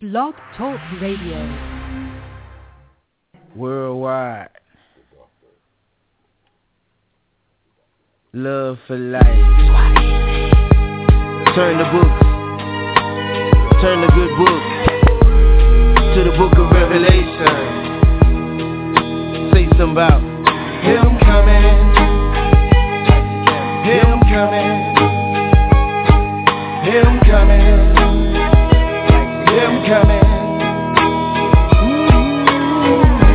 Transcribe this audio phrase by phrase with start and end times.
[0.00, 1.42] Blog Talk Radio.
[3.56, 4.48] Worldwide.
[8.32, 9.24] Love for life.
[11.56, 12.14] Turn the book.
[13.82, 14.62] Turn the good book
[16.14, 17.56] to the book of Revelation.
[19.52, 20.22] Say something about
[20.84, 21.74] Him coming.
[23.82, 24.78] Him coming.
[26.86, 27.97] Him coming.
[29.68, 30.24] Him coming.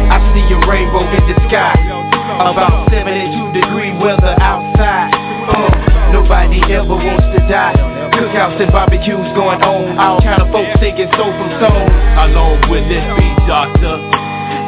[0.10, 1.78] I see a rainbow in the sky.
[2.42, 5.14] About 72 degree weather outside.
[5.14, 5.70] Uh,
[6.10, 7.78] nobody ever wants to die.
[8.18, 9.94] Cookouts and barbecues going on.
[10.02, 11.86] All kind of folks singing soul from song.
[12.26, 14.02] Along with this beat, doctor.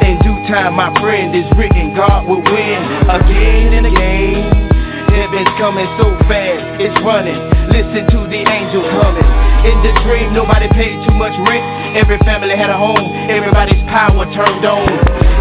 [0.06, 1.98] In due time, my friend is written.
[1.98, 4.70] God will win again and again.
[5.10, 7.40] Heaven's coming so fast, it's running.
[7.74, 9.45] Listen to the angels humming.
[9.66, 11.98] In the dream, nobody paid too much rent.
[11.98, 14.86] Every family had a home, everybody's power turned on.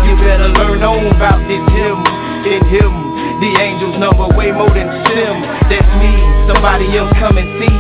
[0.10, 2.02] You better learn on about this hymn.
[2.46, 2.94] In him,
[3.42, 5.36] the angels number way more than sim.
[5.70, 6.14] That's me,
[6.50, 7.78] somebody else come and see.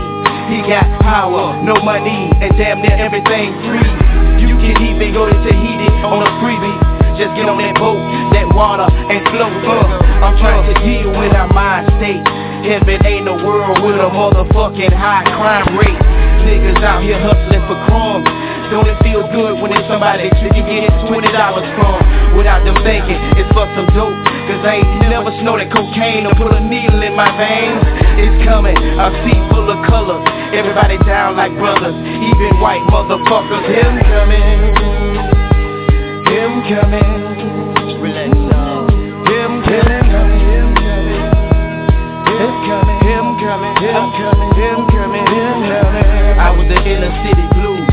[0.53, 3.89] He got power, no money, and damn near everything free.
[4.45, 6.77] You can even go to Tahiti on a freebie.
[7.17, 7.97] Just get on that boat,
[8.37, 9.89] that water, and float up.
[10.21, 12.44] I'm trying to deal with our mind state.
[12.65, 16.01] Heaven ain't a world with a motherfucking high crime rate.
[16.49, 18.25] Niggas out here hustling for crumbs.
[18.73, 22.01] Don't it feel good when it's somebody that you get twenty dollars from
[22.33, 24.17] without them thinking it's for some dope?
[24.49, 27.85] Cause I ain't never snorted cocaine or put a needle in my veins.
[28.17, 30.25] It's coming, a sea full of colors.
[30.49, 33.61] Everybody down like brothers, even white motherfuckers.
[33.69, 34.73] Him coming.
[36.33, 37.13] Him coming.
[38.01, 38.33] Relax.
[38.33, 40.04] Him coming.
[43.85, 44.51] Him coming.
[44.57, 45.25] Him coming.
[45.29, 46.37] Him coming.
[46.41, 47.85] I was the inner city blues.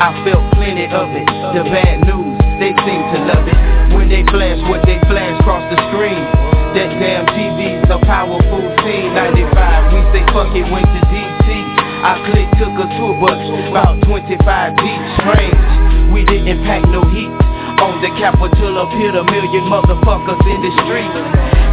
[0.00, 1.28] I felt plenty of it.
[1.52, 3.58] The bad news, they seem to love it.
[3.92, 6.24] When they flash what they flash across the screen.
[6.72, 9.12] That damn TV's a powerful scene.
[9.12, 11.48] 95, we say fuck it, went to DC.
[11.48, 14.40] I clicked, took a tour bus, about 25
[14.76, 15.02] deep.
[15.20, 17.45] Strange, we didn't pack no heat.
[17.76, 21.12] On the Capitol appeared a million motherfuckers in the street.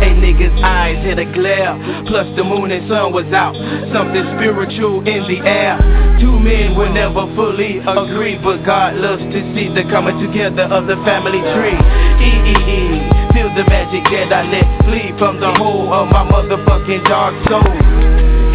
[0.04, 1.80] Hey niggas' eyes hit a glare,
[2.12, 3.56] plus the moon and sun was out.
[3.96, 5.80] Something spiritual in the air.
[6.20, 10.92] Two men will never fully agree, but God loves to see the coming together of
[10.92, 11.80] the family tree.
[12.20, 13.00] E-E-E,
[13.32, 17.64] feel the magic that I let flee from the whole of my motherfucking dark soul.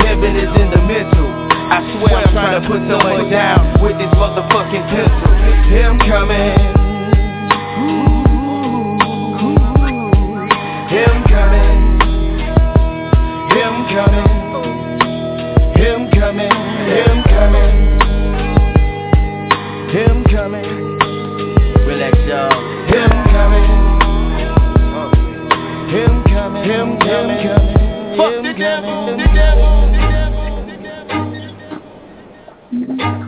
[0.05, 1.33] Heaven is in the middle.
[1.73, 5.33] I swear I'm trying to put someone down with this motherfucking pistol.
[5.73, 6.88] Him coming.
[10.89, 12.01] Him coming.
[13.53, 14.33] Him coming.
[15.77, 16.55] Him coming.
[16.89, 17.75] Him coming.
[19.93, 20.71] Him coming.
[21.87, 22.51] Relax, y'all.
[22.89, 23.69] Him coming.
[25.93, 26.65] Him coming.
[26.65, 27.79] Him coming.
[28.17, 29.07] Fuck the devil.
[29.17, 29.89] The devil.
[32.71, 33.28] Good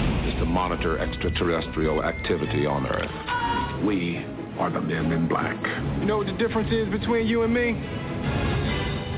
[0.41, 3.85] to monitor extraterrestrial activity on Earth.
[3.85, 4.17] We
[4.57, 5.55] are the men in black.
[5.99, 7.73] You know what the difference is between you and me?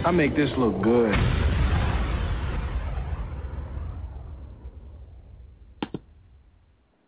[0.06, 1.16] I make this look good.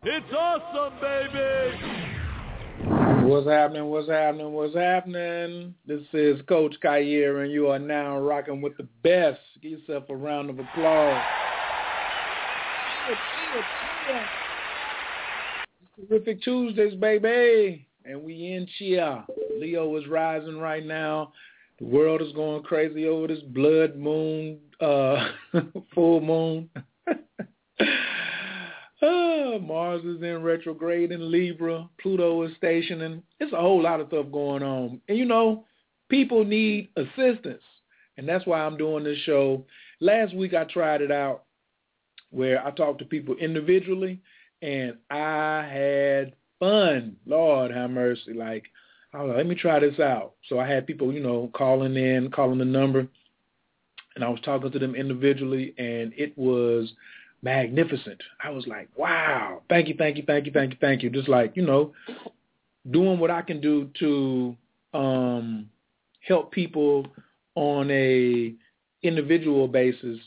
[0.03, 1.75] It's awesome, baby!
[3.27, 3.87] What's happening?
[3.87, 4.53] What's happening?
[4.53, 5.75] What's happening?
[5.85, 9.41] This is Coach Khayr, and you are now rocking with the best.
[9.61, 11.21] Give yourself a round of applause.
[16.07, 17.87] Terrific Tuesdays, baby.
[18.03, 19.25] And we in Chia.
[19.59, 21.33] Leo is rising right now.
[21.79, 25.29] The world is going crazy over this blood moon, uh,
[25.93, 26.69] full moon.
[29.01, 31.89] Uh, Mars is in retrograde in Libra.
[32.01, 33.23] Pluto is stationing.
[33.39, 35.01] It's a whole lot of stuff going on.
[35.07, 35.65] And you know,
[36.09, 37.63] people need assistance.
[38.17, 39.65] And that's why I'm doing this show.
[39.99, 41.43] Last week I tried it out
[42.35, 44.19] where I talked to people individually
[44.61, 47.15] and I had fun.
[47.25, 48.33] Lord have mercy.
[48.33, 48.65] Like,
[49.13, 50.33] I was like, let me try this out.
[50.49, 53.07] So I had people, you know, calling in, calling the number,
[54.15, 56.91] and I was talking to them individually, and it was
[57.41, 58.21] magnificent.
[58.43, 61.09] I was like, wow, thank you, thank you, thank you, thank you, thank you.
[61.09, 61.93] Just like, you know,
[62.91, 64.57] doing what I can do to
[64.93, 65.69] um,
[66.21, 67.07] help people
[67.55, 68.53] on a
[69.03, 70.19] individual basis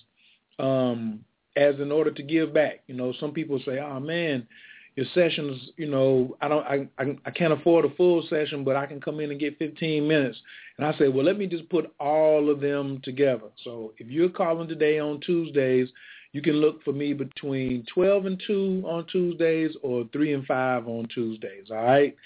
[0.58, 1.25] um,
[1.58, 2.81] as in order to give back.
[2.87, 4.46] You know, some people say, oh, man,
[4.94, 8.76] your sessions, you know, I don't, I, I, I can't afford a full session, but
[8.76, 10.38] I can come in and get 15 minutes.
[10.76, 13.49] And I say, well, let me just put all of them together.
[13.64, 15.88] So if you're calling today on Tuesdays,
[16.32, 20.87] you can look for me between 12 and 2 on Tuesdays or 3 and 5
[20.87, 22.16] on Tuesdays, all right?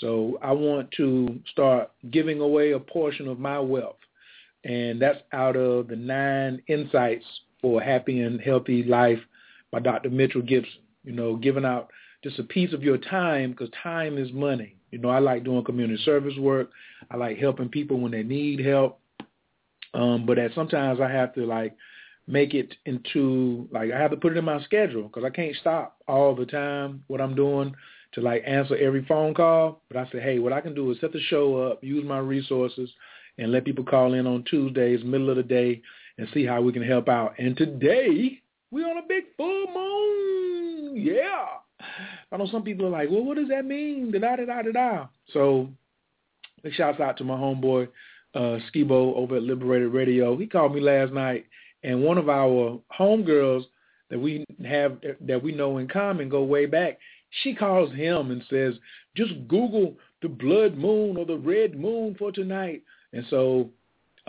[0.00, 3.96] So I want to start giving away a portion of my wealth,
[4.64, 7.24] and that's out of the nine insights
[7.60, 9.20] for a happy and healthy life
[9.70, 10.10] by Dr.
[10.10, 10.80] Mitchell Gibson.
[11.04, 11.90] You know, giving out
[12.22, 14.76] just a piece of your time because time is money.
[14.90, 16.70] You know, I like doing community service work.
[17.10, 19.00] I like helping people when they need help.
[19.94, 21.76] Um, but at sometimes I have to like
[22.26, 25.56] make it into like I have to put it in my schedule because I can't
[25.56, 27.74] stop all the time what I'm doing
[28.12, 29.82] to like answer every phone call.
[29.88, 32.18] But I say, hey, what I can do is set the show up, use my
[32.18, 32.90] resources,
[33.38, 35.82] and let people call in on Tuesdays, middle of the day,
[36.20, 37.34] and see how we can help out.
[37.38, 38.40] And today
[38.70, 40.96] we're on a big full moon.
[40.96, 41.46] Yeah.
[42.30, 44.12] I know some people are like, well, what does that mean?
[44.12, 45.06] Da da da da da.
[45.32, 45.70] So
[46.62, 47.88] big shouts out to my homeboy
[48.34, 50.36] uh Skibo over at Liberated Radio.
[50.36, 51.46] He called me last night
[51.82, 53.64] and one of our homegirls
[54.10, 56.98] that we have that we know in common go way back.
[57.42, 58.74] She calls him and says,
[59.16, 62.82] "Just Google the blood moon or the red moon for tonight."
[63.12, 63.70] And so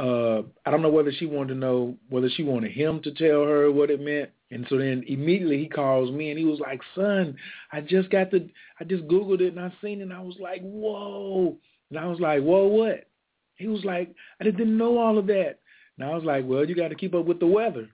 [0.01, 3.43] uh I don't know whether she wanted to know whether she wanted him to tell
[3.43, 4.31] her what it meant.
[4.49, 7.35] And so then immediately he calls me and he was like, "Son,
[7.71, 8.49] I just got the
[8.79, 11.57] I just googled it and I seen it and I was like, "Whoa."
[11.89, 13.07] And I was like, "Whoa, what?"
[13.55, 15.59] He was like, "I didn't know all of that."
[15.97, 17.87] And I was like, well, you got to keep up with the weather.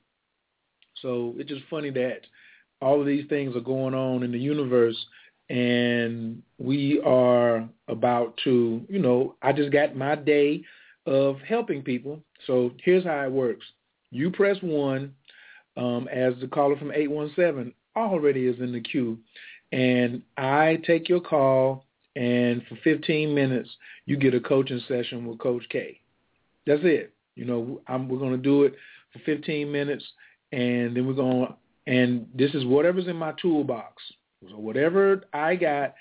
[1.02, 2.22] So it's just funny that
[2.82, 4.98] all of these things are going on in the universe
[5.50, 10.64] and we are about to, you know, I just got my day
[11.08, 12.22] of helping people.
[12.46, 13.66] So here's how it works.
[14.12, 15.14] You press one
[15.78, 19.18] um, as the caller from 817 already is in the queue.
[19.72, 23.70] And I take your call, and for 15 minutes,
[24.06, 26.00] you get a coaching session with Coach K.
[26.66, 27.14] That's it.
[27.36, 28.76] You know, I'm, we're going to do it
[29.14, 30.04] for 15 minutes,
[30.52, 31.56] and then we're going to,
[31.92, 34.04] and this is whatever's in my toolbox.
[34.50, 35.96] So whatever I got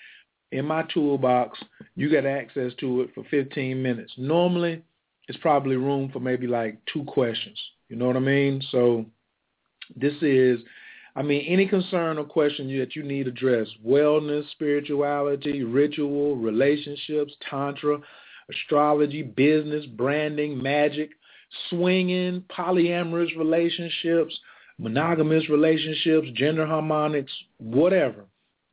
[0.53, 1.59] in my toolbox,
[1.95, 4.13] you got access to it for 15 minutes.
[4.17, 4.83] Normally,
[5.29, 7.59] it's probably room for maybe like two questions.
[7.89, 8.63] You know what I mean?
[8.71, 9.07] So
[9.95, 10.61] this is,
[11.15, 17.99] I mean, any concern or question that you need addressed, wellness, spirituality, ritual, relationships, tantra,
[18.51, 21.11] astrology, business, branding, magic,
[21.71, 24.39] swinging, polyamorous relationships,
[24.79, 28.25] monogamous relationships, gender harmonics, whatever.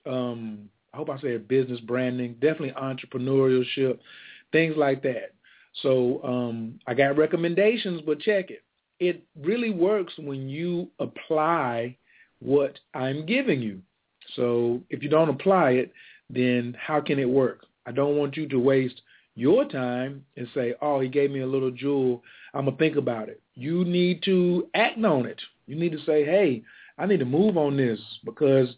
[0.06, 4.00] Um, I hope I said business branding, definitely entrepreneurship,
[4.52, 5.34] things like that.
[5.82, 8.64] So um, I got recommendations, but check it.
[9.00, 11.98] It really works when you apply
[12.40, 13.82] what I'm giving you.
[14.36, 15.92] So if you don't apply it,
[16.30, 17.66] then how can it work?
[17.86, 19.02] I don't want you to waste
[19.36, 22.24] your time and say, oh, he gave me a little jewel.
[22.54, 23.42] I'm going to think about it.
[23.56, 25.42] You need to act on it.
[25.66, 26.64] You need to say, hey,
[26.98, 28.70] I need to move on this because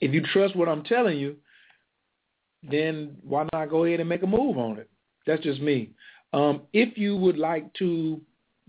[0.00, 1.36] if you trust what I'm telling you,
[2.68, 4.90] then why not go ahead and make a move on it?
[5.26, 5.90] That's just me.
[6.32, 8.20] Um, if you would like to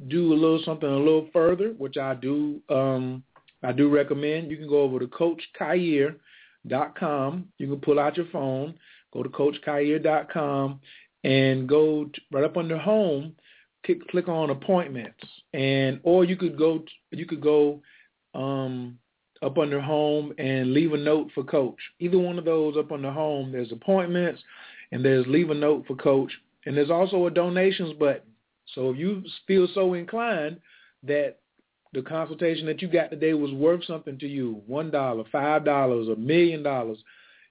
[0.07, 3.21] do a little something a little further, which I do, um,
[3.63, 7.47] I do recommend, you can go over to CoachKhayr.com.
[7.57, 8.73] You can pull out your phone,
[9.13, 10.79] go to CoachKhayr.com,
[11.23, 13.35] and go to, right up under home
[13.85, 17.81] click, click on appointments, and or you could go you could go
[18.33, 18.97] um,
[19.41, 21.79] up under home and leave a note for coach.
[21.99, 24.41] Either one of those up under home, there's appointments
[24.91, 26.31] and there's leave a note for coach.
[26.65, 28.29] And there's also a donations button.
[28.75, 30.59] So if you feel so inclined
[31.03, 31.37] that
[31.93, 36.07] the consultation that you got today was worth something to you, one dollar, five dollars,
[36.07, 36.99] a million dollars,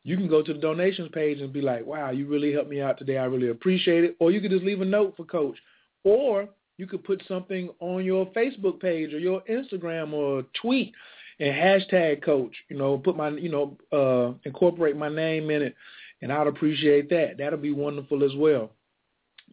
[0.02, 2.80] you can go to the donations page and be like, wow, you really helped me
[2.80, 3.18] out today.
[3.18, 4.16] I really appreciate it.
[4.18, 5.59] Or you could just leave a note for coach.
[6.04, 10.94] Or you could put something on your Facebook page or your Instagram or tweet
[11.38, 15.75] and hashtag coach, you know, put my, you know, uh, incorporate my name in it.
[16.22, 17.38] And I'd appreciate that.
[17.38, 18.70] That'll be wonderful as well.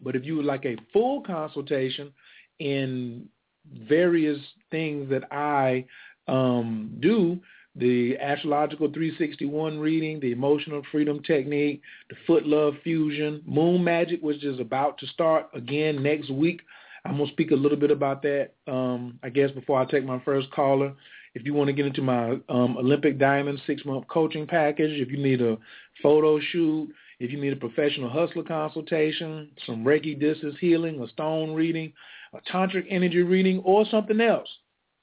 [0.02, 2.12] But if you would like a full consultation
[2.60, 3.28] in
[3.88, 4.40] various
[4.72, 5.86] things that I
[6.28, 7.40] um, do,
[7.76, 14.44] the astrological 361 reading, the emotional freedom technique, the foot love fusion, moon magic, which
[14.44, 16.62] is about to start again next week.
[17.06, 20.04] I'm going to speak a little bit about that, um, I guess, before I take
[20.04, 20.94] my first caller.
[21.38, 25.20] If you want to get into my um, Olympic Diamond six-month coaching package, if you
[25.20, 25.56] need a
[26.02, 26.90] photo shoot,
[27.20, 31.94] if you need a professional hustler consultation, some Reiki distance healing, a stone reading,
[32.34, 34.48] a tantric energy reading, or something else,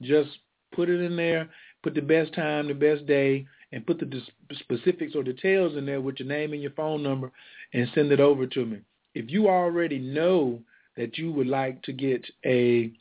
[0.01, 0.29] just
[0.73, 1.49] put it in there,
[1.83, 4.21] put the best time, the best day, and put the
[4.59, 7.31] specifics or details in there with your name and your phone number
[7.73, 8.79] and send it over to me.
[9.13, 10.59] If you already know
[10.97, 12.91] that you would like to get a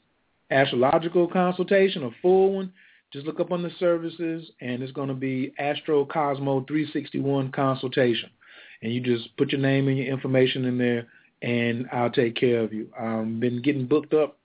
[0.52, 2.72] astrological consultation, a full one,
[3.14, 8.28] just look up on the services and it's going to be Astro Cosmo 361 consultation.
[8.82, 11.06] And you just put your name and your information in there
[11.40, 12.88] and I'll take care of you.
[12.98, 14.36] I've been getting booked up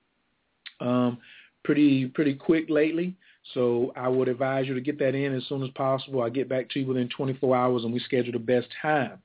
[0.79, 1.17] um,
[1.63, 3.15] pretty pretty quick lately.
[3.55, 6.21] So I would advise you to get that in as soon as possible.
[6.21, 9.19] I'll get back to you within 24 hours and we schedule the best time.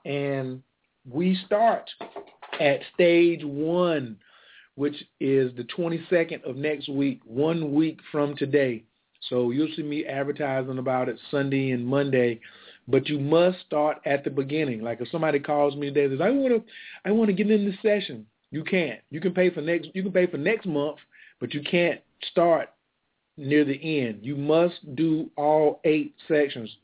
[0.04, 0.62] And
[1.08, 1.88] we start
[2.60, 4.16] at stage one,
[4.74, 8.84] which is the 22nd of next week, one week from today.
[9.28, 12.40] So you'll see me advertising about it Sunday and Monday,
[12.88, 14.80] but you must start at the beginning.
[14.80, 16.72] Like if somebody calls me today and says, "I want to,
[17.04, 19.00] I want to get in this session," you can't.
[19.10, 20.98] You can pay for next, you can pay for next month,
[21.40, 22.00] but you can't
[22.30, 22.70] start
[23.36, 24.20] near the end.
[24.22, 26.74] You must do all eight sections.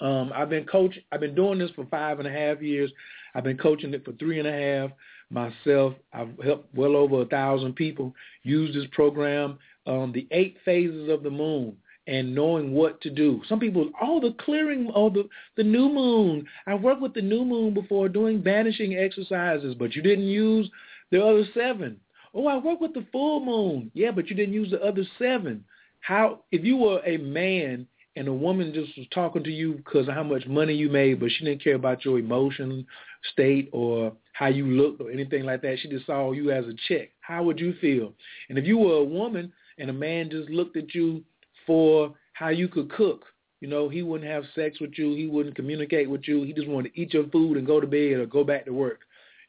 [0.00, 1.02] Um, I've been coaching.
[1.12, 2.90] I've been doing this for five and a half years.
[3.34, 4.90] I've been coaching it for three and a half
[5.30, 5.94] myself.
[6.12, 9.58] I've helped well over a thousand people use this program.
[9.86, 11.76] Um, the eight phases of the moon
[12.06, 13.40] and knowing what to do.
[13.48, 16.46] Some people, oh, the clearing, oh, the, the new moon.
[16.66, 20.70] I worked with the new moon before doing banishing exercises, but you didn't use
[21.10, 22.00] the other seven.
[22.34, 23.90] Oh, I work with the full moon.
[23.94, 25.64] Yeah, but you didn't use the other seven.
[26.00, 30.08] How if you were a man and a woman just was talking to you because
[30.08, 32.86] of how much money you made, but she didn't care about your emotion
[33.32, 35.78] state or how you looked or anything like that.
[35.80, 37.12] She just saw you as a chick.
[37.20, 38.12] How would you feel?
[38.48, 41.22] And if you were a woman and a man just looked at you
[41.70, 43.20] for how you could cook,
[43.60, 45.14] you know, he wouldn't have sex with you.
[45.14, 46.42] He wouldn't communicate with you.
[46.42, 48.72] He just wanted to eat your food and go to bed or go back to
[48.72, 49.00] work.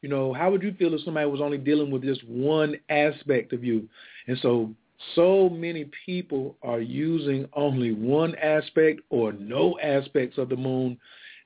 [0.03, 3.53] You know, how would you feel if somebody was only dealing with just one aspect
[3.53, 3.89] of you?
[4.27, 4.69] And so
[5.15, 10.97] So many people are using only one aspect or no aspects of the moon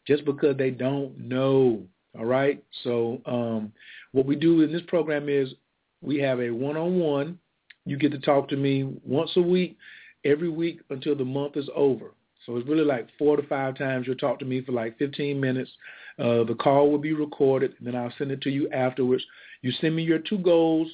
[0.06, 1.82] just because they don't know.
[2.18, 2.64] All right.
[2.84, 3.72] So um,
[4.12, 5.50] what we do in this program is
[6.02, 7.40] we have a one-on-one.
[7.86, 9.78] You get to talk to me once a week,
[10.26, 12.12] every week until the month is over.
[12.46, 15.40] So it's really like four to five times you'll talk to me for like 15
[15.40, 15.72] minutes.
[16.20, 19.24] Uh, the call will be recorded, and then I'll send it to you afterwards.
[19.62, 20.90] You send me your two goals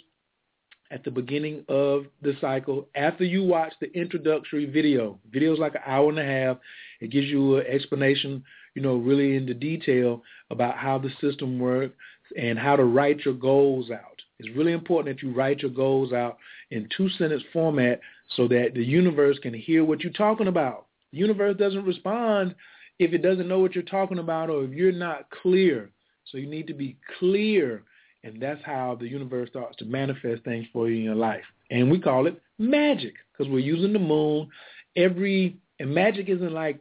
[0.91, 5.19] at the beginning of the cycle after you watch the introductory video.
[5.31, 6.57] Video is like an hour and a half.
[7.00, 8.43] It gives you an explanation,
[8.75, 11.95] you know, really into detail about how the system works
[12.38, 14.21] and how to write your goals out.
[14.39, 16.38] It's really important that you write your goals out
[16.71, 18.00] in two-sentence format
[18.35, 20.85] so that the universe can hear what you're talking about.
[21.11, 22.55] The universe doesn't respond
[23.00, 25.89] if it doesn't know what you're talking about or if you're not clear.
[26.25, 27.83] So you need to be clear,
[28.23, 31.43] and that's how the universe starts to manifest things for you in your life.
[31.71, 34.50] And we call it magic because we're using the moon.
[34.95, 36.79] Every and magic isn't like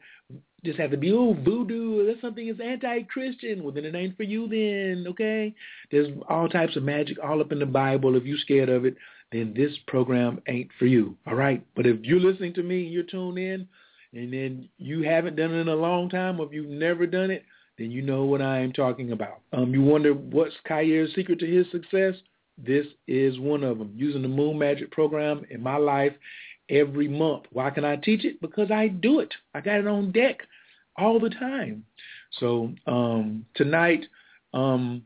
[0.64, 3.62] just have to be oh voodoo that's something is anti-Christian.
[3.62, 4.46] Well, then it ain't for you.
[4.46, 5.54] Then okay,
[5.90, 8.16] there's all types of magic all up in the Bible.
[8.16, 8.96] If you're scared of it,
[9.32, 11.16] then this program ain't for you.
[11.26, 13.68] All right, but if you're listening to me, you're tuned in
[14.12, 17.30] and then you haven't done it in a long time or if you've never done
[17.30, 17.44] it,
[17.78, 19.40] then you know what I am talking about.
[19.52, 22.14] Um, you wonder what's Khayr's secret to his success?
[22.58, 23.92] This is one of them.
[23.96, 26.12] Using the Moon Magic program in my life
[26.68, 27.44] every month.
[27.52, 28.40] Why can I teach it?
[28.40, 29.32] Because I do it.
[29.54, 30.40] I got it on deck
[30.98, 31.84] all the time.
[32.38, 34.04] So um, tonight,
[34.52, 35.02] um,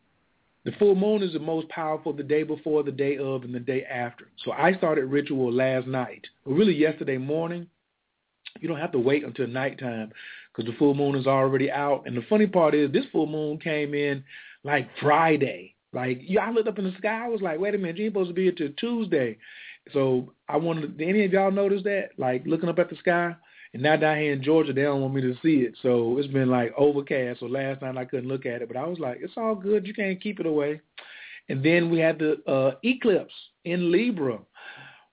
[0.64, 3.61] the full moon is the most powerful the day before, the day of, and the
[3.61, 4.28] day after.
[4.44, 7.66] So I started ritual last night, or really yesterday morning.
[8.61, 10.12] You don't have to wait until nighttime
[10.54, 12.04] because the full moon is already out.
[12.06, 14.25] And the funny part is this full moon came in
[14.62, 15.75] like Friday.
[15.92, 17.25] Like, yeah, I looked up in the sky.
[17.25, 19.38] I was like, wait a minute, you supposed to be here till Tuesday.
[19.92, 22.11] So I wanted, did any of y'all notice that?
[22.16, 23.35] Like looking up at the sky?
[23.75, 25.75] And now down here in Georgia, they don't want me to see it.
[25.83, 27.40] So it's been like overcast.
[27.40, 28.69] So last night I couldn't look at it.
[28.69, 29.87] But I was like, it's all good.
[29.87, 30.81] You can't keep it away.
[31.49, 33.35] And then we had the uh, eclipse
[33.65, 34.39] in Libra.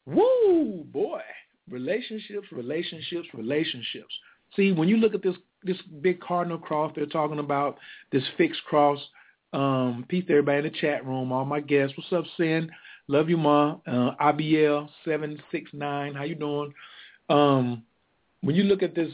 [0.06, 1.22] Woo, boy
[1.70, 4.14] relationships, relationships, relationships.
[4.56, 7.78] See, when you look at this this big cardinal cross they're talking about,
[8.12, 9.00] this fixed cross,
[9.54, 11.96] um, peace to everybody in the chat room, all my guests.
[11.96, 12.70] What's up, Sin?
[13.08, 13.78] Love you, Ma.
[13.88, 16.14] Uh, IBL seven six nine.
[16.14, 16.74] How you doing?
[17.30, 17.84] Um,
[18.42, 19.12] when you look at this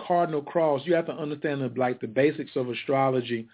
[0.00, 3.46] cardinal cross, you have to understand the, like the basics of astrology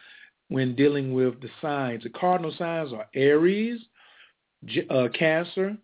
[0.49, 2.03] when dealing with the signs.
[2.03, 3.81] The cardinal signs are Aries,
[4.91, 5.77] uh, Cancer,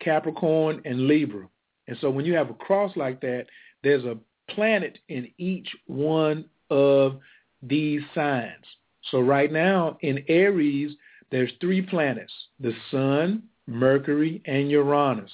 [0.00, 1.48] Capricorn, and Libra.
[1.86, 3.46] And so when you have a cross like that,
[3.82, 4.18] there's a
[4.50, 7.18] planet in each one of
[7.62, 8.64] these signs.
[9.10, 10.96] So right now in Aries,
[11.30, 15.30] there's three planets, the Sun, Mercury, and Uranus.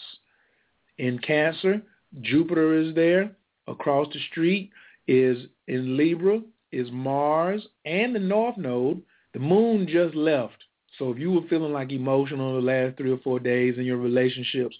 [0.98, 1.82] In Cancer,
[2.22, 3.30] Jupiter is there.
[3.66, 4.70] Across the street
[5.06, 9.00] is in Libra is Mars and the North Node.
[9.32, 10.56] The moon just left.
[10.98, 13.96] So if you were feeling like emotional the last three or four days in your
[13.96, 14.76] relationships,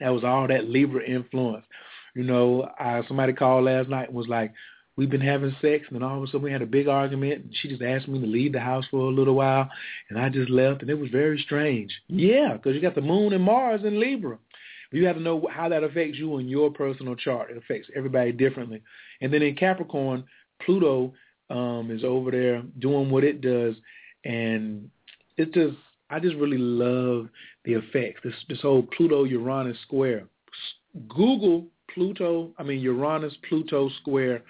[0.00, 1.64] that was all that Libra influence.
[2.14, 4.52] You know, I, somebody called last night and was like,
[4.96, 7.44] we've been having sex, and then all of a sudden we had a big argument,
[7.44, 9.68] and she just asked me to leave the house for a little while,
[10.08, 11.92] and I just left, and it was very strange.
[12.08, 14.38] Yeah, because you got the moon and Mars in Libra.
[14.94, 17.50] You have to know how that affects you in your personal chart.
[17.50, 18.82] It affects everybody differently.
[19.20, 20.24] And then in Capricorn,
[20.64, 21.12] Pluto
[21.50, 23.74] um, is over there doing what it does,
[24.24, 24.88] and
[25.36, 25.76] it's just
[26.10, 27.28] I just really love
[27.64, 28.20] the effects.
[28.24, 30.24] This this whole Pluto Uranus square.
[31.08, 34.42] Google Pluto, I mean Uranus Pluto square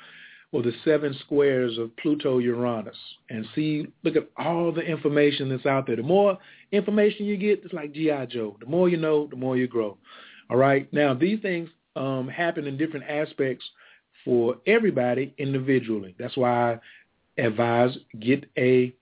[0.53, 2.97] or the seven squares of Pluto Uranus
[3.29, 5.97] and see look at all the information that's out there.
[5.97, 6.39] The more
[6.71, 8.57] information you get, it's like GI Joe.
[8.61, 9.99] The more you know, the more you grow.
[10.55, 10.87] All right.
[10.93, 13.65] Now these things um, happen in different aspects
[14.25, 16.15] for everybody individually.
[16.17, 18.95] That's why I advise get a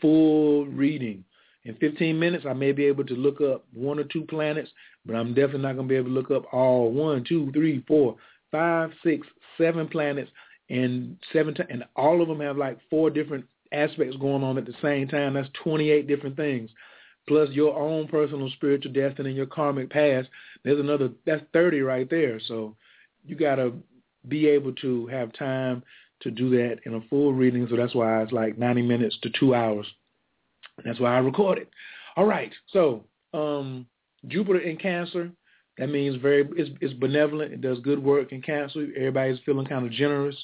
[0.00, 1.22] full reading.
[1.62, 4.70] In 15 minutes, I may be able to look up one or two planets,
[5.06, 7.84] but I'm definitely not going to be able to look up all one, two, three,
[7.86, 8.16] four,
[8.50, 9.24] five, six,
[9.56, 10.32] seven planets,
[10.68, 14.66] and seven, t- and all of them have like four different aspects going on at
[14.66, 15.34] the same time.
[15.34, 16.70] That's 28 different things,
[17.28, 20.28] plus your own personal spiritual destiny and your karmic past.
[20.64, 21.10] There's another.
[21.26, 22.40] That's 30 right there.
[22.48, 22.74] So
[23.24, 23.74] you got to
[24.26, 25.82] be able to have time
[26.20, 27.66] to do that in a full reading.
[27.70, 29.86] So that's why it's like 90 minutes to two hours.
[30.84, 31.70] That's why I record it.
[32.16, 32.52] All right.
[32.72, 33.86] So um,
[34.26, 35.30] Jupiter in Cancer,
[35.78, 37.52] that means very it's, it's benevolent.
[37.52, 38.88] It does good work in Cancer.
[38.96, 40.36] Everybody's feeling kind of generous.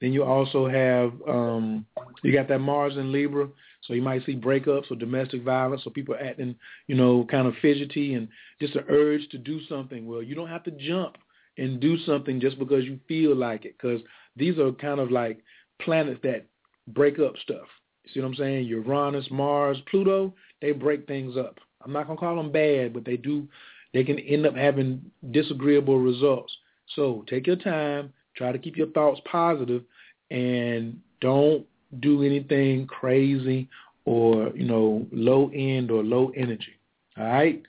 [0.00, 1.86] Then you also have um,
[2.22, 3.48] you got that Mars in Libra,
[3.82, 6.54] so you might see breakups or domestic violence, or people acting,
[6.86, 8.28] you know, kind of fidgety and
[8.60, 10.06] just an urge to do something.
[10.06, 11.18] Well, you don't have to jump
[11.58, 14.00] and do something just because you feel like it, because
[14.36, 15.42] these are kind of like
[15.80, 16.46] planets that
[16.88, 17.66] break up stuff.
[18.04, 18.66] You see what I'm saying?
[18.66, 21.58] Uranus, Mars, Pluto, they break things up.
[21.84, 23.48] I'm not gonna call them bad, but they do.
[23.92, 26.56] They can end up having disagreeable results.
[26.94, 28.12] So take your time.
[28.34, 29.82] Try to keep your thoughts positive,
[30.30, 31.66] and don't
[32.00, 33.68] do anything crazy
[34.04, 36.74] or, you know, low end or low energy.
[37.16, 37.62] All right.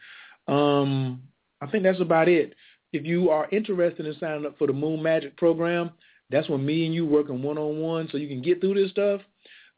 [0.48, 1.22] Um,
[1.62, 2.56] I think that's about it.
[2.92, 5.92] If you are interested in signing up for the Moon Magic program,
[6.30, 8.92] that's when me and you working one on one so you can get through this
[8.92, 9.22] stuff.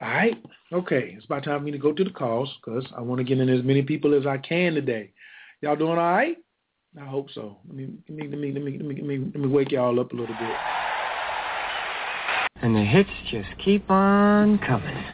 [0.00, 0.42] All right?
[0.72, 1.14] Okay.
[1.16, 3.38] It's about time for me to go to the calls because I want to get
[3.38, 5.12] in as many people as I can today.
[5.60, 6.36] Y'all doing all right?
[7.00, 7.56] I hope so.
[7.66, 10.12] Let me let me let me let me, let me, let me wake y'all up
[10.12, 10.56] a little bit.
[12.56, 15.04] And the hits just keep on coming.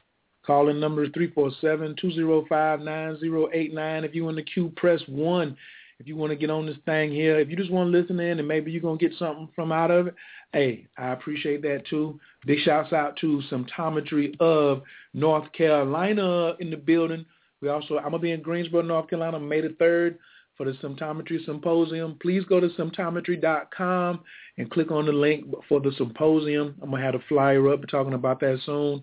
[0.48, 4.04] Calling number is 347-205-9089.
[4.04, 5.54] If you in the queue, press 1.
[5.98, 8.18] If you want to get on this thing here, if you just want to listen
[8.18, 10.14] in and maybe you're going to get something from out of it,
[10.54, 12.18] hey, I appreciate that too.
[12.46, 17.26] Big shouts out to Symptometry of North Carolina in the building.
[17.60, 20.16] We also, I'm going to be in Greensboro, North Carolina, May the 3rd
[20.56, 22.16] for the Symptometry Symposium.
[22.22, 24.20] Please go to symptometry.com
[24.56, 26.74] and click on the link for the symposium.
[26.80, 29.02] I'm going to have a flyer up talking about that soon.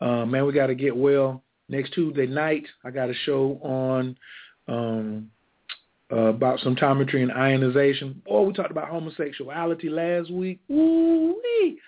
[0.00, 1.42] Uh, man, we got to get well.
[1.68, 4.16] Next Tuesday night, I got a show on
[4.68, 5.30] um,
[6.12, 8.22] uh, about symptometry and ionization.
[8.28, 10.60] Oh, we talked about homosexuality last week.
[10.70, 11.78] Ooh wee,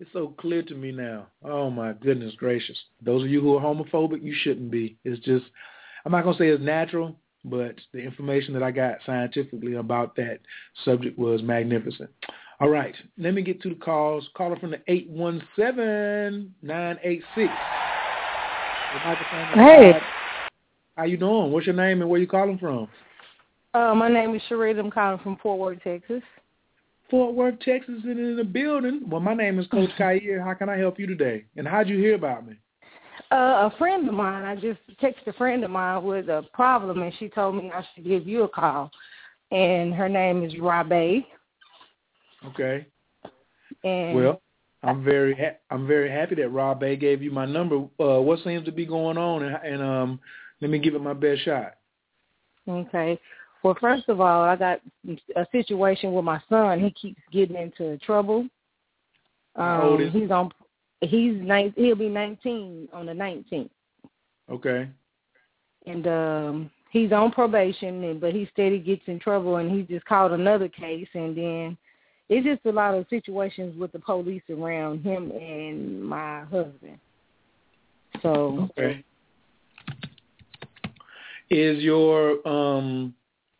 [0.00, 1.26] it's so clear to me now.
[1.44, 2.76] Oh my goodness gracious!
[3.02, 4.96] Those of you who are homophobic, you shouldn't be.
[5.04, 5.44] It's just,
[6.04, 10.40] I'm not gonna say it's natural, but the information that I got scientifically about that
[10.84, 12.10] subject was magnificent.
[12.60, 14.28] All right, let me get to the calls.
[14.36, 17.22] Caller from the 817-986.
[19.54, 19.92] Hey.
[20.96, 21.50] How you doing?
[21.50, 22.88] What's your name and where you calling from?
[23.74, 24.78] Uh, my name is Sheree.
[24.78, 26.22] I'm calling from Fort Worth, Texas.
[27.10, 29.02] Fort Worth, Texas, and in the building.
[29.08, 30.42] Well, my name is Coach Khayr.
[30.42, 31.44] How can I help you today?
[31.56, 32.54] And how'd you hear about me?
[33.32, 34.44] Uh, a friend of mine.
[34.44, 37.84] I just texted a friend of mine with a problem, and she told me I
[37.94, 38.92] should give you a call.
[39.50, 41.26] And her name is Rabe.
[42.48, 42.86] Okay.
[43.82, 44.40] And well,
[44.82, 47.76] I'm very ha- I'm very happy that Rob Bay gave you my number.
[47.98, 50.20] Uh, what seems to be going on, and, and um,
[50.60, 51.74] let me give it my best shot.
[52.68, 53.18] Okay.
[53.62, 54.80] Well, first of all, I got
[55.36, 56.80] a situation with my son.
[56.80, 58.40] He keeps getting into trouble.
[59.56, 60.50] Um, How old is he's on.
[61.00, 61.72] He's nine.
[61.76, 63.70] He'll be 19 on the 19th.
[64.50, 64.88] Okay.
[65.86, 70.04] And um, he's on probation, and but he steady gets in trouble, and he just
[70.04, 71.78] called another case, and then
[72.28, 76.98] it's just a lot of situations with the police around him and my husband.
[78.22, 79.04] So okay.
[81.50, 83.14] Is your um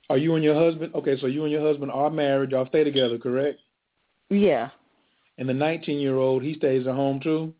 [0.09, 2.85] are you and your husband okay, so you and your husband are married, y'all stay
[2.85, 3.61] together, correct?
[4.31, 4.70] Yeah.
[5.38, 7.53] And the nineteen year old he stays at home too?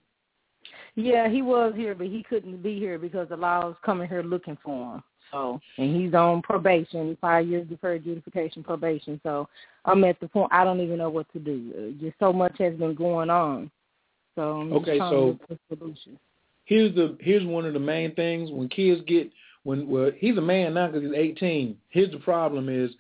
[0.95, 4.57] Yeah, he was here but he couldn't be here because the law's coming here looking
[4.65, 5.03] for him.
[5.33, 9.21] So and he's on probation, five years deferred adjudication probation.
[9.23, 9.49] So
[9.85, 11.95] I'm at the point I don't even know what to do.
[12.01, 13.71] Just so much has been going on.
[14.35, 16.19] So I'm okay, trying so to look for solutions.
[16.65, 19.31] Here's the here's one of the main things when kids get
[19.65, 21.77] when well he's a man now because he's 18.
[21.91, 22.91] Here's the problem is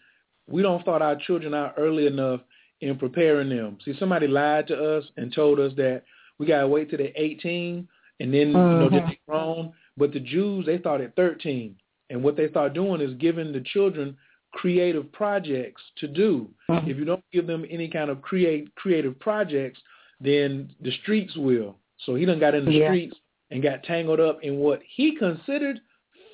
[0.48, 2.40] we don't start our children out early enough
[2.80, 3.78] in preparing them.
[3.84, 6.02] See, somebody lied to us and told us that
[6.38, 7.88] we gotta wait till they're 18
[8.20, 8.56] and then mm-hmm.
[8.56, 9.72] you know they're grown.
[9.96, 11.74] But the Jews they start at 13,
[12.10, 14.16] and what they start doing is giving the children
[14.54, 16.48] creative projects to do.
[16.70, 16.88] Mm-hmm.
[16.88, 19.80] If you don't give them any kind of create creative projects,
[20.20, 21.76] then the streets will.
[22.06, 22.88] So he done got in the yeah.
[22.88, 23.16] streets
[23.50, 25.80] and got tangled up in what he considered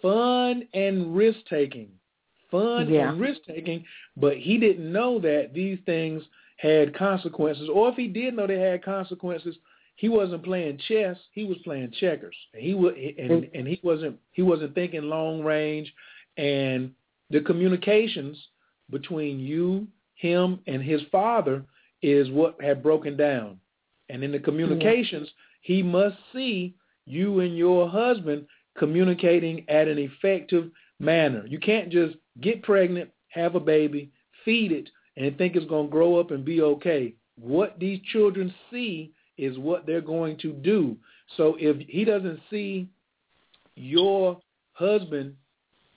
[0.03, 1.89] fun and risk taking.
[2.51, 3.11] Fun yeah.
[3.11, 3.85] and risk taking,
[4.17, 6.23] but he didn't know that these things
[6.57, 7.69] had consequences.
[7.73, 9.57] Or if he did know they had consequences,
[9.97, 12.35] he wasn't playing chess, he was playing checkers.
[12.53, 15.93] And he was and, and he wasn't he wasn't thinking long range
[16.37, 16.93] and
[17.31, 18.37] the communications
[18.91, 21.65] between you, him, and his father
[22.03, 23.59] is what had broken down.
[24.09, 25.77] And in the communications, yeah.
[25.77, 26.75] he must see
[27.07, 28.47] you and your husband
[28.79, 31.45] communicating at an effective manner.
[31.47, 34.11] You can't just get pregnant have a baby,
[34.45, 37.15] feed it, and think it's going to grow up and be okay.
[37.37, 40.97] What these children see is what they're going to do.
[41.37, 42.89] So if he doesn't see
[43.77, 44.39] your
[44.73, 45.37] husband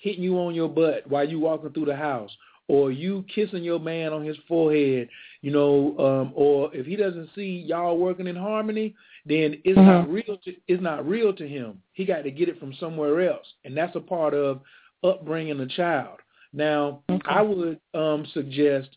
[0.03, 2.29] hitting you on your butt while you walking through the house,
[2.67, 5.07] or you kissing your man on his forehead,
[5.41, 8.93] you know, um, or if he doesn't see y'all working in harmony,
[9.25, 9.87] then it's mm-hmm.
[9.87, 10.37] not real.
[10.43, 11.81] To, it's not real to him.
[11.93, 14.59] He got to get it from somewhere else, and that's a part of
[15.05, 16.19] upbringing a child.
[16.51, 17.21] Now, okay.
[17.25, 18.89] I would um, suggest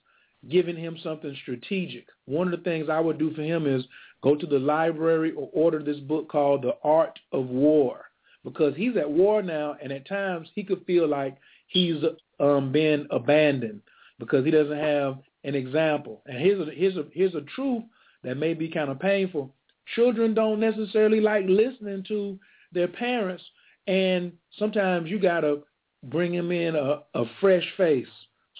[0.50, 2.06] giving him something strategic.
[2.24, 3.84] One of the things I would do for him is
[4.22, 8.05] go to the library or order this book called The Art of War
[8.46, 11.96] because he's at war now, and at times he could feel like he's
[12.38, 13.80] um, been abandoned
[14.20, 16.22] because he doesn't have an example.
[16.26, 17.82] And here's a, here's a, here's a truth
[18.22, 19.52] that may be kind of painful.
[19.96, 22.38] Children don't necessarily like listening to
[22.72, 23.42] their parents,
[23.88, 24.30] and
[24.60, 25.64] sometimes you got to
[26.04, 28.06] bring them in a, a fresh face.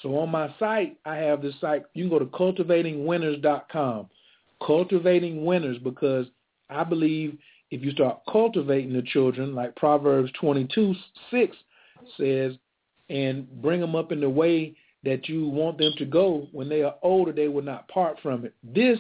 [0.03, 1.85] So on my site, I have this site.
[1.95, 4.09] You can go to cultivatingwinners.com.
[4.67, 6.27] Cultivating winners because
[6.69, 7.39] I believe
[7.71, 10.95] if you start cultivating the children, like Proverbs 22,
[11.31, 11.57] 6
[12.17, 12.53] says,
[13.09, 16.83] and bring them up in the way that you want them to go, when they
[16.83, 18.55] are older, they will not part from it.
[18.63, 18.99] This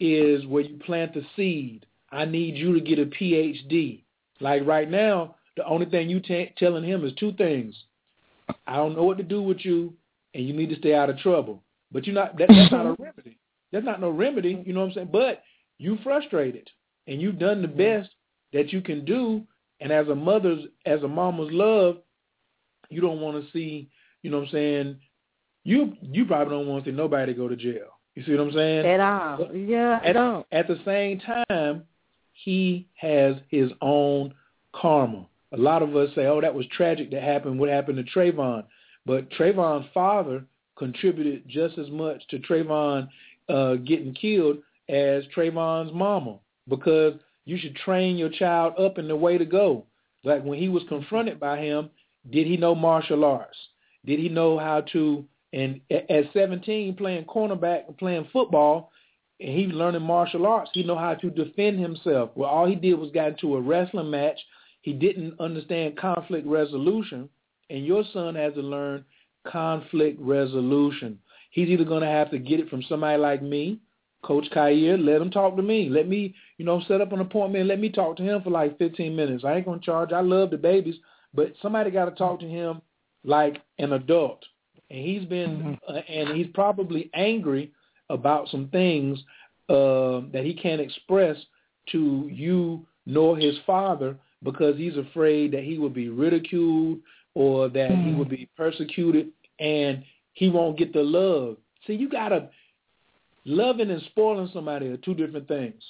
[0.00, 1.86] is where you plant the seed.
[2.10, 4.02] I need you to get a PhD.
[4.40, 7.74] Like right now, the only thing you t- telling him is two things.
[8.66, 9.94] I don't know what to do with you,
[10.34, 11.62] and you need to stay out of trouble.
[11.92, 12.36] But you're not.
[12.38, 13.38] That, that's not a remedy.
[13.72, 14.62] That's not no remedy.
[14.66, 15.08] You know what I'm saying?
[15.12, 15.42] But
[15.78, 16.68] you frustrated,
[17.06, 18.10] and you've done the best
[18.52, 19.42] that you can do.
[19.80, 21.98] And as a mother's, as a mama's love,
[22.88, 23.88] you don't want to see.
[24.22, 24.96] You know what I'm saying?
[25.64, 27.98] You you probably don't want to see nobody go to jail.
[28.14, 28.86] You see what I'm saying?
[28.86, 29.54] At all.
[29.54, 30.46] Yeah, at, don't.
[30.52, 31.82] At the same time,
[32.32, 34.34] he has his own
[34.72, 35.26] karma.
[35.52, 38.64] A lot of us say, oh, that was tragic that happened, what happened to Trayvon.
[39.06, 40.44] But Trayvon's father
[40.76, 43.08] contributed just as much to Trayvon
[43.48, 49.16] uh, getting killed as Trayvon's mama because you should train your child up in the
[49.16, 49.84] way to go.
[50.24, 51.90] Like when he was confronted by him,
[52.30, 53.56] did he know martial arts?
[54.06, 58.90] Did he know how to, and at 17 playing cornerback and playing football,
[59.40, 62.30] and he learning martial arts, he know how to defend himself.
[62.34, 64.38] Well, all he did was got into a wrestling match
[64.84, 67.30] he didn't understand conflict resolution,
[67.70, 69.02] and your son has to learn
[69.46, 71.18] conflict resolution.
[71.52, 73.78] He's either going to have to get it from somebody like me,
[74.24, 75.88] Coach Khayr, let him talk to me.
[75.88, 78.78] Let me, you know, set up an appointment let me talk to him for like
[78.78, 79.44] 15 minutes.
[79.44, 80.12] I ain't going to charge.
[80.12, 80.96] I love the babies,
[81.34, 82.80] but somebody got to talk to him
[83.24, 84.44] like an adult.
[84.90, 85.94] And he's been, mm-hmm.
[85.94, 87.72] uh, and he's probably angry
[88.10, 89.18] about some things
[89.68, 91.36] uh, that he can't express
[91.92, 96.98] to you nor his father because he's afraid that he will be ridiculed
[97.34, 101.56] or that he will be persecuted and he won't get the love.
[101.86, 102.48] See, you got to
[103.44, 105.82] loving and spoiling somebody are two different things.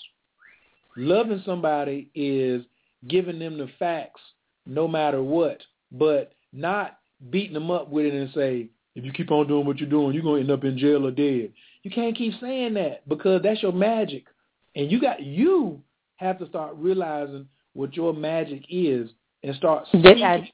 [0.96, 2.64] Loving somebody is
[3.08, 4.20] giving them the facts
[4.66, 5.60] no matter what,
[5.92, 6.98] but not
[7.30, 10.14] beating them up with it and say, if you keep on doing what you're doing,
[10.14, 11.52] you're going to end up in jail or dead.
[11.82, 14.24] You can't keep saying that because that's your magic.
[14.76, 15.82] And you got you
[16.16, 19.10] have to start realizing what your magic is
[19.42, 20.48] and start speaking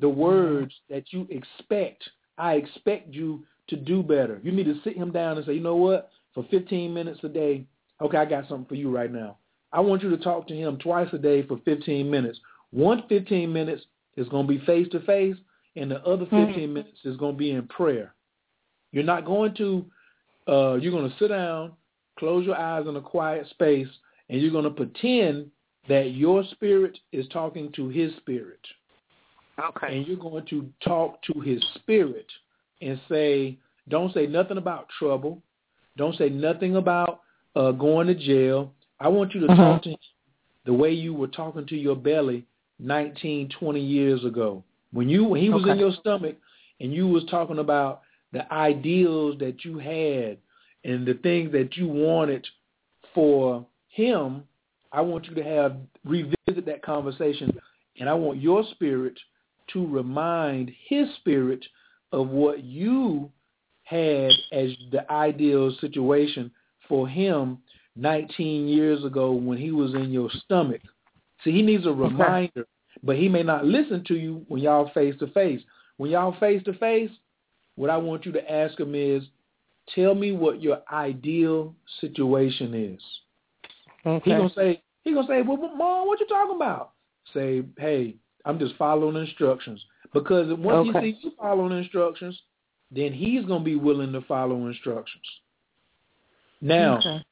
[0.00, 2.02] the words that you expect.
[2.38, 4.40] I expect you to do better.
[4.42, 6.10] You need to sit him down and say, you know what?
[6.34, 7.64] For 15 minutes a day,
[8.00, 9.38] okay, I got something for you right now.
[9.72, 12.38] I want you to talk to him twice a day for 15 minutes.
[12.70, 13.82] One 15 minutes
[14.16, 15.36] is going to be face to face,
[15.76, 16.74] and the other 15 mm-hmm.
[16.74, 18.14] minutes is going to be in prayer.
[18.92, 19.84] You're not going to,
[20.48, 21.72] uh, you're going to sit down,
[22.18, 23.88] close your eyes in a quiet space,
[24.28, 25.50] and you're going to pretend
[25.88, 28.60] that your spirit is talking to his spirit.
[29.58, 29.96] Okay.
[29.96, 32.26] And you're going to talk to his spirit
[32.80, 35.42] and say, don't say nothing about trouble.
[35.96, 37.20] Don't say nothing about
[37.54, 38.72] uh, going to jail.
[39.00, 39.62] I want you to uh-huh.
[39.62, 39.98] talk to him
[40.66, 42.46] the way you were talking to your belly
[42.78, 44.64] 19, 20 years ago.
[44.92, 45.72] When you when he was okay.
[45.72, 46.36] in your stomach
[46.80, 48.02] and you was talking about
[48.32, 50.38] the ideals that you had
[50.84, 52.46] and the things that you wanted
[53.14, 54.44] for him
[54.94, 57.58] I want you to have revisit that conversation,
[57.98, 59.18] and I want your spirit
[59.72, 61.64] to remind his spirit
[62.12, 63.30] of what you
[63.84, 66.50] had as the ideal situation
[66.88, 67.58] for him
[67.96, 70.80] 19 years ago when he was in your stomach.
[71.42, 72.66] See, he needs a reminder,
[73.02, 75.60] but he may not listen to you when y'all face to face.
[75.96, 77.10] When y'all face to face,
[77.76, 79.22] what I want you to ask him is,
[79.94, 83.02] tell me what your ideal situation is.
[84.06, 84.30] Okay.
[84.30, 86.92] He gonna say, he gonna say, well, mom, what you talking about?
[87.32, 89.84] Say, hey, I'm just following instructions.
[90.12, 91.06] Because once okay.
[91.06, 92.40] he sees you following instructions,
[92.94, 95.24] then he's going to be willing to follow instructions.
[96.60, 97.22] Now, Okay.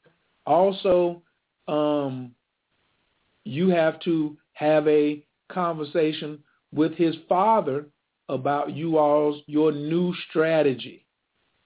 [0.46, 1.22] also,
[1.68, 2.34] um,
[3.44, 7.86] you have to have a conversation with his father
[8.28, 11.04] about you all's your new strategy.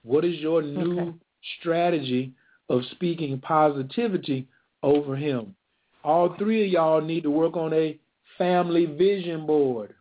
[0.03, 1.19] What is your new Okay.
[1.59, 2.33] strategy
[2.69, 4.47] of speaking positivity
[4.83, 5.55] over him?
[6.05, 7.99] All three of y'all need to work on a
[8.39, 9.95] family vision board.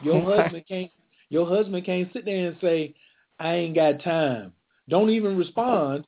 [0.00, 0.90] Your husband can't
[1.32, 2.94] your husband can't sit there and say,
[3.40, 4.52] I ain't got time.
[4.90, 6.04] Don't even respond.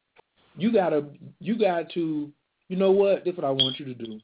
[0.54, 1.06] You gotta
[1.40, 2.30] you got to
[2.68, 3.24] you know what?
[3.24, 4.20] This is what I want you to do.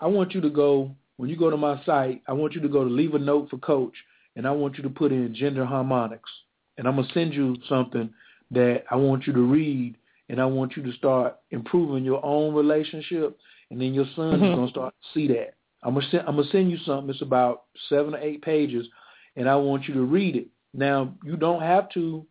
[0.00, 2.68] I want you to go when you go to my site, I want you to
[2.68, 3.94] go to leave a note for coach
[4.34, 6.30] and I want you to put in gender harmonics.
[6.76, 8.10] And I'm gonna send you something
[8.50, 9.96] that I want you to read
[10.28, 13.38] and I want you to start improving your own relationship
[13.70, 14.54] and then your son is Mhm.
[14.56, 15.54] gonna start to see that.
[15.84, 17.10] I'm gonna send I'm gonna send you something.
[17.10, 18.88] It's about seven or eight pages,
[19.36, 20.46] and I want you to read it.
[20.74, 22.26] Now you don't have to.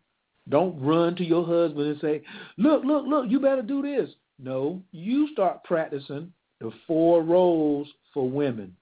[0.48, 2.22] Don't run to your husband and say,
[2.56, 3.26] "Look, look, look!
[3.28, 8.74] You better do this." No, you start practicing the four roles for women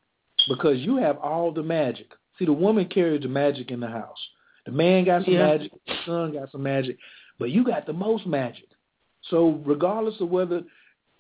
[0.49, 2.13] because you have all the magic.
[2.39, 4.19] See, the woman carries the magic in the house.
[4.67, 5.47] The man got some Yeah.
[5.49, 5.73] magic.
[5.87, 6.97] The son got some magic,
[7.39, 8.69] but you got the most magic.
[9.23, 10.63] So regardless of whether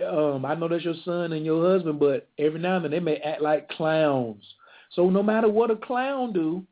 [0.06, 3.00] um, I know that's your son and your husband, but every now and then they
[3.00, 4.44] may act like clowns.
[4.92, 6.64] So no matter what a clown do,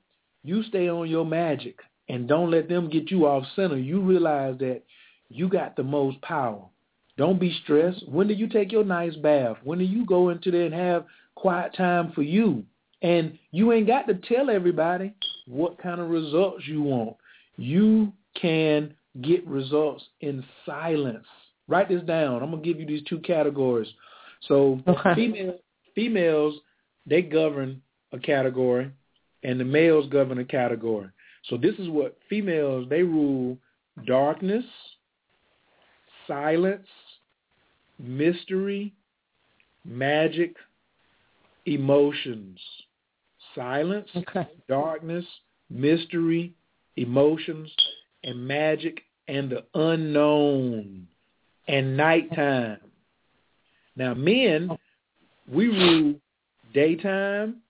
[0.46, 1.78] you stay on your magic
[2.08, 3.76] and don't let them get you off center.
[3.78, 4.82] You realize that
[5.28, 6.62] you got the most power.
[7.16, 8.06] Don't be stressed.
[8.08, 9.56] When do you take your nice bath?
[9.64, 11.04] When do you go into there and have
[11.34, 12.64] quiet time for you?
[13.02, 15.14] And you ain't got to tell everybody
[15.46, 17.16] what kind of results you want.
[17.56, 21.26] You can get results in silence.
[21.68, 22.42] Write this down.
[22.42, 23.88] I'm gonna give you these two categories.
[24.42, 25.14] So Okay.
[25.14, 25.58] female,
[25.94, 26.54] females
[27.06, 27.80] they govern
[28.12, 28.90] a category,
[29.46, 31.08] and the males govern a category.
[31.44, 33.56] So this is what females they rule:
[34.04, 34.64] darkness,
[36.26, 36.88] silence,
[37.98, 38.92] mystery,
[39.84, 40.56] magic,
[41.64, 42.60] emotions.
[43.54, 44.48] Silence, Okay.
[44.68, 45.24] darkness,
[45.70, 46.52] mystery,
[46.96, 47.74] emotions,
[48.24, 51.06] and magic, and the unknown,
[51.68, 52.80] and nighttime.
[53.96, 54.76] Now, men,
[55.48, 56.20] we rule
[56.74, 57.62] daytime,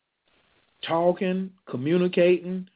[0.86, 2.68] talking, communicating,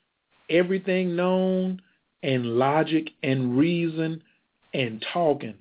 [0.48, 1.80] everything known,
[2.22, 4.22] and logic and reason
[4.74, 5.54] and talking.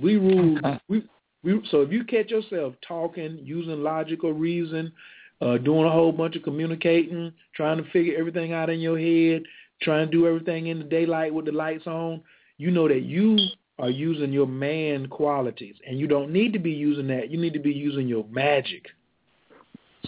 [0.00, 0.58] We rule.
[0.58, 0.80] Okay.
[0.88, 1.02] We,
[1.42, 4.92] we so if you catch yourself talking, using logic or reason,
[5.40, 9.42] uh, doing a whole bunch of communicating, trying to figure everything out in your head,
[9.82, 12.20] trying to do everything in the daylight with the lights on,
[12.58, 13.38] you know that you
[13.78, 17.30] are using your man qualities, and you don't need to be using that.
[17.30, 18.86] You need to be using your magic.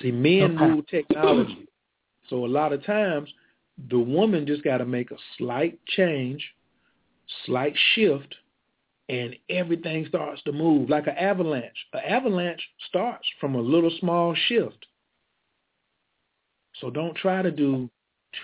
[0.01, 1.69] See, men rule technology,
[2.29, 3.29] so a lot of times
[3.91, 6.43] the woman just got to make a slight change,
[7.45, 8.35] slight shift,
[9.09, 11.87] and everything starts to move like an avalanche.
[11.93, 14.87] An avalanche starts from a little small shift.
[16.81, 17.91] So don't try to do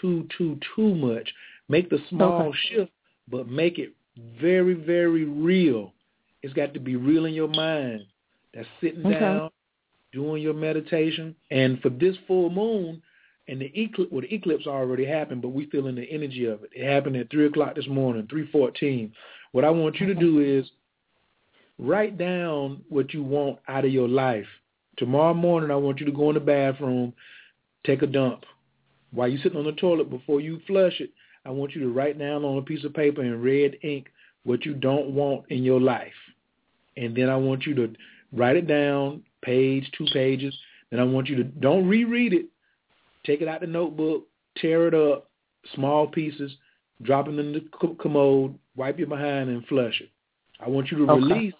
[0.00, 1.32] too, too, too much.
[1.68, 2.58] Make the small Okay.
[2.68, 2.92] shift,
[3.28, 3.92] but make it
[4.40, 5.92] very, very real.
[6.42, 8.04] It's got to be real in your mind.
[8.52, 9.18] That's sitting Okay.
[9.18, 9.50] down,
[10.16, 11.36] doing your meditation.
[11.50, 13.02] And for this full moon,
[13.48, 16.70] and the eclipse, well, the eclipse already happened, but we feeling the energy of it.
[16.74, 19.12] It happened at 3 o'clock this morning, 3.14.
[19.52, 20.68] What I want you to do is
[21.78, 24.46] write down what you want out of your life.
[24.96, 27.12] Tomorrow morning, I want you to go in the bathroom,
[27.84, 28.44] take a dump.
[29.12, 31.10] While you're sitting on the toilet, before you flush it,
[31.44, 34.08] I want you to write down on a piece of paper in red ink
[34.42, 36.08] what you don't want in your life.
[36.96, 37.92] And then I want you to
[38.32, 40.54] write it down, page, two pages.
[40.90, 42.46] Then I want you to, don't reread it.
[43.24, 44.26] Take it out the notebook,
[44.58, 45.30] tear it up,
[45.74, 46.52] small pieces,
[47.02, 50.10] drop it in the commode, wipe your behind, and flush it.
[50.60, 51.14] I want you to Okay.
[51.14, 51.54] release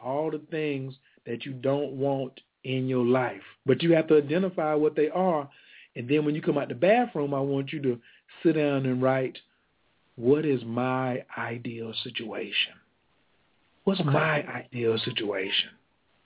[0.00, 0.94] all the things
[1.26, 3.42] that you don't want in your life.
[3.66, 5.48] But you have to identify what they are.
[5.96, 8.00] And then when you come out the bathroom, I want you to
[8.42, 9.36] sit down and write,
[10.16, 12.74] what is my ideal situation?
[13.84, 14.10] What's Okay.
[14.10, 15.70] my ideal situation?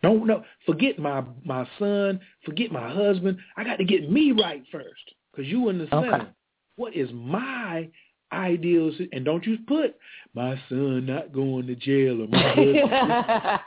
[0.06, 3.38] Don't no forget my my son, forget my husband.
[3.56, 6.28] I got to get me right first because you in the Okay.
[6.76, 7.88] What is my
[8.32, 8.92] ideal?
[8.96, 9.96] si- And don't you put
[10.32, 13.60] my son not going to jail or my husband.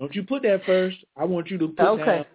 [0.00, 0.96] don't you put that first.
[1.16, 2.04] I want you to put Okay.
[2.04, 2.26] down.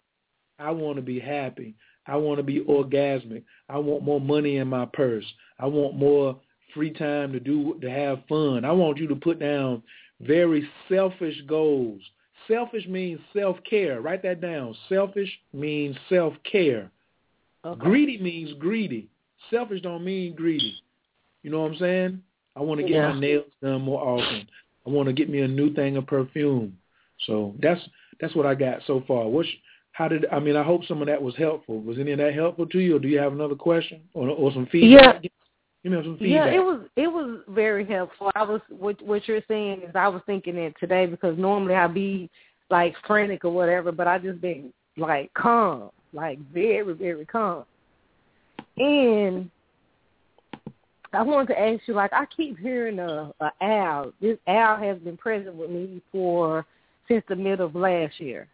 [0.57, 1.75] I want to be happy.
[2.07, 3.43] I want to be orgasmic.
[3.67, 5.25] I want more money in my purse.
[5.59, 6.39] I want more
[6.73, 8.63] free time to do to have fun.
[8.63, 9.83] I want you to put down
[10.21, 12.01] very selfish goals.
[12.49, 14.01] Selfish means self-care.
[14.01, 14.75] Write that down.
[14.89, 16.89] Selfish means self-care.
[17.63, 17.79] Okay.
[17.79, 19.07] Greedy means greedy.
[19.49, 20.75] Selfish don't mean greedy.
[21.43, 22.23] You know what I'm saying?
[22.55, 23.13] I want to get Yeah.
[23.13, 24.47] my nails done more often.
[24.85, 26.77] I want to get me a new thing of perfume.
[27.25, 27.81] So that's
[28.19, 29.27] that's what I got so far.
[29.27, 29.49] What's
[29.91, 30.55] how did I mean?
[30.55, 31.81] I hope some of that was helpful.
[31.81, 34.51] Was any of that helpful to you, or do you have another question or or
[34.51, 35.23] some feedback?
[35.83, 38.31] Give me some Yeah, it was it was very helpful.
[38.35, 41.93] I was what what you're saying is I was thinking it today because normally I'd
[41.93, 42.29] be
[42.69, 47.63] like frantic or whatever, but I just been like calm, like very very calm.
[48.77, 49.49] And
[51.13, 54.11] I wanted to ask you, like I keep hearing a, a owl.
[54.21, 56.65] This owl has been present with me for
[57.07, 58.47] since the middle of last year,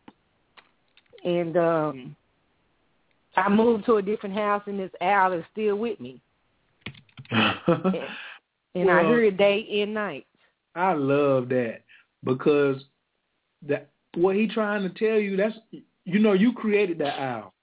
[1.24, 2.16] and um
[3.36, 6.22] I moved to a different house, and this owl is still with me.
[8.76, 10.28] And I Well- hear it day and night.
[10.76, 11.84] I love that
[12.26, 12.84] because
[13.62, 15.58] that what he trying to tell you that's
[16.04, 17.54] you know you created that owl,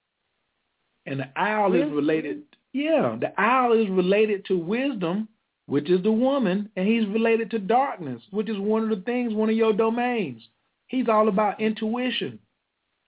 [1.05, 2.43] and the owl is related.
[2.73, 5.29] Yeah, the owl is related to wisdom,
[5.67, 9.35] which is the woman, and he's related to darkness, which is one of the things,
[9.35, 10.43] one of your domains.
[10.87, 12.39] He's all about intuition.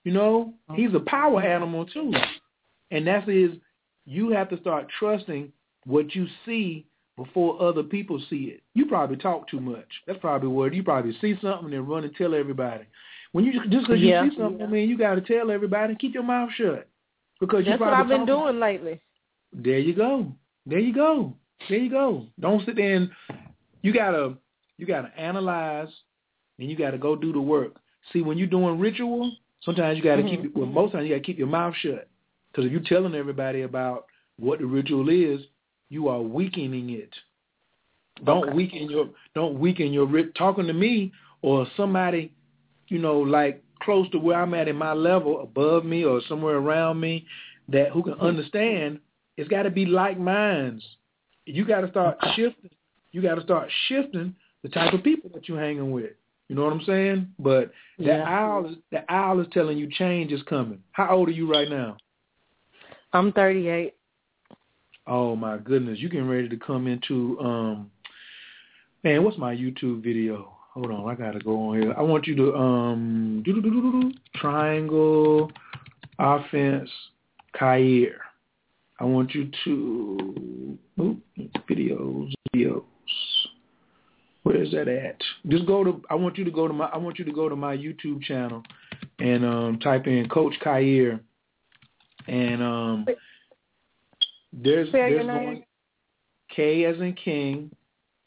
[0.05, 2.13] You know, he's a power animal too,
[2.91, 3.53] and that's his.
[4.05, 5.51] You have to start trusting
[5.87, 8.63] what you see before other people see it.
[8.75, 9.89] You probably talk too much.
[10.07, 12.85] That's probably what you probably see something and run and tell everybody.
[13.33, 15.95] When you just because you see something, I mean, you got to tell everybody.
[15.97, 16.89] Keep your mouth shut
[17.41, 19.01] because you that's what I've been doing lately.
[19.53, 20.33] There you go.
[20.67, 21.35] There you go.
[21.69, 22.27] There you go.
[22.41, 23.11] Don't sit there and
[23.83, 24.35] you gotta
[24.79, 25.89] you gotta analyze
[26.59, 27.77] and you gotta go do the work.
[28.13, 29.33] See, when you're doing ritual,
[29.63, 30.43] sometimes you gotta Mhm.
[30.43, 30.57] keep.
[30.57, 32.09] Well, most times you gotta keep your mouth shut
[32.51, 34.07] because if you're telling everybody about
[34.37, 35.47] what the ritual is,
[35.95, 37.15] you are weakening it.
[38.25, 38.53] Don't Okay.
[38.55, 42.33] weaken your don't weaken your rit talking to me or somebody,
[42.89, 46.57] you know, like close to where I'm at in my level, above me or somewhere
[46.57, 47.27] around me,
[47.69, 48.27] that who can mm-hmm.
[48.27, 49.01] understand.
[49.37, 50.85] It's got to be like minds.
[51.47, 52.71] You got to start shifting.
[53.13, 56.13] You got to start shifting the type of people that you're hanging with.
[56.49, 57.33] You know what I'm saying?
[57.39, 58.23] But Yeah.
[58.27, 60.83] owl, is, the owl is telling you change is coming.
[60.93, 61.97] How old are you right now?
[63.13, 63.95] I'm 38.
[65.07, 67.91] Oh my goodness, you getting ready to come into um
[69.03, 70.51] man, what's my YouTube video?
[70.73, 71.95] Hold on, I gotta go on here.
[71.97, 73.45] I want you to um
[74.37, 75.53] triangle
[76.19, 76.91] offense
[77.55, 78.15] Khayr.
[78.99, 81.19] I want you to oop,
[81.69, 82.83] videos videos.
[84.45, 85.21] Where is that at?
[85.49, 87.49] Just go to I want you to go to my I want you to go
[87.49, 88.63] to my YouTube channel
[89.19, 91.21] and um type in Coach Khayr
[92.27, 93.07] and um
[94.63, 95.59] there's there's
[96.55, 97.71] K as in King,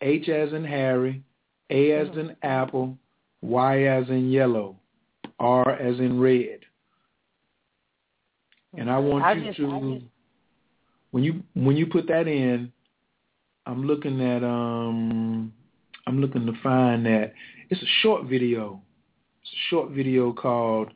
[0.01, 1.23] H as in Harry,
[1.69, 2.19] A as Mm-hmm.
[2.19, 2.97] in Apple,
[3.41, 4.75] Y as in yellow,
[5.39, 6.59] R as in red.
[8.77, 9.63] And I want I you just- to
[9.99, 10.05] just-
[11.11, 12.71] when you when you put that in,
[13.65, 15.53] I'm looking at um
[16.05, 17.33] I'm looking to find that
[17.69, 18.81] it's a short video.
[19.41, 20.91] It's a short video called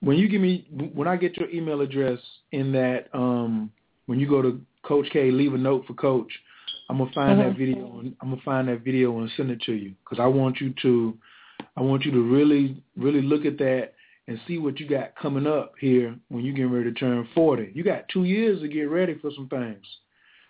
[0.00, 2.18] when you give me when I get your email address
[2.52, 3.70] in that um
[4.06, 6.32] when you go to Coach K, leave a note for Coach.
[6.90, 7.56] I'm gonna find that Mhm.
[7.56, 10.60] video and I'm gonna find that video and send it to you because I want
[10.60, 11.16] you to
[11.76, 13.94] I want you to really really look at that
[14.28, 17.72] and see what you got coming up here when you get ready to turn 40.
[17.74, 19.84] You got two years to get ready for some things,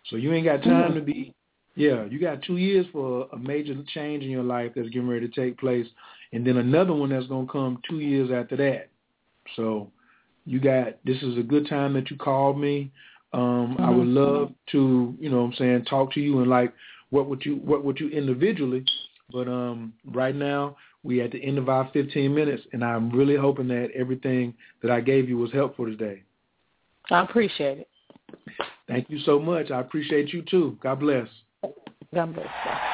[0.05, 1.33] so you ain't got time to be.
[1.77, 5.27] Yeah, you got two years for a major change in your life that's getting ready
[5.29, 5.89] to take place,
[6.33, 8.91] and then another one that's gonna come two years after that.
[9.57, 9.91] So
[10.47, 12.91] you got this is a good time that you called me.
[13.35, 16.73] Um, I would love to, you know what I'm saying, talk to you and like
[17.11, 18.85] what would you what would you individually.
[19.33, 23.37] But um right now we at the end of our 15 minutes and I'm really
[23.37, 26.23] hoping that everything that I gave you was helpful today.
[27.11, 27.89] I appreciate it.
[28.87, 29.73] Thank you so much.
[29.73, 30.79] I appreciate you too.
[30.81, 31.27] God bless.
[32.15, 32.94] God bless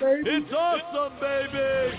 [0.00, 0.24] you.
[0.26, 1.96] It's awesome, baby!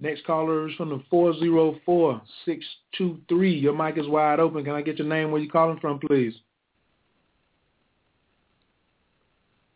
[0.00, 3.62] Next caller is from the 404-623.
[3.62, 4.64] Your mic is wide open.
[4.64, 6.34] Can I get your name where you calling from, please?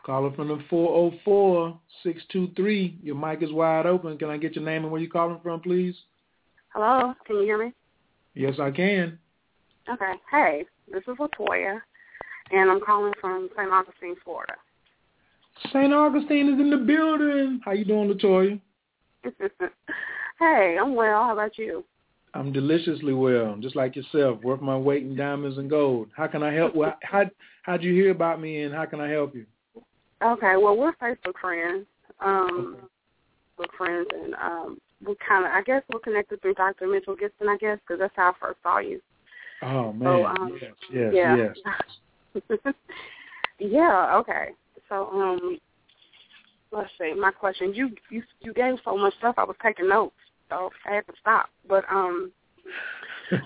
[0.04, 0.58] Caller from the
[2.04, 2.96] 404-623.
[3.02, 4.18] Your mic is wide open.
[4.18, 5.94] Can I get your name and where you calling from, please?
[6.74, 7.72] Hello, can you hear me?
[8.34, 9.18] Yes, I can.
[9.88, 10.12] Okay.
[10.30, 11.80] Hey, this is Latoya,
[12.50, 13.70] and I'm calling from St.
[13.70, 14.54] Augustine, Florida.
[15.66, 15.92] St.
[15.92, 17.60] Augustine is in the building.
[17.64, 18.60] How you doing, Latoya?
[20.38, 21.24] hey, I'm well.
[21.24, 21.84] How about you?
[22.34, 26.08] I'm deliciously well, just like yourself, worth my weight in diamonds and gold.
[26.16, 26.74] How can I help?
[26.74, 27.24] Well, how
[27.62, 29.46] how'd you hear about me, and how can I help you?
[30.22, 31.86] Okay, well, we're Facebook friends.
[32.20, 32.76] Um,
[33.58, 36.86] Facebook friends, and um, we kind of, I guess, we're connected through Dr.
[36.86, 39.00] Mitchell Gibson, I guess, because that's how I first saw you.
[39.62, 41.46] Oh man, so, um, yes, yes, yeah.
[42.54, 42.74] yes.
[43.58, 44.16] yeah.
[44.16, 44.50] Okay.
[44.88, 45.58] So, um,
[46.72, 47.14] let's see.
[47.14, 49.34] My question: You you you gave so much stuff.
[49.38, 50.14] I was taking notes,
[50.48, 51.50] so I had to stop.
[51.68, 52.32] But um,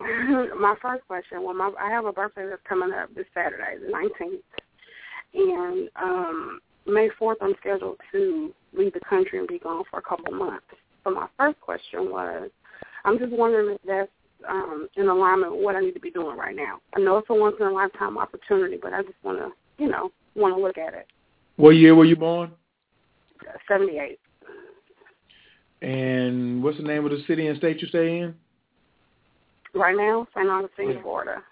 [0.00, 3.90] my first question: Well, my I have a birthday that's coming up this Saturday, the
[3.90, 4.42] nineteenth,
[5.34, 10.02] and um, May fourth, I'm scheduled to leave the country and be gone for a
[10.02, 10.66] couple months.
[11.04, 12.50] So my first question was,
[13.04, 14.10] I'm just wondering if that's
[14.48, 16.80] um, in alignment with what I need to be doing right now.
[16.94, 19.88] I know it's a once in a lifetime opportunity, but I just want to, you
[19.88, 21.06] know, want to look at it.
[21.56, 22.52] What year were you born?
[23.66, 24.18] Seventy eight.
[25.80, 28.34] And what's the name of the city and state you stay in?
[29.74, 30.48] Right now, St.
[30.48, 31.02] Augustine, Yeah.
[31.02, 31.42] Florida.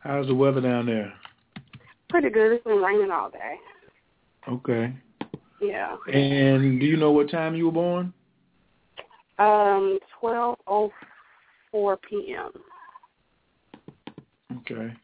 [0.00, 1.12] How's the weather down there?
[2.08, 2.52] Pretty good.
[2.52, 3.58] It's been raining all day.
[4.48, 4.94] Okay.
[5.60, 5.96] Yeah.
[6.12, 8.12] And do you know what time you were born?
[9.38, 10.92] Um, twelve oh
[11.72, 12.52] four p.m.
[14.58, 14.94] Okay.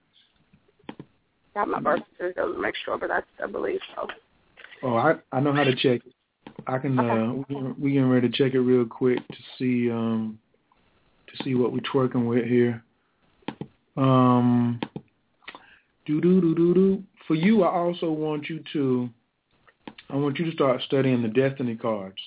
[1.55, 4.09] Got my birth certificate to make sure, but I, I believe so.
[4.83, 6.01] Oh, I I know how to check.
[6.67, 9.91] I can uh we can, we getting ready to check it real quick to see
[9.91, 10.39] um
[11.29, 12.83] to see what we're twerking with here.
[13.97, 14.81] Um
[16.07, 17.03] do do do do do.
[17.29, 19.09] For you I also want you to
[20.11, 22.19] I want you to start studying the destiny cards.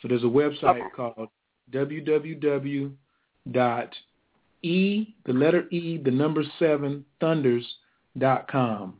[0.00, 0.82] So there's a website Okay.
[0.96, 1.28] called
[1.72, 2.92] www
[3.50, 3.94] dot
[4.62, 7.66] e the letter e the number seven thunders
[8.18, 8.94] dot com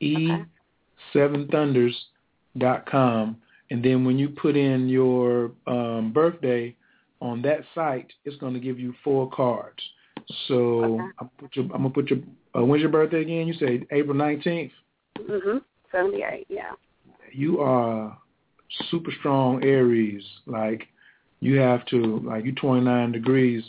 [0.00, 0.44] e Okay.
[1.12, 1.96] seven thunders
[2.58, 3.36] dot com
[3.70, 6.74] and then when you put in your um, birthday
[7.20, 9.82] on that site it's going to give you four cards
[10.46, 11.10] so Okay.
[11.18, 12.20] I'm, put your, I'm gonna put your
[12.56, 14.70] uh, when's your birthday again you say april 19th
[15.18, 15.62] Mhm.
[15.92, 16.46] Seventy eight.
[16.48, 16.72] Yeah.
[17.32, 18.18] you are
[18.90, 20.24] super strong Aries.
[20.46, 20.88] Like
[21.40, 23.62] you have to like you 29 degrees.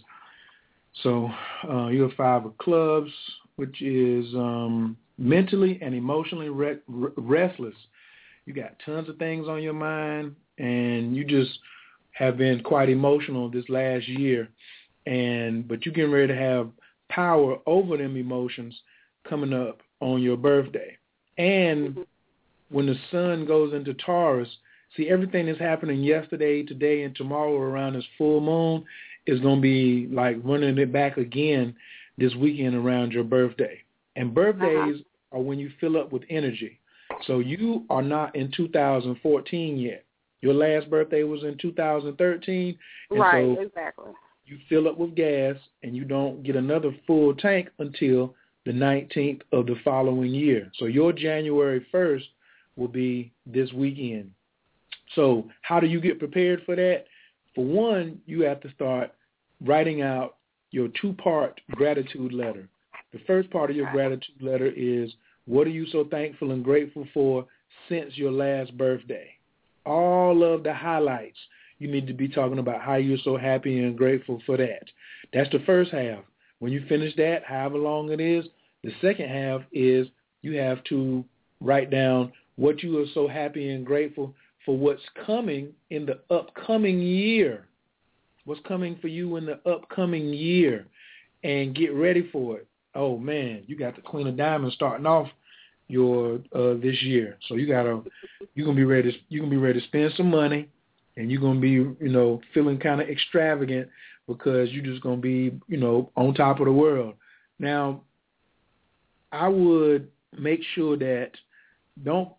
[1.03, 1.29] So
[1.69, 3.11] uh, you're five of clubs,
[3.55, 7.75] which is um, mentally and emotionally re- re- restless.
[8.45, 11.57] You got tons of things on your mind, and you just
[12.11, 14.49] have been quite emotional this last year.
[15.05, 16.69] And but you're getting ready to have
[17.09, 18.75] power over them emotions
[19.27, 20.97] coming up on your birthday.
[21.37, 22.05] And
[22.69, 24.49] when the sun goes into Taurus,
[24.95, 28.85] see everything that's happening yesterday, today, and tomorrow around this full moon
[29.27, 31.75] is going to be like running it back again
[32.17, 33.79] this weekend around your birthday.
[34.15, 35.37] And birthdays uh-huh.
[35.37, 36.79] are when you fill up with energy.
[37.27, 40.05] So you are not in 2014 yet.
[40.41, 42.77] Your last birthday was in 2013,
[43.09, 43.55] and right.
[43.55, 44.11] so exactly.
[44.45, 48.35] you fill up with gas and you don't get another full tank until
[48.65, 50.71] the 19th of the following year.
[50.77, 52.23] So your January 1st
[52.75, 54.31] will be this weekend.
[55.15, 57.05] So how do you get prepared for that?
[57.53, 59.13] For one, you have to start
[59.61, 60.35] writing out
[60.71, 62.67] your two-part gratitude letter.
[63.13, 65.11] The first part of your gratitude letter is
[65.45, 67.45] what are you so thankful and grateful for
[67.87, 69.29] since your last birthday?
[69.85, 71.37] All of the highlights.
[71.77, 74.83] You need to be talking about how you're so happy and grateful for that.
[75.33, 76.19] That's the first half.
[76.59, 78.45] When you finish that, however long it is,
[78.83, 80.07] the second half is
[80.41, 81.23] you have to
[81.59, 84.33] write down what you are so happy and grateful
[84.65, 87.67] for what's coming in the upcoming year.
[88.45, 90.85] What's coming for you in the upcoming year
[91.43, 92.67] and get ready for it.
[92.93, 95.27] Oh man, you got the Queen of Diamonds starting off
[95.87, 97.37] your uh this year.
[97.47, 98.01] So you gotta
[98.53, 100.67] you're gonna be ready to you're gonna be ready to spend some money
[101.17, 103.89] and you're gonna be, you know, feeling kinda extravagant
[104.27, 107.15] because you're just gonna be, you know, on top of the world.
[107.59, 108.01] Now
[109.31, 111.31] I would make sure that
[112.03, 112.29] don't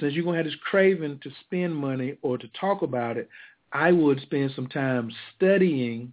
[0.00, 3.28] since you're gonna have this craving to spend money or to talk about it,
[3.72, 6.12] I would spend some time studying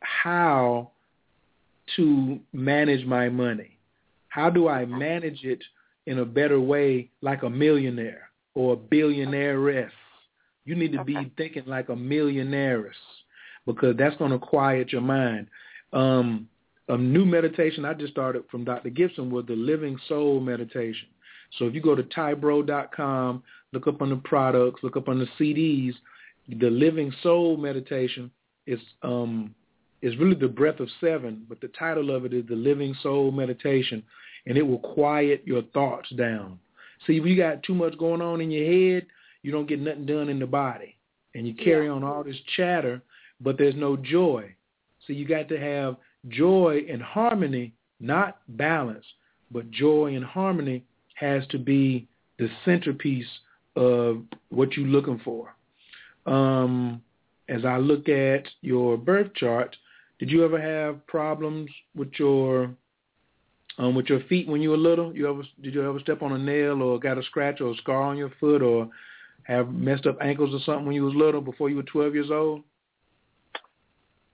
[0.00, 0.90] how
[1.96, 3.78] to manage my money.
[4.28, 5.62] How do I manage it
[6.06, 9.92] in a better way like a millionaire or a billionairess?
[10.64, 12.90] You need to be thinking like a millionairess
[13.66, 15.46] because that's going to quiet your mind.
[15.92, 16.48] Um,
[16.88, 18.90] a new meditation I just started from Dr.
[18.90, 21.08] Gibson was the Living Soul Meditation.
[21.58, 23.42] So if you go to tybro.com,
[23.72, 25.94] look up on the products, look up on the CDs,
[26.48, 28.30] the Living Soul Meditation
[28.66, 29.54] is um,
[30.02, 33.32] is really the breath of seven, but the title of it is the Living Soul
[33.32, 34.02] Meditation,
[34.46, 36.58] and it will quiet your thoughts down.
[37.06, 39.06] See, if you got too much going on in your head,
[39.42, 40.96] you don't get nothing done in the body,
[41.34, 43.02] and you carry on all this chatter,
[43.40, 44.54] but there's no joy.
[45.06, 45.96] So you got to have
[46.28, 49.04] joy and harmony, not balance,
[49.50, 50.84] but joy and harmony
[51.14, 52.06] has to be
[52.38, 53.26] the centerpiece
[53.76, 55.54] of what you're looking for.
[56.26, 57.02] Um,
[57.48, 59.76] as I look at your birth chart,
[60.18, 62.70] did you ever have problems with your
[63.78, 65.14] um, with your feet when you were little?
[65.14, 67.76] You ever did you ever step on a nail or got a scratch or a
[67.76, 68.88] scar on your foot or
[69.44, 72.30] have messed up ankles or something when you was little before you were 12 years
[72.30, 72.62] old?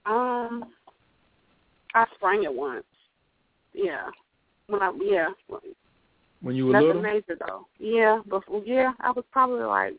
[0.06, 0.64] Um,
[1.94, 2.84] I sprang it once.
[3.74, 4.08] Yeah.
[4.68, 5.28] When I yeah.
[6.40, 7.02] When you were Nothing little?
[7.02, 7.66] major though.
[7.78, 9.94] Yeah, before yeah, I was probably like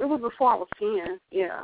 [0.00, 1.18] it was before I was ten.
[1.30, 1.62] Yeah.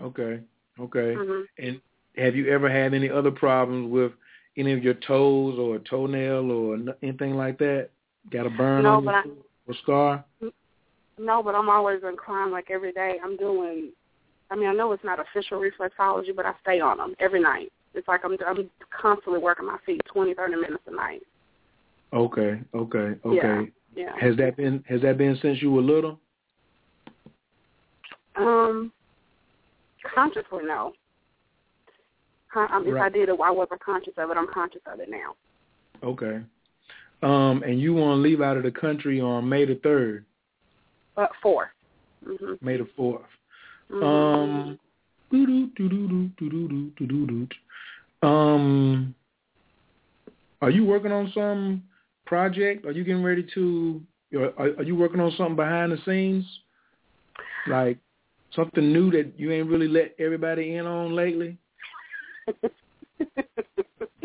[0.00, 0.40] Okay.
[0.78, 1.14] Okay.
[1.16, 1.44] Mhm.
[1.58, 1.80] And
[2.16, 4.12] have you ever had any other problems with
[4.56, 7.90] any of your toes or a toenail or anything like that?
[8.30, 9.24] Got a burn No, on but I-
[9.66, 10.24] or scar?
[11.18, 12.50] No, but I'm always in crime.
[12.50, 13.18] like every day.
[13.22, 13.92] I'm doing.
[14.50, 17.72] I mean, I know it's not official reflexology, but I stay on them every night.
[17.94, 21.22] It's like I'm I'm constantly working my feet twenty, thirty minutes a night.
[22.12, 22.60] Okay.
[22.74, 23.14] Okay.
[23.24, 23.36] Okay.
[23.36, 23.64] Yeah.
[23.94, 24.18] Yeah.
[24.18, 26.18] Has that been has that been since you were little?
[28.36, 28.92] Um,
[30.14, 30.92] consciously, no.
[32.54, 33.04] If right.
[33.04, 34.36] I did it, I wasn't conscious of it.
[34.36, 35.34] I'm conscious of it now.
[36.02, 36.40] Okay.
[37.22, 40.24] Um, and you want to leave out of the country on May the third?
[41.16, 41.72] Uh, 4
[42.26, 42.66] mm-hmm.
[42.66, 43.20] May the 4th
[43.90, 44.02] mm-hmm.
[48.22, 49.14] Um,
[50.60, 51.82] are you working on some
[52.24, 52.86] project?
[52.86, 54.00] Are you getting ready to?
[54.34, 56.44] Are, are you working on something behind the scenes?
[57.66, 57.98] Like
[58.54, 61.58] something new that you ain't really let everybody in on lately?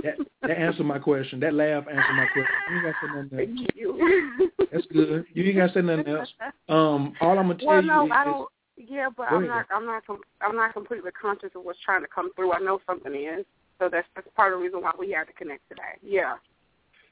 [0.03, 1.39] That, that answered my question.
[1.39, 2.53] That laugh answered my question.
[2.69, 3.59] You ain't got to say nothing else.
[3.59, 4.51] Thank you.
[4.71, 5.25] That's good.
[5.33, 6.29] You ain't got to say nothing else.
[6.69, 8.49] Um, all I'm gonna tell well, you no, is I don't.
[8.77, 9.65] Yeah, but I'm not.
[9.73, 10.03] I'm not.
[10.41, 12.53] I'm not completely conscious of what's trying to come through.
[12.53, 13.45] I know something is,
[13.79, 15.97] so that's that's part of the reason why we had to connect today.
[16.03, 16.35] Yeah.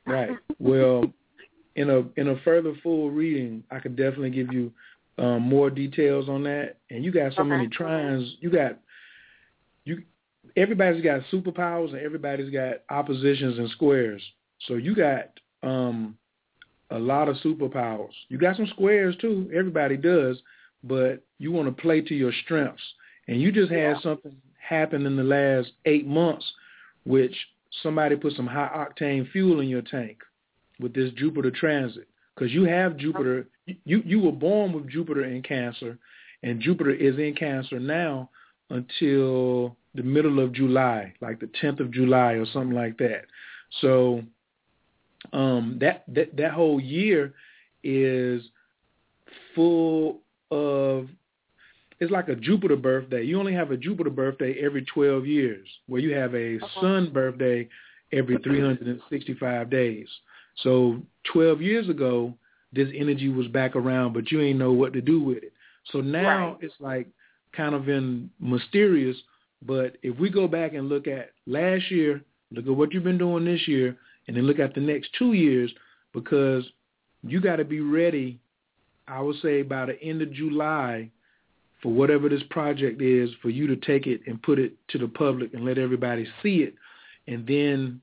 [0.06, 0.30] Right.
[0.60, 1.12] Well,
[1.76, 4.72] in a in a further full reading, I could definitely give you
[5.18, 6.78] um, more details on that.
[6.90, 7.50] And you got so Okay.
[7.50, 8.36] many trines.
[8.40, 8.80] You got
[9.86, 10.04] you.
[10.56, 14.22] Everybody's got superpowers and everybody's got oppositions and squares.
[14.68, 16.18] So you got um,
[16.92, 18.14] a lot of superpowers.
[18.30, 19.50] You got some squares too.
[19.54, 20.42] Everybody does,
[20.84, 22.84] but you want to play to your strengths.
[23.28, 24.00] And you just had Yeah.
[24.02, 26.46] something happen in the last eight months,
[27.06, 27.36] which
[27.82, 30.24] somebody put some high octane fuel in your tank
[30.80, 33.48] with this Jupiter transit because you have Jupiter.
[33.86, 35.98] You you were born with Jupiter in Cancer,
[36.44, 38.30] and Jupiter is in Cancer now
[38.70, 43.26] until the middle of July, like the 10th of July or something like that.
[43.82, 44.24] So
[45.34, 47.34] um, that that that whole year
[47.84, 48.44] is
[49.54, 50.20] full
[50.52, 51.08] of
[52.00, 53.24] it's like a Jupiter birthday.
[53.24, 57.70] You only have a Jupiter birthday every 12 years, where you have a Sun birthday
[58.12, 60.08] every 365 days.
[60.58, 61.02] So
[61.34, 62.34] 12 years ago,
[62.74, 65.54] this energy was back around, but you ain't know what to do with it.
[65.92, 66.58] So now Right.
[66.62, 67.08] it's like
[67.54, 69.18] kind of in mysterious.
[69.62, 73.18] But if we go back and look at last year, look at what you've been
[73.18, 73.96] doing this year,
[74.28, 75.74] and then look at the next two years,
[76.14, 76.66] because
[77.24, 78.40] you got to be ready.
[79.08, 81.10] I would say by the end of July
[81.82, 85.08] for whatever this project is for you to take it and put it to the
[85.08, 86.74] public and let everybody see it.
[87.28, 88.02] And then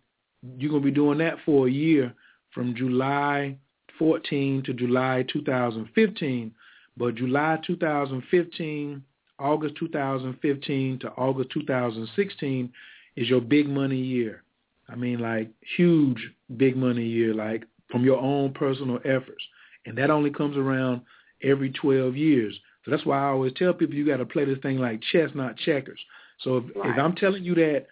[0.57, 2.14] you're going to be doing that for a year
[2.55, 3.57] from July
[3.98, 6.53] 14 to July 2015.
[6.96, 9.03] But July 2015,
[9.38, 12.72] August 2015 to August 2016
[13.16, 14.42] is your big money year.
[14.88, 19.42] I mean, like huge big money year, like from your own personal efforts.
[19.86, 21.03] And that only comes around
[21.42, 22.59] every 12 years.
[22.84, 25.30] So that's why I always tell people you got to play this thing like chess,
[25.34, 26.00] not checkers.
[26.40, 26.90] So if, Right.
[26.90, 27.86] if I'm telling you that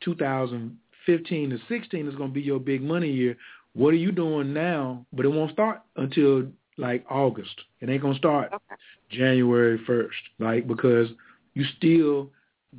[0.00, 3.36] 2015 to 16 is going to be your big money year,
[3.78, 5.06] what are you doing now?
[5.12, 7.54] But it won't start until like August.
[7.80, 8.74] It ain't going to start Okay.
[9.10, 10.08] January 1st,
[10.40, 11.08] like because
[11.54, 12.30] you still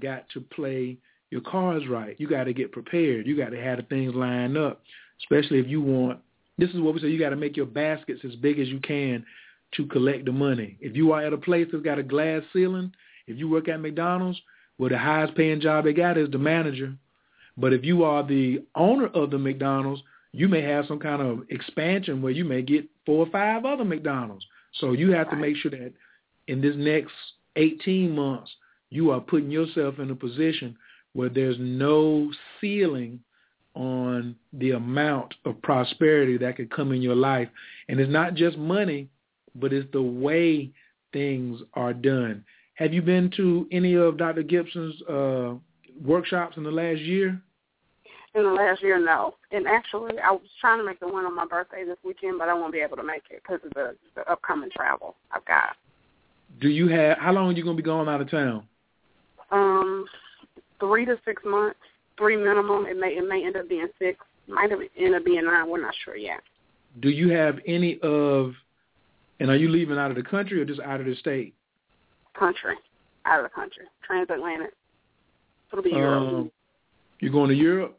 [0.02, 0.98] got to play
[1.32, 2.16] your cards right.
[2.20, 3.26] You got to get prepared.
[3.26, 4.82] You got to have the things lined up,
[5.22, 6.20] especially if you want.
[6.58, 7.08] This is what we say.
[7.08, 9.26] You got to make your baskets as big as you can
[9.78, 10.78] to collect the money.
[10.82, 12.92] If you are at a place that's got a glass ceiling,
[13.26, 14.42] if you work at McDonald's,
[14.78, 16.94] well, the highest paying job they got is the manager.
[17.58, 20.02] But if you are the owner of the McDonald's,
[20.32, 23.86] you may have some kind of expansion where you may get four or five other
[23.86, 24.46] McDonald's.
[24.74, 25.94] So you have to make sure that
[26.48, 27.14] in this next
[27.56, 28.52] 18 months,
[28.90, 30.78] you are putting yourself in a position
[31.14, 33.20] where there's no ceiling
[33.76, 37.50] on the amount of prosperity that could come in your life.
[37.88, 39.08] And it's not just money,
[39.56, 40.72] but it's the way
[41.14, 42.44] things are done.
[42.76, 44.44] Have you been to any of Dr.
[44.44, 45.54] Gibson's uh,
[46.04, 47.42] workshops in the last year?
[48.36, 49.36] In the last year, no.
[49.52, 52.48] And actually, I was trying to make the one on my birthday this weekend, but
[52.48, 55.76] I won't be able to make it because of the, the upcoming travel I've got.
[56.62, 58.64] Do you have how long are you gonna be going out of town?
[59.52, 60.06] Um,
[60.80, 61.80] three to six months,
[62.18, 62.86] three minimum.
[62.86, 64.20] It may it may end up being six.
[64.48, 65.70] Might have end up being nine.
[65.70, 66.42] We're not sure yet.
[67.02, 68.54] Do you have any of,
[69.40, 71.54] and are you leaving out of the country or just out of the state?
[72.38, 72.76] Country,
[73.26, 74.72] out of the country, transatlantic.
[75.72, 76.34] It'll be Europe.
[76.34, 76.52] Um,
[77.20, 77.99] you're going to Europe?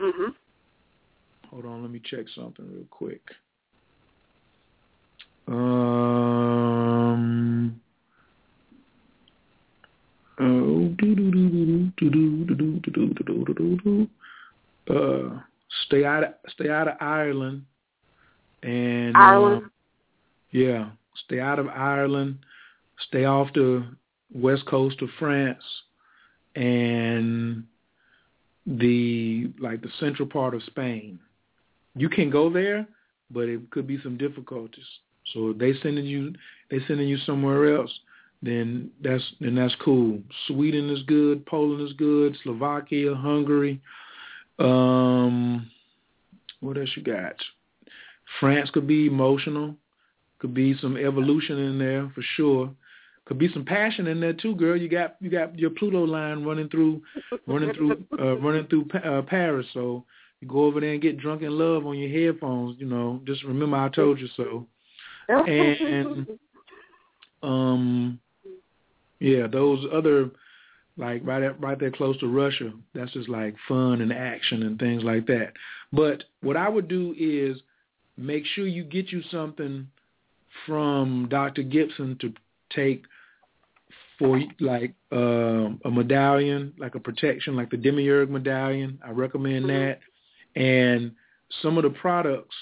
[0.00, 0.34] Mhm.
[1.50, 3.22] Hold on, let me check something real quick.
[5.48, 6.76] Um.
[10.38, 14.08] Oh, do do do do do do do do do do do do.
[14.92, 15.40] Uh,
[15.86, 17.64] stay out of stay out of Ireland,
[18.62, 19.64] and Ireland.
[19.64, 19.68] Uh,
[20.50, 20.90] yeah,
[21.24, 22.38] stay out of Ireland.
[23.08, 23.86] Stay off the
[24.34, 25.62] west coast of France,
[26.54, 27.64] and
[28.66, 31.18] the like the central part of Spain.
[31.94, 32.86] You can go there,
[33.30, 34.84] but it could be some difficulties.
[35.32, 36.32] So if they sending you
[36.70, 37.92] they sending you somewhere else,
[38.42, 40.20] then that's then that's cool.
[40.46, 43.80] Sweden is good, Poland is good, Slovakia, Hungary.
[44.58, 45.70] Um
[46.60, 47.36] what else you got?
[48.40, 49.76] France could be emotional.
[50.38, 52.70] Could be some evolution in there for sure.
[53.26, 54.76] Could be some passion in there too, girl.
[54.76, 57.02] You got you got your Pluto line running through
[57.48, 59.66] running through uh, running through uh, Paris.
[59.74, 60.04] So
[60.40, 62.76] you go over there and get drunk in love on your headphones.
[62.78, 64.66] You know, just remember I told you so.
[65.28, 66.28] And
[67.42, 68.20] um,
[69.18, 70.30] yeah, those other
[70.96, 72.72] like right at, right there close to Russia.
[72.94, 75.52] That's just like fun and action and things like that.
[75.92, 77.58] But what I would do is
[78.16, 79.88] make sure you get you something
[80.64, 81.62] from Dr.
[81.62, 82.32] Gibson to
[82.70, 83.04] take
[84.18, 88.98] for like uh, a medallion, like a protection, like the Demiurge medallion.
[89.04, 89.90] I recommend Mm-hmm.
[90.56, 90.60] that.
[90.60, 91.12] And
[91.62, 92.54] some of the products,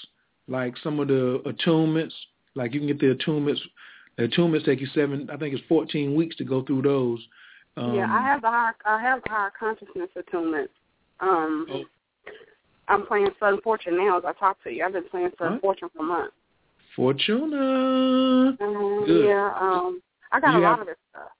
[0.47, 2.11] like some of the attunements,
[2.55, 3.59] like you can get the attunements.
[4.17, 7.19] The attunements take you seven, I think it's 14 weeks to go through those.
[7.77, 10.69] Um, yeah, I have the higher I have the higher consciousness attunement.
[11.19, 11.83] Um, Oh.
[12.87, 14.83] I'm playing Southern Fortune now as I talk to you.
[14.85, 15.59] I've been playing Southern Huh?
[15.59, 16.33] Fortune for months.
[16.95, 18.55] Fortuna.
[18.59, 19.25] Um, Good.
[19.27, 20.01] yeah, um,
[20.31, 21.31] I got a you lot have- of this stuff.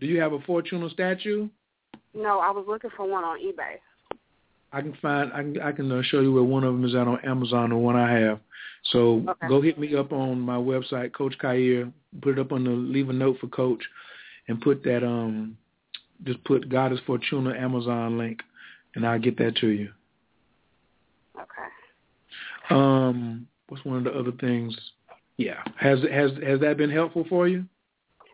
[0.00, 1.48] Do you have a Fortuna statue?
[2.14, 3.76] No, I was looking for one on eBay.
[4.72, 5.32] I can find.
[5.32, 5.60] I can.
[5.60, 7.70] I can uh, show you where one of them is at on Amazon.
[7.70, 8.40] The one I have.
[8.84, 9.48] So Okay.
[9.48, 11.92] go hit me up on my website, Coach Khayr.
[12.22, 13.82] Put it up on the leave a note for Coach,
[14.46, 15.56] and put that um,
[16.24, 18.40] just put Goddess Fortuna Amazon link,
[18.94, 19.90] and I'll get that to you.
[21.36, 22.74] Okay.
[22.74, 24.76] Um, what's one of the other things?
[25.38, 27.64] Yeah, has has has that been helpful for you?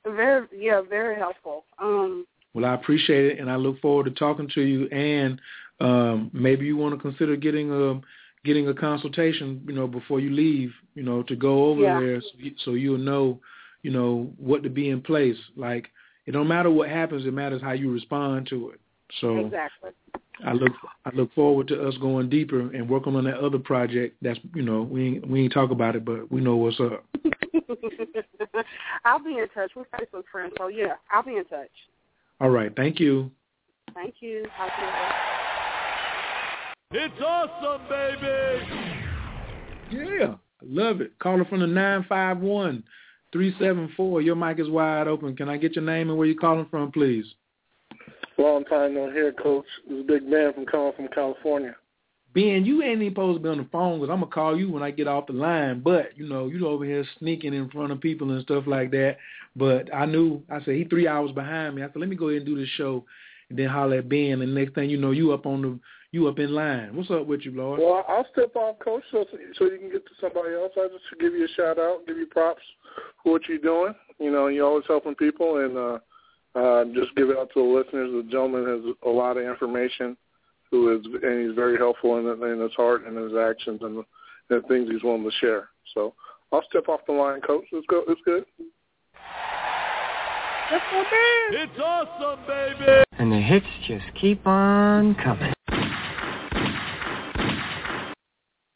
[0.05, 1.64] Very, yeah, very helpful.
[1.78, 4.86] Um, Well, I appreciate it, and I look forward to talking to you.
[4.88, 5.40] And
[5.80, 8.00] um, maybe you want to consider getting a
[8.44, 11.98] getting a consultation, you know, before you leave, you know, to go over Yeah.
[11.98, 13.40] there, so, you, so you'll know,
[13.82, 15.38] you know, what to be in place.
[15.57, 15.90] Like
[16.26, 18.80] it don't matter what happens; it matters how you respond to it.
[19.20, 19.90] So exactly.
[20.44, 20.72] I look
[21.05, 24.16] I look forward to us going deeper and working on that other project.
[24.20, 27.05] That's you know we ain't, we ain't talk about it, but we know what's up.
[29.05, 29.72] I'll be in touch.
[29.75, 31.70] We're Facebook friends, so yeah, I'll be in touch.
[32.41, 33.31] All right, thank you.
[33.95, 34.45] Thank you.
[34.57, 35.14] Talk to you later.
[37.07, 38.64] It's awesome, baby.
[39.91, 41.18] Yeah, I love it.
[41.18, 42.83] Caller from the nine five one
[43.33, 44.20] three seven four.
[44.20, 45.37] Your mic is wide open.
[45.37, 47.27] Can I get your name and where you're calling from, please?
[48.39, 49.66] Long time no hear, Coach.
[49.89, 51.77] This is Big Man from calling from California.
[52.35, 54.70] Ben, you ain't even supposed to be on the phone because I'm gonna call you
[54.70, 55.80] when I get off the line.
[55.80, 59.18] But you know, you over here sneaking in front of people and stuff like that.
[59.55, 60.43] But I knew.
[60.51, 61.82] I said he three hours behind me.
[61.82, 63.05] I said let me go ahead and do this show,
[63.49, 64.43] and then holler at Ben.
[64.43, 65.78] And next thing you know, you up on the
[66.11, 66.97] you up in line.
[66.97, 67.80] What's up with you, Lord?
[67.80, 69.24] Well, I'll step off, Coach, so
[69.57, 70.72] so you can get to somebody else.
[70.76, 72.62] I just give you a shout out, give you props
[73.22, 73.95] for what you're doing.
[74.18, 75.99] You know, you're always helping people, and uh,
[76.59, 78.24] uh, just give it out to the listeners.
[78.24, 80.16] The gentleman has a lot of information,
[80.75, 84.05] who is and he's very helpful in, in his heart and his actions and the,
[84.51, 85.68] the things he's willing to share.
[85.95, 86.14] So
[86.53, 87.64] I'll step off the line, Coach.
[87.72, 88.03] Let's go.
[88.09, 88.45] It's good.
[91.53, 93.05] It's awesome, baby.
[93.18, 95.53] And the hits just keep on coming.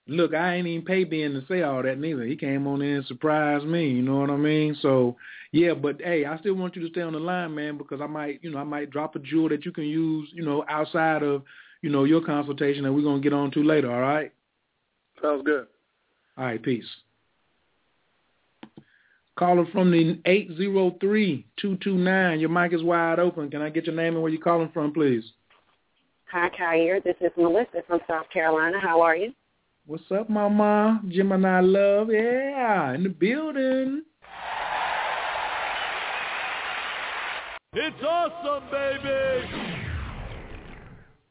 [0.06, 2.24] Look, I ain't even pay Ben to say all that neither.
[2.24, 3.90] He came on in and surprised me.
[3.90, 4.76] You know what I mean?
[4.80, 5.16] So
[5.50, 8.06] yeah, but hey, I still want you to stay on the line, man, because I
[8.06, 11.22] might, you know, I might drop a jewel that you can use, you know, outside
[11.22, 11.42] of,
[11.82, 13.92] you know, your consultation that we're gonna get on to later.
[13.92, 14.32] All right?
[15.22, 15.66] Sounds good.
[16.36, 16.86] All right, peace.
[19.36, 22.40] Caller from the eight zero three two two nine.
[22.40, 23.50] Your mic is wide open.
[23.50, 25.24] Can I get your name and where you're calling from, please?
[26.32, 27.02] Hi, Khayr.
[27.02, 28.78] This is Melissa from South Carolina.
[28.80, 29.32] How are you?
[29.86, 31.00] What's up, Mama?
[31.08, 34.02] Gemini Love, yeah, in the building.
[37.72, 39.77] It's awesome, baby.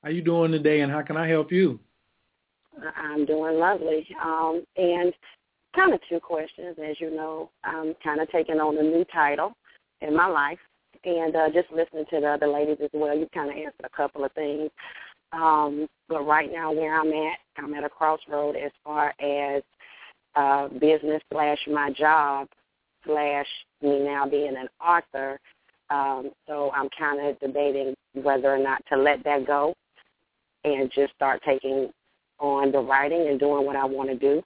[0.08, 1.82] How you doing today, and how can I help you?
[2.96, 4.08] I'm doing lovely.
[4.24, 5.12] Um, and
[5.76, 7.50] kind of two questions, as you know.
[7.66, 9.52] I'm kind of taking on a new title
[10.00, 10.60] in my life,
[11.04, 13.18] and uh, just listening to the other ladies as well.
[13.18, 14.70] You kind of answered a couple of things.
[15.34, 19.62] Um, but right now, where I'm at, I'm at a crossroad as far as
[20.38, 22.48] uh, business slash my job
[23.06, 23.48] slash
[23.82, 25.38] me now being an author.
[25.90, 29.74] Um, so I'm kind of debating whether or not to let that go
[30.64, 31.92] and just start taking
[32.40, 34.44] on the writing and doing what I want to do.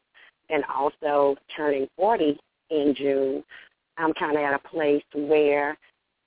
[0.49, 2.39] And also turning 40
[2.69, 3.43] in June,
[3.97, 5.77] I'm kind of at a place where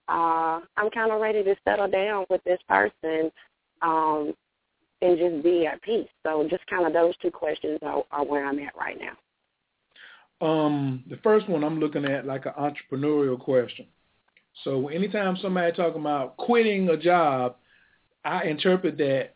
[0.09, 3.31] uh, I'm kind of ready to settle down with this person
[3.83, 4.35] um,
[5.03, 6.09] and just be at peace.
[6.23, 9.17] So just kind of those two questions are, are where I'm at right now.
[10.47, 13.87] Um, the first one I'm looking at like an entrepreneurial question.
[14.63, 17.57] So anytime somebody talking about quitting a job,
[18.25, 19.34] I interpret that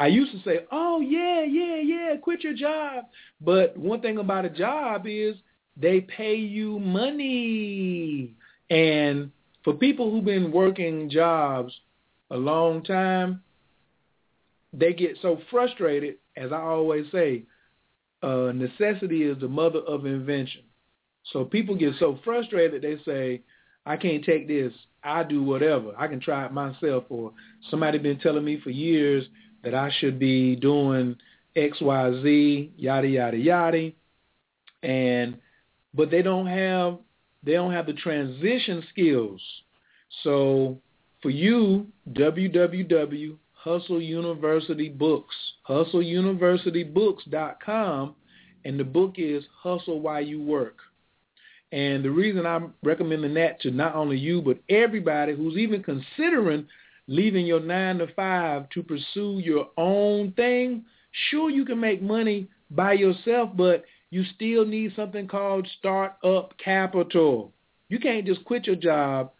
[0.00, 3.04] I used to say, "Oh yeah, yeah, yeah, quit your job."
[3.38, 5.36] But one thing about a job is
[5.76, 8.34] they pay you money.
[8.70, 9.30] And
[9.62, 11.78] for people who've been working jobs
[12.30, 13.42] a long time,
[14.72, 17.42] they get so frustrated, as I always say,
[18.22, 20.62] uh, necessity is the mother of invention.
[21.30, 23.42] So people get so frustrated, they say,
[23.84, 24.72] I can't take this.
[25.04, 25.92] I do whatever.
[25.98, 27.04] I can try it myself.
[27.10, 27.32] Or
[27.70, 29.26] somebody been telling me for years
[29.62, 31.16] that I should be doing
[31.56, 33.90] X, Y, Z, yada, yada, yada.
[34.82, 35.38] And,
[35.94, 36.98] but they don't have,
[37.42, 39.40] they don't have the transition skills.
[40.22, 40.78] So
[41.22, 45.34] for you, www Hustle University Books,
[45.68, 48.14] hustleuniversitybooks.com,
[48.64, 50.78] and the book is Hustle While You Work.
[51.70, 56.66] And the reason I'm recommending that to not only you, but everybody who's even considering
[57.10, 60.84] leaving your nine to five to pursue your own thing,
[61.28, 67.52] sure you can make money by yourself, but you still need something called startup capital.
[67.88, 69.32] You can't just quit your job,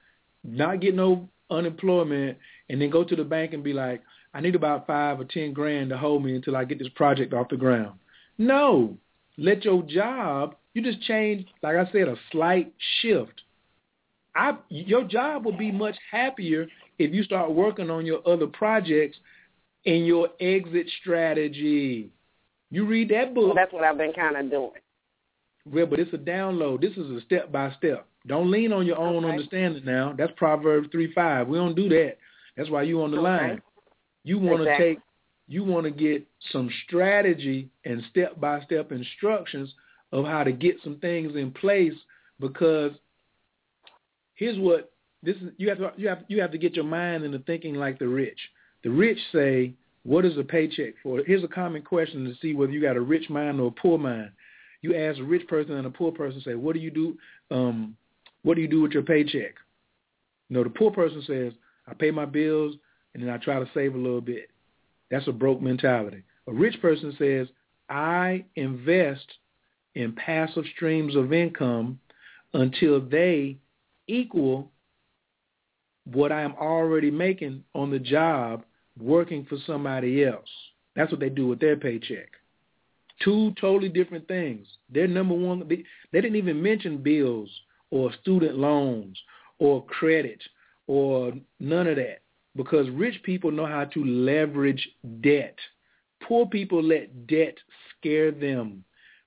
[0.42, 4.02] not get no unemployment, and then go to the bank and be like,
[4.34, 7.32] I need about five or ten grand to hold me until I get this project
[7.32, 8.00] off the ground.
[8.36, 8.98] No.
[9.38, 13.42] Let your job, you just change, like I said, a slight shift.
[14.34, 16.66] I, your job will be much happier
[17.00, 19.16] if you start working on your other projects
[19.86, 22.10] and your exit strategy.
[22.70, 23.46] You read that book.
[23.46, 24.70] Well, that's what I've been kind of doing.
[25.64, 26.82] Well, but it's a download.
[26.82, 28.06] This is a step by step.
[28.26, 29.32] Don't lean on your own okay.
[29.32, 30.14] understanding now.
[30.16, 31.48] That's Proverbs three five.
[31.48, 32.18] We don't do that.
[32.56, 33.24] That's why you on the okay.
[33.24, 33.62] line.
[34.22, 34.94] You want to exactly.
[34.94, 34.98] take,
[35.48, 39.72] you want to get some strategy and step-by-step instructions
[40.12, 41.94] of how to get some things in place
[42.38, 42.92] because
[44.34, 44.92] here's what
[45.22, 47.74] this is you have to you have you have to get your mind into thinking
[47.74, 48.38] like the rich.
[48.82, 52.72] The rich say, "What is a paycheck for?" Here's a common question to see whether
[52.72, 54.30] you got a rich mind or a poor mind.
[54.82, 57.18] You ask a rich person and a poor person, say, "What do you do?
[57.50, 57.96] Um,
[58.42, 59.54] what do you do with your paycheck?"
[60.48, 61.52] You know, the poor person says,
[61.86, 62.76] "I pay my bills
[63.14, 64.50] and then I try to save a little bit.
[65.10, 66.22] That's a broke mentality.
[66.46, 67.48] A rich person says,
[67.88, 69.26] I invest
[69.94, 71.98] in passive streams of income
[72.54, 73.58] until they
[74.06, 74.70] equal
[76.12, 78.64] what I am already making on the job
[78.98, 80.48] working for somebody else.
[80.96, 82.28] That's what they do with their paycheck.
[83.22, 84.66] Two totally different things.
[84.92, 87.50] Their number one, they, they didn't even mention bills
[87.90, 89.18] or student loans
[89.58, 90.40] or credit
[90.86, 92.22] or none of that
[92.56, 94.88] because rich people know how to leverage
[95.20, 95.56] debt.
[96.22, 97.56] Poor people let debt
[97.96, 98.84] scare them.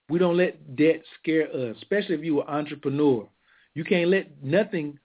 [0.10, 3.28] We don't let debt scare us, especially if you're an entrepreneur.
[3.74, 5.00] You can't let nothing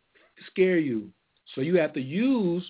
[0.51, 1.11] scare you.
[1.55, 2.65] So you have to use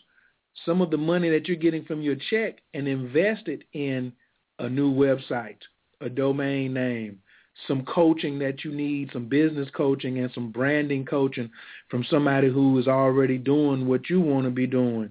[0.65, 4.13] some of the money that you're getting from your check and invest it in
[4.59, 5.59] a new website,
[6.01, 7.21] a domain name,
[7.67, 11.51] some coaching that you need, some business coaching and some branding coaching
[11.89, 15.11] from somebody who is already doing what you want to be doing.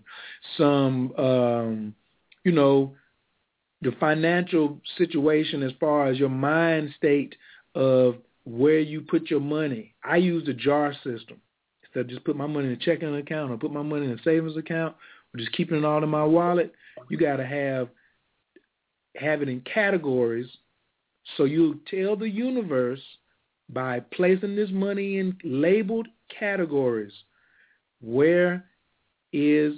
[0.57, 1.95] Some, um,
[2.43, 2.93] you know,
[3.81, 7.35] the financial situation as far as your mind state
[7.75, 8.15] of
[8.45, 9.93] where you put your money.
[10.03, 11.41] I use the jar system.
[11.87, 14.11] Instead of just put my money in a checking account or put my money in
[14.11, 14.95] a savings account
[15.33, 16.73] or just keeping it all in my wallet,
[17.09, 17.89] you got to have
[19.15, 20.47] have it in categories
[21.35, 23.01] so you tell the universe
[23.69, 26.07] by placing this money in labeled
[26.39, 27.11] categories,
[28.01, 28.65] where
[29.33, 29.73] is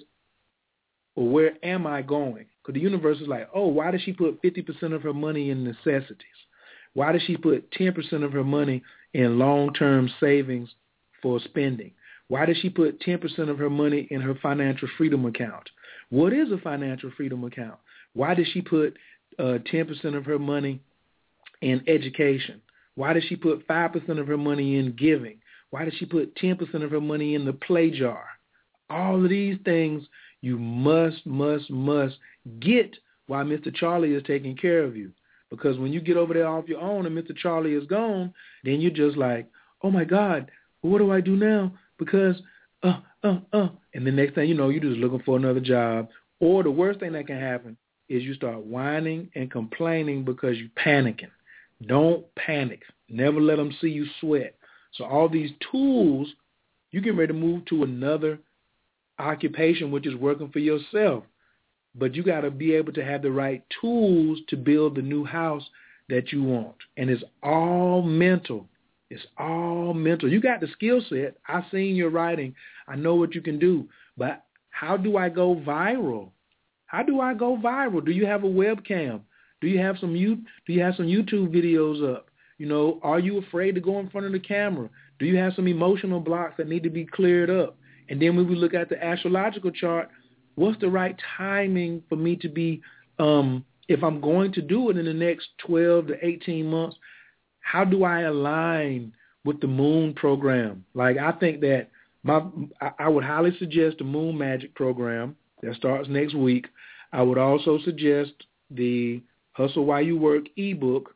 [1.15, 2.45] or where am I going?
[2.61, 5.63] Because the universe is like, oh, why does she put 50% of her money in
[5.63, 6.27] necessities?
[6.93, 8.83] Why does she put 10% of her money
[9.13, 10.69] in long-term savings
[11.21, 11.91] for spending?
[12.29, 15.69] Why does she put 10% of her money in her financial freedom account?
[16.09, 17.79] What is a financial freedom account?
[18.13, 18.95] Why does she put
[19.37, 20.79] uh, 10% of her money
[21.61, 22.61] in education?
[22.95, 25.39] Why does she put 5% of her money in giving?
[25.71, 28.23] Why does she put 10% of her money in the play jar?
[28.89, 30.03] All of these things
[30.41, 32.15] you must, must, must
[32.59, 32.95] get
[33.27, 33.73] while Mr.
[33.73, 35.11] Charlie is taking care of you.
[35.49, 37.35] Because when you get over there off your own and Mr.
[37.35, 39.47] Charlie is gone, then you're just like,
[39.81, 40.51] oh my God,
[40.81, 41.73] what do I do now?
[41.99, 42.41] Because,
[42.81, 43.69] uh, uh, uh.
[43.93, 46.09] And the next thing you know, you're just looking for another job.
[46.39, 47.77] Or the worst thing that can happen
[48.07, 51.29] is you start whining and complaining because you're panicking.
[51.85, 52.81] Don't panic.
[53.09, 54.55] Never let them see you sweat.
[54.93, 56.27] So all these tools,
[56.91, 58.39] you get ready to move to another
[59.19, 61.23] occupation, which is working for yourself.
[61.95, 65.25] But you got to be able to have the right tools to build the new
[65.25, 65.63] house
[66.07, 66.75] that you want.
[66.97, 68.67] And it's all mental.
[69.09, 70.31] It's all mental.
[70.31, 71.37] You got the skill set.
[71.47, 72.53] I've seen your writing.
[72.87, 73.87] I know what you can do.
[74.17, 76.29] But how do I go viral?
[76.85, 78.05] How do I go viral?
[78.05, 79.21] Do you have a webcam?
[79.61, 82.27] Do you have some you do you have some YouTube videos up?
[82.57, 84.89] You know, are you afraid to go in front of the camera?
[85.17, 87.77] Do you have some emotional blocks that need to be cleared up?
[88.09, 90.09] And then when we look at the astrological chart,
[90.55, 92.81] what's the right timing for me to be
[93.17, 96.95] um if I'm going to do it in the next 12 to 18 months,
[97.61, 99.13] how do I align
[99.45, 100.85] with the moon program?
[100.93, 101.89] Like I think that
[102.23, 102.41] my
[102.97, 106.67] I would highly suggest the moon magic program that starts next week.
[107.11, 108.31] I would also suggest
[108.69, 109.21] the
[109.53, 111.15] Hustle While You Work ebook,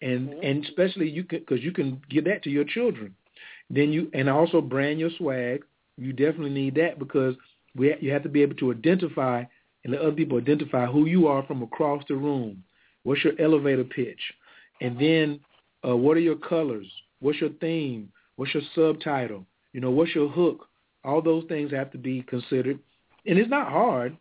[0.00, 0.44] and mm-hmm.
[0.44, 3.14] and especially you can because you can give that to your children.
[3.70, 5.64] Then you and also brand your swag.
[5.96, 7.34] You definitely need that because
[7.74, 9.44] we you have to be able to identify
[9.84, 12.62] and let other people identify who you are from across the room.
[13.02, 14.20] What's your elevator pitch?
[14.80, 15.40] And then
[15.86, 16.86] uh, what are your colors?
[17.20, 18.10] What's your theme?
[18.36, 19.46] What's your subtitle?
[19.72, 20.68] You know, what's your hook?
[21.04, 22.78] All those things have to be considered.
[23.26, 24.16] And it's not hard.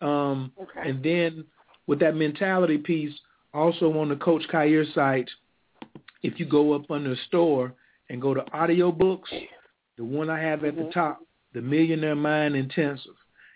[0.00, 0.88] Um, okay.
[0.88, 1.44] And then
[1.86, 3.12] with that mentality piece,
[3.52, 5.30] also on the Coach Khayr site,
[6.22, 7.74] if you go up under the store
[8.08, 9.28] and go to audiobooks,
[9.96, 10.86] the one I have at mm-hmm.
[10.86, 11.20] the top,
[11.52, 13.12] the Millionaire Mind Intensive,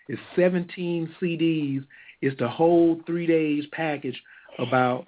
[0.07, 1.85] is 17 CDs.
[2.21, 4.21] It's the whole three days package
[4.57, 5.07] about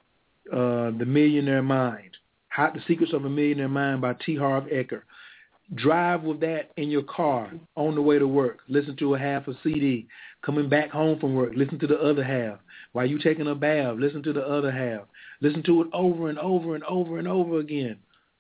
[0.51, 2.17] uh, the Millionaire Mind,
[2.49, 4.35] How, the Secrets of a Millionaire Mind by T.
[4.35, 5.01] Harv Eker.
[5.75, 8.59] Drive with that in your car on the way to work.
[8.67, 10.07] Listen to a half a CD.
[10.45, 12.59] Coming back home from work, listen to the other half.
[12.91, 15.07] While you taking a bath, listen to the other half.
[15.39, 17.97] Listen to it over and over and over and over again.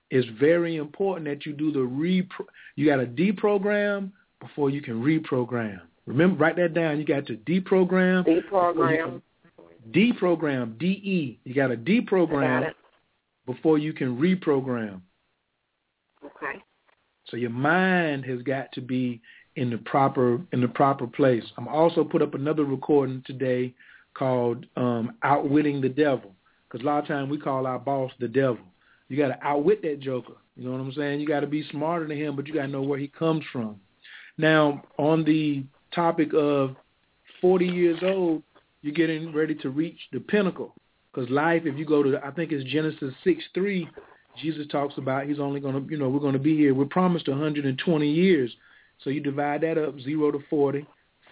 [0.09, 2.27] It's very important that you do the re.
[2.75, 5.79] You got to deprogram before you can reprogram.
[6.05, 6.99] Remember, write that down.
[6.99, 8.27] You got to deprogram.
[8.27, 9.21] Deprogram.
[9.89, 10.77] Deprogram.
[10.77, 11.39] D E.
[11.43, 12.71] You got to deprogram
[13.45, 15.01] before you can reprogram.
[16.23, 16.61] Okay.
[17.25, 19.21] So your mind has got to be
[19.55, 21.43] in the proper in the proper place.
[21.57, 23.73] I'm also put up another recording today
[24.13, 26.33] called um, "Outwitting the Devil,"
[26.67, 28.63] because a lot of times we call our boss the devil.
[29.09, 30.35] You got to outwit that joker.
[30.55, 31.19] You know what I'm saying?
[31.19, 33.43] You got to be smarter than him, but you got to know where he comes
[33.51, 33.79] from.
[34.37, 35.63] Now, on the
[35.93, 36.75] topic of
[37.41, 38.43] 40 years old,
[38.81, 40.73] you're getting ready to reach the pinnacle.
[41.13, 43.87] Because life, if you go to, I think it's Genesis 6, 3,
[44.41, 46.73] Jesus talks about he's only going to, you know, we're going to be here.
[46.73, 48.55] We're promised 120 years.
[49.03, 50.85] So you divide that up, 0 to 40,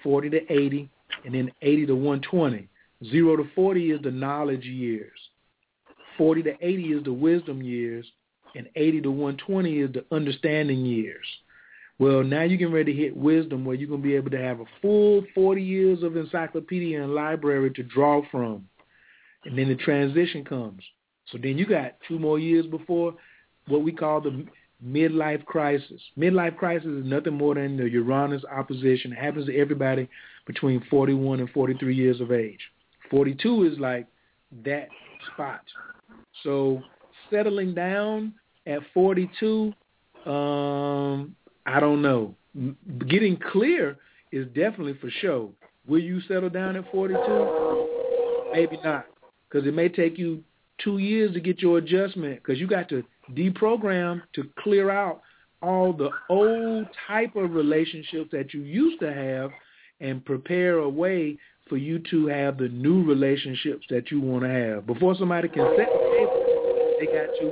[0.04, 0.90] 40 to 80,
[1.26, 2.68] and then 80 to 120.
[3.10, 5.18] 0 to 40 is the knowledge years.
[6.18, 8.06] 40 to 80 is the wisdom years,
[8.56, 11.26] and 80 to 120 is the understanding years.
[12.00, 14.42] Well, now you're getting ready to hit wisdom where you're going to be able to
[14.42, 18.68] have a full 40 years of encyclopedia and library to draw from.
[19.44, 20.82] And then the transition comes.
[21.28, 23.16] So then you got two more years before
[23.68, 24.46] what we call the
[24.86, 26.02] midlife crisis.
[26.18, 29.12] Midlife crisis is nothing more than the Uranus opposition.
[29.12, 30.10] It happens to everybody
[30.48, 32.60] between 41 and 43 years of age.
[33.12, 34.08] 42 is like
[34.64, 34.88] that
[35.34, 35.62] spot.
[36.44, 36.82] So
[37.30, 38.34] settling down
[38.66, 39.74] at 42,
[40.26, 41.36] um,
[41.70, 42.34] I don't know.
[43.08, 43.96] Getting clear
[44.32, 45.50] is definitely for sure.
[45.88, 48.50] Will you settle down at 42?
[48.52, 49.06] Maybe not,
[49.48, 50.44] because it may take you
[50.84, 53.04] two years to get your adjustment because you got to
[53.34, 55.22] deprogram to clear out
[55.62, 59.52] all the old type of relationships that you used to have
[60.00, 64.50] and prepare a way for you to have the new relationships that you want to
[64.50, 64.88] have.
[64.88, 67.52] Before somebody can set the table, they got to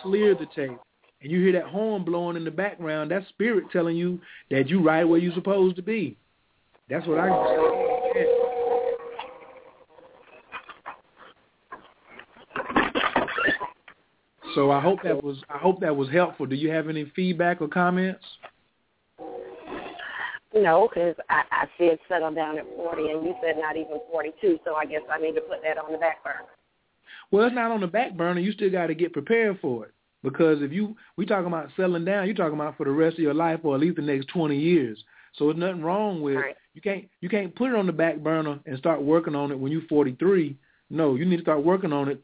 [0.00, 0.82] clear the table.
[1.22, 4.82] And you hear that horn blowing in the background, that's spirit telling you that you
[4.82, 6.16] right where you're supposed to be.
[6.88, 7.28] That's what I
[14.54, 16.46] So I hope that was I hope that was helpful.
[16.46, 18.24] Do you have any feedback or comments?
[20.52, 24.58] No, because I, I said settle down at 40, and you said not even 42,
[24.64, 26.48] so I guess I need to put that on the back burner.
[27.30, 28.40] Well, it's not on the back burner.
[28.40, 29.92] You still got to get prepared for it.
[30.22, 33.22] Because if you we talking about settling down, you're talking about for the rest of
[33.22, 35.02] your life or at least the next 20 years.
[35.34, 36.56] So there's nothing wrong with right.
[36.74, 39.58] you can't you can't put it on the back burner and start working on it
[39.58, 40.56] when you're 43.
[40.90, 42.22] No, you need to start working on it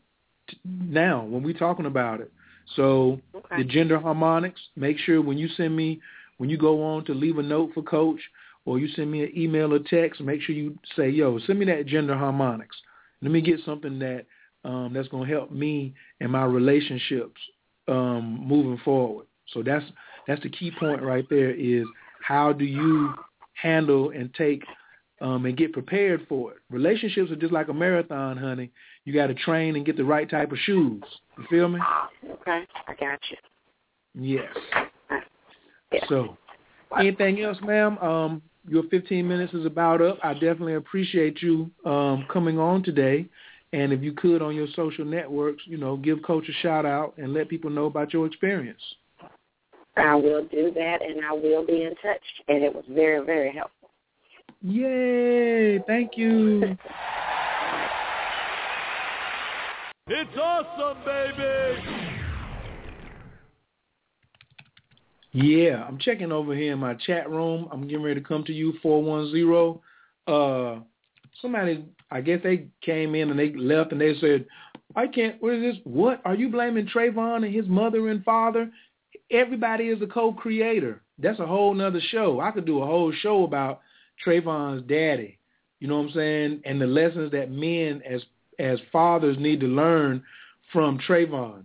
[0.50, 2.32] t- now when we're talking about it.
[2.74, 3.58] So okay.
[3.58, 6.00] the gender harmonics, make sure when you send me
[6.38, 8.20] when you go on to leave a note for coach
[8.66, 11.64] or you send me an email or text, make sure you say, "Yo, send me
[11.66, 12.76] that gender harmonics.
[13.22, 14.26] Let me get something that
[14.64, 17.40] um, that's going to help me in my relationships
[17.88, 19.84] um, moving forward." So that's
[20.26, 21.50] that's the key point right there.
[21.50, 21.86] Is
[22.22, 23.14] how do you
[23.54, 24.64] handle and take
[25.20, 26.58] um, and get prepared for it?
[26.70, 28.70] Relationships are just like a marathon, honey.
[29.04, 31.02] You got to train and get the right type of shoes.
[31.38, 31.80] You feel me?
[32.24, 33.36] Okay, I got you.
[34.18, 34.52] Yes.
[35.92, 36.00] Yeah.
[36.08, 36.36] So,
[36.98, 37.98] anything else, ma'am?
[37.98, 40.18] Um, your 15 minutes is about up.
[40.22, 43.26] I definitely appreciate you um, coming on today.
[43.72, 47.14] And if you could on your social networks, you know, give Coach a shout out
[47.18, 48.80] and let people know about your experience.
[49.96, 52.22] I will do that, and I will be in touch.
[52.48, 53.90] And it was very, very helpful.
[54.62, 55.78] Yay!
[55.86, 56.76] Thank you.
[60.08, 62.06] It's awesome, baby!
[65.32, 67.68] Yeah, I'm checking over here in my chat room.
[67.72, 69.80] I'm getting ready to come to you, 410.
[70.32, 70.80] Uh,
[71.42, 74.46] somebody, I guess they came in and they left and they said,
[74.94, 75.82] I can't, what is this?
[75.84, 76.22] What?
[76.24, 78.70] Are you blaming Trayvon and his mother and father?
[79.30, 81.02] Everybody is a co-creator.
[81.18, 82.40] That's a whole nother show.
[82.40, 83.80] I could do a whole show about
[84.24, 85.38] Trayvon's daddy.
[85.80, 86.62] You know what I'm saying?
[86.64, 88.22] And the lessons that men as
[88.58, 90.22] as fathers need to learn
[90.72, 91.64] from Trayvon.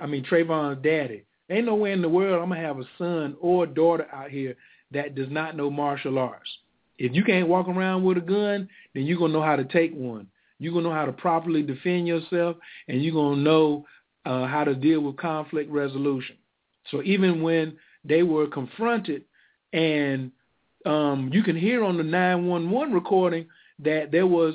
[0.00, 1.24] I mean Trayvon's daddy.
[1.50, 4.56] Ain't nowhere in the world I'm gonna have a son or daughter out here
[4.90, 6.48] that does not know martial arts.
[6.98, 9.92] If you can't walk around with a gun, then you're gonna know how to take
[9.94, 10.28] one.
[10.58, 12.56] You're gonna know how to properly defend yourself,
[12.88, 13.86] and you're gonna know
[14.24, 16.36] uh, how to deal with conflict resolution.
[16.90, 19.24] So even when they were confronted,
[19.72, 20.30] and
[20.86, 23.46] um, you can hear on the 911 recording
[23.80, 24.54] that there was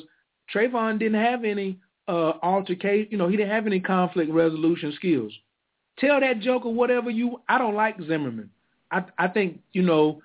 [0.53, 1.77] Trayvon didn't have any
[2.07, 3.07] uh, altercation.
[3.11, 5.33] You know, he didn't have any conflict resolution skills.
[5.99, 7.41] Tell that joker whatever you.
[7.49, 8.49] I don't like Zimmerman.
[8.91, 10.21] I I think you know,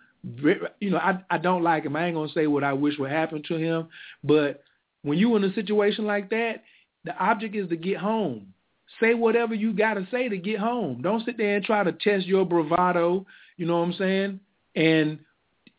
[0.81, 1.97] you know, I I don't like him.
[1.97, 3.89] I ain't gonna say what I wish would happen to him,
[4.23, 4.63] but
[5.03, 6.63] when you in a situation like that,
[7.05, 8.55] the object is to get home.
[9.01, 11.03] Say whatever you got to say to get home.
[11.03, 13.27] Don't sit there and try to test your bravado.
[13.57, 14.41] You know what I'm saying?
[14.77, 15.19] And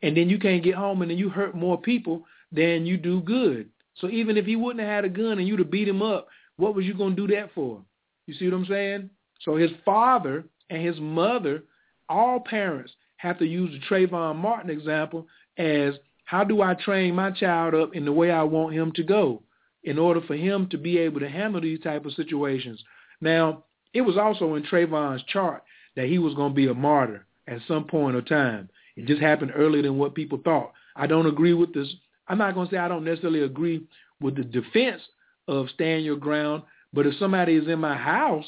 [0.01, 3.21] and then you can't get home, and then you hurt more people than you do
[3.21, 3.69] good.
[3.95, 6.27] So even if he wouldn't have had a gun and you'd have beat him up,
[6.57, 7.81] what was you to do that for?
[8.27, 9.09] You see what I'm saying?
[9.41, 11.63] So his father and his mother,
[12.09, 12.91] all parents,
[13.25, 15.95] have to use the Trayvon Martin example as
[16.25, 19.41] how do I train my child up in the way I want him to go
[19.83, 22.83] in order for him to be able to handle these type of situations.
[23.21, 23.63] Now,
[23.93, 25.63] it was also in Trayvon's chart
[25.95, 28.69] that he was going to be a martyr at some point of time.
[28.95, 30.73] It just happened earlier than what people thought.
[30.95, 31.93] I don't agree with this.
[32.27, 33.85] I'm not going to say I don't necessarily agree
[34.19, 35.01] with the defense
[35.47, 38.45] of stand your ground, but if somebody is in my house,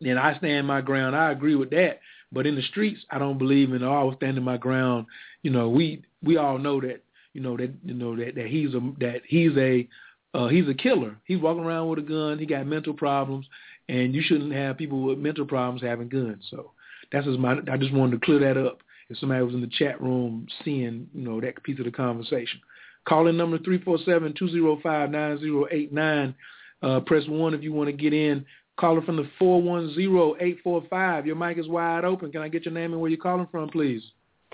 [0.00, 1.14] then I stand my ground.
[1.14, 2.00] I agree with that.
[2.32, 5.06] But in the streets, I don't believe in always standing my ground.
[5.42, 7.02] You know, we we all know that
[7.32, 9.88] you know that you know that that he's a that he's a
[10.34, 11.16] uh, he's a killer.
[11.24, 12.38] He's walking around with a gun.
[12.38, 13.46] He got mental problems,
[13.88, 16.46] and you shouldn't have people with mental problems having guns.
[16.50, 16.72] So
[17.12, 17.56] that's just my.
[17.70, 18.82] I just wanted to clear that up.
[19.08, 22.60] If somebody was in the chat room seeing you know that piece of the conversation,
[23.08, 26.34] call in number three four seven two zero five nine zero eight nine.
[26.82, 28.46] Uh, press one if you want to get in.
[28.80, 31.26] Caller from the 410-845.
[31.26, 32.32] Your mic is wide open.
[32.32, 34.02] Can I get your name and where you're calling from, please?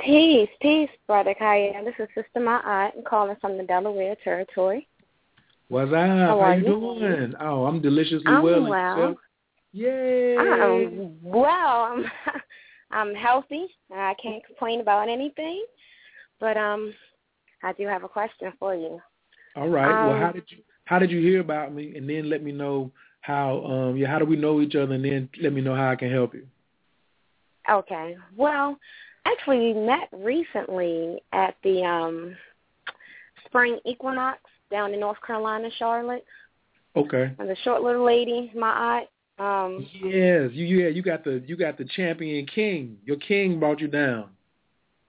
[0.05, 1.85] Peace, peace, Brother Khayr.
[1.85, 2.95] This is Sister My Aunt.
[2.99, 4.89] I'm calling from the Delaware Territory.
[5.69, 5.97] What's up?
[5.97, 7.35] How, How you, you doing?
[7.41, 8.69] Oh, I'm deliciously I'm well.
[8.69, 9.15] well.
[9.73, 10.37] Yay!
[10.37, 12.05] Um, well, I'm,
[12.91, 13.67] I'm healthy.
[13.95, 15.65] I can't complain about anything.
[16.41, 16.93] But um,
[17.63, 19.01] I do have a question for you.
[19.55, 19.89] All right.
[20.05, 21.97] well, Um, how did you how did you hear about me?
[21.97, 22.93] And then let me know
[23.27, 24.95] how um yeah how do we know each other?
[24.95, 26.47] And then let me know how I can help you.
[27.69, 28.17] Okay.
[28.37, 28.79] Well,
[29.25, 32.37] actually, we met recently at the um
[33.45, 34.39] spring equinox
[34.71, 36.25] down in North Carolina, Charlotte.
[36.95, 37.33] Okay.
[37.39, 39.09] And the short little lady, my aunt.
[39.39, 42.97] Um, Yes, you yeah you got the you got the champion king.
[43.05, 44.31] Your king brought you down.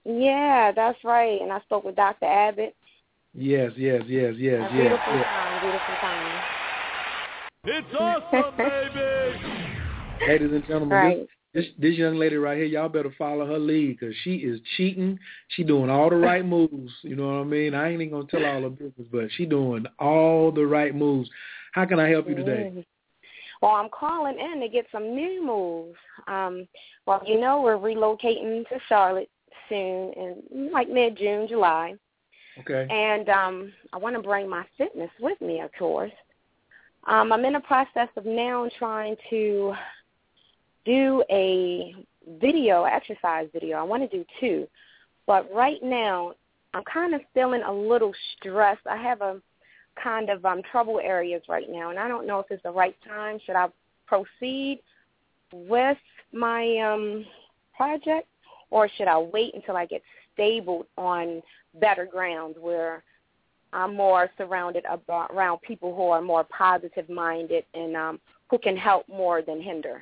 [0.04, 1.40] yeah, that's right.
[1.40, 2.26] And I spoke with Dr.
[2.26, 2.76] Abbott.
[3.34, 4.72] Yes, yes, yes, yes, a yes.
[4.72, 5.28] beautiful yes.
[5.28, 6.57] time, beautiful time.
[7.70, 10.26] It's awesome, baby!
[10.26, 11.28] Ladies and gentlemen, Right.
[11.54, 14.62] this, this this young lady right here, y'all better follow her lead because she is
[14.78, 15.20] cheating.
[15.50, 16.94] She doing all the right moves.
[17.02, 17.74] You know what I mean?
[17.74, 21.30] I ain't even gonna tell all her business, but she doing all the right moves.
[21.74, 22.86] How can I help you today?
[23.62, 25.98] Well, I'm calling in to get some new moves.
[26.28, 26.70] Um,
[27.06, 29.30] well, you know we're relocating to Charlotte
[29.68, 31.96] soon, in like mid June, July.
[32.60, 32.88] Okay.
[32.90, 36.14] And um, I want to bring my fitness with me, of course.
[37.08, 39.74] Um, I'm in the process of now trying to
[40.86, 41.96] do a
[42.42, 43.78] video, exercise video.
[43.78, 44.68] I want to do two.
[45.26, 46.34] But right now,
[46.74, 48.86] I'm kind of feeling a little stressed.
[48.90, 49.42] I have a
[50.02, 52.96] kind of um, trouble areas right now, and I don't know if it's the right
[53.08, 53.40] time.
[53.46, 53.68] Should I
[54.06, 54.82] proceed
[55.54, 55.98] with
[56.34, 57.26] my um,
[57.76, 58.28] project,
[58.70, 60.02] or should I wait until I get
[60.34, 61.42] stable on
[61.80, 63.04] better ground where
[63.74, 68.20] I'm more surrounded about, around people who are more positive minded and um,
[68.50, 70.02] who can help more than hinder?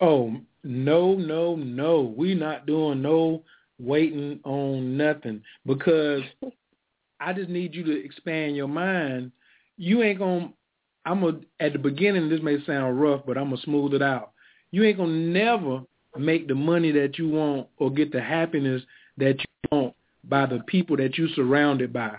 [0.00, 2.14] Oh no, no, no.
[2.16, 3.42] We not doing no
[3.80, 6.22] waiting on nothing because
[7.20, 9.32] I just need you to expand your mind.
[9.76, 10.52] You ain't gonna.
[11.04, 12.28] I'm a at the beginning.
[12.28, 14.32] This may sound rough, but I'm gonna smooth it out.
[14.70, 15.82] You ain't gonna never
[16.16, 18.82] make the money that you want or get the happiness
[19.16, 19.94] that you want
[20.24, 22.16] by the people that you surrounded by.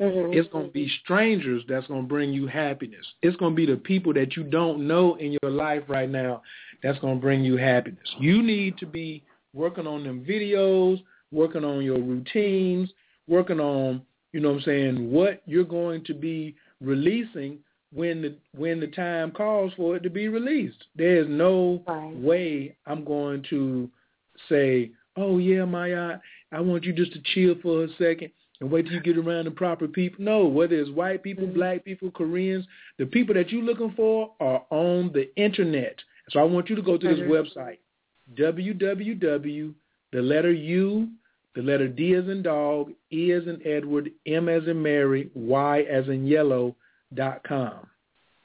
[0.00, 0.34] Mm-hmm.
[0.34, 3.06] It's going to be strangers that's going to bring you happiness.
[3.22, 6.42] It's going to be the people that you don't know in your life right now
[6.82, 8.06] that's going to bring you happiness.
[8.18, 9.22] You need to be
[9.54, 11.02] working on them videos,
[11.32, 12.90] working on your routines,
[13.26, 14.02] working on,
[14.32, 17.58] you know what I'm saying, what you're going to be releasing
[17.92, 20.84] when the when the time calls for it to be released.
[20.94, 22.14] There's no right.
[22.16, 23.88] way I'm going to
[24.48, 26.18] say, "Oh yeah, Maya,
[26.52, 29.44] I want you just to chill for a second and wait till you get around
[29.44, 31.54] the proper people." No, whether it's white people, mm-hmm.
[31.54, 32.66] black people, Koreans,
[32.98, 35.96] the people that you're looking for are on the internet.
[36.30, 37.32] So I want you to go to this mm-hmm.
[37.32, 37.78] website,
[38.34, 39.74] www,
[40.12, 41.08] the letter U,
[41.54, 45.82] the letter D as in dog, E as in Edward, M as in Mary, Y
[45.82, 46.76] as in yellow,
[47.14, 47.86] dot com.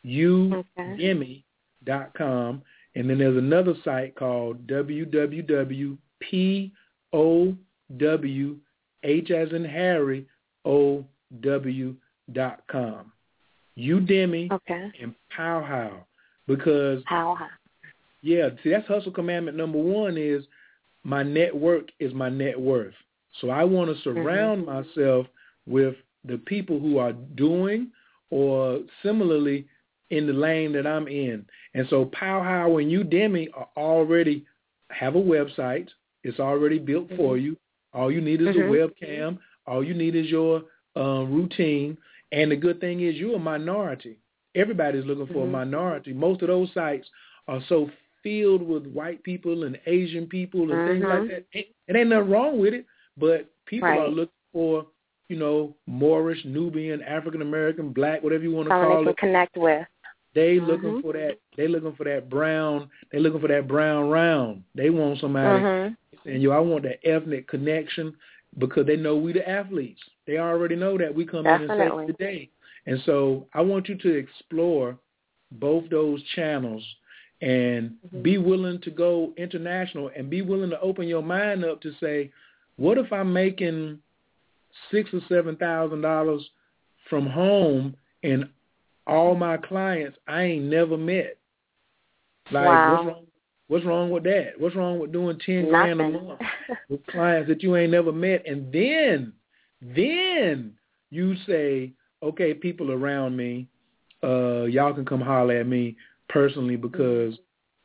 [0.05, 1.43] Udemy
[1.83, 2.61] dot com.
[2.95, 5.97] And then there's another site called www.pow,
[9.03, 10.27] H as in Harry,
[10.65, 11.95] O-W
[12.33, 13.11] dot com.
[13.77, 14.91] Udemy okay.
[15.01, 16.03] and Powwow.
[16.47, 17.47] Because Powwow.
[18.21, 20.43] Yeah, see that's hustle commandment number one is
[21.03, 22.93] my network is my net worth.
[23.39, 24.87] So I want to surround mm-hmm.
[24.87, 25.27] myself
[25.65, 25.95] with
[26.25, 27.91] the people who are doing
[28.29, 29.65] or similarly
[30.09, 31.45] in the lane that I'm in.
[31.73, 34.45] And so Powwow and Udemy are already
[34.89, 35.87] have a website.
[36.23, 37.17] It's already built mm-hmm.
[37.17, 37.57] for you.
[37.93, 38.73] All you need is mm-hmm.
[38.73, 39.37] a webcam.
[39.67, 40.63] All you need is your
[40.95, 41.97] um, routine.
[42.31, 44.17] And the good thing is you're a minority.
[44.55, 45.55] Everybody's looking for mm-hmm.
[45.55, 46.13] a minority.
[46.13, 47.07] Most of those sites
[47.47, 47.89] are so
[48.23, 51.45] filled with white people and Asian people and things like that.
[51.51, 52.85] It, it ain't nothing wrong with it,
[53.17, 53.99] but people right.
[53.99, 54.85] are looking for
[55.31, 59.17] you know, Moorish, Nubian, African American, black, whatever you want to Someone call they it.
[59.17, 59.87] connect with.
[60.35, 60.65] They mm-hmm.
[60.65, 61.37] looking for that.
[61.55, 62.89] They looking for that brown.
[63.13, 64.63] They looking for that brown round.
[64.75, 66.29] They want somebody mm-hmm.
[66.29, 68.15] saying, "Yo, I want that ethnic connection,"
[68.57, 70.01] because they know we the athletes.
[70.27, 71.75] They already know that we come Definitely.
[71.75, 72.49] in and save the day.
[72.85, 74.97] And so I want you to explore
[75.51, 76.83] both those channels
[77.41, 78.21] and mm-hmm.
[78.21, 82.31] be willing to go international and be willing to open your mind up to say,
[82.77, 83.99] what if I'm making
[84.89, 86.47] six or seven thousand dollars
[87.09, 88.47] from home and
[89.07, 91.37] all my clients I ain't never met.
[92.51, 93.20] Like wow.
[93.71, 94.51] What's wrong with that?
[94.57, 96.41] What's wrong with doing ten grand a month
[96.89, 98.45] with clients that you ain't never met?
[98.45, 99.31] And then
[99.81, 100.73] then
[101.09, 103.67] you say, Okay, people around me,
[104.21, 105.95] uh, y'all can come holler at me
[106.27, 107.33] personally because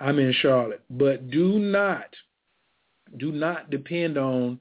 [0.00, 0.82] I'm in Charlotte.
[0.90, 2.08] But do not
[3.18, 4.58] do not depend on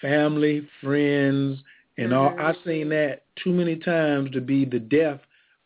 [0.00, 1.58] family, friends,
[1.98, 2.30] and all.
[2.30, 2.46] Mm-hmm.
[2.46, 5.18] I've seen that too many times to be the death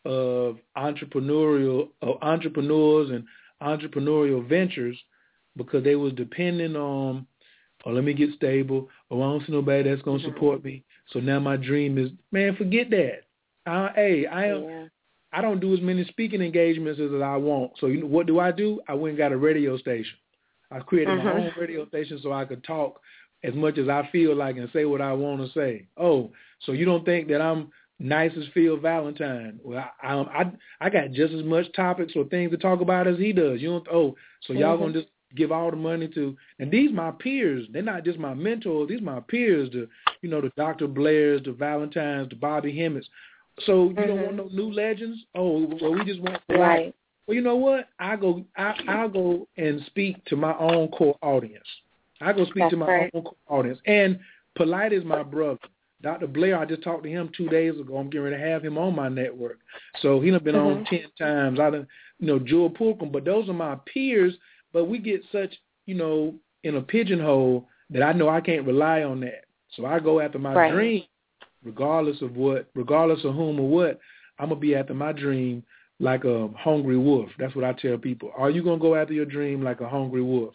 [0.03, 3.23] of entrepreneurial of entrepreneurs and
[3.61, 4.97] entrepreneurial ventures
[5.55, 7.25] because they was depending on,
[7.85, 8.89] oh, let me get stable.
[9.09, 10.35] Oh, I don't see nobody that's going to mm-hmm.
[10.35, 10.83] support me.
[11.11, 13.21] So now my dream is, man, forget that.
[13.65, 14.53] Uh, hey, I.
[14.57, 14.85] Yeah.
[15.33, 17.73] I don't do as many speaking engagements as I want.
[17.81, 18.79] So you know, what do I do?
[18.87, 20.17] I went and got a radio station.
[20.71, 21.25] I created mm-hmm.
[21.25, 23.01] my own radio station so I could talk
[23.43, 25.87] as much as I feel like and say what I want to say.
[25.97, 27.69] Oh, so you don't think that I'm
[27.99, 29.59] nice as Phil Valentine?
[29.63, 30.51] Well, I um, I
[30.81, 33.61] I got just as much topics or things to talk about as he does.
[33.61, 33.87] You don't.
[33.91, 34.83] Oh, so y'all mm-hmm.
[34.83, 36.35] gonna just give all the money to?
[36.59, 37.67] And these my peers.
[37.71, 38.89] They're not just my mentors.
[38.89, 39.69] These my peers.
[39.71, 39.87] The
[40.21, 40.87] you know the Dr.
[40.87, 43.05] Blairs, the Valentines, the Bobby Hemmitts.
[43.65, 44.07] So you mm-hmm.
[44.07, 45.19] don't want no new legends?
[45.35, 46.93] Oh, well we just want right.
[47.27, 47.89] Well, you know what?
[47.99, 48.43] I go.
[48.57, 51.65] I I go and speak to my own core audience.
[52.21, 53.11] I go speak That's to my right.
[53.13, 53.79] own core audience.
[53.85, 54.19] And
[54.57, 55.59] Polight is my brother.
[56.05, 56.27] Dr.
[56.27, 57.97] Blair, I just talked to him two days ago.
[57.97, 59.57] I'm getting ready to have him on my network.
[60.03, 60.87] So he done been on Mhm.
[60.87, 61.59] ten times.
[61.59, 61.87] I done,
[62.19, 64.37] you know, Jewel Pookrum, but those are my peers.
[64.71, 69.01] But we get such, you know, in a pigeonhole that I know I can't rely
[69.01, 69.45] on that.
[69.71, 70.71] So I go after my Right.
[70.71, 71.03] dream,
[71.63, 73.99] regardless of what, regardless of whom or what.
[74.37, 75.63] I'm gonna be after my dream
[75.99, 77.35] like a hungry wolf.
[77.39, 78.31] That's what I tell people.
[78.37, 80.53] Are you gonna go after your dream like a hungry wolf?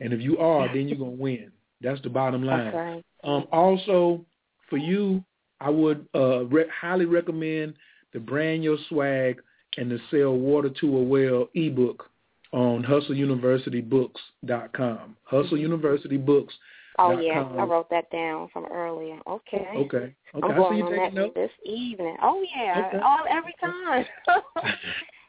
[0.00, 1.52] And if you are, then you're gonna win.
[1.82, 2.74] That's the bottom line.
[2.74, 3.04] Right.
[3.24, 4.24] Um, also,
[4.68, 5.22] for you,
[5.60, 7.74] I would uh, re- highly recommend
[8.12, 9.40] the Brand Your Swag
[9.76, 12.08] and the Sell Water to a Well ebook
[12.52, 15.16] on hustleuniversitybooks.com.
[15.30, 16.52] HustleUniversityBooks.
[16.98, 17.42] Oh dot yeah.
[17.42, 19.18] I wrote that down from earlier.
[19.26, 19.66] Okay.
[19.76, 19.96] Okay.
[19.96, 20.14] Okay.
[20.34, 21.34] I'm going you on taking that notes.
[21.34, 22.16] this evening.
[22.22, 22.98] Oh yeah, Okay.
[23.04, 24.06] all every time.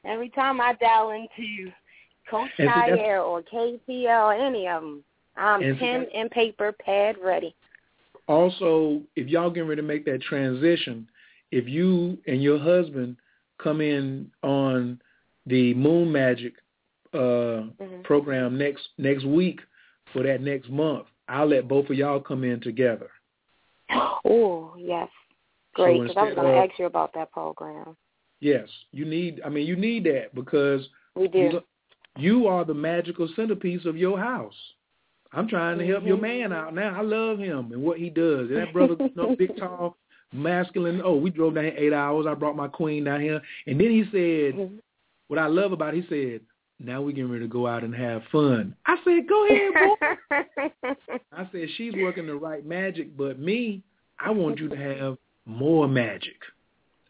[0.05, 1.72] every time I dial into
[2.30, 5.03] Coach And see, that's- or KPL, any of them,
[5.35, 7.53] I'm pen and paper, pad ready.
[8.27, 11.07] Also, if y'all getting ready to make that transition,
[11.51, 13.15] if you and your husband
[13.57, 14.99] come in on
[15.45, 16.53] the Moon Magic
[17.13, 18.03] uh, Mhm.
[18.03, 19.61] program next next week
[20.11, 23.09] for that next month, I'll let both of y'all come in together.
[23.89, 25.09] Oh yes,
[25.73, 25.95] great.
[25.95, 27.95] So Because I was going to ask you about that program.
[28.41, 29.41] Yes, you need.
[29.43, 31.39] I mean, you need that because We do.
[31.39, 31.63] you,
[32.17, 34.55] you are the magical centerpiece of your house.
[35.38, 36.22] I'm trying to help your Mhm.
[36.22, 36.97] man out now.
[36.97, 38.49] I love him and what he does.
[38.49, 39.95] And that brother, no big, tall,
[40.34, 41.01] masculine.
[41.03, 42.26] Oh, we drove down here eight hours.
[42.26, 44.76] I brought my queen down here, and then he said, Mm-hmm.
[45.27, 46.41] "What I love about," it, he said,
[46.80, 49.95] "Now we're getting ready to go out and have fun." I said, "Go ahead, boy."
[51.31, 53.84] I said, "She's working the right magic, but me,
[54.19, 56.38] I want you to have more magic.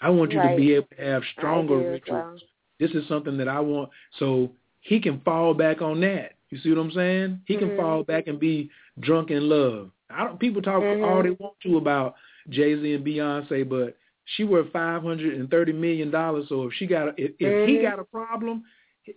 [0.02, 2.42] I want you to be able to have stronger I do as rituals.
[2.42, 2.50] well.
[2.80, 3.90] This is something that I want."
[4.20, 4.52] So
[4.82, 6.34] he can fall back on that.
[6.50, 7.42] You see what I'm saying?
[7.46, 7.76] He can Mhm.
[7.76, 8.70] fall back and be
[9.00, 9.92] drunk in love.
[10.10, 10.40] I don't.
[10.40, 11.04] People talk Mhm.
[11.04, 12.16] all they want to about
[12.50, 13.98] Jay Z and Beyonce, but
[14.36, 16.48] she worth five hundred and thirty million dollars.
[16.48, 17.82] So if she got, a, if, if he Mhm.
[17.82, 18.64] got a problem,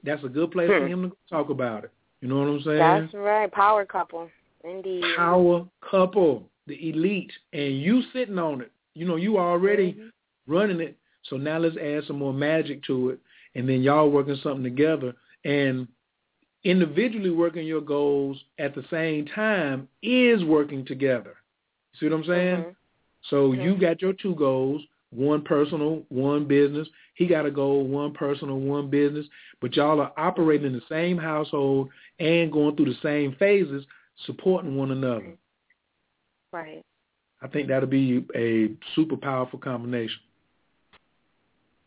[0.03, 0.87] that's a good place for Hmm.
[0.87, 1.91] him to talk about it.
[2.21, 2.79] You know what I'm saying?
[2.79, 3.51] That's right.
[3.51, 4.31] Power couple.
[4.65, 5.05] Indeed.
[5.17, 8.71] Power couple, the elite, and you sitting on it.
[8.95, 10.11] You know, you already Mhm.
[10.47, 10.97] running it.
[11.23, 13.21] So now let's add some more magic to it,
[13.55, 15.15] and then y'all working something together.
[15.45, 15.89] And
[16.65, 21.37] individually working your goals at the same time is working together.
[21.99, 22.57] See what I'm saying?
[22.65, 22.77] Mhm.
[23.25, 26.89] So you got your two goals, one personal, one business.
[27.15, 29.27] He got a goal, one personal, one business.
[29.61, 33.87] But y'all are operating in the same household and going through the same phases,
[34.25, 35.37] supporting one another.
[36.53, 36.83] Right.
[37.43, 40.21] I think that'll be a super powerful combination.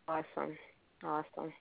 [0.08, 0.58] Awesome.
[1.04, 1.54] Awesome.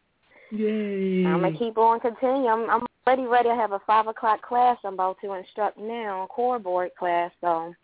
[0.51, 1.25] Yay.
[1.25, 2.49] I'm gonna keep on continuing.
[2.49, 3.49] I'm, I'm ready, ready.
[3.49, 7.31] I have a five o'clock class I'm about to instruct now, a core board class.
[7.41, 7.75] So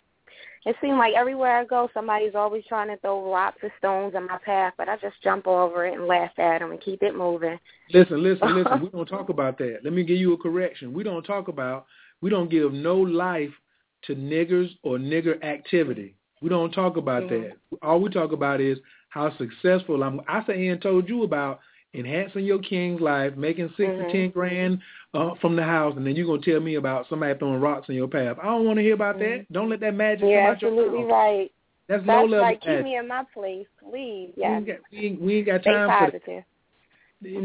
[0.64, 4.26] it seems like everywhere I go, somebody's always trying to throw rocks or stones in
[4.26, 7.16] my path, but I just jump over it and laugh at them and keep it
[7.16, 7.58] moving.
[7.92, 8.82] Listen, listen, listen.
[8.82, 9.80] we don't talk about that.
[9.84, 10.92] Let me give you a correction.
[10.92, 11.86] We don't talk about,
[12.20, 13.50] we don't give no life
[14.04, 16.14] to niggers or nigger activity.
[16.40, 17.28] We don't talk about Mhm.
[17.28, 17.56] that.
[17.82, 18.78] All we talk about is
[19.08, 20.20] how successful I'm.
[20.28, 21.60] I here and told you about
[21.94, 24.06] enhancing your king's life, making 6 Mhm.
[24.06, 24.80] to ten grand
[25.14, 27.94] uh, from the house, and then you're gonna tell me about somebody throwing rocks in
[27.94, 28.36] your path.
[28.40, 29.46] I don't want to hear about that.
[29.50, 31.10] Don't let that magic You're come out your absolutely mouth.
[31.10, 31.52] right.
[31.88, 32.60] That's low That's level right.
[32.60, 32.84] Keep magic.
[32.84, 34.32] me in my place, please.
[34.36, 36.12] We ain't got, we ain't, we ain't got Stay time for that.
[36.26, 36.44] positive.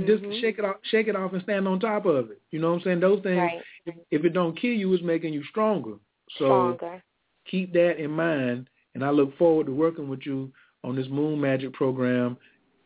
[0.06, 2.40] Just shake it off, shake it off, and stand on top of it.
[2.52, 3.00] You know what I'm saying?
[3.00, 3.62] Those things, Right.
[3.86, 5.94] if, if it don't kill you, it's making you stronger.
[6.38, 7.04] So Stronger.
[7.50, 10.52] keep that in mind, and I look forward to working with you
[10.84, 12.38] on this Moon Magic program.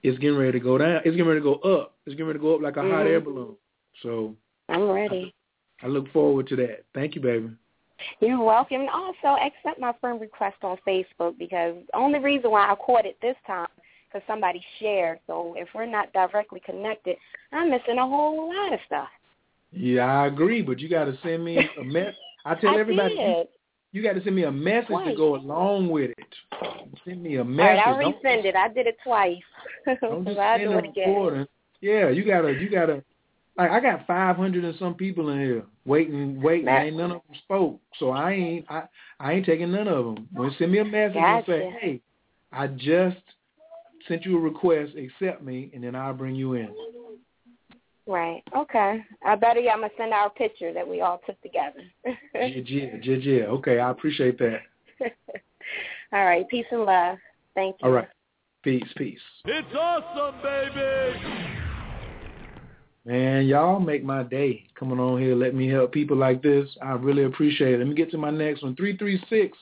[0.04, 0.98] It's getting ready to go down.
[0.98, 1.96] It's getting ready to go up.
[2.06, 3.10] It's getting ready to go up like a hot Mhm.
[3.10, 3.58] air balloon.
[4.02, 4.36] So
[4.70, 5.34] I'm ready.
[5.82, 6.84] I look forward to that.
[6.94, 7.50] Thank you, baby.
[8.20, 8.82] You're welcome.
[8.82, 13.06] And also accept my friend request on Facebook because the only reason why I caught
[13.06, 13.68] it this time
[14.08, 15.20] because somebody shared.
[15.28, 17.18] So if we're not directly connected,
[17.52, 19.10] I'm missing a whole lot of stuff.
[19.72, 22.16] Yeah, I agree, but you got to send me a mess.
[22.46, 23.48] I tell I everybody, did.
[23.92, 26.36] You got to send me a message to go along with it.
[27.06, 27.84] Send me a All right, message.
[27.86, 28.56] I'll resend it.
[28.56, 29.38] I did it twice.
[30.02, 31.48] Don't just send do it again.
[31.82, 33.04] Yeah, you gotta, you gotta.
[33.58, 36.66] Like I got five hundred and some people in here waiting, waiting.
[36.66, 38.84] That- ain't none of them spoke, so I ain't, I,
[39.20, 40.28] I ain't taking none of them.
[40.34, 42.02] When send me a message and say, hey,
[42.52, 43.18] I just
[44.08, 46.70] sent you a request, accept me, and then I'll bring you in.
[48.08, 48.42] Right.
[48.56, 49.04] Okay.
[49.26, 51.82] I better I'm gonna send our picture that we all took together.
[52.06, 53.44] yeah, yeah, yeah, yeah.
[53.46, 54.62] Okay, I appreciate that.
[56.14, 56.48] all right.
[56.48, 57.18] Peace and love.
[57.54, 57.90] Thank you.
[57.90, 58.08] All right,
[58.64, 59.20] peace, peace.
[59.46, 61.58] It's awesome, baby!
[63.04, 65.36] Man, y'all make my day coming on here.
[65.36, 66.70] Let me help people like this.
[66.82, 67.80] I really appreciate it.
[67.80, 68.76] Let me get to my next one.
[68.76, 69.58] 336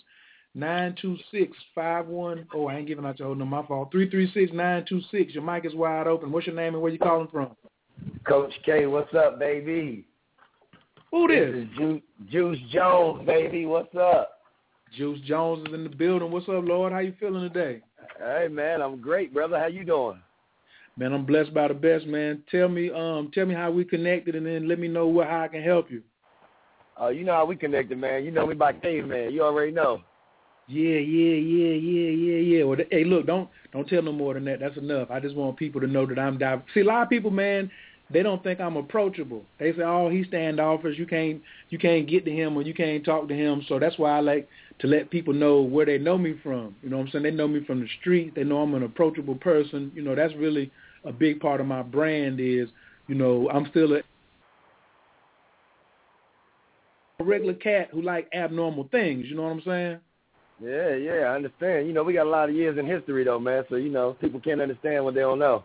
[0.53, 2.47] 926 51.
[2.53, 3.55] Oh, I ain't giving out your whole number.
[3.55, 3.91] My fault.
[3.91, 5.33] 336 926.
[5.33, 6.31] Your mic is wide open.
[6.31, 7.55] What's your name and where you calling from?
[8.27, 10.05] Coach K, what's up, baby?
[11.11, 11.53] Who this?
[11.53, 12.01] This is Ju-
[12.31, 13.65] Juice Jones, baby.
[13.65, 14.41] What's up?
[14.97, 16.31] Juice Jones is in the building.
[16.31, 16.91] What's up, Lord?
[16.91, 17.81] How you feeling today?
[18.17, 19.59] Hey, man, I'm great, brother.
[19.59, 20.19] How you doing?
[20.97, 22.41] Man, I'm blessed by the best, man.
[22.49, 25.41] Tell me, um, tell me how we connected, and then let me know what how
[25.41, 26.01] I can help you.
[26.97, 28.23] Oh, uh, you know how we connected, man.
[28.23, 29.33] You know me by name, man.
[29.33, 30.01] You already know.
[30.67, 32.63] Yeah, yeah, yeah, yeah, yeah, yeah.
[32.63, 34.61] Well, hey, look, don't don't tell no more than that.
[34.61, 35.11] That's enough.
[35.11, 36.61] I just want people to know that I'm dive.
[36.73, 37.69] See, a lot of people, man,
[38.11, 39.43] they don't think I'm approachable.
[39.59, 40.97] They say, "Oh, he's standoffish.
[40.97, 43.97] You can't you can't get to him or you can't talk to him." So that's
[43.97, 44.47] why I like
[44.79, 46.75] to let people know where they know me from.
[46.83, 47.23] You know what I'm saying?
[47.23, 48.35] They know me from the street.
[48.35, 49.91] They know I'm an approachable person.
[49.95, 50.71] You know, that's really
[51.03, 52.69] a big part of my brand is,
[53.07, 54.01] you know, I'm still a
[57.23, 59.25] regular cat who like abnormal things.
[59.27, 59.99] You know what I'm saying?
[60.61, 61.87] Yeah, yeah, I understand.
[61.87, 63.63] You know, we got a lot of years in history though, man.
[63.69, 65.63] So you know, people can't understand what they don't know.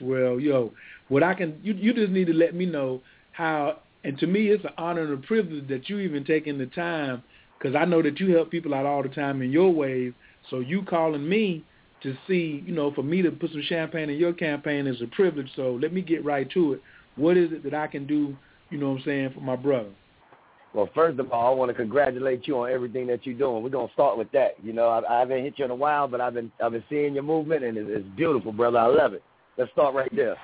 [0.00, 0.72] Well, yo,
[1.08, 3.02] what I can, you you just need to let me know
[3.32, 3.80] how.
[4.04, 7.24] And to me, it's an honor and a privilege that you even taking the time,
[7.58, 10.12] because I know that you help people out all the time in your ways.
[10.48, 11.64] So you calling me
[12.04, 15.06] to see, you know, for me to put some champagne in your campaign is a
[15.08, 15.50] privilege.
[15.56, 16.82] So let me get right to it.
[17.16, 18.36] What is it that I can do,
[18.70, 19.90] you know what I'm saying, for my brother?
[20.72, 23.62] Well, first of all, I want to congratulate you on everything that you're doing.
[23.62, 24.56] We're gonna start with that.
[24.62, 26.84] You know, I, I haven't hit you in a while, but I've been I've been
[26.90, 28.78] seeing your movement, and it's, it's beautiful, brother.
[28.78, 29.22] I love it.
[29.56, 30.36] Let's start right there.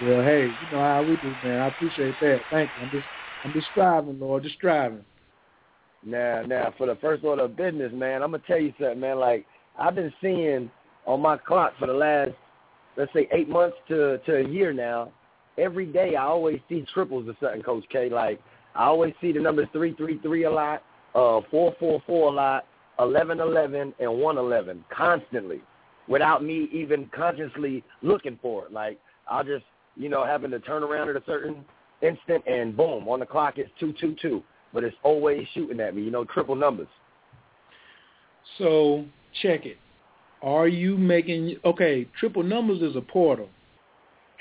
[0.00, 1.60] Well, hey, you know how we do, man.
[1.60, 2.42] I appreciate that.
[2.50, 2.82] Thank you.
[2.82, 3.06] I'm just
[3.44, 5.04] I'm just striving, Lord, just striving.
[6.04, 9.18] Now, now, for the first order of business, man, I'm gonna tell you something, man.
[9.18, 9.46] Like
[9.78, 10.70] I've been seeing
[11.06, 12.32] on my clock for the last,
[12.96, 15.10] let's say, eight months to to a year now.
[15.56, 18.10] Every day, I always see triples or something, Coach K.
[18.10, 18.40] Like
[18.74, 20.82] I always see the numbers three three three a lot,
[21.14, 22.66] uh, four four four a lot,
[22.98, 25.62] eleven eleven, and one eleven constantly,
[26.08, 28.72] without me even consciously looking for it.
[28.72, 28.98] Like
[29.28, 29.64] I'll just,
[29.96, 31.64] you know, having to turn around at a certain
[32.02, 34.42] instant, and boom, on the clock it's two two two.
[34.72, 36.88] But it's always shooting at me, you know, triple numbers.
[38.58, 39.04] So
[39.42, 39.78] check it.
[40.42, 42.06] Are you making okay?
[42.18, 43.48] Triple numbers is a portal.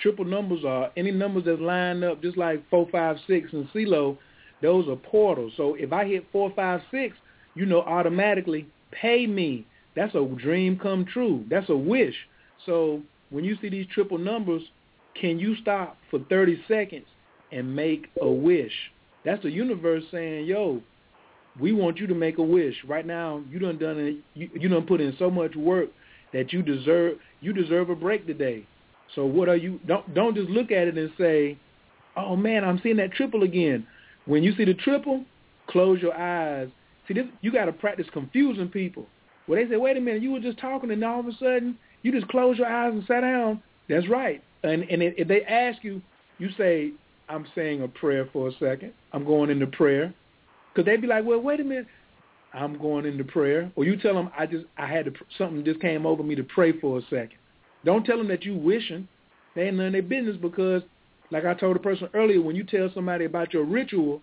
[0.01, 4.17] Triple numbers are any numbers that's lined up just like four, five, six, and CeeLo.
[4.61, 5.53] Those are portals.
[5.55, 7.15] So if I hit four, five, six,
[7.55, 9.65] you know automatically pay me.
[9.95, 11.45] That's a dream come true.
[11.49, 12.15] That's a wish.
[12.65, 14.61] So when you see these triple numbers,
[15.19, 17.05] can you stop for 30 seconds
[17.51, 18.71] and make a wish?
[19.25, 20.81] That's the universe saying, yo,
[21.59, 22.75] we want you to make a wish.
[22.87, 24.17] Right now, you done done it.
[24.33, 25.89] You, you done put in so much work
[26.33, 28.65] that you deserve you deserve a break today.
[29.15, 29.79] So what are you?
[29.87, 31.57] Don't don't just look at it and say,
[32.17, 33.85] oh man, I'm seeing that triple again.
[34.25, 35.25] When you see the triple,
[35.67, 36.69] close your eyes.
[37.07, 39.05] See this, you got to practice confusing people.
[39.47, 41.77] Well, they say, wait a minute, you were just talking, and all of a sudden
[42.01, 43.61] you just close your eyes and sat down.
[43.89, 44.43] That's right.
[44.63, 46.01] And and if they ask you,
[46.37, 46.91] you say,
[47.29, 48.93] I'm saying a prayer for a second.
[49.11, 50.13] I'm going into prayer.
[50.73, 51.87] Because they'd be like, well, wait a minute.
[52.53, 53.71] I'm going into prayer.
[53.75, 56.43] Or you tell them, I just, I had to, something just came over me to
[56.43, 57.37] pray for a second.
[57.85, 59.07] Don't tell them that you wishing.
[59.55, 60.81] They ain't none of their business because,
[61.31, 64.21] like I told the person earlier, when you tell somebody about your ritual,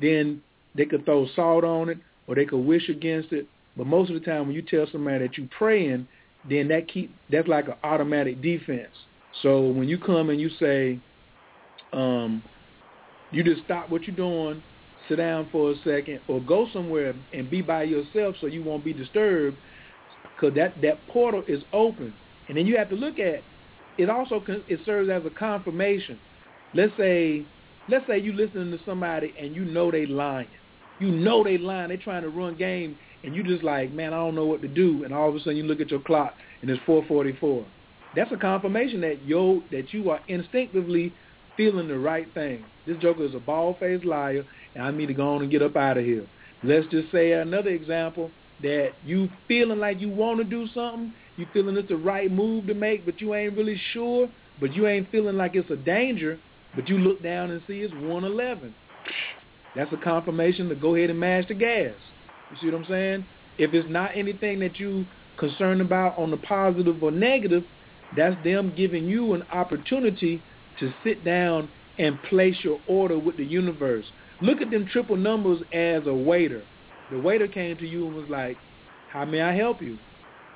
[0.00, 0.42] then
[0.74, 3.48] they could throw salt on it or they could wish against it.
[3.78, 6.08] But most of the time when you tell somebody that you're praying,
[6.50, 8.92] then that keep that's like an automatic defense.
[9.42, 10.98] So when you come and you say,
[11.92, 12.42] um,
[13.30, 14.62] you just stop what you're doing,
[15.08, 18.84] sit down for a second, or go somewhere and be by yourself so you won't
[18.84, 19.56] be disturbed,
[20.34, 22.12] because that that portal is open.
[22.48, 23.42] And then you have to look at
[23.98, 24.10] it.
[24.10, 26.18] Also, it serves as a confirmation.
[26.74, 27.44] Let's say,
[27.88, 30.48] let's say you listening to somebody and you know they lying.
[31.00, 31.90] You know they lying.
[31.90, 34.68] They trying to run game, and you just like, man, I don't know what to
[34.68, 35.04] do.
[35.04, 37.64] And all of a sudden you look at your clock and it's 4:44.
[38.16, 41.12] That's a confirmation that yo that you are instinctively
[41.56, 42.64] feeling the right thing.
[42.86, 45.76] This joker is a bald-faced liar, and I need to go on and get up
[45.76, 46.26] out of here.
[46.62, 48.30] Let's just say another example
[48.62, 52.66] that you feeling like you want to do something, you feeling it's the right move
[52.66, 54.28] to make, but you ain't really sure,
[54.60, 56.38] but you ain't feeling like it's a danger,
[56.74, 58.74] but you look down and see it's 111.
[59.76, 61.94] That's a confirmation to go ahead and mash the gas.
[62.50, 63.26] You see what I'm saying?
[63.58, 65.04] If it's not anything that you
[65.38, 67.64] concerned about on the positive or negative,
[68.16, 70.42] that's them giving you an opportunity
[70.80, 71.68] to sit down
[71.98, 74.04] and place your order with the universe.
[74.40, 76.62] Look at them triple numbers as a waiter.
[77.10, 78.56] The waiter came to you and was like,
[79.10, 79.98] how may I help you?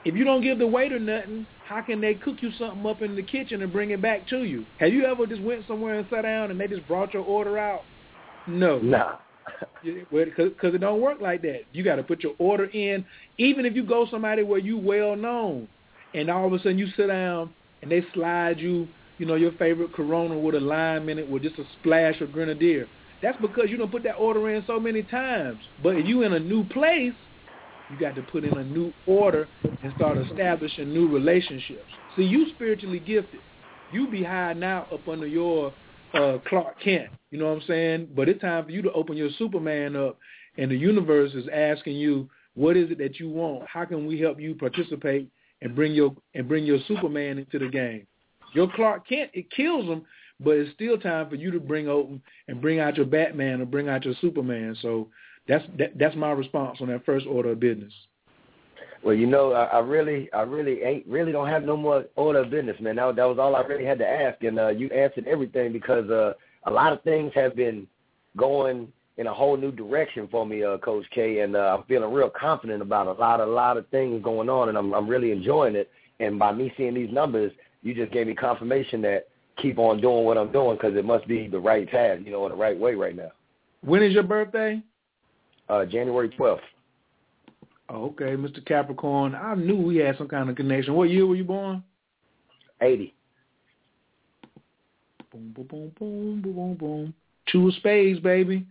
[0.05, 3.17] If you don't give the waiter nothing, how can they cook you something up in
[3.17, 4.65] the kitchen and bring it back to you?
[4.79, 7.59] Have you ever just went somewhere and sat down and they just brought your order
[7.59, 7.83] out?
[8.47, 8.79] No.
[8.79, 9.17] Nah.
[9.83, 11.63] Because it don't work like that.
[11.73, 13.05] You got to put your order in.
[13.39, 15.69] Even if you go somebody where you well known,
[16.15, 18.87] and all of a sudden you sit down and they slide you,
[19.19, 22.33] you know, your favorite Corona with a lime in it with just a splash of
[22.33, 22.87] grenadine.
[23.23, 25.59] That's because you don't put that order in so many times.
[25.83, 27.15] But if you in a new place,
[27.91, 29.47] you got to put in a new order
[29.83, 31.87] and start establishing new relationships.
[32.17, 33.41] See, you spiritually gifted.
[33.93, 35.73] You be high now up under your
[36.15, 37.11] uh, Clark Kent.
[37.31, 38.09] You know what I'm saying?
[38.15, 40.19] But it's time for you to open your Superman up,
[40.59, 43.67] and the universe is asking you, what is it that you want?
[43.67, 45.29] How can we help you participate
[45.63, 48.07] and bring your and bring your Superman into the game?
[48.55, 50.05] Your Clark Kent, it kills them,
[50.39, 53.67] but it's still time for you to bring open and bring out your Batman or
[53.67, 54.77] bring out your Superman.
[54.83, 55.09] So
[55.49, 57.93] that's that, that's my response on that first order of business.
[59.05, 62.41] Well, you know, I, I really, I really ain't, really don't have no more order
[62.41, 62.97] of business, man.
[62.97, 66.09] That, that was all I really had to ask, and uh, you answered everything because
[66.09, 66.35] uh,
[66.67, 67.87] a lot of things have been
[68.37, 72.13] going in a whole new direction for me, uh, Coach K, and uh, I'm feeling
[72.13, 75.33] real confident about a lot, a lot of things going on, and I'm, I'm really
[75.33, 75.91] enjoying it.
[76.21, 77.53] And by me seeing these numbers,
[77.83, 81.27] you just gave me confirmation that keep on doing what I'm doing because it must
[81.27, 83.33] be the right path, you know, in the right way right now.
[83.83, 84.81] When is your birthday?
[85.69, 86.61] Uh, January 12th.
[87.93, 88.65] Okay, Mr.
[88.65, 89.35] Capricorn.
[89.35, 90.95] I knew we had some kind of connection.
[90.95, 91.85] What year were you born?
[92.81, 93.15] 80.
[95.31, 97.15] Boom, boom, boom, boom, boom, boom, boom.
[97.51, 98.67] Two of spades, baby.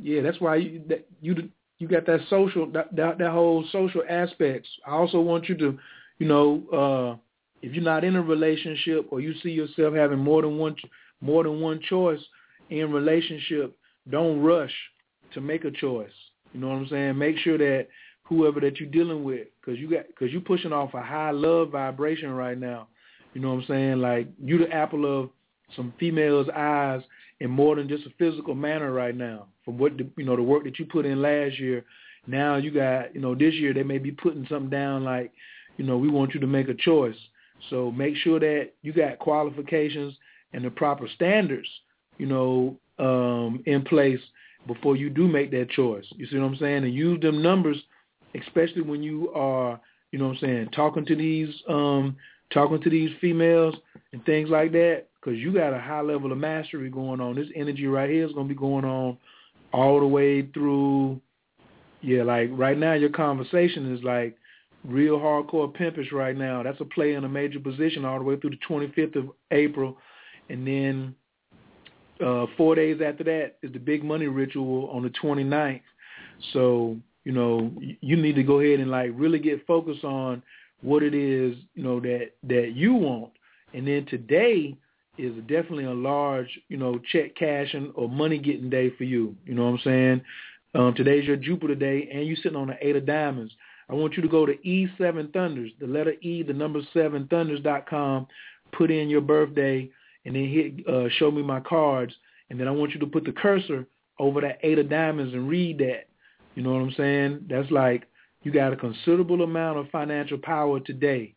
[0.00, 4.02] Yeah, that's why you that, you you got that social that, that that whole social
[4.08, 4.68] aspects.
[4.86, 5.78] I also want you to,
[6.18, 7.22] you know, uh
[7.62, 10.76] if you're not in a relationship or you see yourself having more than one
[11.20, 12.20] more than one choice
[12.68, 13.76] in relationship,
[14.10, 14.72] don't rush
[15.32, 16.10] to make a choice.
[16.52, 17.18] You know what I'm saying?
[17.18, 17.88] Make sure that
[18.28, 21.70] whoever that you're dealing with, because you got because you're pushing off a high love
[21.70, 22.88] vibration right now.
[23.34, 24.00] You know what I'm saying?
[24.00, 25.30] Like you the apple of
[25.74, 27.02] some females' eyes
[27.40, 29.46] in more than just a physical manner right now.
[29.64, 31.84] From what the, you know the work that you put in last year,
[32.26, 35.32] now you got you know this year they may be putting something down like,
[35.76, 37.16] you know we want you to make a choice.
[37.70, 40.14] So make sure that you got qualifications
[40.52, 41.68] and the proper standards,
[42.18, 44.20] you know, um, in place
[44.66, 46.04] before you do make that choice.
[46.16, 46.84] You see what I'm saying?
[46.84, 47.76] And use them numbers
[48.40, 49.80] especially when you are,
[50.12, 52.16] you know what I'm saying, talking to these um
[52.52, 53.74] talking to these females
[54.12, 57.34] and things like that because you got a high level of mastery going on.
[57.34, 59.18] This energy right here is going to be going on
[59.72, 61.20] all the way through
[62.02, 64.36] yeah, like right now your conversation is like
[64.84, 66.62] real hardcore pimpish right now.
[66.62, 69.96] That's a play in a major position all the way through the 25th of April
[70.48, 71.14] and then
[72.24, 75.80] uh 4 days after that is the big money ritual on the 29th.
[76.52, 76.96] So
[77.26, 80.44] you know, you need to go ahead and like really get focused on
[80.80, 83.32] what it is, you know, that that you want.
[83.74, 84.76] And then today
[85.18, 89.34] is definitely a large, you know, check cashing or money getting day for you.
[89.44, 90.20] You know what I'm saying?
[90.76, 93.52] Um, today's your Jupiter day, and you're sitting on the eight of diamonds.
[93.90, 98.28] I want you to go to E7 Thunders, the letter E, the number seven Thunders.com,
[98.70, 99.90] put in your birthday,
[100.24, 102.14] and then hit uh, show me my cards,
[102.50, 103.84] and then I want you to put the cursor
[104.20, 106.06] over that eight of diamonds and read that.
[106.56, 107.46] You know what I'm saying?
[107.48, 108.08] That's like
[108.42, 111.34] you got a considerable amount of financial power today,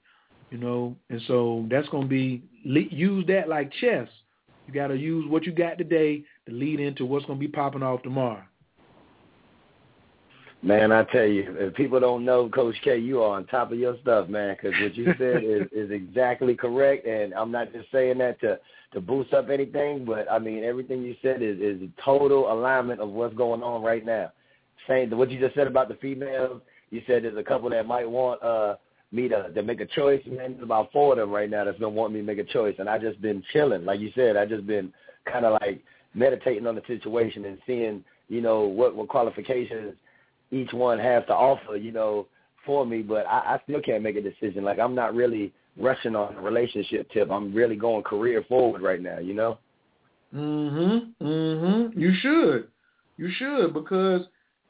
[0.49, 4.07] you know, and so that's going to be use that like chess.
[4.65, 7.51] You got to use what you got today to lead into what's going to be
[7.51, 8.43] popping off tomorrow.
[10.61, 13.79] Man, I tell you, if people don't know Coach K, you are on top of
[13.79, 14.55] your stuff, man.
[14.55, 18.57] Because what you said is is exactly correct, and I'm not just saying that to
[18.93, 23.09] to boost up anything, but I mean everything you said is is total alignment of
[23.09, 24.31] what's going on right now
[24.89, 26.61] saying what you just said about the females.
[26.89, 28.75] You said there's a couple that might want uh
[29.11, 30.21] me to to make a choice.
[30.25, 32.51] Man, there's about four of them right now that's been wanting me to make a
[32.51, 33.85] choice, and I just been chilling.
[33.85, 34.91] Like you said, I just been
[35.31, 35.81] kind of like
[36.13, 39.93] meditating on the situation and seeing, you know, what what qualifications
[40.51, 42.27] each one has to offer, you know,
[42.65, 43.01] for me.
[43.01, 44.63] But I, I still can't make a decision.
[44.63, 47.31] Like I'm not really rushing on a relationship tip.
[47.31, 49.19] I'm really going career forward right now.
[49.19, 49.57] You know.
[50.35, 51.13] Mhm.
[51.21, 51.97] Mhm.
[51.97, 52.67] You should.
[53.17, 54.21] You should because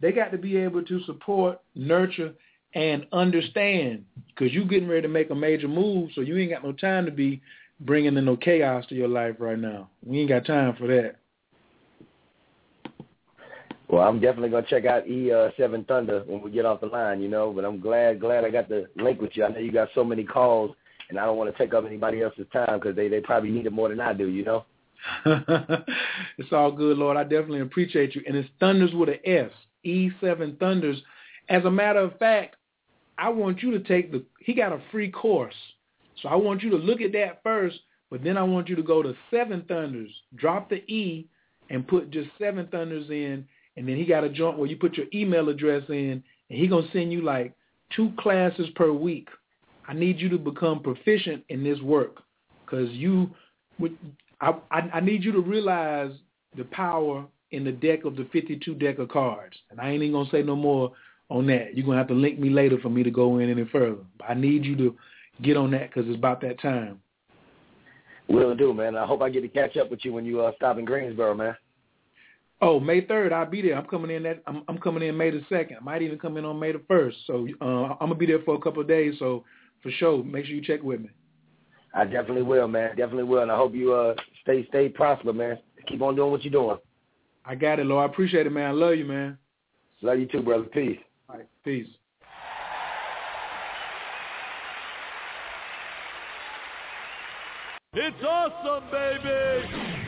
[0.01, 2.33] they got to be able to support, nurture,
[2.73, 6.63] and understand because you getting ready to make a major move, so you ain't got
[6.63, 7.41] no time to be
[7.81, 9.89] bringing in no chaos to your life right now.
[10.05, 11.15] We ain't got time for that.
[13.89, 16.87] Well, I'm definitely gonna check out E uh, Seven Thunder when we get off the
[16.87, 17.51] line, you know.
[17.51, 19.45] But I'm glad, glad I got the link with you.
[19.45, 20.75] I know you got so many calls,
[21.09, 23.65] and I don't want to take up anybody else's time because they they probably need
[23.65, 24.65] it more than I do, you know.
[25.25, 27.17] it's all good, Lord.
[27.17, 28.21] I definitely appreciate you.
[28.27, 29.49] And it's Thunders with an S.
[29.85, 31.01] E7 Thunders.
[31.49, 32.55] As a matter of fact,
[33.17, 35.55] I want you to take the, he got a free course.
[36.21, 37.79] So I want you to look at that first,
[38.09, 41.27] but then I want you to go to Seven Thunders, drop the E,
[41.69, 43.45] and put just Seven Thunders in,
[43.77, 46.67] and then he got a joint where you put your email address in, and he
[46.67, 47.53] gonna send you like
[47.95, 49.27] two classes per week.
[49.87, 52.17] I need you to become proficient in this work,
[52.65, 53.29] cause you,
[54.41, 56.11] I, I need you to realize
[56.57, 59.55] the power in the deck of the 52 deck of cards.
[59.71, 60.91] And I ain't even gonna say no more
[61.29, 61.75] on that.
[61.75, 64.03] You're gonna have to link me later for me to go in any further.
[64.17, 64.95] But I need you to
[65.41, 67.01] get on that because it's about that time.
[68.27, 68.95] Will do, man.
[68.95, 71.33] I hope I get to catch up with you when you uh, stop in Greensboro,
[71.33, 71.55] man.
[72.61, 73.77] Oh, May third, I'll be there.
[73.77, 74.43] I'm coming in that.
[74.45, 75.77] I'm, I'm coming in May the second.
[75.77, 77.17] I might even come in on May the first.
[77.25, 79.15] So uh, I'm gonna be there for a couple of days.
[79.17, 79.45] So
[79.81, 81.09] for sure, make sure you check with me.
[81.93, 82.89] I definitely will, man.
[82.89, 84.13] Definitely will, and I hope you uh
[84.43, 85.57] stay stay prosper, man.
[85.87, 86.77] Keep on doing what you're doing.
[87.45, 88.09] I got it, Lord.
[88.09, 88.69] I appreciate it, man.
[88.69, 89.37] I love you, man.
[90.01, 90.63] Love you too, brother.
[90.65, 90.99] Peace.
[91.29, 91.87] All right, peace.
[97.93, 99.99] It's awesome, baby.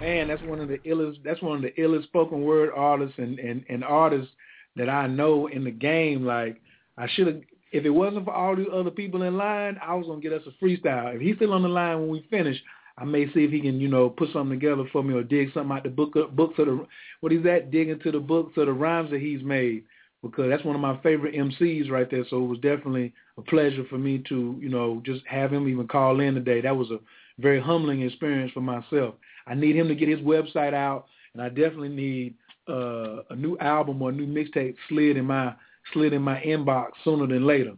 [0.00, 1.16] Man, that's one of the illest.
[1.24, 4.30] That's one of the illest spoken word artists and and and artists
[4.76, 6.24] that I know in the game.
[6.24, 6.60] Like
[6.96, 7.40] I should have.
[7.72, 10.42] If it wasn't for all the other people in line, I was gonna get us
[10.46, 11.14] a freestyle.
[11.14, 12.56] If he's still on the line when we finish,
[13.00, 15.52] I may see if he can, you know, put something together for me or dig
[15.54, 16.86] something out the book books of the
[17.20, 17.70] what is that?
[17.70, 19.84] Dig into the books of the rhymes that he's made
[20.22, 22.24] because that's one of my favorite MCs right there.
[22.28, 25.88] So it was definitely a pleasure for me to, you know, just have him even
[25.88, 26.60] call in today.
[26.60, 26.98] That was a
[27.38, 29.14] very humbling experience for myself.
[29.46, 32.34] I need him to get his website out, and I definitely need
[32.68, 35.54] uh, a new album or a new mixtape slid in my
[35.94, 37.72] slid in my inbox sooner than later.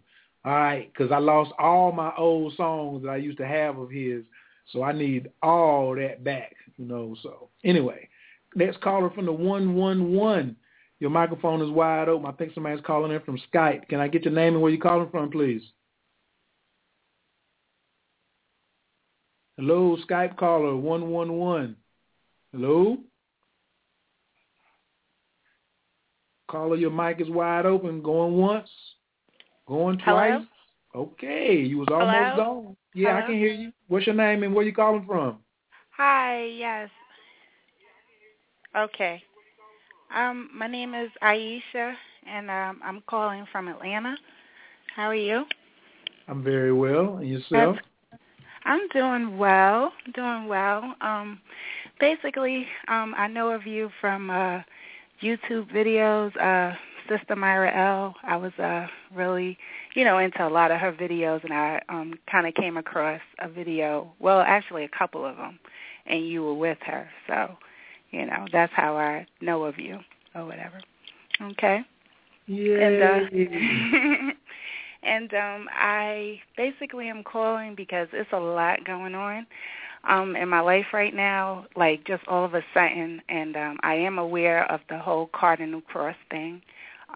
[0.45, 3.91] All right, because I lost all my old songs that I used to have of
[3.91, 4.25] his,
[4.71, 6.55] so I need all that back.
[6.77, 7.17] You know.
[7.23, 8.09] So anyway,
[8.55, 10.57] next caller from the one one one.
[11.01, 12.27] Your microphone is wide open.
[12.27, 13.89] I think somebody's calling in from Skype.
[13.89, 15.63] Can I get your name and where you're calling from, please?
[19.57, 21.77] Hello, Skype caller 111.
[22.53, 22.99] Hello?
[26.49, 28.03] Caller, your mic is wide open.
[28.03, 28.71] Going once,
[29.67, 30.43] going twice.
[30.93, 31.05] Hello?
[31.13, 32.37] Okay, you was almost Hello?
[32.37, 32.77] gone.
[32.95, 33.23] Yeah, Hello?
[33.25, 33.73] I can hear you.
[33.89, 35.39] What's your name and where you calling from?
[35.97, 36.91] Hi, yes.
[38.77, 39.23] Okay.
[40.15, 41.95] Um, my name is Aisha,
[42.27, 44.17] and um, I'm calling from Atlanta.
[44.95, 45.45] How are you?
[46.29, 47.17] I'm very well.
[47.17, 47.77] And yourself?
[48.65, 50.95] I'm doing well, doing well.
[51.01, 51.41] Um,
[52.01, 54.61] basically, um, I know of you from uh,
[55.23, 56.37] YouTube videos.
[56.37, 56.75] Uh,
[57.09, 58.15] Sister Myra L.
[58.23, 59.59] I was uh, really,
[59.95, 63.21] you know, into a lot of her videos, and I um, kind of came across
[63.41, 64.13] a video.
[64.19, 65.59] Well, actually, a couple of them,
[66.07, 67.09] and you were with her.
[67.27, 67.57] So,
[68.11, 69.99] you know, that's how I know of you,
[70.35, 70.81] or whatever.
[71.41, 71.81] Okay.
[72.47, 72.77] Yeah.
[72.77, 74.33] And uh,
[75.03, 79.47] and um I basically am calling because it's a lot going on
[80.09, 83.95] um in my life right now, like just all of a sudden and um I
[83.95, 86.63] am aware of the whole cardinal cross thing.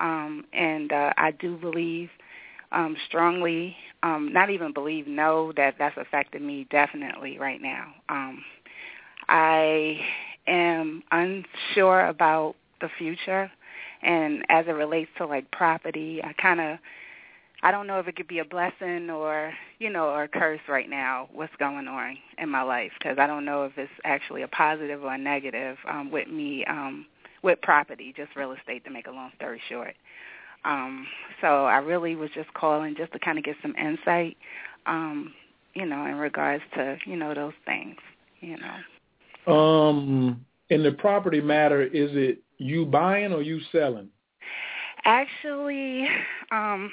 [0.01, 2.11] Um and uh I do believe
[2.73, 7.93] um strongly um not even believe know that that's affected me definitely right now.
[8.09, 8.43] Um
[9.29, 10.01] I
[10.47, 13.51] am unsure about the future
[14.03, 16.79] and as it relates to like property, I kind of
[17.63, 20.61] I don't know if it could be a blessing or you know or a curse
[20.69, 21.29] right now.
[21.33, 22.93] What's going on in my life?
[22.99, 26.65] Because I don't know if it's actually a positive or a negative um, with me
[26.67, 27.07] um,
[27.47, 28.85] with property, just real estate.
[28.85, 29.95] To make a long story short,
[30.65, 31.07] um,
[31.41, 34.37] so I really was just calling just to kind of get some insight,
[34.85, 35.33] um,
[35.75, 37.97] you know, in regards to you know those things,
[38.41, 39.53] you know.
[39.53, 44.09] Um, in the property matter, is it you buying or you selling?
[45.05, 46.09] Actually,
[46.51, 46.91] um,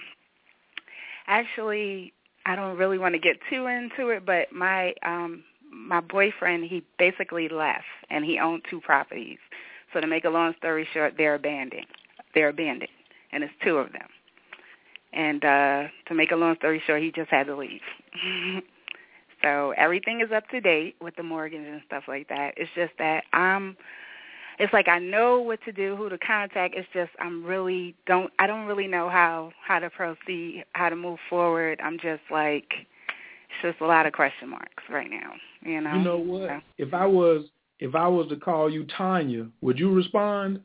[1.28, 2.14] actually
[2.46, 6.84] I don't really want to get too into it, but my um my boyfriend he
[7.00, 9.40] basically left and he owned two properties.
[9.94, 11.86] So to make a long story short, they're abandoned.
[12.34, 12.90] They're abandoned
[13.34, 14.08] and it's two of them.
[15.12, 17.82] And uh to make a long story short, he just had to leave.
[19.44, 22.54] so everything is up to date with the mortgage and stuff like that.
[22.56, 23.76] It's just that I'm
[24.60, 26.76] it's like I know what to do, who to contact.
[26.76, 30.96] It's just I'm really don't I don't really know how how to proceed, how to
[30.96, 31.80] move forward.
[31.84, 35.34] I'm just like it's just a lot of question marks right now.
[35.62, 35.94] You know.
[35.94, 36.50] You know what?
[36.50, 37.46] So, If I was
[37.80, 40.62] if I was to call you Tanya, would you respond?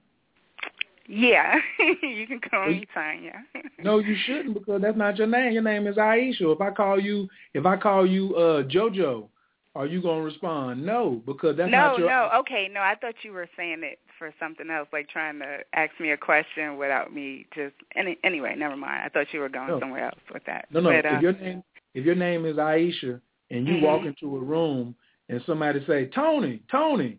[1.08, 1.54] yeah,
[2.02, 3.44] you can call me Tanya.
[3.82, 5.52] No, you shouldn't because that's not your name.
[5.52, 6.52] Your name is Aisha.
[6.52, 9.28] If I call you if I call you uh JoJo,
[9.74, 10.84] are you gonna respond?
[10.84, 12.28] No, because that's no, not your no.
[12.32, 12.80] no, Okay, no.
[12.80, 16.16] I thought you were saying it for something else, like trying to ask me a
[16.16, 17.74] question without me just.
[17.96, 19.02] Any, anyway, never mind.
[19.04, 19.80] I thought you were going No.
[19.80, 20.66] somewhere else with that.
[20.72, 20.90] No, no.
[20.90, 21.62] But, uh, if your name
[21.94, 23.20] if your name is Aisha
[23.50, 23.84] and you mm-hmm.
[23.84, 24.94] walk into a room
[25.28, 27.18] and somebody say, Tony, Tony,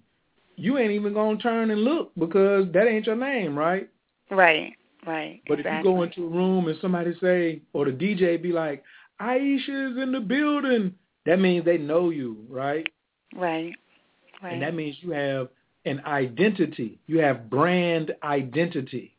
[0.56, 3.90] you ain't even going to turn and look because that ain't your name, right?
[4.30, 4.74] Right,
[5.06, 5.42] right.
[5.48, 5.80] But exactly.
[5.80, 8.84] if you go into a room and somebody say, or the DJ be like,
[9.22, 10.94] Aisha's in the building,
[11.26, 12.88] that means they know you, right?
[13.36, 13.74] Right,
[14.42, 14.54] right.
[14.54, 15.50] And that means you have
[15.86, 17.00] an identity.
[17.08, 19.16] You have brand identity.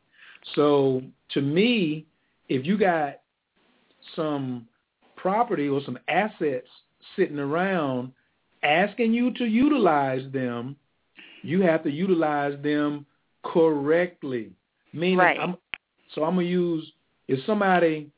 [0.55, 2.07] So to me,
[2.49, 3.21] if you got
[4.17, 4.67] some
[5.17, 6.69] property or some assets
[7.17, 8.13] sitting around
[8.63, 10.77] asking you to utilize them,
[11.43, 13.07] you have to utilize them
[13.43, 14.51] correctly.
[14.93, 15.39] Meaning, right.
[15.41, 15.57] I'm,
[16.15, 16.91] so I'm gonna use
[17.29, 18.11] if somebody,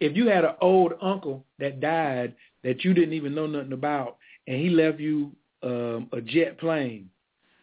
[0.00, 4.16] if you had an old uncle that died that you didn't even know nothing about,
[4.46, 5.32] and he left you
[5.62, 7.08] um, a jet plane,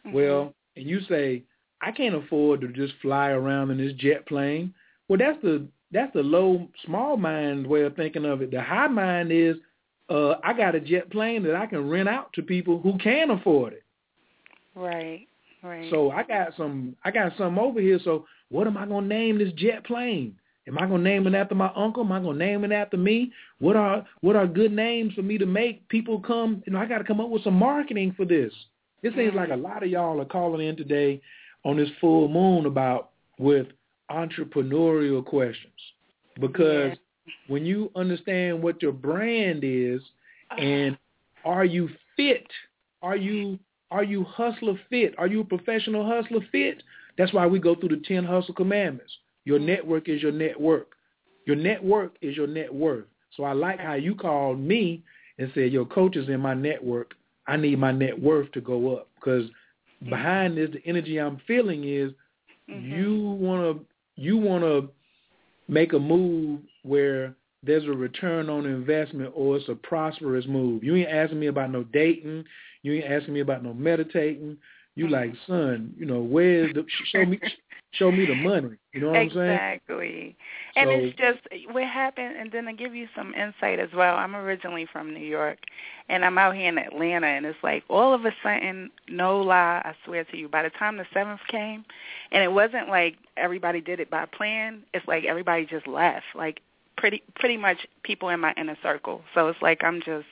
[0.06, 0.16] mm-hmm.
[0.16, 1.44] well, and you say,
[1.82, 4.74] I can't afford to just fly around in this jet plane.
[5.08, 8.50] Well, that's the that's the low small mind way of thinking of it.
[8.50, 9.58] The high mind is,
[10.10, 13.32] uh, I got a jet plane that I can rent out to people who can
[13.32, 13.84] afford it.
[14.76, 15.28] Right.
[15.64, 15.90] Right.
[15.90, 18.00] So I got some I got some over here.
[18.04, 20.36] So what am I gonna name this jet plane?
[20.68, 22.04] Am I gonna name it after my uncle?
[22.04, 23.32] Am I gonna name it after me?
[23.60, 26.64] What are what are good names for me to make people come?
[26.66, 28.54] You know, I got to come up with some marketing for this.
[29.04, 31.22] It seems like a lot of y'all are calling in today
[31.66, 33.68] on this full moon about with
[34.12, 35.72] entrepreneurial questions
[36.40, 36.98] because.
[37.48, 40.02] When you understand what your brand is
[40.58, 40.98] and
[41.46, 42.48] are you fit?
[43.02, 43.60] Are you
[43.92, 45.14] are you hustler fit?
[45.18, 46.82] Are you a professional hustler fit?
[47.18, 49.14] That's why we go through the 10 hustle commandments.
[49.46, 50.94] Your network is your network.
[51.46, 53.06] Your network is your net worth.
[53.36, 55.04] So I like how you called me
[55.38, 57.14] and said, your coach is in my network.
[57.46, 60.10] I need my net worth to go up because mm-hmm.
[60.10, 62.12] behind this, the energy I'm feeling is
[62.70, 62.92] mm-hmm.
[62.92, 63.86] you want to
[64.16, 64.90] you want to
[65.68, 70.84] make a move where there's a return on investment or it's a prosperous move.
[70.84, 72.46] You ain't asking me about no dating.
[72.82, 74.58] You ain't asking me about no meditating.
[74.96, 75.14] You mm-hmm.
[75.14, 77.40] like, son, you know, where's the show me
[77.94, 78.78] show me the money.
[78.92, 79.42] You know what exactly.
[79.42, 79.74] I'm saying?
[79.74, 80.38] Exactly.
[80.76, 84.16] And so, it's just what happened and then to give you some insight as well,
[84.16, 85.60] I'm originally from New York
[86.10, 89.82] and I'm out here in Atlanta and it's like all of a sudden, no lie,
[89.86, 91.86] I swear to you, by the time the seventh came
[92.32, 96.26] and it wasn't like everybody did it by plan, it's like everybody just left.
[96.36, 96.62] Like
[96.98, 99.22] pretty pretty much people in my inner circle.
[99.34, 100.26] So it's like I'm just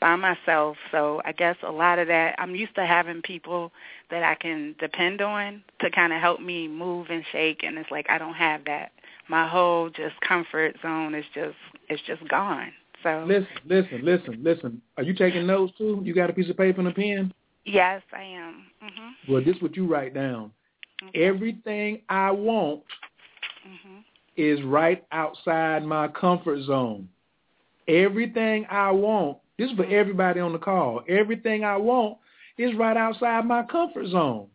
[0.00, 0.76] by myself.
[0.90, 3.70] So I guess a lot of that, I'm used to having people
[4.10, 7.90] that I can depend on to kind of help me move and shake, and it's
[7.90, 8.92] like I don't have that.
[9.28, 11.56] My whole just comfort zone is just
[11.88, 12.72] it's just gone.
[13.02, 14.82] So listen, listen, listen, listen.
[14.96, 16.00] Are you taking notes too?
[16.04, 17.32] You got a piece of paper and a pen?
[17.64, 18.64] Yes, I am.
[18.82, 19.32] Mm-hmm.
[19.32, 20.50] Well, this is what you write down.
[21.02, 21.24] Okay.
[21.24, 22.82] Everything I want
[23.66, 23.98] mm-hmm.
[24.40, 27.08] Is right outside my comfort zone.
[27.88, 31.02] Everything I want this is for everybody on the call.
[31.06, 32.16] Everything I want
[32.56, 34.46] is right outside my comfort zone.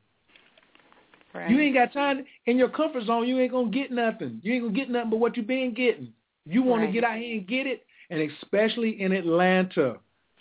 [1.32, 1.48] Right.
[1.48, 3.28] You ain't got time in your comfort zone.
[3.28, 4.40] You ain't gonna get nothing.
[4.41, 6.12] You ain't gonna get nothing but what you been getting.
[6.48, 6.88] You want right.
[6.88, 9.98] to get out here and get it, and especially in Atlanta.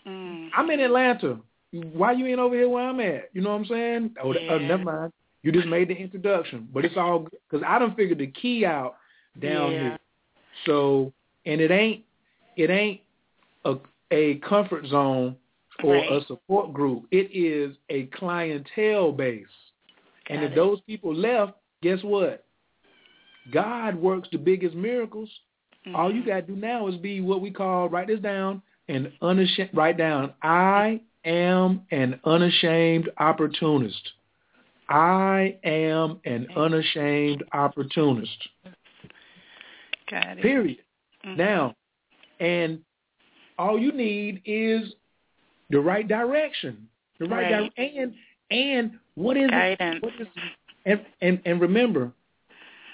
[0.07, 0.49] Mm.
[0.57, 1.41] I'm in Atlanta.
[1.71, 3.29] Why you ain't over here where I'm at?
[3.35, 4.15] You know what I'm saying?
[4.23, 4.51] Oh, yeah.
[4.51, 5.13] oh never mind.
[5.43, 8.97] You just made the introduction, but it's all because I don't figure the key out
[9.41, 9.81] down yeah.
[9.81, 9.99] here.
[10.67, 11.13] So,
[11.47, 12.05] and it ain't,
[12.57, 13.01] it ain't
[13.65, 13.77] a
[14.11, 15.37] a comfort zone
[15.83, 16.13] or right.
[16.13, 17.05] a support group.
[17.11, 19.47] It is a clientele base.
[20.29, 20.55] And Got if it.
[20.55, 22.45] those people left, guess what?
[23.53, 25.29] God works the biggest miracles.
[25.87, 25.97] Mm-hmm.
[25.97, 29.13] All you got to do now is be what we call, write this down, and
[29.21, 34.13] unashamed, write down, I am an unashamed opportunist.
[34.89, 38.49] I am an unashamed opportunist.
[40.11, 40.43] Got it.
[40.43, 40.79] Period.
[41.27, 41.37] Mm-hmm.
[41.39, 41.75] Now,
[42.41, 42.81] and
[43.59, 44.93] all you need is
[45.71, 46.89] the right direction.
[47.19, 47.73] The right, right.
[47.77, 48.15] Di- and
[48.51, 49.97] and what is Guidance.
[49.97, 50.03] it?
[50.03, 50.27] What is
[50.87, 52.13] and and and remember,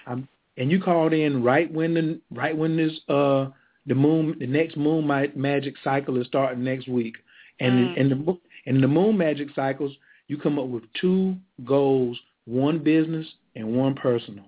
[0.07, 3.47] um, and you called in right when the right when this uh
[3.87, 7.17] the moon the next moon magic cycle is starting next week,
[7.59, 8.01] and Mm.
[8.01, 9.93] and the and the moon magic cycles
[10.29, 11.35] you come up with two
[11.65, 13.27] goals, one business
[13.57, 14.45] and one personal.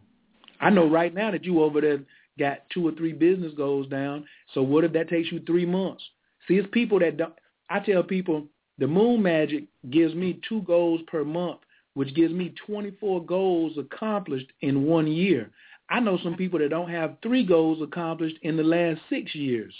[0.60, 1.98] I know right now that you over there
[2.38, 4.24] got two or three business goals down.
[4.54, 6.02] So what if that takes you three months?
[6.48, 7.34] See, it's people that don't.
[7.70, 8.44] I tell people
[8.78, 11.60] the moon magic gives me two goals per month,
[11.94, 15.50] which gives me 24 goals accomplished in one year.
[15.88, 19.74] I know some people that don't have three goals accomplished in the last six years.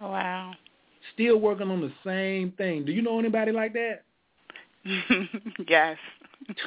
[0.00, 0.54] Wow.
[1.14, 2.84] Still working on the same thing.
[2.84, 4.02] Do you know anybody like that?
[5.68, 5.96] yes.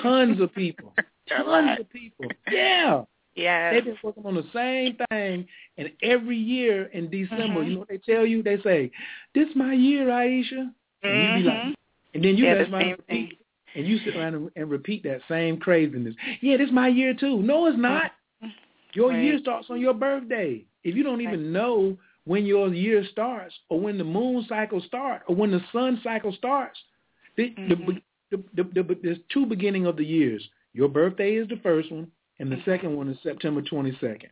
[0.01, 0.93] Tons of people.
[1.29, 2.25] Tons of people.
[2.51, 3.03] Yeah.
[3.39, 3.73] Yeah.
[3.73, 5.47] They've been working on the same thing,
[5.77, 7.67] and every year in December, Mhm.
[7.67, 8.43] you know what they tell you?
[8.43, 8.91] They say,
[9.33, 11.75] "This my year, Aisha," and you be like, Mhm.
[12.13, 13.39] and then you Yeah, the same repeat,
[13.75, 16.15] and you sit around and, and repeat that same craziness.
[16.41, 17.41] Yeah, this my year too.
[17.41, 18.13] No, it's not.
[18.93, 19.23] Your Right.
[19.23, 20.65] year starts on your birthday.
[20.83, 25.23] If you don't even know when your year starts, or when the moon cycle starts,
[25.27, 26.83] or when the sun cycle starts,
[27.35, 27.75] the, the,
[28.31, 30.49] the, the, the, there's two beginning of the years.
[30.73, 34.29] Your birthday is the first one, and the second one is September 22nd.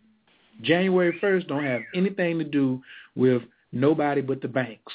[0.62, 2.82] January 1st don't have anything to do
[3.16, 4.94] with nobody but the banks.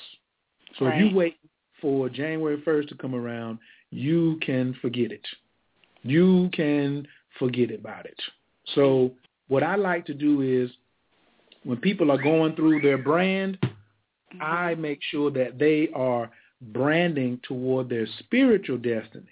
[0.79, 1.37] So if you wait
[1.81, 3.59] for January 1st to come around,
[3.91, 5.27] you can forget it.
[6.03, 7.07] You can
[7.39, 8.19] forget about it.
[8.75, 9.13] So
[9.49, 10.71] what I like to do is
[11.65, 13.59] when people are going through their brand,
[14.41, 14.83] I mm-hmm.
[14.83, 16.31] make sure that they are
[16.61, 19.27] branding toward their spiritual destiny.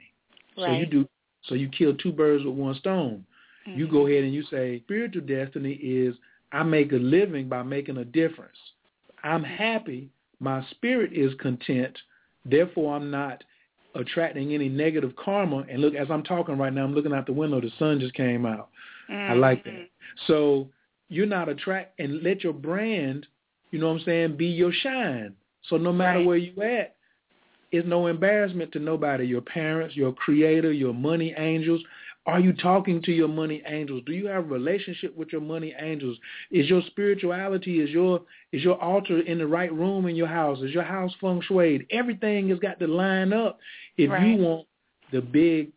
[0.56, 0.90] So you Right.
[0.90, 1.08] do
[1.44, 3.24] so you kill two birds with one stone.
[3.66, 6.14] You go ahead and you say spiritual destiny is
[6.52, 8.56] I make a living by making a difference.
[9.22, 10.08] I'm happy,
[10.40, 11.96] my spirit is content,
[12.44, 13.44] therefore I'm not
[13.94, 15.64] attracting any negative karma.
[15.70, 18.14] And look, as I'm talking right now, I'm looking out the window, the sun just
[18.14, 18.70] came out.
[19.10, 19.74] I like that.
[19.74, 19.82] Mm-hmm.
[20.26, 20.68] So
[21.08, 23.26] you're not attract and let your brand,
[23.72, 25.34] you know what I'm saying, be your shine.
[25.68, 26.26] So no matter Right.
[26.26, 26.94] where you at,
[27.72, 29.24] it's no embarrassment to nobody.
[29.26, 31.82] Your parents, your creator, your money angels.
[32.30, 34.02] Are you talking to your money angels?
[34.06, 36.16] Do you have a relationship with your money angels?
[36.52, 40.60] Is your spirituality, is your is your altar in the right room in your house?
[40.60, 41.86] Is your house feng shui?
[41.90, 43.58] Everything has got to line up
[43.96, 44.28] if Right.
[44.28, 44.66] you want
[45.10, 45.72] the big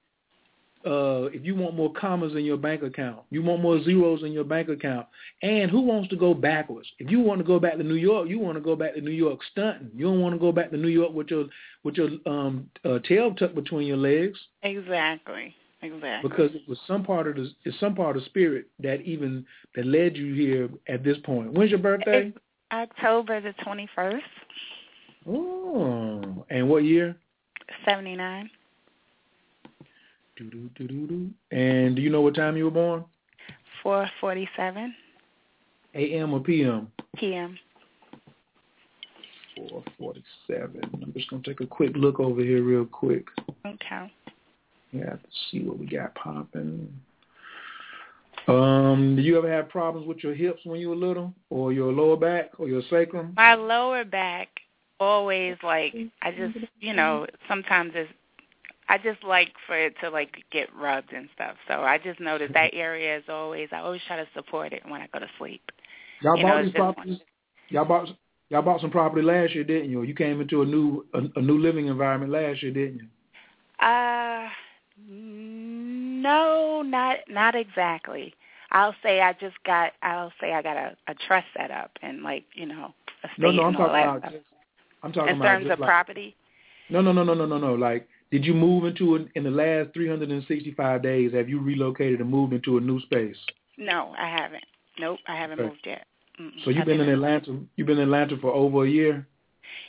[0.86, 4.34] uh, if you want more commas in your bank account, you want more zeros in
[4.34, 5.08] your bank account,
[5.42, 6.88] and who wants to go backwards?
[7.00, 9.02] If you want to go back to New York, you want to go back to
[9.02, 9.90] New York stunting.
[9.96, 11.46] You don't want to go back to New York with your
[11.84, 15.56] with your um uh, tail tucked between your legs Exactly.
[15.84, 16.30] Exactly.
[16.30, 19.46] because it was some part of the it's some part of spirit that even
[19.76, 21.52] that led you here at this point.
[21.54, 22.28] When's your birthday?
[22.28, 22.38] It's
[22.72, 24.22] October the 21st,
[25.28, 27.16] Oh, and what year?
[27.86, 28.50] 79.
[30.36, 31.30] Doo-doo-doo-doo-doo.
[31.52, 33.06] And do you know what time you were born?
[33.84, 34.94] 447
[35.96, 36.34] A.M.
[36.34, 36.88] or P.M.
[37.18, 37.58] p.m.
[39.56, 40.82] 447.
[41.04, 43.28] I'm just going to take a quick look over here real quick.
[43.66, 44.12] Okay.
[44.94, 46.94] Yeah, to see what we got popping.
[48.48, 51.92] Um, do you ever have problems with your hips when you were little, or your
[51.92, 53.34] lower back, or your sacrum?
[53.36, 54.50] My lower back
[55.00, 58.12] always like I just you know sometimes it's
[58.90, 61.56] I just like for it to like get rubbed and stuff.
[61.68, 65.02] So I just noticed that area is always I always try to support it when
[65.02, 65.62] I go to sleep.
[66.22, 67.20] Y'all You know, bought it's these properties.
[67.70, 68.10] Y'all bought
[68.50, 70.04] y'all bought some property last year, didn't you?
[70.04, 73.86] You came into a new a, a new living environment last year, didn't you?
[73.86, 74.48] Uh,
[75.00, 78.34] no, not not exactly.
[78.72, 79.94] I'll say I just got.
[80.02, 82.94] I'll say I got a, a trust set up and like you know
[83.24, 84.20] a state No, no, I'm and all talking that about.
[84.22, 84.32] stuff.
[84.34, 84.46] Just,
[85.04, 86.36] I'm talking In about terms of like, property,
[86.90, 87.74] No, no, no, no, no, no, no.
[87.76, 91.34] Like, did you move into it in the last 365 days?
[91.34, 93.38] Have you relocated and moved into a new space?
[93.78, 94.64] no, I haven't.
[95.00, 95.70] Nope, I haven't Okay.
[95.70, 96.06] moved yet.
[96.40, 96.64] Mm-mm.
[96.64, 97.60] So you've been in Atlanta.
[97.76, 99.28] You've been in Atlanta for over a year.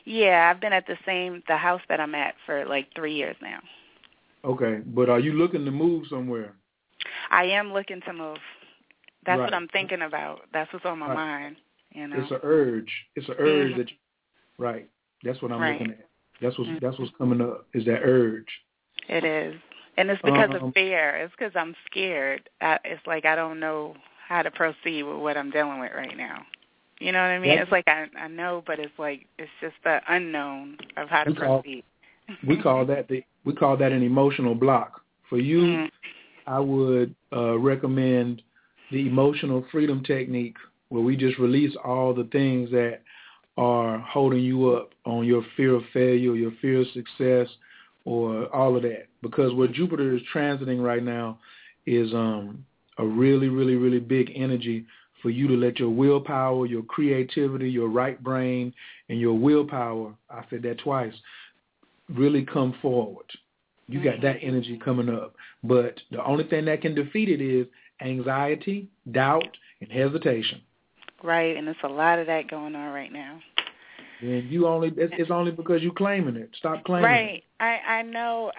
[0.04, 3.36] Yeah, I've been at the same the house that I'm at for like three years
[3.40, 3.60] now.
[4.44, 6.54] Okay, but are you looking to move somewhere?
[7.30, 8.38] I am looking to move.
[9.24, 9.46] That's Right.
[9.46, 10.42] what I'm thinking about.
[10.52, 11.14] That's what's on my Right.
[11.14, 11.56] mind.
[11.92, 12.20] You know.
[12.20, 13.06] It's an urge.
[13.16, 13.76] It's an urge Mhm.
[13.76, 13.90] that.
[13.90, 13.96] You,
[14.58, 14.88] right.
[15.22, 15.78] That's what I'm Right.
[15.80, 16.06] looking at.
[16.40, 16.80] That's what's Mhm.
[16.80, 17.66] that's what's coming up.
[17.72, 18.62] Is that urge?
[19.08, 19.58] It is,
[19.96, 21.10] and it's because Um, of fear.
[21.16, 22.48] It's because I'm scared.
[22.60, 23.96] I, it's like I don't know
[24.26, 26.44] how to proceed with what I'm dealing with right now.
[27.00, 27.58] You know what I mean?
[27.58, 31.30] It's like I I know, but it's like it's just the unknown of how to
[31.30, 31.84] We call- proceed.
[32.44, 35.02] We call that the we call that an emotional block.
[35.28, 35.90] For you, Mhm.
[36.46, 38.42] I would uh, recommend
[38.90, 40.56] the emotional freedom technique,
[40.88, 43.00] where we just release all the things that
[43.56, 47.48] are holding you up on your fear of failure, your fear of success,
[48.04, 49.06] or all of that.
[49.22, 51.38] Because where Jupiter is transiting right now
[51.86, 52.64] is um,
[52.98, 54.84] a really, really, really big energy
[55.22, 58.74] for you to let your willpower, your creativity, your right brain,
[59.08, 61.14] and your willpower, I said that twice,
[62.08, 63.26] really come forward.
[63.86, 65.34] You got that energy coming up.
[65.62, 67.66] But the only thing that can defeat it is
[68.00, 70.60] anxiety, doubt, and hesitation.
[71.22, 73.40] Right, and it's a lot of that going on right now.
[74.20, 76.50] And you only it's, it's only because you're claiming it.
[76.58, 77.12] Stop claiming it.
[77.12, 77.44] Right.
[77.60, 78.52] I I know.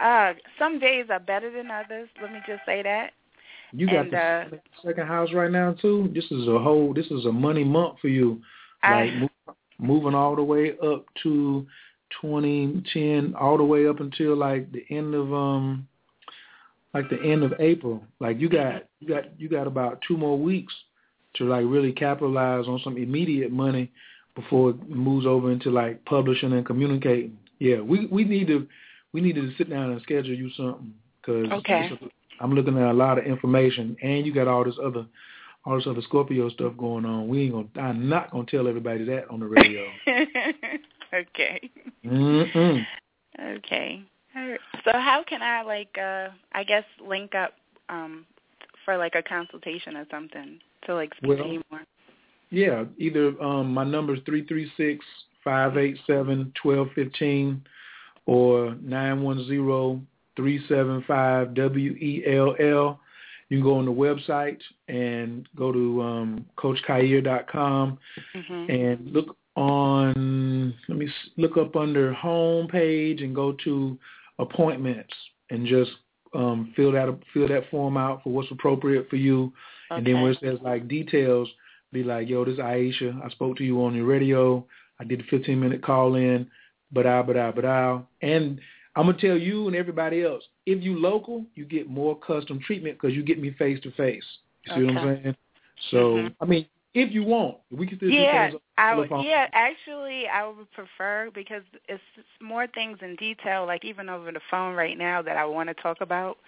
[0.00, 2.08] Uh, some days are better than others.
[2.22, 3.12] Let me just say that.
[3.72, 4.44] You got and, the uh,
[4.84, 6.10] second house right now too.
[6.14, 6.94] This is a whole.
[6.94, 8.40] This is a money month for you.
[8.82, 9.30] Like move,
[9.78, 11.66] moving all the way up to
[12.20, 15.86] 2010, all the way up until like the end of um
[16.94, 18.02] like the end of April.
[18.20, 20.74] Like you got you got you got about two more weeks
[21.34, 23.90] to like really capitalize on some immediate money
[24.34, 27.38] before it moves over into like publishing and communicating.
[27.58, 28.66] Yeah, we we need to
[29.12, 31.90] we need to sit down and schedule you something because okay.
[32.40, 35.06] I'm looking at a lot of information, and you got all this other
[35.64, 37.28] all this other Scorpio stuff going on.
[37.28, 37.88] We ain't gonna.
[37.88, 39.86] I'm not gonna tell everybody that on the radio.
[41.14, 41.70] okay.
[42.04, 42.86] Mm-mm.
[43.40, 44.02] Okay.
[44.84, 47.54] So how can I like uh I guess link up
[47.88, 48.26] um
[48.84, 51.82] for like a consultation or something to like speak well, to you more?
[52.50, 55.04] Yeah, either um my number is three three six
[55.44, 57.62] five eight seven twelve fifteen
[58.26, 60.00] or nine one zero
[60.36, 63.00] three seven five W E L L.
[63.48, 67.98] You can go on the website and go to um, CoachKhayr.com
[68.36, 68.70] mm-hmm.
[68.70, 70.74] and look on.
[70.88, 73.98] Let me look up under home page and go to
[74.38, 75.14] appointments
[75.50, 75.90] and just
[76.34, 79.52] um, fill that fill that form out for what's appropriate for you.
[79.90, 79.98] Okay.
[79.98, 81.48] And then where it says like details,
[81.92, 83.24] be like, yo, this is Aisha.
[83.24, 84.64] I spoke to you on your radio.
[85.00, 86.48] I did a 15 minute call in,
[86.92, 88.00] but I, but I, but I.
[88.22, 88.60] And
[88.94, 92.98] I'm gonna tell you and everybody else, if you local, you get more custom treatment
[93.00, 94.24] because you get me face to face.
[94.66, 94.94] You see okay.
[94.94, 95.36] what I'm saying?
[95.90, 96.42] So mm-hmm.
[96.42, 99.46] I mean, if you want, we can still yeah, do I would, yeah.
[99.52, 102.02] Actually, I would prefer because it's
[102.40, 105.74] more things in detail, like even over the phone right now that I want to
[105.74, 106.38] talk about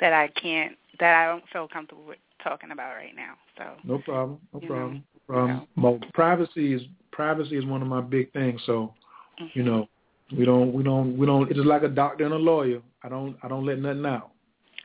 [0.00, 3.34] that I can't, that I don't feel comfortable with talking about right now.
[3.58, 5.68] So no problem, no problem, know, no problem.
[5.76, 6.00] You know.
[6.14, 6.82] Privacy is
[7.12, 8.60] privacy is one of my big things.
[8.64, 8.94] So
[9.40, 9.58] mm-hmm.
[9.58, 9.88] you know,
[10.36, 11.50] we don't, we don't, we don't.
[11.50, 12.80] It's like a doctor and a lawyer.
[13.02, 14.30] I don't, I don't let nothing out.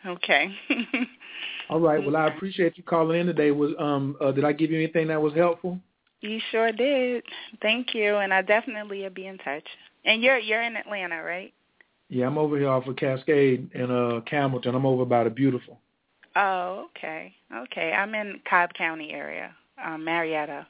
[0.06, 0.54] Okay.
[1.70, 2.04] All right.
[2.04, 3.52] Well, I appreciate you calling in today.
[3.52, 5.80] Was um, uh, did I give you anything that was helpful?
[6.22, 7.24] You sure did.
[7.62, 9.66] Thank you, and I definitely will be in touch.
[10.06, 11.54] And you're you're in Atlanta, right?
[12.10, 14.76] Yeah, I'm over here off of Cascade in uh Campbellton.
[14.76, 15.80] I'm over by the Beautiful.
[16.36, 17.94] Oh, okay, okay.
[17.94, 20.68] I'm in Cobb County area, um, Marietta.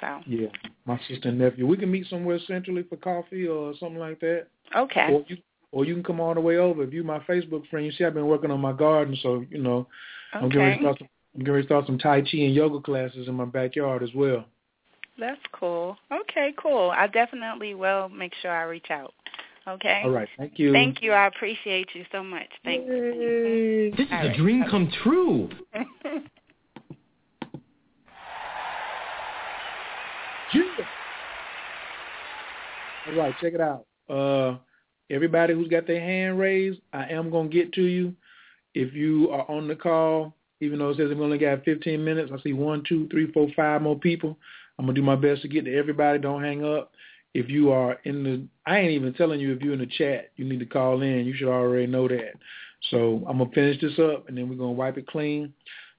[0.00, 0.20] So.
[0.26, 0.48] Yeah,
[0.84, 1.66] my sister and nephew.
[1.66, 4.46] We can meet somewhere centrally for coffee or something like that.
[4.76, 5.08] Okay.
[5.10, 5.38] Or you
[5.72, 6.82] or you can come all the way over.
[6.82, 9.62] If you my Facebook friend, you see I've been working on my garden, so you
[9.62, 9.86] know
[10.34, 10.44] okay.
[10.44, 12.54] I'm getting ready to start some, I'm getting ready to start some Tai Chi and
[12.54, 14.44] yoga classes in my backyard as well.
[15.18, 15.96] That's cool.
[16.12, 16.92] Okay, cool.
[16.96, 19.14] I definitely will make sure I reach out.
[19.66, 20.02] Okay.
[20.04, 20.28] All right.
[20.38, 20.72] Thank you.
[20.72, 21.12] Thank you.
[21.12, 22.46] I appreciate you so much.
[22.64, 22.86] Thanks.
[22.88, 23.90] Yay.
[23.90, 24.36] This is all a right.
[24.36, 25.50] dream come true.
[33.08, 33.86] All right, check it out.
[34.08, 34.56] Uh,
[35.10, 38.14] everybody who's got their hand raised, I am gonna get to you.
[38.74, 42.30] If you are on the call, even though it says we only got 15 minutes,
[42.32, 44.36] I see one, two, three, four, five more people.
[44.78, 46.18] I'm gonna do my best to get to everybody.
[46.18, 46.92] Don't hang up.
[47.34, 50.30] If you are in the, I ain't even telling you if you're in the chat.
[50.36, 51.26] You need to call in.
[51.26, 52.32] You should already know that.
[52.90, 55.52] So I'm gonna finish this up, and then we're gonna wipe it clean.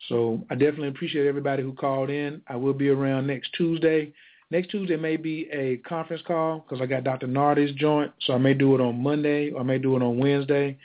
[0.08, 2.42] So I definitely appreciate everybody who called in.
[2.48, 4.14] I will be around next Tuesday.
[4.52, 7.28] Next Tuesday may be a conference call because I got Dr.
[7.28, 10.18] Nardi's joint, so I may do it on Monday or I may do it on
[10.18, 10.76] Wednesday.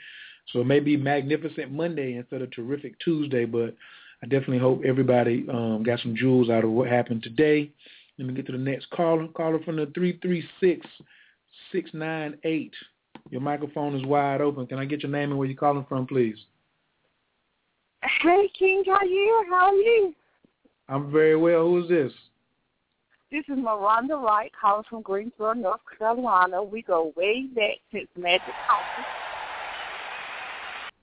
[0.53, 3.75] So it may be Magnificent Monday instead of Terrific Tuesday, but
[4.21, 7.71] I definitely hope everybody um, got some jewels out of what happened today.
[8.19, 9.27] Let me get to the next caller.
[9.29, 9.87] Caller from the
[11.73, 12.71] 336-698.
[13.31, 14.67] Your microphone is wide open.
[14.67, 16.37] Can I get your name and where you're calling from, please?
[18.21, 20.13] Hey, King Khayr, how are you?
[20.87, 21.65] I'm very well.
[21.65, 22.13] Who is this?
[23.31, 26.61] This is Miranda Wright, calling from Greensboro, North Carolina.
[26.61, 29.05] We go way back since Magic House.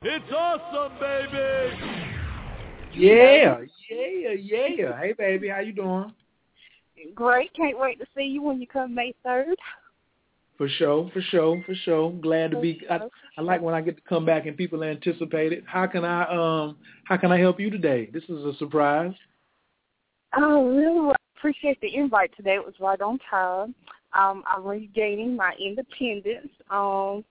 [0.03, 2.12] It's awesome, baby!
[2.94, 3.59] Yeah,
[3.90, 4.99] yeah, yeah.
[4.99, 6.12] Hey, baby, how you doing?
[7.15, 7.53] Great.
[7.55, 9.55] Can't wait to see you when you come May 3rd.
[10.59, 12.12] For sure, for sure, for sure.
[12.12, 12.81] Glad to be.
[12.89, 13.01] I,
[13.36, 15.65] I like when I get to come back and people anticipate it.
[15.66, 16.23] How can I
[16.66, 18.11] um How can I help you today?
[18.12, 19.15] This is a surprise.
[20.36, 21.15] Oh, really?
[21.43, 22.55] Appreciate the invite today.
[22.55, 23.74] It was right on time.
[24.12, 26.52] Um, I'm regaining my independence.
[26.70, 27.24] Um,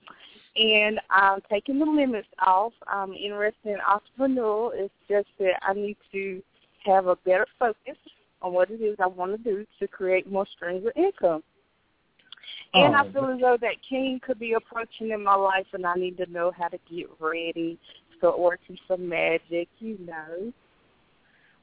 [0.58, 2.74] and I'm taking the limits off.
[2.88, 4.72] I'm interested in entrepreneurial.
[4.74, 6.44] It's just that I need to
[6.84, 7.96] have a better focus
[8.42, 11.42] on what it is I want to do to create more streams of income.
[12.74, 15.86] And Oh, I feel as though that king could be approaching in my life, and
[15.86, 17.80] I need to know how to get ready,
[18.18, 20.52] start working some magic, you know.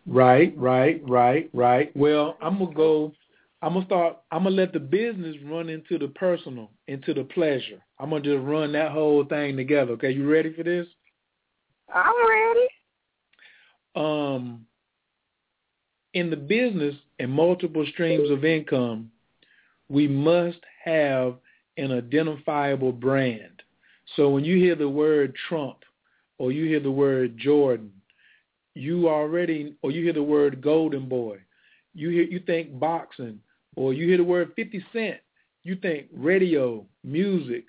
[0.08, 1.94] Right, right, right, right.
[1.94, 3.12] Well, I'm gonna go.
[3.60, 4.18] I'm gonna start.
[4.30, 7.82] I'm gonna let the business run into the personal, into the pleasure.
[7.98, 9.92] I'm gonna just run that whole thing together.
[9.92, 10.86] Okay, you ready for this?
[11.94, 12.68] I'm ready.
[13.96, 14.66] Um,
[16.14, 19.10] in the business and multiple streams of income,
[19.90, 21.34] we must have
[21.76, 23.62] an identifiable brand.
[24.16, 25.78] So when you hear the word Trump
[26.38, 27.92] or you hear the word Jordan,
[28.74, 31.38] you already, or you hear the word Golden Boy,
[31.94, 33.40] you hear you think boxing,
[33.76, 35.18] or you hear the word 50 Cent,
[35.64, 37.66] you think radio, music,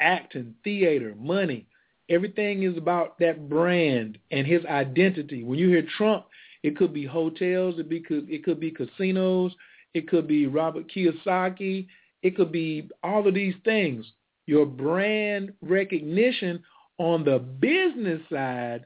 [0.00, 1.66] acting, theater, money.
[2.08, 5.44] Everything is about that brand and his identity.
[5.44, 6.26] When you hear Trump,
[6.62, 9.52] it could be hotels, it, be, it could be casinos,
[9.94, 11.86] it could be Robert Kiyosaki,
[12.22, 14.04] it could be all of these things.
[14.46, 16.62] Your brand recognition
[16.98, 18.84] on the business side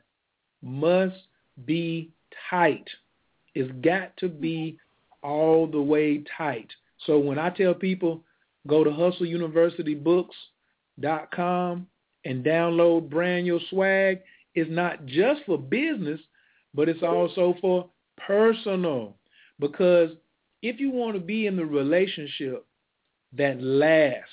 [0.63, 1.17] must
[1.65, 2.11] be
[2.51, 2.87] tight.
[3.55, 4.79] It's got to be
[5.23, 6.69] all the way tight.
[7.07, 8.23] So when I tell people
[8.67, 11.87] go to hustleuniversitybooks.com
[12.25, 14.21] and download Brand Your Swag,
[14.55, 16.21] it's not just for business,
[16.75, 19.17] but it's also for personal.
[19.59, 20.11] Because
[20.63, 22.67] if you want to be in the relationship
[23.37, 24.31] that lasts,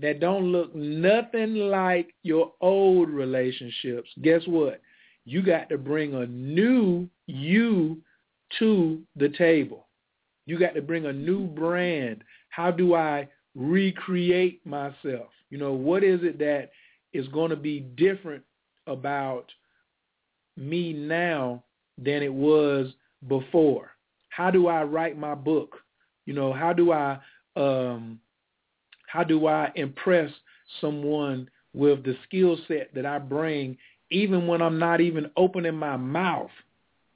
[0.00, 4.80] that don't look nothing like your old relationships, guess what?
[5.24, 7.98] You got to bring a new you
[8.58, 9.86] to the table.
[10.46, 12.22] You got to bring a new brand.
[12.50, 15.28] How do I recreate myself?
[15.50, 16.70] You know, what is it that
[17.12, 18.42] is going to be different
[18.86, 19.46] about
[20.56, 21.62] me now
[21.96, 22.92] than it was
[23.28, 23.90] before?
[24.28, 25.76] How do I write my book?
[26.26, 27.18] You know, how do I
[27.56, 28.18] um
[29.06, 30.30] how do I impress
[30.80, 33.76] someone with the skill set that I bring
[34.14, 36.50] even when I'm not even opening my mouth?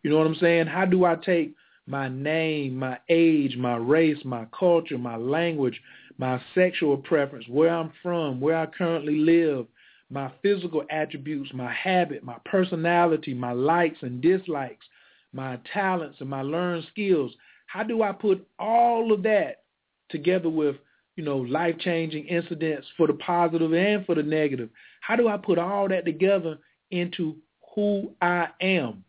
[0.02, 0.66] You know what I'm saying?
[0.66, 1.54] How do I take
[1.86, 5.80] my name, my age, my race, my culture, my language,
[6.18, 9.66] my sexual preference, where I'm from, where I currently live,
[10.10, 14.84] my physical attributes, my habit, my personality, my likes and dislikes,
[15.32, 17.32] my talents and my learned skills.
[17.66, 19.62] How do I put all of that
[20.10, 20.76] together with
[21.18, 24.68] you know, life-changing incidents for the positive and for the negative.
[25.00, 26.58] How do I put all that together
[26.90, 27.36] into
[27.74, 29.04] who I am?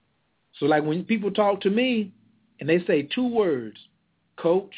[0.60, 2.12] So like when people talk to me
[2.60, 3.78] and they say two words,
[4.38, 4.74] coach,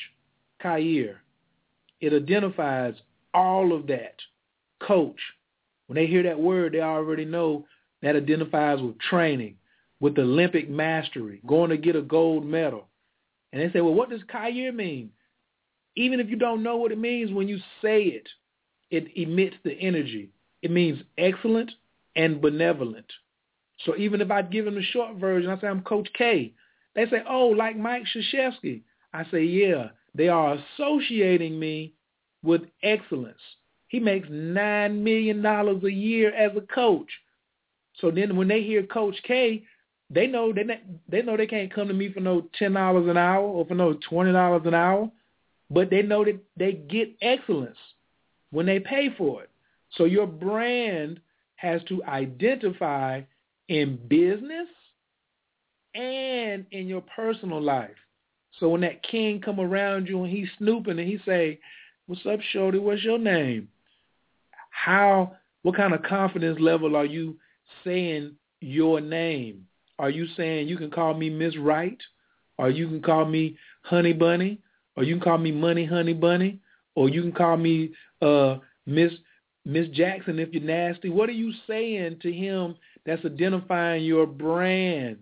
[0.64, 1.16] Khayr,
[2.00, 2.96] it identifies
[3.34, 4.16] all of that.
[4.82, 5.20] Coach.
[5.88, 7.66] When they hear that word, they already know
[8.02, 9.56] that identifies with training,
[10.00, 12.88] with Olympic mastery, going to get a gold medal.
[13.52, 15.12] And they say, well, what does Khayr mean?
[15.96, 18.28] Even if you don't know what it means, when you say it,
[18.90, 20.30] it emits the energy.
[20.62, 21.72] It means excellent
[22.16, 23.12] and benevolent.
[23.86, 26.54] So even if I give them the short version, I say I'm Coach K.
[26.96, 28.82] They say, oh, like Mike Krzyzewski.
[29.14, 31.94] I say, yeah, they are associating me
[32.44, 33.42] with excellence.
[33.88, 37.10] He makes $9 million a year as a coach.
[38.00, 39.64] So then when they hear Coach K,
[40.10, 40.64] they know they,
[41.10, 43.98] they know they can't come to me for no $10 an hour or for no
[44.10, 45.12] $20 an hour
[45.72, 47.78] but they know that they get excellence
[48.52, 49.50] when they pay for it.
[49.92, 51.22] So your brand
[51.62, 53.22] has to identify
[53.70, 54.68] in business
[55.94, 57.96] and in your personal life.
[58.60, 61.60] So when that king come around you and he's snooping and he say,
[62.08, 62.80] "What's up, Shorty?
[62.80, 63.68] What's your name?"
[64.72, 65.38] How?
[65.62, 67.38] What kind of confidence level are you
[67.84, 69.68] saying your name?
[70.00, 72.02] Are you saying you can call me Miss Right,
[72.58, 74.58] or you can call me Honey Bunny,
[74.96, 76.60] or you can call me Money Honey Bunny,
[76.96, 77.92] or you can call me
[78.24, 78.58] uh,
[78.88, 79.12] Miss
[79.66, 81.10] Miss Jackson if you're nasty.
[81.10, 82.76] What are you saying to him
[83.06, 85.20] that's identifying your brand?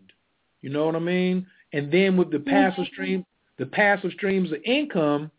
[0.61, 1.45] You know what I mean?
[1.73, 2.49] And then with the mm-hmm.
[2.49, 3.25] passive stream,
[3.57, 5.31] the passive streams of income,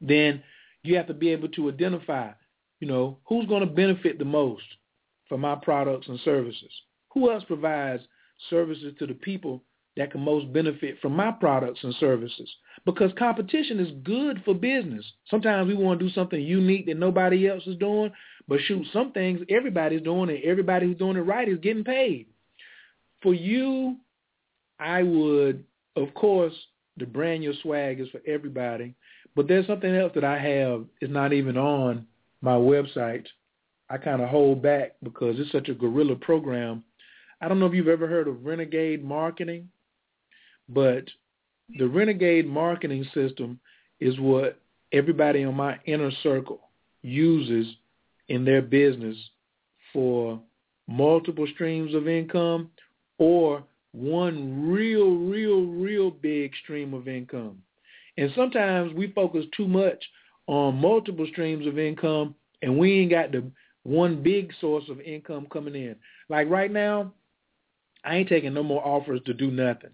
[0.00, 0.42] then
[0.82, 2.30] you have to be able to identify,
[2.80, 4.64] you know, who's going to benefit the most
[5.28, 6.70] from my products and services.
[7.14, 8.02] Who else provides
[8.50, 9.62] services to the people
[9.96, 12.50] that can most benefit from my products and services
[12.86, 15.04] because competition is good for business.
[15.30, 18.10] Sometimes we want to do something unique that nobody else is doing,
[18.48, 22.26] but shoot, some things everybody's doing and everybody who's doing it right is getting paid.
[23.22, 23.96] For you,
[24.80, 25.64] I would,
[25.96, 26.54] of course,
[26.96, 28.94] the brand your swag is for everybody,
[29.36, 32.06] but there's something else that I have is not even on
[32.40, 33.26] my website.
[33.88, 36.82] I kind of hold back because it's such a guerrilla program.
[37.40, 39.68] I don't know if you've ever heard of renegade marketing.
[40.72, 41.04] But
[41.78, 43.60] the renegade marketing system
[44.00, 44.58] is what
[44.92, 46.60] everybody on my inner circle
[47.02, 47.74] uses
[48.28, 49.16] in their business
[49.92, 50.40] for
[50.88, 52.70] multiple streams of income
[53.18, 57.62] or one real, real, real big stream of income.
[58.16, 60.02] And sometimes we focus too much
[60.46, 63.44] on multiple streams of income and we ain't got the
[63.84, 65.96] one big source of income coming in.
[66.28, 67.12] Like right now,
[68.04, 69.90] I ain't taking no more offers to do nothing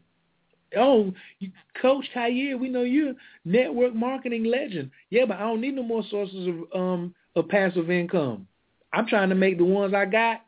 [0.76, 1.50] oh, you,
[1.80, 3.14] Coach Khayr, we know you're
[3.44, 4.90] network marketing legend.
[5.10, 8.46] Yeah, but I don't need no more sources of um of passive income.
[8.92, 10.40] I'm trying to make the ones I got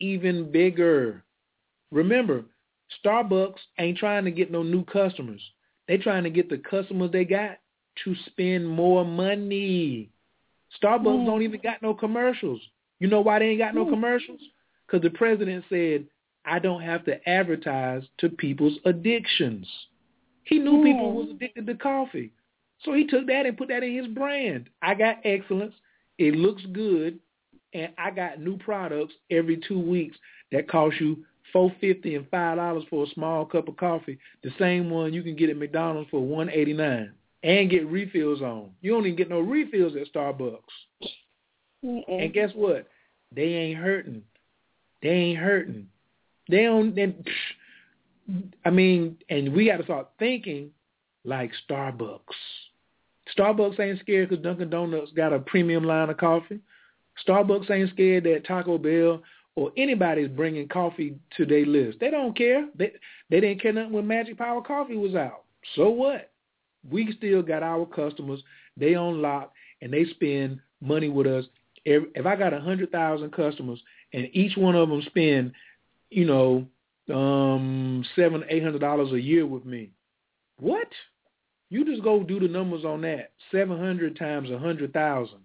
[0.00, 1.24] even bigger.
[1.90, 2.44] Remember,
[3.04, 5.40] Starbucks ain't trying to get no new customers.
[5.88, 7.58] They trying to get the customers they got
[8.04, 10.10] to spend more money.
[10.82, 11.26] Starbucks Mm.
[11.26, 12.60] don't even got no commercials.
[12.98, 13.90] You know why they ain't got no Mm.
[13.90, 14.40] commercials?
[14.86, 16.06] Because the president said,
[16.46, 19.66] I don't have to advertise to people's addictions.
[20.44, 21.14] He knew people Mm.
[21.14, 22.30] was addicted to coffee.
[22.80, 24.68] So he took that and put that in his brand.
[24.82, 25.74] I got excellence.
[26.18, 27.18] It looks good.
[27.72, 30.16] And I got new products every two weeks
[30.52, 34.18] that cost you four fifty and five dollars for a small cup of coffee.
[34.42, 37.12] The same one you can get at McDonald's for one eighty nine.
[37.42, 38.70] And get refills on.
[38.80, 40.58] You don't even get no refills at Starbucks.
[41.82, 42.88] And guess what?
[43.34, 44.22] They ain't hurting.
[45.02, 45.88] They ain't hurting.
[46.48, 46.94] They don't.
[46.94, 47.14] They,
[48.64, 50.70] I mean, and we got to start thinking
[51.24, 52.20] like Starbucks.
[53.36, 56.60] Starbucks ain't scared because Dunkin' Donuts got a premium line of coffee.
[57.26, 59.22] Starbucks ain't scared that Taco Bell
[59.56, 61.98] or anybody's bringing coffee to their list.
[61.98, 62.68] They don't care.
[62.76, 62.92] They
[63.30, 65.44] they didn't care nothing when Magic Power Coffee was out.
[65.74, 66.30] So what?
[66.88, 68.42] We still got our customers.
[68.76, 69.52] They on lock
[69.82, 71.46] and they spend money with us.
[71.84, 73.80] If, I got a hundred thousand customers
[74.12, 75.52] and each one of them spend,
[76.10, 76.66] you know,
[77.14, 79.90] um, seven eight hundred dollars a year with me,
[80.58, 80.88] what?
[81.68, 83.32] You just go do the numbers on that.
[83.50, 85.40] Seven hundred times a hundred thousand.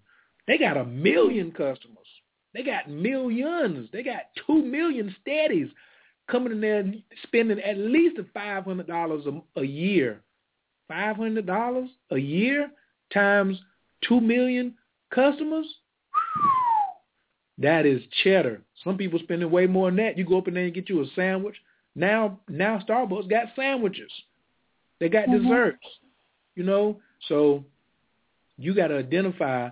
[0.48, 1.98] They got a million customers.
[2.54, 3.90] They got millions.
[3.94, 5.70] They got two million steadies
[6.30, 6.94] coming in there
[7.24, 9.26] spending at least five hundred dollars
[9.56, 10.22] a year.
[10.88, 12.70] Five hundred dollars a year
[13.14, 13.60] times
[14.08, 14.76] two million
[15.14, 15.68] customers.
[17.62, 18.62] That is cheddar.
[18.84, 20.18] Some people spending way more than that.
[20.18, 21.56] You go up in there and get you a sandwich.
[21.96, 24.12] Now, now Starbucks got sandwiches.
[25.00, 25.44] They got Mhm.
[25.44, 26.00] desserts.
[26.56, 27.64] You know, so
[28.58, 29.70] you got to identify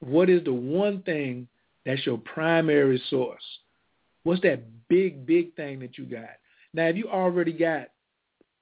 [0.00, 1.48] what is the one thing
[1.84, 3.60] that's your primary source.
[4.24, 6.38] What's that big, big thing that you got?
[6.74, 7.90] Now, if you already got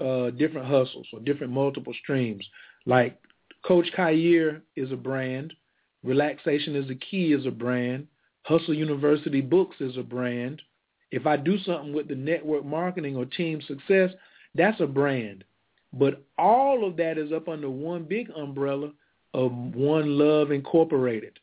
[0.00, 2.48] uh, different hustles or different multiple streams,
[2.86, 3.20] like
[3.62, 5.54] Coach Khayr is a brand,
[6.02, 8.06] Relaxation is the Key is a brand,
[8.42, 10.62] Hustle University Books is a brand.
[11.10, 14.10] If I do something with the network marketing or team success,
[14.54, 15.44] that's a brand.
[15.92, 18.92] But all of that is up under one big umbrella
[19.34, 21.38] of One Love Incorporated.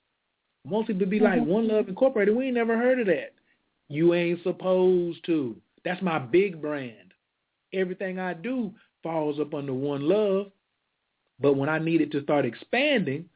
[0.66, 1.46] Most people be like, Mhm.
[1.46, 3.34] One Love Incorporated, we ain't never heard of that.
[3.90, 5.56] You ain't supposed to.
[5.84, 7.14] That's my big brand.
[7.74, 10.52] Everything I do falls up under One Love.
[11.40, 13.30] But when I needed to start expanding,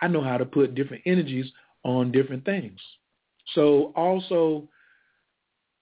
[0.00, 1.52] I know how to put different energies
[1.84, 2.80] on different things.
[3.54, 4.68] So also,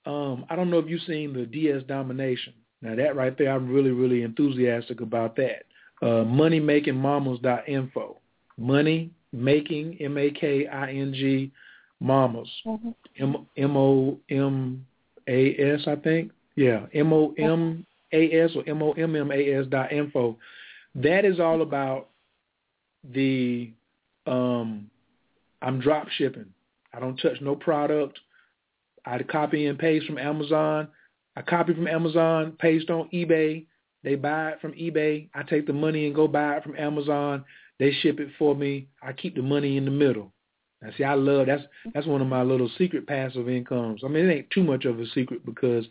[0.07, 2.55] um, I don't know if you've seen the DS Domination.
[2.83, 5.65] Now that right there, I'm really, really enthusiastic about that.
[6.03, 8.17] Uh, moneymakingmamas.info.
[8.57, 11.53] Money making, M-A-K-I-N-G,
[12.01, 12.49] mamas.
[13.19, 14.87] M M O M
[15.29, 16.33] A S, I think.
[16.57, 20.39] Yeah, M O M A S or M O M M A S dot info.
[20.95, 22.09] That is all about
[23.05, 23.71] the
[24.27, 24.91] um
[25.63, 26.47] I'm drop shipping.
[26.95, 28.19] I don't touch no product.
[29.05, 30.89] I copy and paste from Amazon.
[31.37, 33.67] I copy from Amazon, paste on eBay.
[34.03, 35.29] They buy it from eBay.
[35.35, 37.45] I take the money and go buy it from Amazon.
[37.79, 38.89] They ship it for me.
[39.03, 40.33] I keep the money in the middle.
[40.83, 41.63] Now, see, I love that's
[41.93, 44.03] that's one of my little secret passive incomes.
[44.05, 45.87] I mean, it ain't too much of a secret because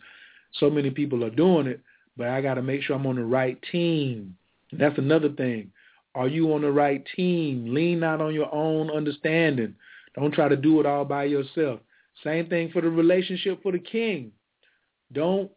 [0.54, 1.82] so many people are doing it,
[2.18, 4.36] but I got to make sure I'm on the right team.
[4.72, 5.72] That's another thing.
[6.16, 7.74] Are you on the right team?
[7.74, 9.76] Lean not on your own understanding.
[10.16, 11.80] Don't try to do it all by yourself.
[12.24, 14.32] Same thing for the relationship for the king.
[15.12, 15.52] Don't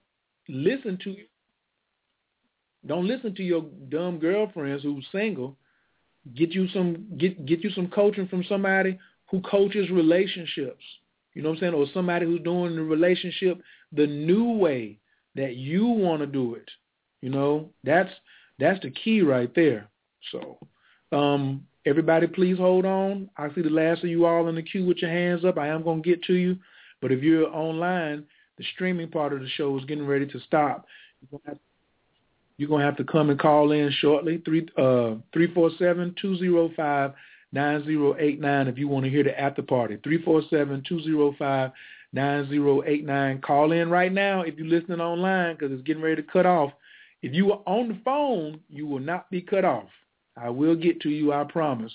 [0.49, 1.17] listen to
[2.87, 5.57] don't listen to your dumb girlfriends who's single.
[6.35, 8.99] Get you some get get you some coaching from somebody
[9.31, 10.83] who coaches relationships.
[11.35, 11.75] You know what I'm saying?
[11.75, 13.61] Or somebody who's doing the relationship
[13.93, 14.99] the new way
[15.35, 16.69] that you want to do it.
[17.23, 18.11] You know, that's
[18.59, 19.89] that's the key right there.
[20.31, 20.59] So,
[21.17, 23.31] um, everybody, please hold on.
[23.37, 25.59] I see the last of you all in the queue with your hands up.
[25.59, 26.57] I am going to get to you,
[27.01, 28.25] but if you're online,
[28.59, 30.87] the streaming part of the show is getting ready to stop.
[32.59, 35.17] You're going to have to come and call in shortly, three uh.
[37.55, 41.73] If you want to hear the after party, three four seven two zero five
[42.13, 43.41] nine zero eight nine.
[43.41, 46.73] Call in right now if you're listening online because it's getting ready to cut off.
[47.23, 49.89] If you are on the phone, you will not be cut off.
[50.37, 51.93] I will get to you, I promise.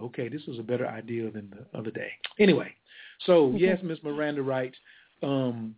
[0.00, 2.10] Okay, this is a better idea than the other day.
[2.38, 2.74] Anyway,
[3.24, 4.76] so yes, Miss Miranda writes,
[5.22, 5.74] um,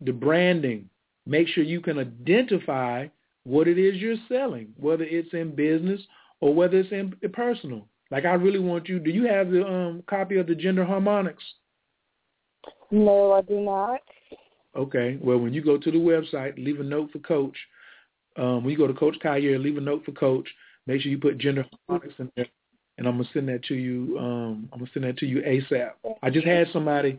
[0.00, 0.88] the branding.
[1.26, 3.08] Make sure you can identify
[3.44, 6.00] what it is you're selling, whether it's in business
[6.40, 7.86] or whether it's in personal.
[8.10, 8.98] Like I really want you.
[8.98, 11.44] Do you have the um, copy of the Gender Harmonics?
[12.90, 14.00] No, I do not.
[14.74, 15.18] Okay.
[15.20, 17.56] Well, when you go to the website, leave a note for Coach.
[18.36, 20.48] Um, when you go to Coach Khayr, leave a note for Coach.
[20.88, 22.46] Make sure you put gender harmonics in there,
[22.96, 24.18] and I'm gonna send that to you.
[24.18, 25.92] Um, I'm gonna send that to you ASAP.
[26.22, 27.18] I just had somebody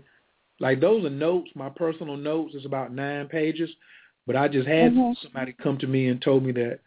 [0.60, 1.52] like those are notes.
[1.54, 3.70] My personal notes is about nine pages,
[4.26, 5.16] but I just had Mhm.
[5.22, 6.80] somebody come to me and told me that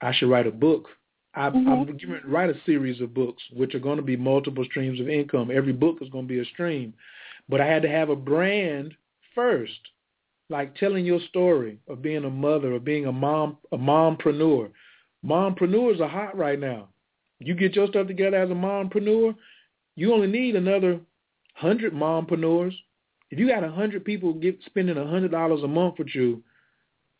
[0.00, 0.88] I should write a book.
[1.34, 1.68] I, Mhm.
[1.68, 4.98] I'm going to write a series of books, which are going to be multiple streams
[4.98, 5.50] of income.
[5.50, 6.94] Every book is going to be a stream,
[7.50, 8.96] but I had to have a brand
[9.34, 9.90] first,
[10.48, 14.72] like telling your story of being a mother, of being a mom, a mompreneur.
[15.24, 16.88] Mompreneurs are hot right now.
[17.38, 19.34] You get your stuff together as a mompreneur,
[19.96, 21.00] you only need another
[21.54, 22.74] hundred mompreneurs.
[23.30, 26.42] If you got a hundred people get spending a hundred dollars a month with you,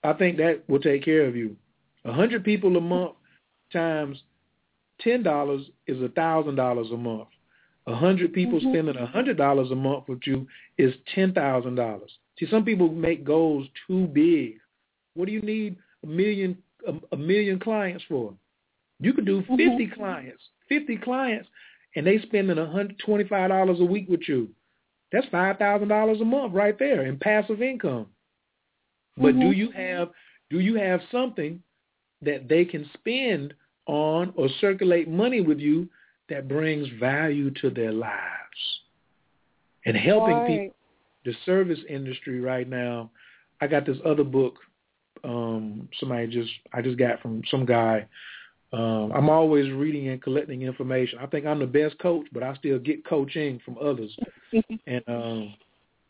[0.03, 1.57] I think that will take care of you.
[2.05, 3.13] A hundred people a month
[3.73, 4.23] times
[5.01, 7.29] ten dollars is a thousand dollars a month.
[7.87, 8.73] A hundred people Mhm.
[8.73, 10.47] spending a hundred dollars a month with you
[10.79, 12.19] is ten thousand dollars.
[12.39, 14.59] See, some people make goals too big.
[15.15, 16.57] What do you need a million
[16.87, 18.35] a, a million clients for?
[19.01, 21.49] You could do 50 clients, fifty clients,
[21.97, 24.49] and they spending a hundred twenty five dollars a week with you.
[25.13, 28.07] That's five thousand dollars a month right there in passive income.
[29.17, 29.57] But do Mhm.
[29.57, 30.11] you have
[30.51, 31.63] do you have something
[32.23, 33.55] that they can spend
[33.87, 35.89] on or circulate money with you
[36.29, 38.81] that brings value to their lives?
[39.87, 40.47] And helping Right.
[40.47, 40.77] people
[41.25, 43.11] the service industry right now.
[43.61, 44.59] I got this other book
[45.25, 48.07] um somebody just I just got from some guy.
[48.73, 51.19] Um I'm always reading and collecting information.
[51.21, 54.17] I think I'm the best coach, but I still get coaching from others.
[54.87, 55.55] and um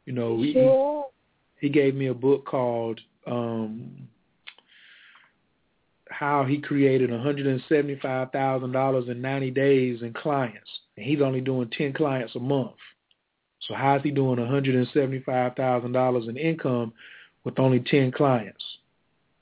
[0.07, 1.07] you know, he, Sure.
[1.61, 4.09] he gave me a book called um
[6.11, 12.35] how he created $175,000 in 90 days in clients and he's only doing 10 clients
[12.35, 12.73] a month.
[13.67, 16.93] So how is he doing $175,000 in income
[17.45, 18.63] with only 10 clients?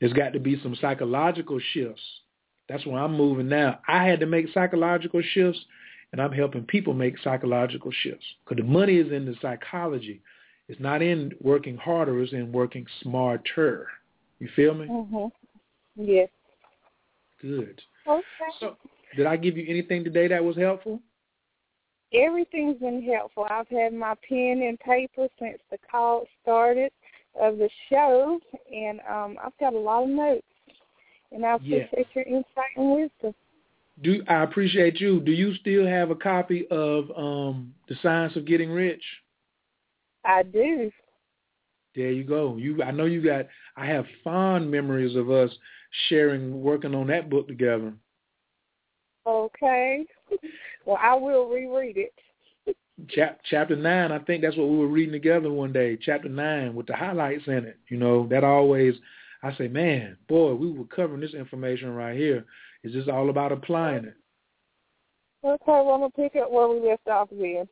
[0.01, 2.03] There's got to be some psychological shifts.
[2.69, 3.81] That's where I'm moving now.
[3.89, 5.61] I had to make psychological shifts
[6.13, 10.21] and I'm helping people make psychological shifts because the money is in the psychology.
[10.69, 13.87] It's not in working harder, it's in working smarter.
[14.39, 14.87] You feel me?
[14.87, 15.27] Mm-hmm.
[15.97, 16.29] Yes.
[17.41, 17.81] Good.
[18.07, 18.25] Okay.
[18.61, 18.77] So,
[19.17, 21.01] did I give you anything today that was helpful?
[22.13, 23.47] Everything's been helpful.
[23.51, 26.91] I've had my pen and paper since the call started
[27.41, 28.39] of the show,
[28.73, 30.45] and um, I've got a lot of notes.
[31.33, 31.85] And I Yeah.
[31.85, 33.35] appreciate your insight and wisdom.
[34.03, 35.21] Do I appreciate you?
[35.21, 39.03] Do you still have a copy of um The Science of Getting Rich?
[40.25, 40.91] I do.
[41.95, 42.57] There you go.
[42.57, 43.47] You I know you got
[43.77, 45.51] I have fond memories of us
[46.09, 47.93] sharing working on that book together.
[49.27, 50.05] Okay.
[50.87, 52.15] Well, I will reread it.
[53.09, 55.97] Chap, chapter 9, I think that's what we were reading together one day.
[56.01, 57.79] Chapter 9 with the highlights in it.
[57.89, 58.95] You know, that always
[59.43, 62.45] I say, "Man, boy, we were covering this information right here.
[62.83, 64.17] It's just all about applying it."
[65.45, 67.69] Okay, well, I'm going to pick up where we left off again.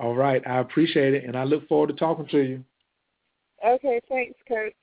[0.00, 2.64] All right, I appreciate it and I look forward to talking to you.
[3.64, 4.74] Okay, thanks, Coach.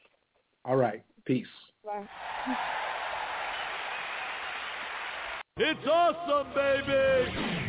[0.66, 1.04] All right.
[1.26, 1.48] Peace.
[1.84, 2.06] Bye.
[5.58, 7.65] It's awesome, baby!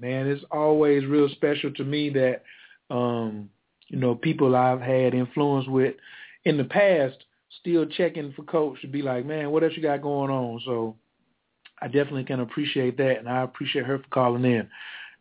[0.00, 2.42] Man, it's always real special to me that
[2.94, 3.50] um,
[3.88, 5.94] you know, people I've had influence with
[6.44, 7.16] in the past
[7.60, 10.60] still checking for coach to be like, Man, what else you got going on?
[10.64, 10.96] So
[11.80, 14.68] I definitely can appreciate that and I appreciate her for calling in.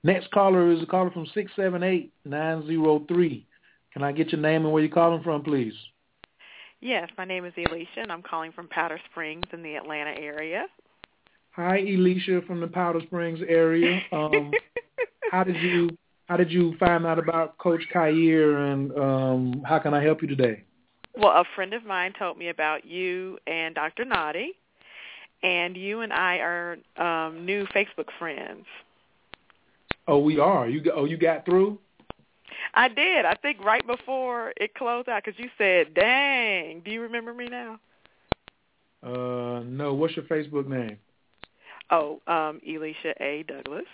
[0.03, 3.45] Next caller is a caller from six seven eight nine zero three.
[3.93, 5.73] Can I get your name and where you're calling from, please?
[6.79, 10.67] Yes, my name is Alicia, and I'm calling from Powder Springs in the Atlanta area.
[11.51, 14.01] Hi, Alicia from the Powder Springs area.
[14.13, 14.51] Um,
[15.31, 15.89] how did you
[16.27, 20.27] how did you find out about Coach Khayr and um, how can I help you
[20.27, 20.63] today?
[21.17, 24.05] Well, a friend of mine told me about you and Dr.
[24.05, 24.53] Nardi,
[25.41, 28.65] and you and I are um, new Facebook friends.
[30.07, 30.69] Oh, we are.
[30.69, 31.79] You oh you got through?
[32.73, 33.25] I did.
[33.25, 37.47] I think right before it closed out because you said, "Dang." Do you remember me
[37.47, 37.79] now?
[39.03, 39.93] Uh, no.
[39.93, 40.97] What's your Facebook name?
[41.91, 43.43] Oh, um, Elisha A.
[43.43, 43.85] Douglas.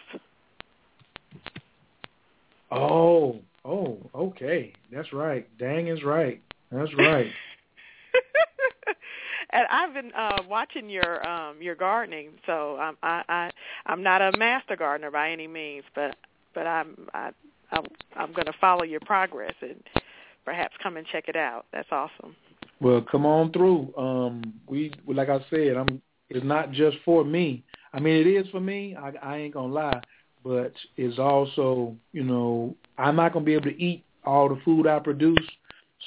[2.75, 4.73] Oh, oh, okay.
[4.91, 5.47] That's right.
[5.57, 6.41] Dang is right.
[6.71, 7.31] That's right.
[9.51, 13.51] and I've been uh watching your um your gardening, so I'm I, I
[13.85, 16.15] I'm not a master gardener by any means, but
[16.53, 17.31] but I'm I
[17.71, 17.85] I'm,
[18.15, 19.81] I'm going to follow your progress and
[20.43, 21.65] perhaps come and check it out.
[21.73, 22.35] That's awesome.
[22.79, 23.93] Well, come on through.
[23.97, 26.01] Um, we like I said, I'm.
[26.27, 27.63] It's not just for me.
[27.93, 28.95] I mean, it is for me.
[28.95, 30.01] I, I ain't gonna lie,
[30.45, 34.85] but it's also, you know, I'm not gonna be able to eat all the food
[34.85, 35.45] I produce.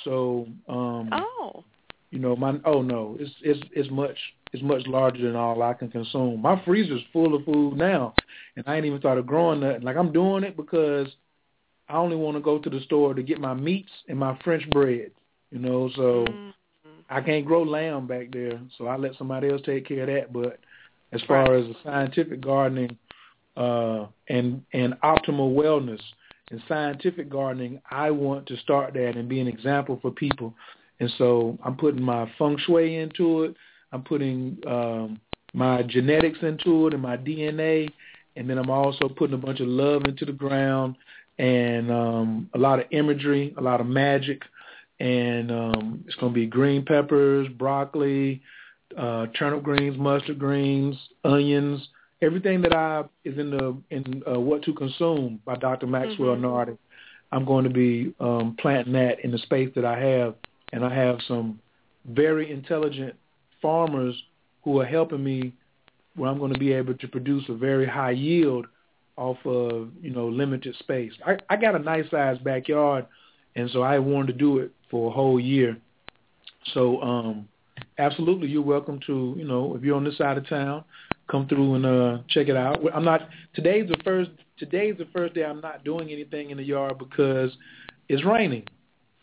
[0.05, 1.65] So, um Oh.
[2.10, 4.16] you know, my oh no, it's it's it's much
[4.52, 6.40] it's much larger than all I can consume.
[6.40, 8.15] My freezer's full of food now,
[8.56, 9.82] and I ain't even started growing nothing.
[9.82, 11.09] Like I'm doing it because
[11.89, 14.69] I only want to go to the store to get my meats and my French
[14.70, 15.10] bread.
[15.51, 16.27] You know, so
[17.10, 20.32] I can't grow lamb back there, so I let somebody else take care of that.
[20.32, 20.60] But
[21.12, 22.97] as far as the scientific gardening
[23.59, 26.01] uh, and and optimal wellness
[26.51, 30.55] and scientific gardening, I want to start that and be an example for people.
[31.01, 33.55] And so I'm putting my feng shui into it.
[33.93, 35.20] I'm putting um,
[35.52, 37.90] my genetics into it and my DNA,
[38.36, 40.97] and then I'm also putting a bunch of love into the ground
[41.39, 44.43] and um, a lot of imagery, a lot of magic,
[45.01, 48.43] and um, it's going to be green peppers, broccoli,
[48.97, 51.89] uh, turnip greens, mustard greens, onions,
[52.23, 55.86] everything that I is in the in uh, what to consume by Dr.
[55.86, 56.40] Maxwell Mhm.
[56.40, 56.77] Nardi.
[57.31, 60.35] I'm going to be um, planting that in the space that I have,
[60.73, 61.61] and I have some
[62.07, 63.15] very intelligent
[63.61, 64.20] farmers
[64.65, 65.53] who are helping me
[66.15, 68.66] where I'm going to be able to produce a very high yield
[69.16, 71.12] off of you know limited space.
[71.27, 73.07] I, I got a nice sized backyard,
[73.57, 75.77] and so I wanted to do it for a whole year.
[76.73, 77.49] So um,
[77.99, 80.85] absolutely, you're welcome to you know if you're on this side of town,
[81.30, 82.80] come through and uh, check it out.
[82.94, 86.64] I'm not today's the first today's the first day I'm not doing anything in the
[86.64, 87.50] yard because
[88.09, 88.64] it's raining.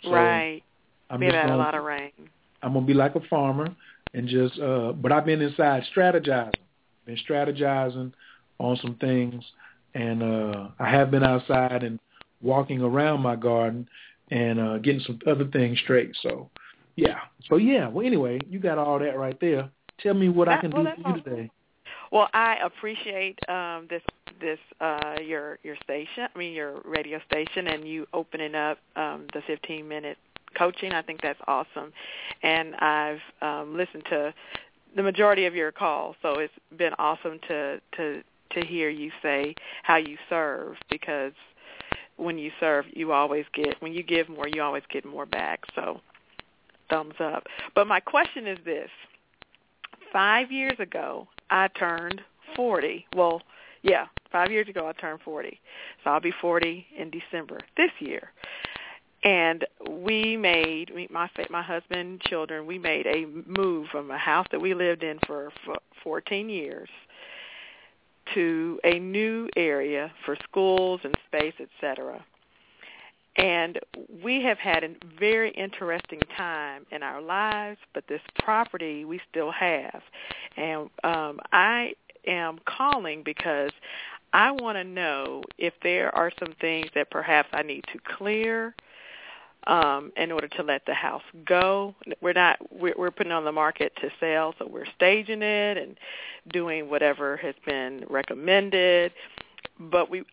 [0.03, 0.61] So right.
[1.09, 2.11] I'm We've had a lot of rain.
[2.61, 3.67] I'm gonna be like a farmer
[4.13, 6.53] and just uh but I've been inside strategizing.
[7.05, 8.13] Been strategizing
[8.59, 9.43] on some things
[9.93, 11.99] and uh I have been outside and
[12.41, 13.87] walking around my garden
[14.31, 16.15] and uh getting some other things straight.
[16.21, 16.49] So
[16.95, 17.19] yeah.
[17.49, 19.69] So yeah, well anyway, you got all that right there.
[19.99, 21.51] Tell me what I can well, do for you today.
[22.15, 24.01] Well, I appreciate um, this
[24.39, 26.29] this uh, your your station.
[26.33, 30.17] I mean your radio station, and you opening up um, the 15 minute
[30.57, 30.93] coaching.
[30.93, 31.91] I think that's awesome,
[32.41, 34.33] and I've um, listened to
[34.95, 39.53] the majority of your calls, so it's been awesome to to to hear you say
[39.83, 41.33] how you serve because
[42.15, 45.65] when you serve, you always get when you give more, you always get more back.
[45.75, 45.99] So
[46.89, 47.47] thumbs up.
[47.75, 48.89] But my question is this:
[50.13, 52.21] five years ago, I turned
[52.55, 53.07] 40.
[53.15, 53.41] Well,
[53.83, 55.59] yeah, five years ago I turned 40.
[56.03, 58.31] So I'll be 40 in December this year.
[59.23, 62.67] And we made my my husband, children.
[62.67, 66.89] We made a move from a house that we lived in for, for 14 years
[68.33, 72.23] to a new area for schools and space, etc.
[73.37, 73.79] And
[74.23, 74.89] we have had a
[75.19, 80.01] very interesting time in our lives, but this property we still have.
[80.55, 81.93] And um, I
[82.25, 83.71] am calling because
[84.31, 88.75] I want to know if there are some things that perhaps I need to clear
[89.67, 91.95] um, in order to let the house go.
[92.21, 95.97] We're not we're, we're putting on the market to sell, so we're staging it and
[96.51, 99.11] doing whatever has been recommended.
[99.79, 100.23] But we,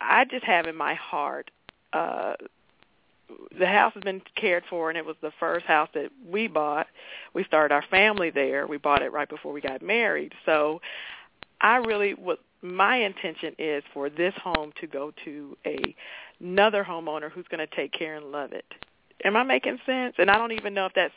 [0.00, 1.50] I just have in my heart.
[1.92, 2.34] Uh,
[3.58, 6.86] the house has been cared for, and it was the first house that we bought.
[7.34, 8.66] We started our family there.
[8.66, 10.32] We bought it right before we got married.
[10.46, 10.80] So,
[11.60, 15.94] I really what my intention is for this home to go to a
[16.40, 18.64] another homeowner who's going to take care and love it.
[19.24, 20.14] Am I making sense?
[20.18, 21.14] And I don't even know if that's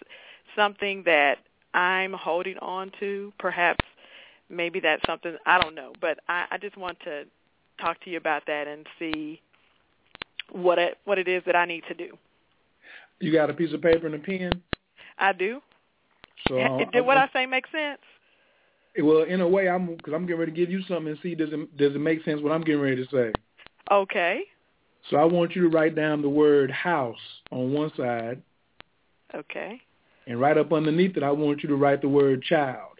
[0.55, 1.37] something that
[1.73, 3.31] I'm holding on to.
[3.39, 3.85] Perhaps
[4.49, 7.25] maybe that's something I don't know, but I, I just want to
[7.79, 9.41] talk to you about that and see
[10.51, 12.17] what it what it is that I need to do.
[13.19, 14.61] You got a piece of paper and a pen?
[15.17, 15.61] I do.
[16.47, 17.99] So Did what I say make sense?
[18.99, 21.35] well, in a way, I'm because I'm getting ready to give you something and see
[21.35, 23.31] does it does it make sense what I'm getting ready to say.
[23.91, 24.41] Okay.
[25.09, 27.15] So I want you to write down the word house
[27.51, 28.41] on one side,
[29.33, 29.81] Okay.
[30.27, 32.99] and right up underneath it, I want you to write the word child.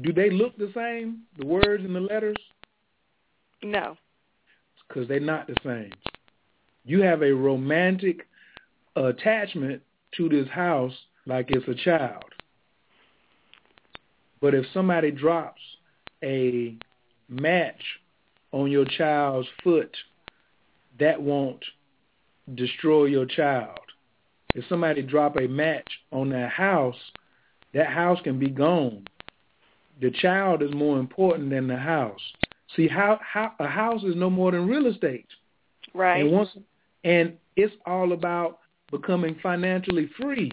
[0.00, 2.36] Do they look the same, the words and the letters?
[3.62, 3.96] No.
[4.92, 5.92] Because they're not the same.
[6.84, 8.26] You have a romantic
[8.94, 9.82] attachment
[10.16, 10.92] to this house
[11.26, 12.24] like it's a child.
[14.40, 15.60] But if somebody drops
[16.22, 16.76] a
[17.28, 17.80] match
[18.50, 19.96] on your child's foot,
[20.98, 21.64] that won't
[22.54, 23.78] destroy your child.
[24.54, 26.98] If somebody drop a match on that house,
[27.72, 29.06] that house can be gone.
[30.00, 32.20] The child is more important than the house.
[32.76, 35.26] See, how, how a house is no more than real estate.
[35.94, 36.20] Right.
[36.20, 36.50] And once
[37.04, 40.52] and it's all about becoming financially free.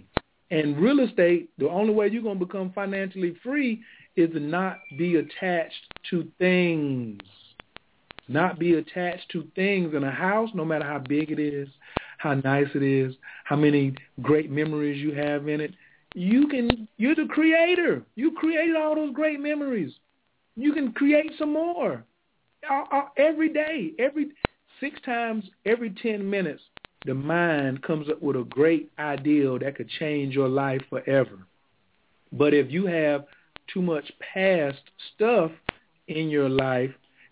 [0.51, 3.81] And real estate, the only way you're going to become financially free
[4.15, 7.21] is to not be attached to things.
[8.27, 11.67] Not be attached to things in a house, no matter how big it is,
[12.17, 15.73] how nice it is, how many great memories you have in it.
[16.15, 18.03] You can, you're the creator.
[18.15, 19.93] You created all those great memories.
[20.55, 22.03] You can create some more.
[22.69, 24.27] Uh, uh, every day, every
[24.79, 26.61] six times every 10 minutes,
[27.05, 31.39] the mind comes up with a great ideal that could change your life forever.
[32.31, 33.25] But if you have
[33.73, 34.81] too much past
[35.15, 35.51] stuff
[36.07, 36.91] in your life,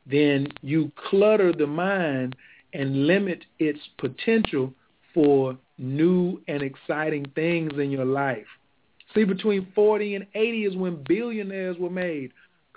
[0.09, 2.35] then you clutter the mind
[2.73, 4.73] and limit its potential
[5.14, 8.45] for new and exciting things in your life.
[9.14, 12.31] See, between 40 and 80 is when billionaires were made.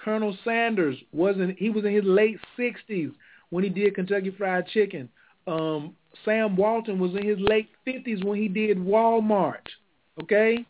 [0.04, 3.12] Colonel Sanders wasn't, he was in his late 60s
[3.50, 5.08] when he did Kentucky Fried Chicken.
[5.46, 5.94] Um,
[6.24, 9.66] Sam Walton was in his late 50s when he did Walmart.
[10.22, 10.64] Okay?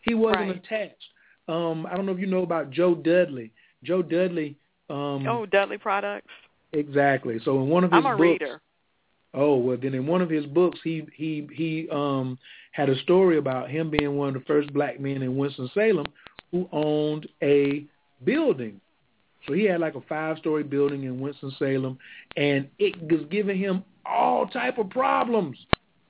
[0.00, 0.56] He wasn't right.
[0.56, 1.04] attached.
[1.48, 3.52] Um, I don't know if you know about Joe Dudley.
[3.82, 4.56] Joe Dudley.
[4.90, 6.28] Um, oh, Dudley Products.
[6.72, 7.40] Exactly.
[7.44, 8.60] So in one of his I'm a books, reader.
[9.34, 12.38] Oh well, then in one of his books, he he he um
[12.72, 16.06] had a story about him being one of the first black men in Winston Salem
[16.50, 17.84] who owned a
[18.24, 18.80] building.
[19.46, 21.98] So he had like a five-story building in Winston Salem,
[22.36, 25.56] and it was giving him all type of problems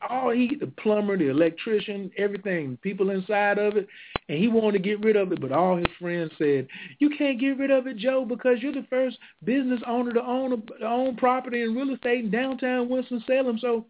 [0.08, 3.88] all he, the plumber, the electrician, everything, people inside of it,
[4.28, 6.68] and he wanted to get rid of it, but all his friends said,
[6.98, 10.52] "You can't get rid of it, Joe, because you're the first business owner to own
[10.52, 13.86] a, to own property in real estate in downtown Winston Salem, so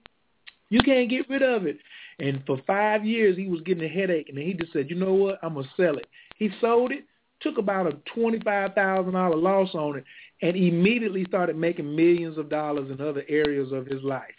[0.71, 1.79] you can't get rid of it."
[2.19, 5.15] And for five years, he was getting a headache, and he just said, "You know
[5.15, 5.39] what?
[5.43, 6.07] I'm gonna sell it."
[6.37, 7.05] He sold it,
[7.41, 10.05] took about a twenty-five thousand dollar loss on it,
[10.43, 14.35] and immediately started making millions of dollars in other areas of his life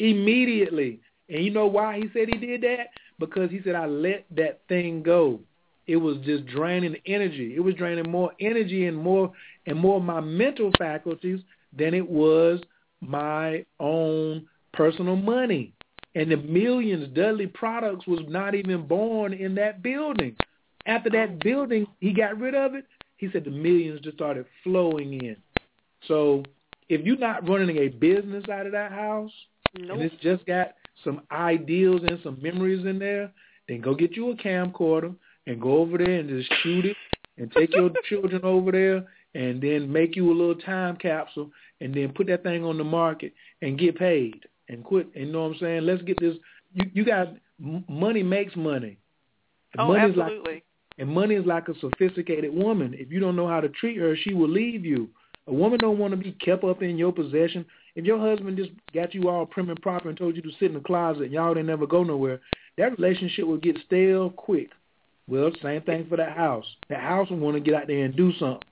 [0.00, 0.98] immediately.
[1.28, 2.88] And you know why he said he did that?
[3.20, 5.38] Because he said, I let that thing go.
[5.86, 7.54] It was just draining energy.
[7.54, 9.32] It was draining more energy and more
[9.66, 11.40] and more of my mental faculties
[11.76, 12.60] than it was
[13.00, 15.72] my own personal money.
[16.14, 20.36] And the millions Dudley Products was not even born in that building.
[20.90, 22.84] After that building, he got rid of it.
[23.16, 25.36] He said the millions just started flowing in.
[26.08, 26.42] So
[26.88, 29.30] if you're not running a business out of that house,
[29.78, 29.90] Nope.
[29.90, 33.30] and it's just got some ideals and some memories in there,
[33.68, 35.14] then go get you a camcorder
[35.46, 36.96] and go over there and just shoot it
[37.38, 39.06] and take your children over there
[39.36, 42.84] and then make you a little time capsule and then put that thing on the
[42.84, 45.08] market and get paid and quit.
[45.14, 45.82] And you know what I'm saying?
[45.82, 46.34] Let's get this.
[46.74, 47.28] You, you got
[47.60, 48.98] money makes money.
[49.78, 50.54] Oh, money absolutely.
[50.54, 50.64] Like,
[51.00, 52.94] and money is like a sophisticated woman.
[52.94, 55.08] If you don't know how to treat her, she will leave you.
[55.46, 57.64] A woman don't want to be kept up in your possession.
[57.96, 60.68] If your husband just got you all prim and proper and told you to sit
[60.68, 62.40] in the closet and y'all didn't never go nowhere,
[62.76, 64.68] that relationship will get stale quick.
[65.26, 66.66] Well, same thing for that house.
[66.90, 68.68] That house will want to get out there and do something.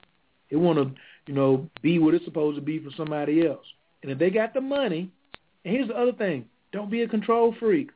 [0.51, 0.91] It want to,
[1.25, 3.65] you know, be what it's supposed to be for somebody else.
[4.03, 5.09] And if they got the money,
[5.65, 7.89] and here's the other thing, don't be a control freak.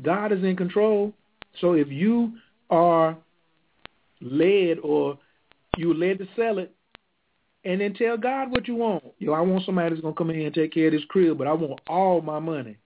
[0.00, 1.12] God is in control.
[1.60, 2.34] So if you
[2.70, 3.16] are
[4.20, 5.18] led or
[5.76, 6.74] you led to sell it,
[7.64, 9.04] and then tell God what you want.
[9.18, 11.38] Yo, I want somebody that's gonna come in here and take care of this crib,
[11.38, 12.76] but I want all my money.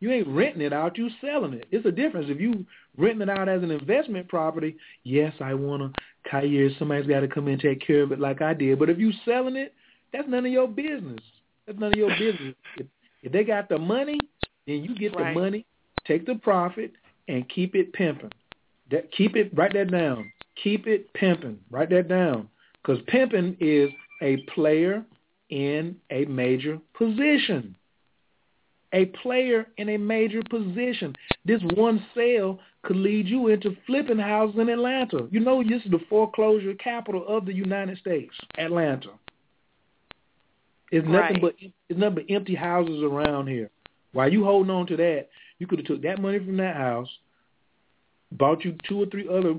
[0.00, 1.66] You ain't renting it out, you selling it.
[1.70, 2.26] It's a difference.
[2.28, 2.66] If you
[2.98, 5.92] renting it out as an investment property, yes, I want a
[6.28, 6.78] Kayer.
[6.78, 8.78] Somebody's got to come in and take care of it like I did.
[8.78, 9.72] But if you selling it,
[10.12, 11.20] that's none of your business.
[11.66, 12.54] That's none of your business.
[12.76, 12.86] If,
[13.22, 14.18] if they got the money,
[14.66, 15.32] then you get Right.
[15.32, 15.66] the money,
[16.06, 16.92] take the profit,
[17.28, 18.32] and keep it pimping.
[18.90, 20.30] That, keep it, write that down.
[20.62, 21.58] Keep it pimping.
[21.70, 22.48] Write that down.
[22.82, 23.90] Because pimping is
[24.22, 25.04] a player
[25.50, 27.76] in a major position.
[28.92, 31.16] A player in a major position.
[31.44, 35.26] This one sale could lead you into flipping houses in Atlanta.
[35.32, 39.10] You know, this is the foreclosure capital of the United States, Atlanta.
[40.92, 41.42] It's nothing Right.
[41.42, 41.54] but
[41.88, 43.70] it's nothing but empty houses around here.
[44.12, 45.28] While you holding on to that,
[45.58, 47.08] you could have took that money from that house,
[48.30, 49.56] bought you two or three other.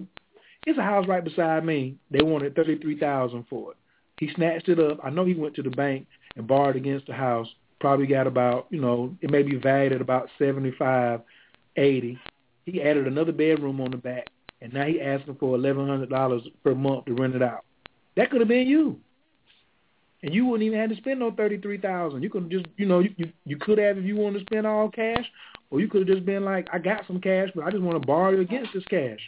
[0.66, 1.96] It's a house right beside me.
[2.10, 3.78] They wanted thirty three thousand for it.
[4.20, 5.00] He snatched it up.
[5.04, 7.48] I know he went to the bank and borrowed against the house.
[7.80, 11.22] Probably got about you know it may be valued at about seventy five,
[11.76, 12.18] eighty.
[12.66, 14.28] He added another bedroom on the back,
[14.62, 17.64] and now he asking for eleven hundred dollars per month to rent it out.
[18.16, 19.00] That could have been you.
[20.24, 22.24] And you wouldn't even have to spend no thirty three thousand.
[22.24, 24.66] You could just you know, you, you you could have if you wanted to spend
[24.66, 25.26] all cash,
[25.70, 28.02] or you could have just been like, I got some cash, but I just want
[28.02, 29.20] to borrow against this cash.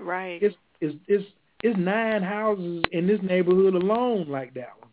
[0.00, 0.42] Right.
[0.42, 1.24] It's it's it's
[1.62, 4.90] it's nine houses in this neighborhood alone like that one.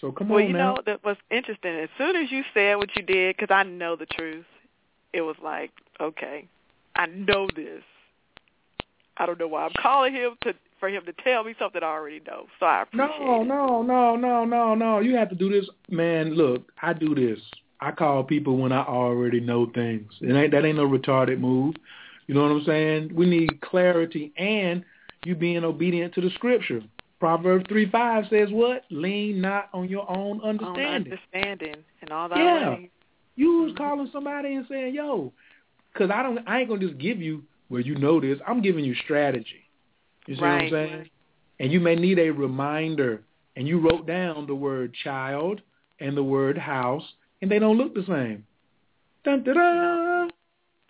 [0.00, 0.74] So come well, on Well, you now.
[0.74, 1.74] know that was interesting.
[1.74, 4.46] As soon as you said what you did, because I know the truth,
[5.12, 6.46] it was like, okay,
[6.94, 7.82] I know this.
[9.16, 11.86] I don't know why I'm calling him to for him to tell me something I
[11.86, 12.46] already know.
[12.60, 13.46] So I appreciate no, it.
[13.46, 15.00] No, no, no, no, no.
[15.00, 16.34] You have to do this, man.
[16.34, 17.40] Look, I do this.
[17.80, 20.12] I call people when I already know things.
[20.20, 21.74] It ain't that ain't no retarded move.
[22.28, 23.10] You know what I'm saying?
[23.14, 24.84] We need clarity and
[25.24, 26.82] you being obedient to the scripture.
[27.18, 28.84] Proverbs three five says what?
[28.90, 30.84] Lean not on your own understanding.
[30.84, 32.38] On understanding and all that.
[32.38, 32.70] Yeah.
[32.70, 32.90] Way.
[33.34, 33.82] You was mm-hmm.
[33.82, 35.32] calling somebody and saying, "Yo,"
[35.92, 36.38] because I don't.
[36.46, 37.42] I ain't gonna just give you.
[37.70, 38.38] Well, you know this.
[38.46, 39.68] I'm giving you strategy.
[40.26, 40.70] You see right.
[40.70, 41.10] what I'm saying?
[41.58, 43.22] And you may need a reminder.
[43.56, 45.60] And you wrote down the word child
[45.98, 47.02] and the word house,
[47.42, 48.46] and they don't look the same.
[49.24, 50.30] Dun, dun, dun.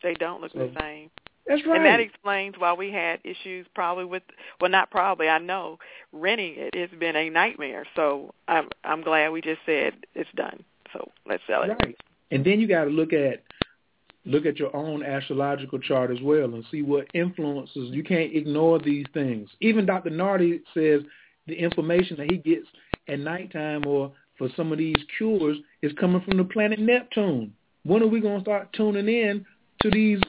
[0.03, 1.11] They don't look So, the same.
[1.49, 1.77] That's right.
[1.77, 4.23] And that explains why we had issues probably with
[4.61, 5.79] well not probably, I know
[6.13, 7.87] renting it has been a nightmare.
[7.97, 10.63] So I'm I'm glad we just said it's done.
[10.93, 11.69] So let's sell it.
[11.83, 11.97] Right.
[12.31, 13.43] And then you got to look at
[14.27, 17.91] look at your own astrological chart as well and see what influences.
[17.93, 19.49] You can't ignore these things.
[19.61, 20.11] Even Dr.
[20.11, 21.01] Nardi says
[21.47, 22.67] the information that he gets
[23.09, 27.55] at nighttime or for some of these cures is coming from the planet Neptune.
[27.85, 29.47] When are we going to start tuning in
[29.81, 30.21] to these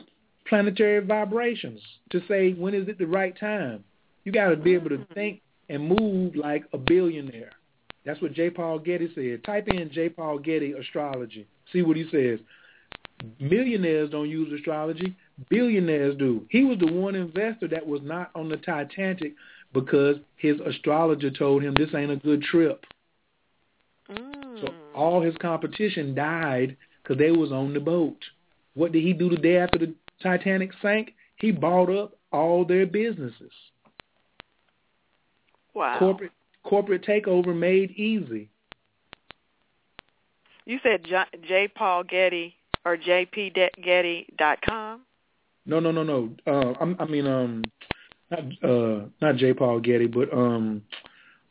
[0.50, 3.84] planetary vibrations to say when is it the right time?
[4.26, 7.52] You got to be able to think and move like a billionaire.
[8.06, 8.50] That's what J.
[8.50, 9.44] Paul Getty said.
[9.44, 10.10] Type in J.
[10.10, 11.48] Paul Getty astrology.
[11.72, 12.40] See what he says.
[13.40, 15.16] Millionaires don't use astrology.
[15.50, 16.46] Billionaires do.
[16.50, 19.36] He was the one investor that was not on the Titanic
[19.74, 22.86] because his astrologer told him this ain't a good trip.
[24.10, 24.62] Mm.
[24.62, 28.18] So all his competition died because they was on the boat.
[28.74, 31.14] What did he do the day after the Titanic sank?
[31.38, 33.52] He bought up all their businesses.
[35.74, 35.98] Wow.
[36.00, 36.32] Corporate
[36.64, 38.50] corporate takeover made easy.
[40.66, 41.68] You said J, J.
[41.68, 42.56] Paul Getty
[42.86, 45.02] or jpgetty.com?
[45.66, 46.30] No, no, no, no.
[46.46, 47.64] Uh, I'm, I mean, um,
[48.30, 49.54] not uh, not J.
[49.54, 50.84] Paul Getty, but um,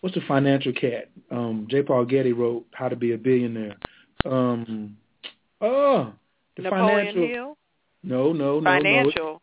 [0.00, 1.10] what's the financial cat?
[1.30, 1.82] Um, J.
[1.82, 3.76] Paul Getty wrote How to Be a Billionaire.
[4.24, 4.96] Um,
[5.60, 6.12] oh,
[6.56, 7.26] the Napoleon financial.
[7.26, 7.57] Hill?
[8.02, 9.24] No, no, no, Financial.
[9.24, 9.42] no.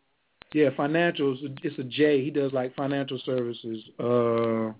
[0.52, 1.34] Yeah, financial.
[1.34, 2.24] It's a, it's a J.
[2.24, 3.82] He does like financial services.
[3.98, 4.72] Uh,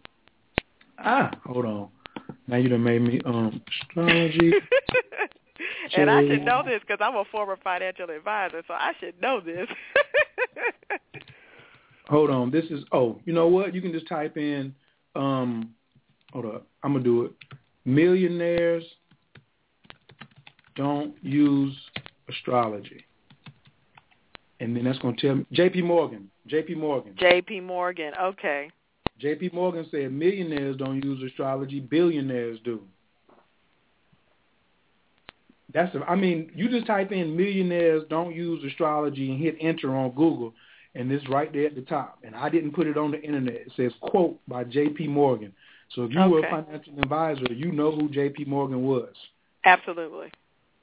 [0.98, 1.88] ah, hold on.
[2.46, 4.52] Now you done made me um astrology.
[5.96, 9.40] and I should know this because I'm a former financial advisor, so I should know
[9.40, 9.66] this.
[12.08, 12.50] Hold on.
[12.50, 13.74] This is oh, you know what?
[13.74, 14.74] You can just type in
[15.14, 15.74] um
[16.32, 16.66] hold up.
[16.82, 17.32] I'm gonna do it.
[17.84, 18.84] Millionaires
[20.76, 21.74] don't use
[22.28, 23.05] astrology.
[24.60, 26.30] And then that's gonna tell me JP Morgan.
[26.48, 27.14] JP Morgan.
[27.18, 27.60] J.P.
[27.60, 28.12] Morgan.
[28.20, 28.70] Okay.
[29.22, 32.82] JP Morgan said millionaires don't use astrology, billionaires do.
[35.72, 39.94] That's the, I mean, you just type in millionaires don't use astrology and hit enter
[39.94, 40.54] on Google
[40.96, 42.18] and it's right there at the top.
[42.24, 43.54] And I didn't put it on the internet.
[43.54, 45.52] It says quote by JP Morgan.
[45.94, 49.12] So if you were a financial advisor, you know who JP Morgan was.
[49.64, 50.32] Absolutely.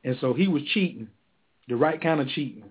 [0.03, 1.07] And so he was cheating,
[1.67, 2.63] the right kind of cheating.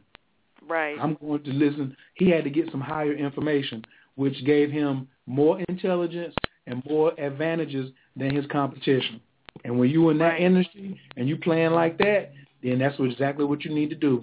[0.69, 0.97] Right.
[1.01, 1.97] I'm going to listen.
[2.15, 3.85] He had to get some higher information,
[4.15, 6.35] which gave him more intelligence
[6.67, 9.21] and more advantages than his competition.
[9.65, 12.33] And when you're in that industry and you playing like that,
[12.63, 14.23] then that's exactly what you need to do.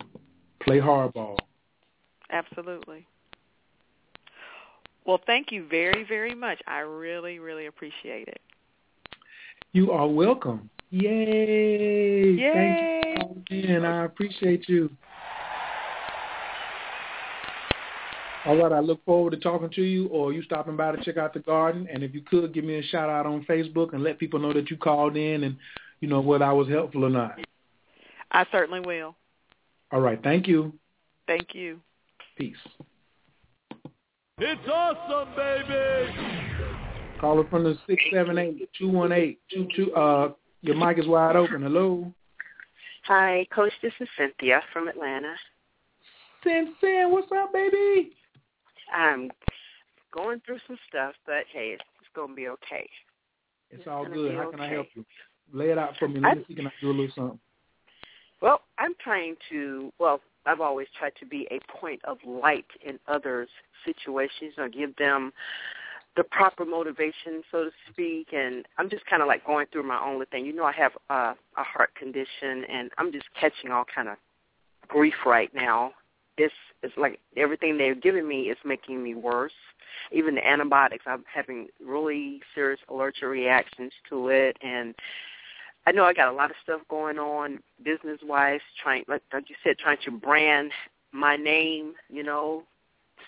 [0.62, 1.38] Play hardball.
[2.32, 3.06] Absolutely.
[5.06, 6.60] Well, thank you very, very much.
[6.68, 8.40] I really, really appreciate it.
[9.72, 10.70] You are welcome.
[10.92, 12.32] Yay!
[12.32, 13.16] Yay!
[13.18, 14.90] Thank you, and I appreciate you.
[18.50, 21.18] All right, I look forward to talking to you or you stopping by to check
[21.18, 21.88] out the garden.
[21.94, 24.52] And if you could, give me a shout out on Facebook and let people know
[24.54, 25.56] that you called in and,
[26.00, 27.38] you know, whether I was helpful or not.
[28.32, 29.16] I certainly will.
[29.92, 30.74] All right, thank you.
[31.28, 31.80] Thank you.
[32.40, 32.56] Peace.
[34.40, 37.20] It's awesome, baby.
[37.22, 39.94] Caller from the six seven eight two one eight two two.
[39.94, 40.32] Uh,
[40.64, 41.62] your mic is wide open.
[41.62, 42.12] Hello,
[43.04, 43.74] Hi, Coach.
[43.84, 45.36] This is Cynthia from Atlanta.
[46.44, 47.10] Sin Sin.
[47.12, 48.14] What's up, baby?
[48.94, 49.32] I'm
[50.14, 52.90] going through some stuff, but hey, it's, it's going to be okay.
[53.72, 54.36] It's all good.
[54.36, 55.06] How can I help you?
[55.54, 56.20] Lay it out for me.
[56.20, 56.56] Let me see.
[56.56, 57.40] Can I do a little something?
[58.42, 62.98] Well, I'm trying to, well, I've always tried to be a point of light in
[63.08, 63.50] others'
[63.86, 65.32] situations or give them
[66.16, 68.30] the proper motivation, so to speak.
[68.34, 70.46] And I'm just kind of like going through my own little thing.
[70.46, 74.18] You know, I have uh, a heart condition, and I'm just catching all kind of
[74.88, 75.92] grief right now.
[76.40, 79.52] It's it's like everything they're giving me is making me worse.
[80.12, 84.96] Even the antibiotics, I'm having really serious allergic reactions to it, and
[85.86, 89.50] I know I got a lot of stuff going on business wise, trying like, like
[89.50, 90.72] you said, trying to brand
[91.12, 92.64] my name, you know,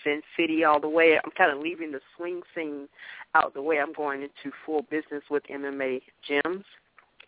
[0.02, 1.18] Sin City all the way.
[1.22, 2.88] I'm kind of leaving the swing scene
[3.34, 3.78] out the way.
[3.78, 6.64] I'm going into full business with MMA gyms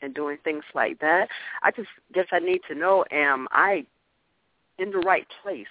[0.03, 1.29] and doing things like that.
[1.63, 3.85] I just guess I need to know: Am I
[4.79, 5.67] in the right place?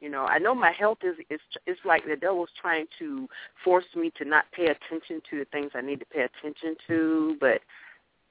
[0.00, 3.28] You know, I know my health is is it's like the devil's trying to
[3.62, 7.36] force me to not pay attention to the things I need to pay attention to,
[7.38, 7.60] but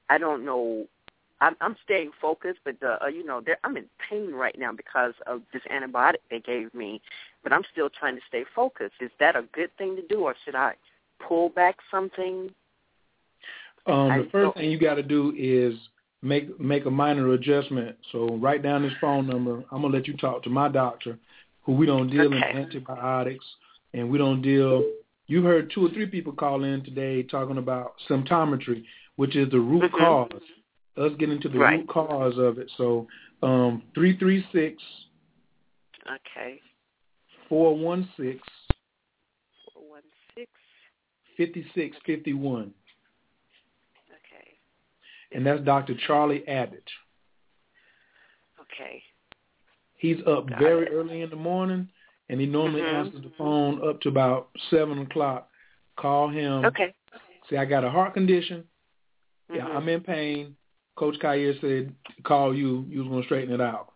[0.08, 0.86] I don't know.
[1.42, 4.72] I'm, I'm staying focused, but the, uh, you know, there, I'm in pain right now
[4.72, 7.00] because of this antibiotic they gave me,
[7.42, 8.96] but I'm still trying to stay focused.
[9.00, 10.74] Is that a good thing to do, or should I
[11.26, 12.50] pull back something?
[13.86, 15.74] Um, the first thing you got to do is
[16.22, 17.96] make make a minor adjustment.
[18.12, 19.64] So write down this phone number.
[19.70, 21.18] I'm gonna let you talk to my doctor,
[21.62, 22.36] who we don't deal okay.
[22.36, 23.44] in antibiotics,
[23.94, 24.84] and we don't deal.
[25.26, 28.84] You heard two or three people call in today talking about symptometry,
[29.16, 29.96] which is the root mm-hmm.
[29.96, 30.42] cause.
[30.96, 31.78] Us getting to the right.
[31.78, 32.70] root cause of it.
[32.76, 33.06] So
[33.42, 34.82] um, three three six.
[36.06, 36.60] Okay.
[37.48, 38.38] Four one six.
[39.72, 40.02] Four one
[40.34, 40.50] six.
[41.36, 42.74] Fifty six fifty one.
[45.30, 45.36] Okay.
[45.36, 45.94] And that's Dr.
[46.06, 46.84] Charlie Abbott.
[48.60, 49.02] Okay.
[49.96, 50.90] He's up Got very it.
[50.92, 51.88] early in the morning,
[52.28, 52.92] and he normally Mhm.
[52.92, 55.50] answers the phone up to about seven o'clock.
[55.96, 56.64] Call him.
[56.64, 56.94] Okay.
[57.48, 58.66] Say I got a heart condition.
[59.52, 59.76] Yeah, Mhm.
[59.76, 60.56] I'm in pain.
[60.96, 62.84] Coach Khayr said call you.
[62.88, 63.92] You was gonna straighten it out.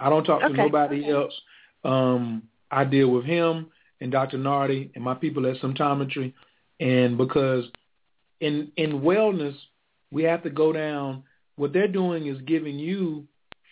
[0.00, 0.56] I don't talk to Okay.
[0.56, 1.38] nobody else.
[1.84, 4.38] Um, I deal with him and Dr.
[4.38, 6.32] Nardi and my people at Symptometry,
[6.80, 7.70] and because
[8.40, 9.56] in in wellness
[10.10, 11.22] we have to go down.
[11.56, 13.26] What they're doing is giving you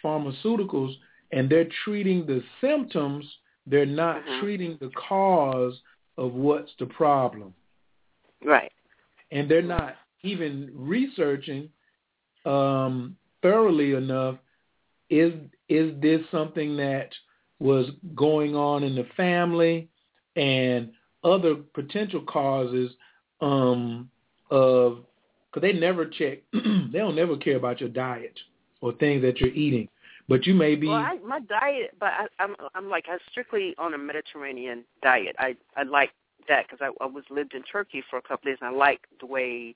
[0.04, 0.94] pharmaceuticals,
[1.32, 3.24] and they're treating the symptoms.
[3.66, 4.40] They're not Mhm.
[4.40, 5.80] treating the cause
[6.18, 7.54] of what's the problem
[8.42, 8.72] Right.
[9.30, 11.70] and they're not even researching
[12.44, 14.38] um, thoroughly enough.
[15.10, 15.32] Is
[15.68, 17.14] is this something that
[17.60, 19.88] was going on in the family
[20.36, 22.96] and other potential causes
[23.40, 24.10] um,
[24.50, 25.04] of?
[25.52, 26.38] Because they never check.
[26.52, 28.38] they don't never care about your diet
[28.80, 29.88] or things that you're eating.
[30.28, 30.88] But you may be.
[30.88, 35.36] Well, I, my diet, but I, I'm I'm like I'm strictly on a Mediterranean diet.
[35.38, 36.10] I I like
[36.48, 38.76] that because I, I was lived in Turkey for a couple of days, and I
[38.76, 39.74] like the way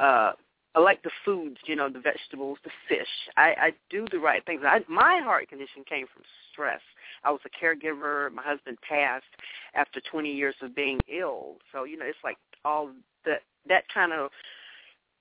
[0.00, 0.32] uh
[0.74, 3.06] I like the foods, you know, the vegetables, the fish.
[3.36, 4.62] I, I do the right things.
[4.64, 6.80] I, my heart condition came from stress.
[7.22, 8.32] I was a caregiver.
[8.32, 9.24] My husband passed
[9.74, 11.56] after 20 years of being ill.
[11.72, 12.90] So, you know, it's like all
[13.24, 14.30] that that kind of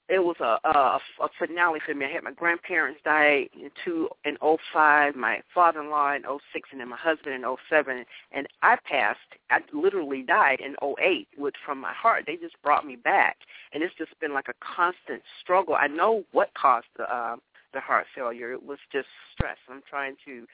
[0.09, 2.06] it was a, a a finale for me.
[2.06, 6.25] I had my grandparents die in two in oh five, my father in law in
[6.25, 8.03] oh six, and then my husband in oh seven.
[8.32, 9.19] And I passed.
[9.49, 12.25] I literally died in oh eight with from my heart.
[12.27, 13.38] They just brought me back,
[13.72, 15.75] and it's just been like a constant struggle.
[15.75, 17.38] I know what caused the uh,
[17.73, 18.51] the heart failure.
[18.51, 19.57] It was just stress.
[19.69, 20.45] I'm trying to,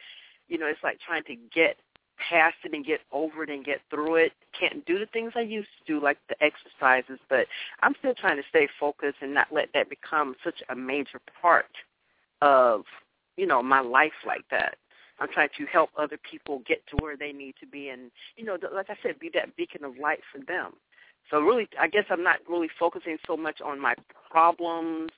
[0.47, 1.75] you know, it's like trying to get
[2.29, 4.31] past it and get over it and get through it.
[4.57, 7.47] Can't do the things I used to do, like the exercises, but
[7.81, 11.69] I'm still trying to stay focused and not let that become such a major part
[12.41, 12.83] of,
[13.37, 14.77] you know, my life like that.
[15.19, 18.45] I'm trying to help other people get to where they need to be and, you
[18.45, 20.73] know, like I said, be that beacon of light for them.
[21.29, 23.95] So really, I guess I'm not really focusing so much on my
[24.31, 25.11] problems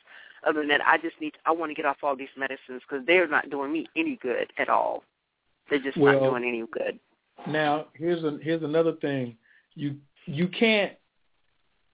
[0.46, 3.06] other than that I just need, I want to get off all these medicines because
[3.06, 5.04] they're not doing me any good at all.
[5.72, 7.00] They're just Well, not doing any good.
[7.48, 9.38] Now, here's a, here's another thing.
[9.74, 9.96] You
[10.28, 10.92] you can't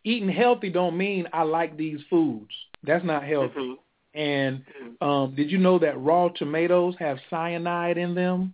[0.03, 2.51] eating healthy don't mean I like these foods.
[2.83, 3.77] That's not healthy.
[4.15, 4.19] Mm-hmm.
[4.19, 4.63] And
[4.99, 8.53] um, did you know that raw tomatoes have cyanide in them?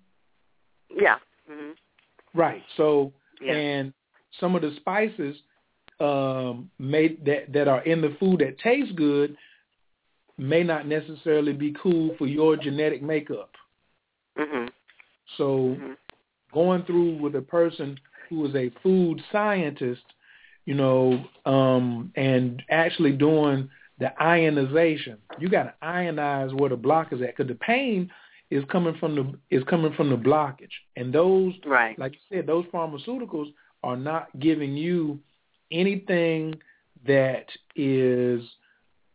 [0.95, 1.16] Yeah.
[1.50, 1.72] hmm
[2.35, 2.64] Right.
[2.77, 3.53] So Yeah.
[3.53, 3.93] and
[4.40, 5.38] some of the spices
[6.00, 9.38] um, made that that are in the food that taste good
[10.38, 13.52] may not necessarily be cool for your genetic makeup.
[14.38, 14.66] hmm
[15.37, 15.77] So
[16.53, 20.03] going through with a person who is a food scientist,
[20.65, 25.17] you know, um, and actually doing the ionization.
[25.39, 28.09] You got to ionize where the block is at because the pain
[28.49, 31.97] is coming from the is coming from the blockage, and those, right.
[31.97, 33.53] like you said, those pharmaceuticals
[33.83, 35.19] are not giving you
[35.71, 36.55] anything
[37.07, 37.45] that
[37.75, 38.41] is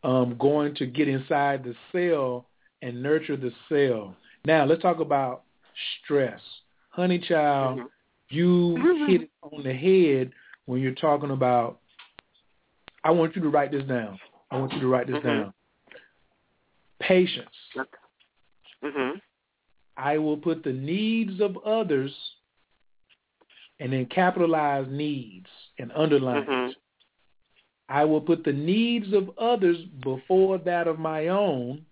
[0.03, 2.47] um, going to get inside the cell
[2.81, 4.15] and nurture the cell.
[4.45, 5.43] Now let's talk about
[6.03, 6.41] stress.
[6.89, 7.79] Honey child,
[8.29, 8.75] you
[9.07, 10.31] hit it on the head
[10.65, 11.79] when you're talking about
[13.03, 14.19] I want you to write this down.
[14.51, 15.23] I want you to write this Mhm.
[15.23, 15.53] down.
[16.99, 17.55] Patience.
[18.81, 19.19] hmm
[19.97, 22.13] I will put the needs of others
[23.79, 26.77] and then capitalize needs and underline it.
[27.89, 31.85] I will put the needs of others before that of my own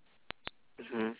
[0.80, 1.12] hmm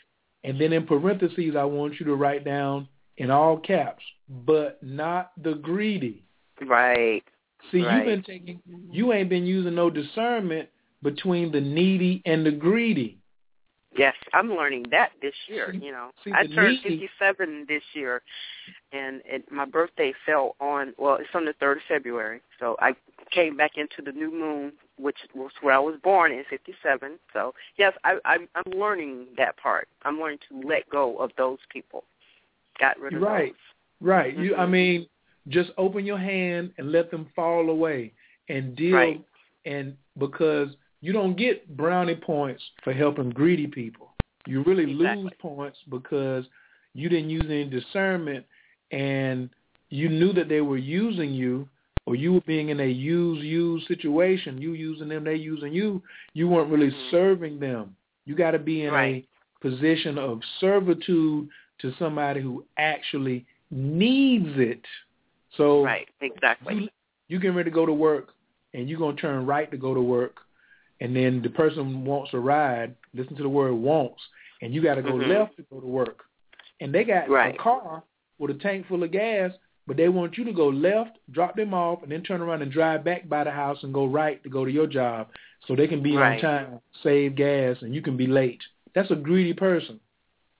[0.44, 5.32] And then in parentheses, I want you to write down, in all caps, but not
[5.42, 6.24] the greedy.
[6.64, 7.22] Right.
[7.70, 7.96] See, right.
[7.96, 8.60] you've been taking,
[8.90, 10.68] you ain't been using no discernment
[11.02, 13.18] between the needy and the greedy.
[13.98, 15.74] Yes, I'm learning that this year.
[15.74, 18.22] You know, see, I turned needy- 57 this year,
[18.92, 22.40] and it, my birthday fell on well, it's on the third of February.
[22.60, 22.94] So I
[23.32, 27.18] came back into the new moon, which was where I was born in 57.
[27.32, 29.88] So yes, I, I'm I'm learning that part.
[30.04, 32.04] I'm learning to let go of those people.
[32.78, 33.28] Got rid of them.
[33.28, 33.54] Right,
[34.00, 34.38] right.
[34.38, 34.72] You, I mm-hmm.
[34.72, 35.06] mean,
[35.48, 38.12] just open your hand and let them fall away,
[38.48, 38.94] and deal.
[38.94, 39.24] Right.
[39.64, 40.68] And because
[41.00, 44.14] you don't get brownie points for helping greedy people,
[44.46, 45.24] you really Exactly.
[45.24, 46.44] lose points because
[46.94, 48.44] you didn't use any discernment,
[48.90, 49.50] and
[49.90, 51.68] you knew that they were using you,
[52.06, 54.60] or you were being in a use use situation.
[54.60, 56.02] You using them, they using you.
[56.34, 57.94] You weren't really serving them.
[58.24, 58.94] You got to be in Mm-hmm.
[58.94, 59.24] Right.
[59.62, 61.48] a position of servitude
[61.80, 64.82] to somebody who actually needs it.
[65.56, 66.08] So Right.
[66.20, 66.74] Exactly.
[66.74, 66.88] you
[67.28, 68.34] you getting ready to go to work
[68.74, 70.40] and you're gonna turn right to go to work
[71.00, 74.22] and then the person wants a ride, listen to the word wants,
[74.62, 75.28] and you gotta go Mhm.
[75.28, 76.24] left to go to work.
[76.80, 77.54] And they got Right.
[77.54, 78.02] a car
[78.38, 79.52] with a tank full of gas,
[79.86, 82.70] but they want you to go left, drop them off, and then turn around and
[82.70, 85.28] drive back by the house and go right to go to your job
[85.66, 88.62] so they can be on time, save gas, and you can be late.
[88.94, 90.00] That's a greedy person.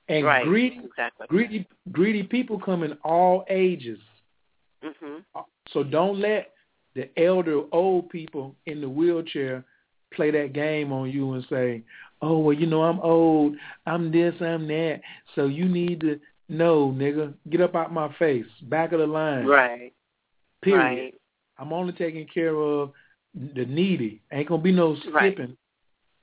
[0.09, 0.45] And right.
[0.47, 1.27] greedy Exactly.
[1.29, 4.01] greedy greedy people come in all ages.
[4.83, 5.25] Mhm.
[5.69, 6.55] So don't let
[6.95, 9.65] the elder old people in the wheelchair
[10.13, 11.83] play that game on you and say,
[12.23, 13.57] "Oh, well, you know, I'm old.
[13.87, 15.01] I'm this, I'm that.
[15.35, 18.47] So you need to no, nigga, get up out my face.
[18.63, 19.45] Back of the line.
[19.45, 19.93] Right.
[20.63, 20.83] Period.
[20.83, 21.15] Right.
[21.59, 22.93] I'm only taking care of
[23.35, 24.23] the needy.
[24.33, 25.35] Ain't gonna be no Right.
[25.35, 25.57] skipping.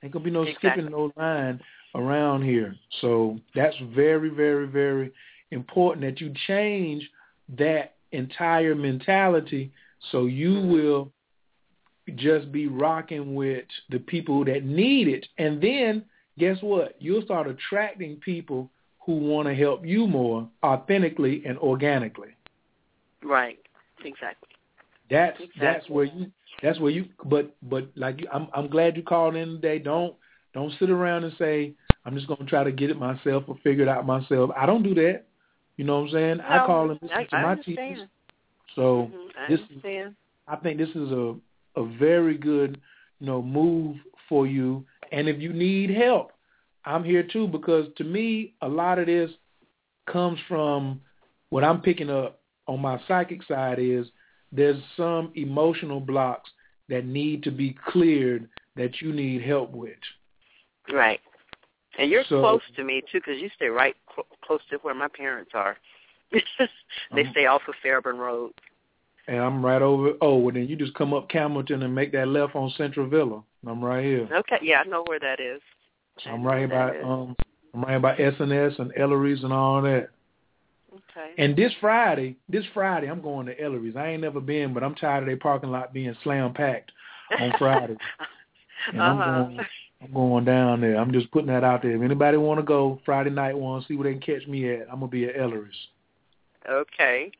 [0.03, 0.69] Ain't gonna be no Exactly.
[0.72, 1.61] skipping no line
[1.93, 2.75] around here.
[3.01, 5.11] So that's very, very, very
[5.51, 7.09] important that you change
[7.49, 9.72] that entire mentality
[10.11, 11.11] so you will
[12.16, 15.25] just be rocking with the people that need it.
[15.38, 16.06] And then
[16.38, 16.95] guess what?
[17.00, 18.69] You'll start attracting people
[19.06, 22.35] who want to help you more authentically and organically.
[23.24, 23.59] Right.
[24.03, 24.50] Exactly.
[25.09, 29.03] That's that's where you that's where you but but like you, I'm I'm glad you
[29.03, 29.80] called in today.
[29.80, 30.16] Don't
[30.53, 31.74] don't sit around and say
[32.06, 34.51] I'm just gonna try to get it myself or figure it out myself.
[34.56, 35.25] I don't do that.
[35.77, 36.42] You know what I'm saying?
[36.42, 37.77] I call and listen I, to I my understand.
[37.77, 38.09] teachers.
[38.75, 39.30] So Mhm.
[39.38, 40.16] I this understand.
[40.48, 41.35] I think this is a
[41.75, 42.79] a very good
[43.19, 43.97] you know move
[44.27, 44.85] for you.
[45.11, 46.31] And if you need help,
[46.85, 49.31] I'm here too because to me a lot of this
[50.07, 51.01] comes from
[51.49, 54.07] what I'm picking up on my psychic side is
[54.51, 56.49] there's some emotional blocks
[56.89, 59.97] that need to be cleared that you need help with.
[60.91, 61.19] Right.
[61.97, 64.93] And you're So- close to me too, because you stay right cl- close to where
[64.93, 65.77] my parents are.
[66.31, 68.51] they Um, stay off of Fairburn Road.
[69.27, 72.27] And I'm right over oh, well then you just come up Campbellton and make that
[72.27, 73.43] left on Centra Villa.
[73.67, 74.29] I'm right here.
[74.31, 74.59] Okay.
[74.61, 75.61] Yeah, I know where that is.
[76.25, 77.35] I'm right by um
[77.73, 80.09] I'm right by S and S and Ellery's and all that.
[80.93, 81.31] Okay.
[81.37, 83.95] And this Friday, this Friday I'm going to Ellery's.
[83.95, 86.91] I ain't never been, but I'm tired of their parking lot being slam packed
[87.39, 87.97] on Friday.
[88.91, 89.43] And I'm uh-huh.
[89.43, 89.65] going
[90.01, 90.97] I'm going down there.
[90.97, 91.95] I'm just putting that out there.
[91.95, 94.71] If anybody want to go Friday night, want to see where they can catch me
[94.71, 95.73] at, I'm gonna be at Ellery's.
[96.69, 97.32] Okay.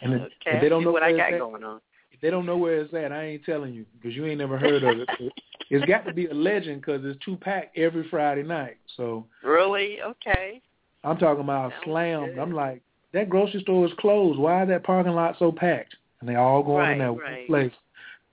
[0.00, 0.32] And okay.
[0.46, 1.80] if they don't know what I got going on.
[2.10, 4.58] If they don't know where it's at, I ain't telling you because you ain't never
[4.58, 5.08] heard of it.
[5.70, 8.78] it's got to be a legend because it's two packed every Friday night.
[8.96, 9.98] So Really?
[10.00, 10.62] Okay.
[11.04, 12.34] I'm talking about Sounds slammed.
[12.34, 12.40] good.
[12.40, 12.82] I'm like,
[13.12, 14.38] that grocery store is closed.
[14.38, 15.94] Why is that parking lot so packed?
[16.20, 17.46] And they all going in that one right.
[17.46, 17.72] place.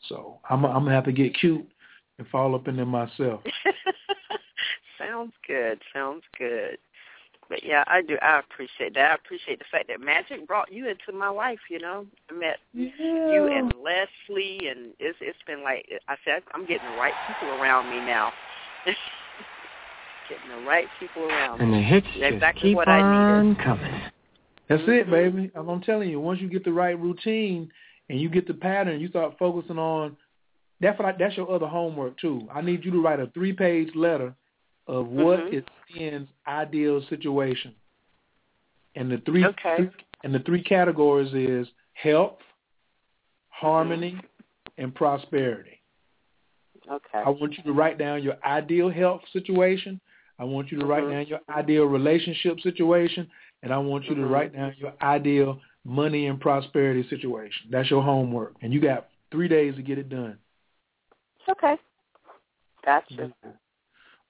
[0.09, 1.67] So I'm I'm gonna have to get cute
[2.17, 3.41] and fall up in there myself.
[4.97, 5.81] Sounds good.
[5.93, 6.77] Sounds good.
[7.53, 8.17] But yeah, I do.
[8.19, 9.11] I appreciate that.
[9.11, 11.59] I appreciate the fact that magic brought you into my life.
[11.69, 12.89] You know, I met you
[13.47, 16.41] and Leslie, and it's it's been like I said.
[16.55, 18.31] I'm getting the right people around me now.
[20.29, 21.77] getting the right people around And me.
[21.77, 23.63] the hits That's just exactly keep what on needed.
[23.63, 24.01] coming.
[24.67, 25.11] That's it, mm-hmm.
[25.11, 25.51] baby.
[25.53, 26.19] I'm, I'm telling you.
[26.19, 27.71] Once you get the right routine
[28.09, 30.17] and you get the pattern, you start focusing on.
[30.81, 32.47] That's what I, that's your other homework too.
[32.51, 34.33] I need you to write a three page letter
[34.87, 35.53] of what Mhm.
[35.53, 35.63] is
[35.95, 37.75] Ian's ideal situation.
[38.95, 39.89] And the three Okay.
[40.23, 42.41] and the three categories is health,
[43.49, 44.17] harmony,
[44.77, 45.81] and prosperity.
[46.89, 47.19] Okay.
[47.19, 49.99] I want you to write down your ideal health situation.
[50.39, 51.11] I want you to write Mhm.
[51.11, 53.29] down your ideal relationship situation,
[53.61, 54.29] and I want you to Mhm.
[54.29, 57.69] write down your ideal money and prosperity situation.
[57.69, 60.39] That's your homework, and you got three days to get it done.
[61.47, 61.77] Okay.
[62.83, 63.33] Gotcha.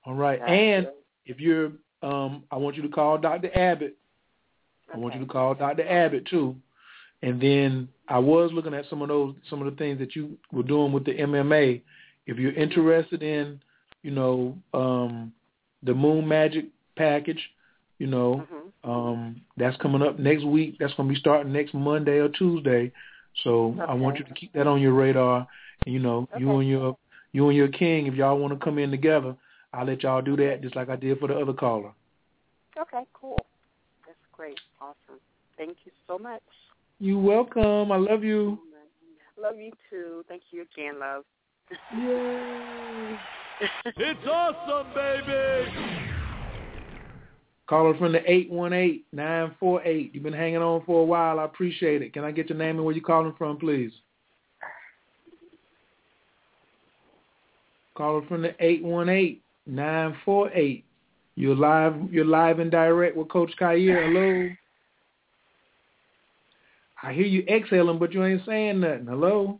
[0.05, 0.87] All right, and
[1.25, 3.49] if you're, um, I want you to call Dr.
[3.57, 3.95] Abbott
[4.93, 5.87] I want you to call Dr.
[5.87, 6.55] Abbott too.
[7.21, 10.37] And then I was looking at some of those some of the things that you
[10.51, 11.81] were doing with the MMA.
[12.27, 13.61] If you're interested in,
[14.03, 15.31] you know, um
[15.81, 16.65] the Moon Magic
[16.95, 17.41] package,
[17.97, 18.45] you know,
[18.83, 18.89] Mm-hmm.
[18.89, 20.75] um that's coming up next week.
[20.79, 22.91] That's going to be starting next Monday or Tuesday.
[23.43, 25.47] So I want you to keep that on your radar.
[25.85, 26.97] And, you know, you and your
[27.31, 29.35] you and your king, if y'all want to come in together,
[29.73, 31.91] I'll let y'all do that just like I did for the other caller.
[32.77, 33.39] Okay, cool.
[34.05, 34.59] That's great.
[34.79, 35.19] Awesome.
[35.57, 36.41] Thank you so much.
[36.99, 37.91] You're welcome.
[37.91, 38.59] I love you.
[39.41, 40.23] Love you too.
[40.27, 41.23] Thank you again, love.
[41.97, 43.17] Yay.
[43.97, 45.71] It's awesome, baby.
[47.67, 50.13] Caller from the eight one eight nine four eight.
[50.13, 51.39] You've been hanging on for a while.
[51.39, 52.13] I appreciate it.
[52.13, 53.91] Can I get your name and where you're calling from, please?
[57.95, 60.85] Caller from the eight one eight nine four eight.
[61.35, 61.95] You're live.
[62.11, 64.05] You're live and direct with Coach Khayr.
[64.05, 64.49] Hello.
[67.01, 69.07] I hear you exhaling, but you ain't saying nothing.
[69.07, 69.59] Hello.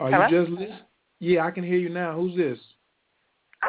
[0.00, 0.26] Are Hello?
[0.26, 0.78] you just listening?
[1.20, 2.14] Yeah, I can hear you now.
[2.14, 2.58] Who's this?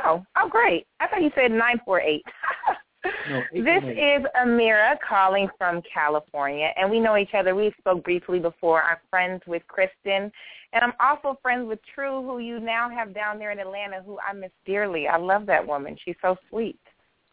[0.06, 0.86] Oh, oh, great.
[1.00, 2.24] I thought you said 948.
[3.04, 7.56] No, This is Amira calling from California, and we know each other.
[7.56, 8.84] We spoke briefly before.
[8.84, 10.32] I'm friends with Kristen,
[10.74, 14.18] and I'm also friends with True, who you now have down there in Atlanta, who
[14.20, 15.08] I miss dearly.
[15.08, 15.98] I love that woman.
[16.04, 16.80] She's so sweet.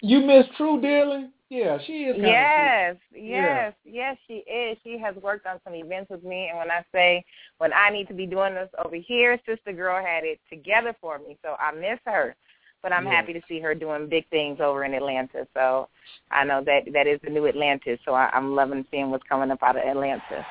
[0.02, 1.30] You miss True dearly?
[1.48, 2.16] Yeah, she is.
[2.18, 4.76] Yes, yes, yes, she is.
[4.82, 7.24] She has worked on some events with me, and when I say
[7.58, 11.18] when I need to be doing this over here, Sister Girl had it together for
[11.18, 12.34] me, so I miss her.
[12.82, 13.12] But I'm Yeah.
[13.12, 15.46] happy to see her doing big things over in Atlanta.
[15.54, 15.88] So
[16.30, 17.98] I know that that is the new Atlantis.
[18.04, 20.44] So I, I'm loving seeing what's coming up out of Atlanta.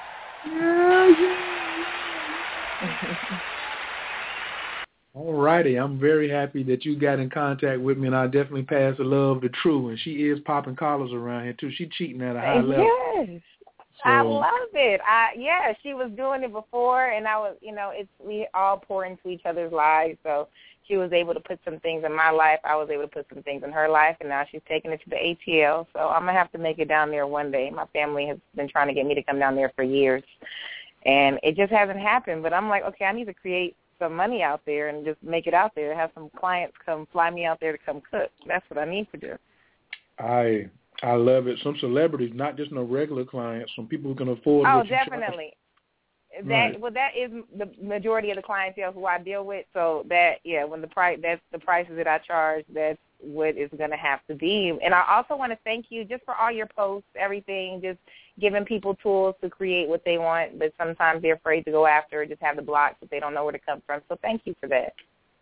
[5.13, 5.77] All righty.
[5.77, 9.05] I'm very happy that you got in contact with me, and I definitely pass the
[9.05, 11.71] love to True, and she is popping collars around here too.
[11.71, 12.91] She cheating at a high level.
[13.17, 13.41] Yes.
[14.03, 15.01] I love it.
[15.05, 18.77] I yeah, she was doing it before and I was you know, it's we all
[18.77, 20.17] pour into each other's lives.
[20.23, 20.47] So
[20.87, 22.59] she was able to put some things in my life.
[22.63, 25.01] I was able to put some things in her life and now she's taking it
[25.03, 25.87] to the ATL.
[25.93, 27.69] So I'm gonna have to make it down there one day.
[27.69, 30.23] My family has been trying to get me to come down there for years.
[31.05, 32.43] And it just hasn't happened.
[32.43, 35.47] But I'm like, okay, I need to create some money out there and just make
[35.47, 35.95] it out there.
[35.95, 38.29] Have some clients come fly me out there to come cook.
[38.47, 39.35] That's what I need to do.
[40.19, 40.69] I
[41.03, 41.59] I love it.
[41.63, 44.67] Some celebrities, not just no regular clients, some people who can afford.
[44.69, 45.53] Oh, definitely.
[46.43, 46.79] That Right.
[46.79, 49.65] well, that is the majority of the clientele who I deal with.
[49.73, 53.73] So that yeah, when the price that's the prices that I charge, that's what it's
[53.75, 54.77] going to have to be.
[54.83, 57.99] And I also want to thank you just for all your posts, everything, just
[58.39, 62.21] giving people tools to create what they want, but sometimes they're afraid to go after
[62.23, 64.01] it, just have the blocks that they don't know where to come from.
[64.09, 64.93] So thank you for that.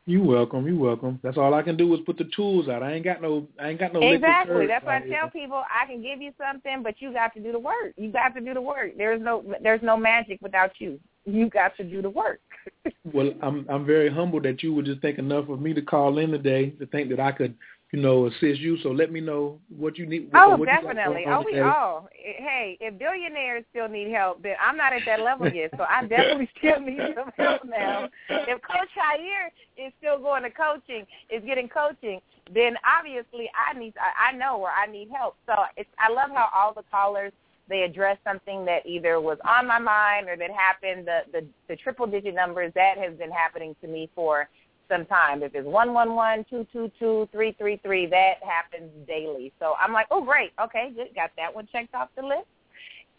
[0.06, 0.68] You welcome.
[0.68, 1.20] You welcome.
[1.24, 2.84] That's all I can do is put the tools out.
[2.84, 3.48] I ain't got no.
[3.58, 4.02] I ain't got no.
[4.02, 4.68] exactly.
[4.68, 7.54] That's why I tell people I can give you something, but you got to do
[7.54, 7.94] the work.
[7.96, 8.98] You got to do the work.
[8.98, 11.00] There's no there's no magic without you.
[11.26, 12.40] You got to do the work.
[13.12, 16.18] Well, I'm I'm very humbled that you would just think enough of me to call
[16.20, 17.54] in today to think that I could,
[17.94, 18.78] you know, assist you.
[18.82, 20.32] So let me know what you need.
[20.34, 21.26] Oh, what definitely.
[21.28, 22.10] Oh, we all.
[22.12, 25.70] Eh, hey, if billionaires still need help, then I'm not at that level yet.
[25.78, 28.10] So I definitely still need some help now.
[28.30, 32.20] If Coach Khayr is still going to coaching, is getting coaching,
[32.52, 33.94] then obviously I need.
[33.98, 35.36] I, I know where I need help.
[35.46, 35.90] So it's.
[36.00, 37.32] I love how all the callers
[37.70, 41.08] they address something that either was on my mind or that happened.
[41.08, 44.50] The the, the triple digit numbers that has been happening to me for
[44.94, 45.42] some time.
[45.44, 49.52] If it's one one one two two two three three three, that happens daily.
[49.60, 52.48] So I'm like, oh great, okay, good, got that one checked off the list.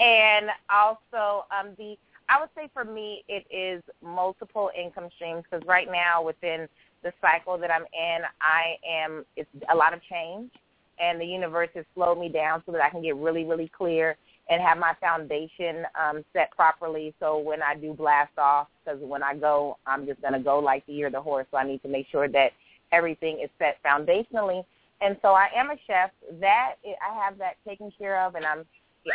[0.00, 1.96] And also um, the
[2.28, 6.68] I would say for me it is multiple income streams because right now within
[7.02, 10.50] the cycle that I'm in, I am it's a lot of change,
[10.98, 14.16] and the universe has slowed me down so that I can get really really clear
[14.48, 17.14] and have my foundation um, set properly.
[17.18, 20.58] So when I do blast off, because when I go, I'm just going to go
[20.58, 21.46] like the year of the horse.
[21.50, 22.52] So I need to make sure that
[22.92, 24.64] everything is set foundationally.
[25.00, 26.10] And so I am a chef.
[26.40, 28.64] That I have that taken care of, and I'm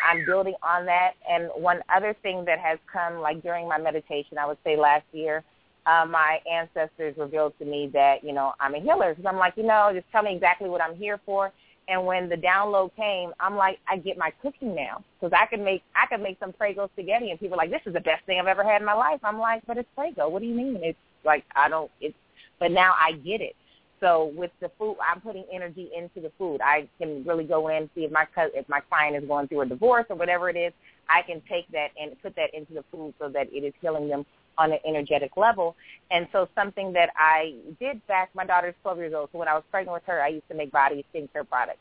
[0.08, 1.14] I'm building on that.
[1.30, 5.06] And one other thing that has come, like during my meditation, I would say last
[5.14, 5.44] year,
[5.86, 9.14] uh, my ancestors revealed to me that you know I'm a healer.
[9.14, 11.52] Because I'm like, you know, just tell me exactly what I'm here for.
[11.90, 15.64] And when the download came, I'm like, I get my cooking now because I can
[15.64, 18.24] make I can make some Prego spaghetti, and people are like, this is the best
[18.26, 19.20] thing I've ever had in my life.
[19.24, 20.30] I'm like, but it's Prego.
[20.30, 20.80] What do you mean?
[20.84, 21.90] It's like I don't.
[22.00, 22.16] It's
[22.60, 23.56] but now I get it.
[24.00, 26.62] So with the food, I'm putting energy into the food.
[26.64, 29.66] I can really go in see if my if my client is going through a
[29.66, 30.74] divorce or whatever it is.
[31.10, 34.08] I can take that and put that into the food so that it is healing
[34.10, 34.26] them
[34.60, 35.76] on an energetic level.
[36.12, 39.56] And so something that I did back, my daughter's 12 years old, so when I
[39.56, 41.80] was pregnant with her, I used to make body skincare products.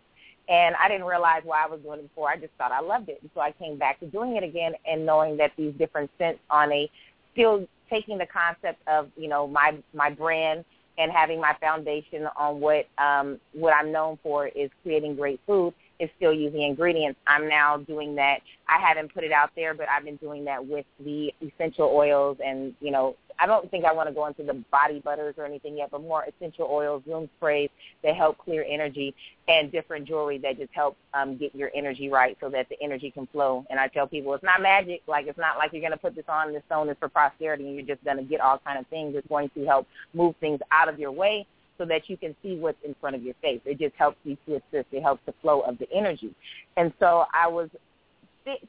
[0.48, 2.30] And I didn't realize why I was doing it before.
[2.30, 3.18] I just thought I loved it.
[3.20, 6.40] And so I came back to doing it again and knowing that these different scents
[6.48, 6.90] on a
[7.32, 10.64] still taking the concept of, you know, my my brand
[10.96, 15.74] and having my foundation on what um what I'm known for is creating great food
[16.00, 17.18] is still using ingredients.
[17.26, 18.40] I'm now doing that.
[18.68, 22.38] I haven't put it out there, but I've been doing that with the essential oils
[22.44, 25.46] and, you know, I don't think I want to go into the body butters or
[25.46, 27.70] anything yet, but more essential oils, room sprays
[28.02, 29.14] that help clear energy
[29.46, 33.10] and different jewelry that just help um, get your energy right so that the energy
[33.12, 33.64] can flow.
[33.70, 35.02] And I tell people it's not magic.
[35.06, 37.66] Like it's not like you're going to put this on, this stone is for prosperity,
[37.66, 39.14] and you're just going to get all kind of things.
[39.16, 41.46] It's going to help move things out of your way
[41.78, 43.60] so that you can see what's in front of your face.
[43.64, 44.88] It just helps you to assist.
[44.92, 46.34] It helps the flow of the energy.
[46.76, 47.70] And so I was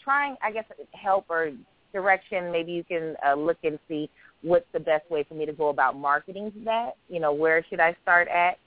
[0.04, 1.52] trying, I guess, help or
[1.94, 2.52] direction.
[2.52, 4.10] Maybe you can uh, look and see
[4.42, 6.92] what's the best way for me to go about marketing that.
[7.10, 8.58] You know, where should I start at?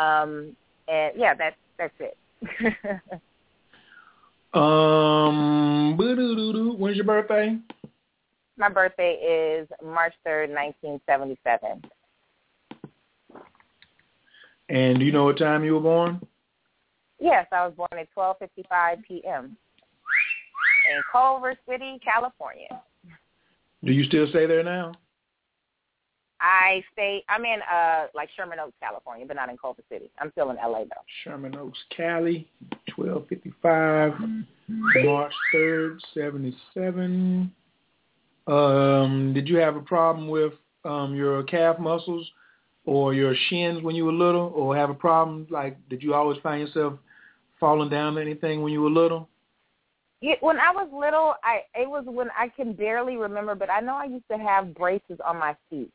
[0.00, 0.56] Um,
[0.88, 2.16] and yeah, that's that's it.
[4.54, 7.56] um, when's your birthday?
[8.56, 11.82] My birthday is March third, nineteen seventy-seven.
[14.70, 16.20] And do you know what time you were born?
[17.18, 19.56] Yes, I was born at 12:55 p.m.
[20.90, 22.80] in Culver City, California.
[23.84, 24.92] Do you still stay there now?
[26.40, 27.24] I stay.
[27.28, 30.08] I'm in uh like Sherman Oaks, California, but not in Culver City.
[30.20, 31.04] I'm still in LA though.
[31.24, 32.48] Sherman Oaks, Cali,
[32.96, 34.46] 12:55,
[35.04, 37.52] March 3rd, 77.
[38.46, 40.52] Um, did you have a problem with
[40.84, 42.30] um your calf muscles?
[42.86, 45.46] Or your shins when you were little, or have a problem?
[45.50, 46.94] Like, did you always find yourself
[47.58, 49.28] falling down or anything when you were little?
[50.20, 53.80] Yeah, when I was little, I it was when I can barely remember, but I
[53.80, 55.90] know I used to have braces on my feet.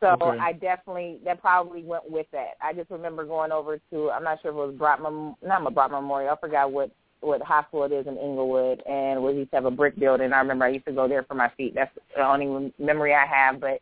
[0.00, 0.38] So okay.
[0.38, 2.54] I definitely that probably went with that.
[2.62, 5.00] I just remember going over to I'm not sure if it was Brock
[5.42, 6.32] not Brock Memorial.
[6.32, 9.70] I forgot what what hospital it is in Inglewood, and we used to have a
[9.70, 10.32] brick building.
[10.32, 11.74] I remember I used to go there for my feet.
[11.74, 13.60] That's the only memory I have.
[13.60, 13.80] But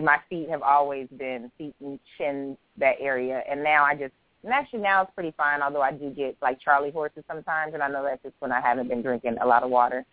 [0.00, 4.12] my feet have always been feet and chin that area, and now I just
[4.44, 5.62] and actually now it's pretty fine.
[5.62, 8.60] Although I do get like Charlie horses sometimes, and I know that's just when I
[8.60, 10.04] haven't been drinking a lot of water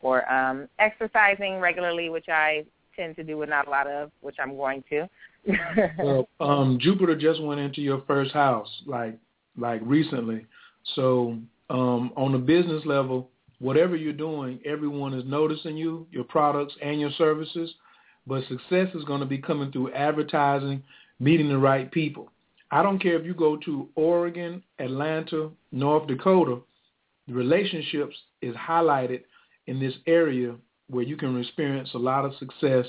[0.00, 4.36] or um exercising regularly, which I tend to do with not a lot of, which
[4.38, 5.08] I'm going to.
[5.98, 9.18] well, um Jupiter just went into your first house like
[9.56, 10.46] like recently.
[10.94, 11.38] So
[11.70, 17.00] um on the business level, whatever you're doing, everyone is noticing you, your products and
[17.00, 17.72] your services
[18.26, 20.82] but success is going to be coming through advertising,
[21.18, 22.30] meeting the right people.
[22.70, 26.60] I don't care if you go to Oregon, Atlanta, North Dakota,
[27.28, 29.22] the relationships is highlighted
[29.66, 30.54] in this area
[30.88, 32.86] where you can experience a lot of success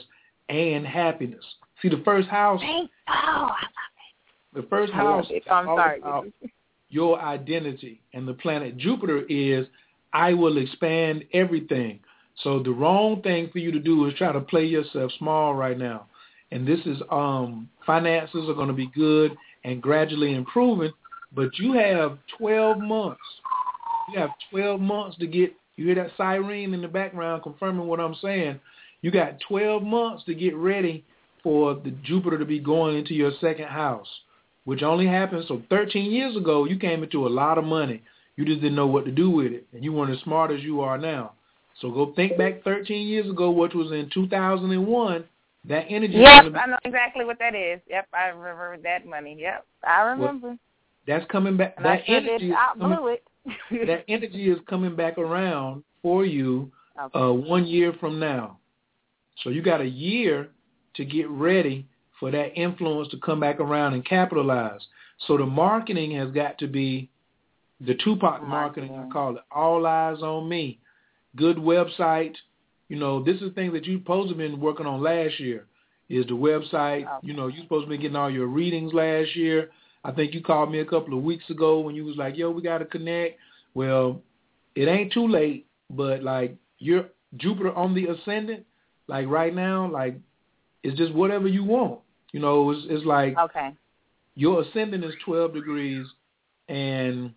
[0.50, 1.44] and happiness.
[1.82, 2.62] See, the first house.
[2.64, 3.56] Oh, I love
[4.56, 4.62] it.
[4.62, 6.02] The first house is I'm sorry.
[6.90, 9.68] your identity, and the planet Jupiter is
[10.14, 12.00] I will expand everything.
[12.42, 15.78] So the wrong thing for you to do is try to play yourself small right
[15.78, 16.08] now.
[16.52, 20.92] And this is um finances are going to be good and gradually improving,
[21.34, 23.22] but you have 12 months.
[24.12, 28.00] You have 12 months to get you hear that siren in the background confirming what
[28.00, 28.60] I'm saying.
[29.02, 31.04] You got 12 months to get ready
[31.42, 34.08] for the Jupiter to be going into your second house,
[34.66, 38.02] which only happened so 13 years ago you came into a lot of money.
[38.36, 40.62] You just didn't know what to do with it, and you weren't as smart as
[40.62, 41.34] you are now.
[41.80, 45.26] So go think back 13 years ago, which was in 2001.
[45.66, 46.18] That energy.
[46.18, 47.80] Be, I know exactly what that is.
[47.90, 49.38] Yep, I remember that money.
[49.40, 50.48] Yep, I remember.
[50.50, 50.58] Well,
[51.08, 51.76] that's coming back.
[51.78, 52.48] And that I energy.
[52.48, 53.24] Did, I blew it.
[53.88, 56.70] that energy is coming back around for you
[57.02, 57.18] okay.
[57.18, 58.60] uh, one year from now.
[59.44, 60.50] So you got a year
[60.96, 61.88] to get ready
[62.20, 64.82] for that influence to come back around and capitalize.
[65.28, 67.10] So the marketing has got to be
[67.80, 69.10] the Tupac marketing, marketing.
[69.10, 70.80] I call it, all eyes on me
[71.36, 72.36] good website.
[72.90, 75.66] You know, this is things that you supposed to have been working on last year.
[76.10, 77.04] Is the website?
[77.04, 77.28] Okay.
[77.28, 79.72] You know, you supposed to be getting all your readings last year.
[80.04, 82.52] I think you called me a couple of weeks ago when you was like, "Yo,
[82.52, 83.40] we got to connect."
[83.74, 84.22] Well,
[84.76, 87.06] it ain't too late, but like you're
[87.38, 88.66] Jupiter on the ascendant,
[89.08, 90.18] like right now, like
[90.84, 92.00] it's just whatever you want.
[92.32, 93.72] You know, it's, it's like okay.
[94.36, 96.06] your ascendant is 12 degrees,
[96.68, 97.34] and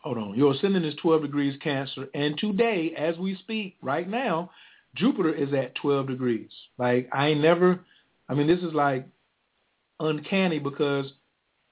[0.00, 4.50] hold on, your ascendant is 12 degrees Cancer, and today, as we speak, right now,
[4.96, 6.50] Jupiter is at 12 degrees.
[6.78, 7.80] Like I never,
[8.28, 9.06] I mean, this is like
[10.00, 11.06] uncanny because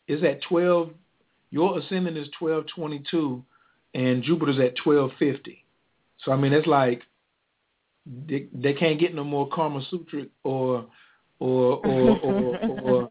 [0.06, 0.90] it's at 12.
[1.50, 3.42] Your ascendant is 1222,
[3.94, 5.64] and Jupiter's at 1250.
[6.24, 7.02] So I mean, it's like
[8.06, 10.86] they, they can't get no more Karma Sutra or
[11.40, 13.10] or or or, or,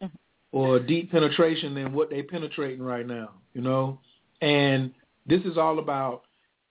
[0.51, 3.99] or deep penetration than what they penetrating right now, you know.
[4.41, 4.93] And
[5.27, 6.23] this is all about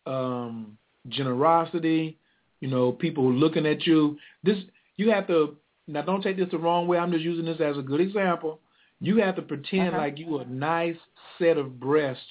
[0.07, 0.77] um,
[1.09, 2.19] generosity,
[2.61, 4.17] you know, people looking at you.
[4.43, 4.59] This
[4.97, 6.03] you have to now.
[6.03, 6.99] Don't take this the wrong way.
[6.99, 8.61] I'm just using this as a good example.
[9.01, 9.99] You have to pretend Uh-huh.
[9.99, 10.97] like you a nice
[11.39, 12.25] set of breasts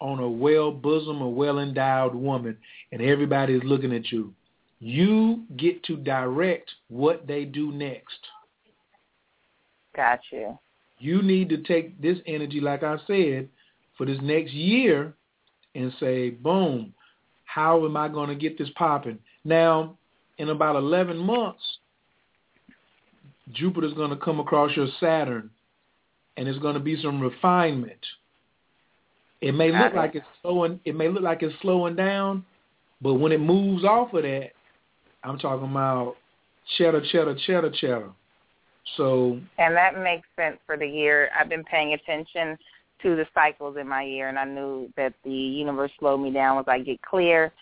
[0.00, 2.56] on a well bosom or well endowed woman,
[2.92, 4.32] and everybody is looking at you.
[4.78, 8.18] You get to direct what they do next.
[9.94, 10.58] Got you.
[10.98, 13.48] You need to take this energy, like I said,
[13.96, 15.14] for this next year
[15.74, 16.92] and say, boom,
[17.44, 19.18] how am I going to get this popping?
[19.44, 19.96] Now,
[20.38, 21.62] in about 11 months,
[23.52, 25.50] Jupiter's going to come across your Saturn,
[26.36, 27.98] and it's going to be some refinement.
[29.40, 30.78] It may look like it's slowing.
[30.84, 32.44] It may look like it's slowing down,
[33.00, 34.50] but when it moves off of that,
[35.24, 36.16] I'm talking about
[36.78, 38.10] cheddar, cheddar, cheddar, cheddar.
[38.96, 41.28] So And that makes sense for the year.
[41.38, 42.56] I've been paying attention
[43.02, 46.58] to the cycles in my year, and I knew that the universe slowed me down
[46.58, 47.52] as I get clear.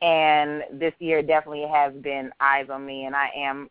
[0.00, 3.68] And this year definitely has been eyes on me, and I am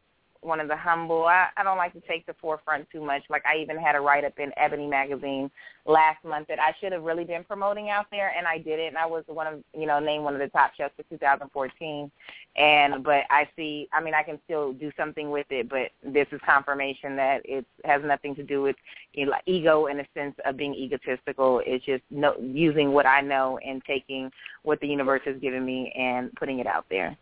[0.48, 1.26] one of the humble.
[1.26, 3.24] I, I don't like to take the forefront too much.
[3.30, 5.52] Like I even had a write up in Ebony magazine
[5.86, 8.88] last month that I should have really been promoting out there, and I did it.
[8.88, 12.12] And I was one of you know named one of the top chefs for 2014.
[12.56, 16.28] And but I see, I mean, I can still do something with it, but this
[16.32, 18.76] is confirmation that it has nothing to do with
[19.14, 21.62] you know, ego in a sense of being egotistical.
[21.66, 24.32] It's just no, using what I know and taking
[24.64, 27.18] what the universe has given me and putting it out there.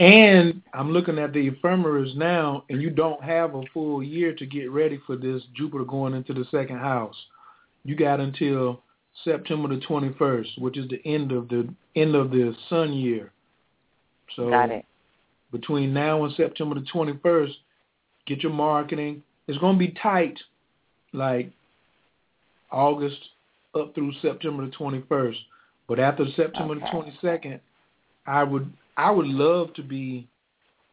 [0.00, 4.46] And I'm looking at the ephemeris now, and you don't have a full year to
[4.46, 7.14] get ready for this Jupiter going into the second house.
[7.84, 8.82] You got until
[9.24, 13.30] September the 21st, which is the end of the end of the sun year.
[14.36, 14.86] So Got it.
[15.52, 17.52] between now and September the 21st,
[18.26, 19.22] get your marketing.
[19.48, 20.38] It's going to be tight,
[21.12, 21.52] like
[22.72, 23.18] August
[23.74, 25.36] up through September the 21st.
[25.86, 27.60] But after September the 22nd,
[28.26, 30.28] I would I would love to be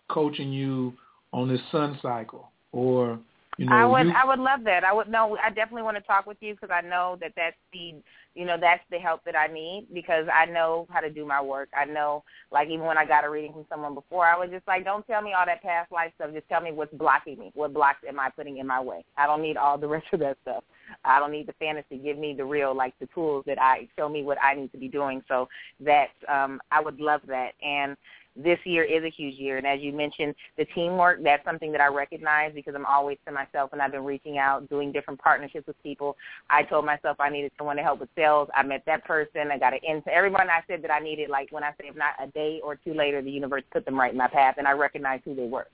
[0.09, 0.93] coaching you
[1.33, 3.19] on this sun cycle, or
[3.57, 4.85] you know, I would you, I would love that.
[4.85, 7.57] I would no, I definitely want to talk with you because I know that that's
[7.73, 7.95] the
[8.33, 11.41] you know that's the help that I need because I know how to do my
[11.41, 11.67] work.
[11.77, 14.67] I know like even when I got a reading from someone before, I was just
[14.67, 16.31] like, don't tell me all that past life stuff.
[16.33, 17.51] Just tell me what's blocking me.
[17.55, 19.03] What blocks am I putting in my way?
[19.17, 20.63] I don't need all the rest of that stuff.
[21.05, 21.97] I don't need the fantasy.
[21.97, 24.77] Give me the real, like the tools that I show me what I need to
[24.77, 25.21] be doing.
[25.27, 25.47] So
[25.81, 27.51] that um, I would love that.
[27.61, 27.95] And
[28.37, 29.57] this year is a huge year.
[29.57, 33.31] And as you mentioned, the teamwork, that's something that I recognize because I'm always to
[33.31, 36.15] myself and I've been reaching out, doing different partnerships with people.
[36.49, 38.47] I told myself I needed someone to help with sales.
[38.55, 39.51] I met that person.
[39.51, 41.95] I got an in everyone I said that I needed, like when I say if
[41.95, 44.67] not a day or two later, the universe put them right in my path and
[44.67, 45.67] I recognized who they were.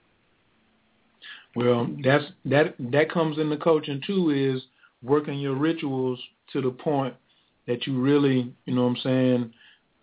[1.56, 4.30] well, that's that that comes in the coaching too.
[4.30, 4.64] Is
[5.04, 6.20] working your rituals
[6.54, 7.14] to the point
[7.68, 9.54] that you really, you know, what I'm saying,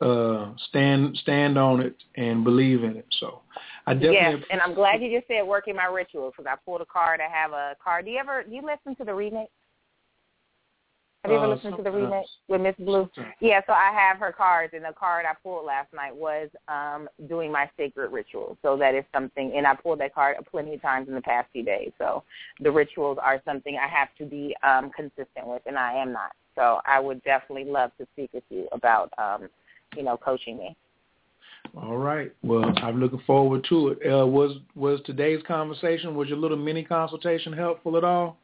[0.00, 3.06] uh, stand stand on it and believe in it.
[3.18, 3.42] So
[3.86, 6.80] I definitely Yes, and I'm glad you just said working my rituals because I pulled
[6.80, 7.20] a card.
[7.20, 8.06] I have a card.
[8.06, 9.48] Do you ever do you listen to the remix?
[11.22, 13.10] Have you ever Uh, listened to the remix with Miss Blue?
[13.40, 17.08] Yeah, so I have her cards, and the card I pulled last night was um
[17.28, 18.56] doing my sacred ritual.
[18.62, 21.48] So that is something, and I pulled that card plenty of times in the past
[21.52, 21.92] few days.
[21.98, 22.24] So
[22.60, 26.32] the rituals are something I have to be um consistent with, and I am not.
[26.54, 29.50] So I would definitely love to speak with you about um
[29.96, 30.74] you know coaching me.
[31.76, 32.32] All right.
[32.42, 33.98] Well, I'm looking forward to it.
[34.10, 38.38] Uh, was was today's conversation was your little mini consultation helpful at all?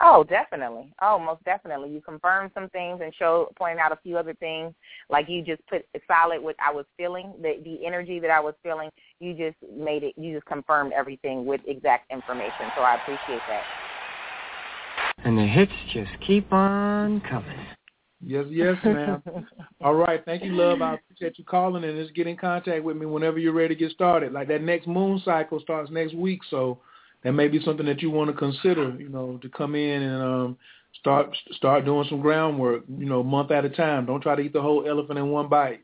[0.00, 0.92] Oh, definitely.
[1.00, 1.90] Oh, most definitely.
[1.90, 4.74] You confirmed some things and showed pointed out a few other things.
[5.08, 8.54] Like you just put solid what I was feeling, the the energy that I was
[8.62, 8.90] feeling.
[9.20, 10.14] You just made it.
[10.16, 12.70] You just confirmed everything with exact information.
[12.74, 13.62] So I appreciate that.
[15.24, 17.66] And the hits just keep on coming.
[18.20, 19.22] Yes, yes, ma'am.
[19.82, 20.24] All right.
[20.24, 20.82] Thank you, love.
[20.82, 23.78] I appreciate you calling and just get in contact with me whenever you're ready to
[23.78, 24.32] get started.
[24.32, 26.78] Like that next moon cycle starts next week, so
[27.24, 28.90] that may be something that you want to consider.
[28.98, 30.58] You know, to come in and um,
[31.00, 32.84] start start doing some groundwork.
[32.88, 34.06] You know, month at a time.
[34.06, 35.80] Don't try to eat the whole elephant in one bite.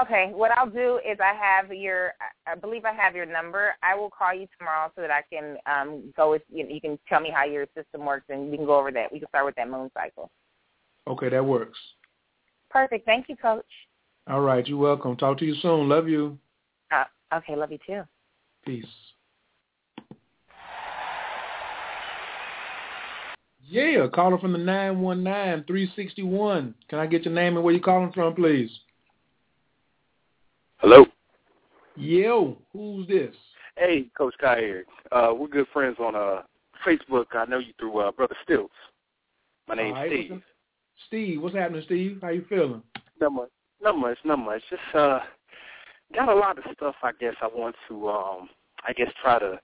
[0.00, 2.12] Okay, what I'll do is I have your,
[2.46, 3.74] I believe I have your number.
[3.82, 6.64] I will call you tomorrow so that I can um, go with you.
[6.68, 9.12] You can tell me how your system works, and we can go over that.
[9.12, 10.30] We can start with that moon cycle.
[11.08, 11.76] Okay, that works.
[12.70, 13.04] Perfect.
[13.04, 13.66] Thank you, Coach.
[14.28, 15.16] All right, you're welcome.
[15.16, 15.88] Talk to you soon.
[15.88, 16.38] Love you.
[16.92, 18.02] Uh, okay, love you too.
[18.64, 18.86] Peace.
[23.70, 26.74] Yeah, caller from the nine one nine three sixty one.
[26.88, 28.68] Can I get your name and where you calling from, please?
[30.78, 31.06] Hello.
[31.94, 33.32] Yo, who's this?
[33.76, 34.80] Hey, Coach Kai.
[35.12, 36.42] Uh, we're good friends on uh,
[36.84, 37.26] Facebook.
[37.32, 38.74] I know you through uh, Brother Stilts.
[39.68, 40.30] My name's right, Steve.
[40.32, 40.44] What's
[41.06, 42.18] Steve, what's happening, Steve?
[42.20, 42.82] How you feeling?
[43.20, 43.50] Not much.
[43.80, 44.18] Not much.
[44.24, 44.62] Not much.
[44.68, 45.20] Just uh,
[46.12, 46.96] got a lot of stuff.
[47.04, 48.48] I guess I want to um,
[48.84, 49.60] I guess try to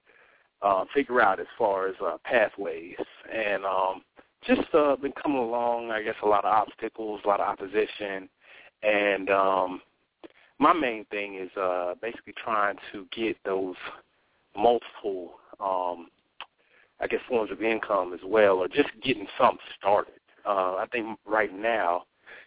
[0.62, 2.94] uh, figure out as far as uh, pathways
[3.32, 4.02] and um,
[4.46, 5.90] just uh, been coming along.
[5.90, 8.28] I guess a lot of obstacles, a lot of opposition,
[8.82, 9.80] and um,
[10.58, 13.76] my main thing is uh, basically trying to get those
[14.56, 16.08] multiple, um,
[17.00, 20.14] I guess, forms of income as well, or just getting something started.
[20.46, 22.05] Uh, I think right now,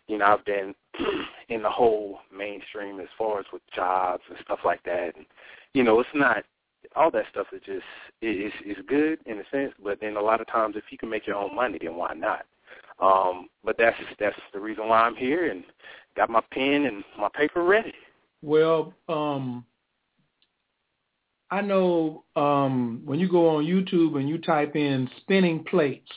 [0.08, 0.74] you know, I've been
[1.50, 5.16] in the whole mainstream as far as with jobs and stuff like that.
[5.16, 5.26] And,
[5.74, 6.44] you know, it's not
[6.96, 7.84] all that stuff is just
[8.22, 11.10] is is good in a sense, but then a lot of times if you can
[11.10, 12.46] make your own money, then why not?
[13.02, 15.64] Um, but that's that's the reason why I'm here and
[16.16, 17.94] got my pen and my paper ready.
[18.42, 19.66] Well, um,
[21.52, 26.12] I know um, when you go on YouTube and you type in spinning plates,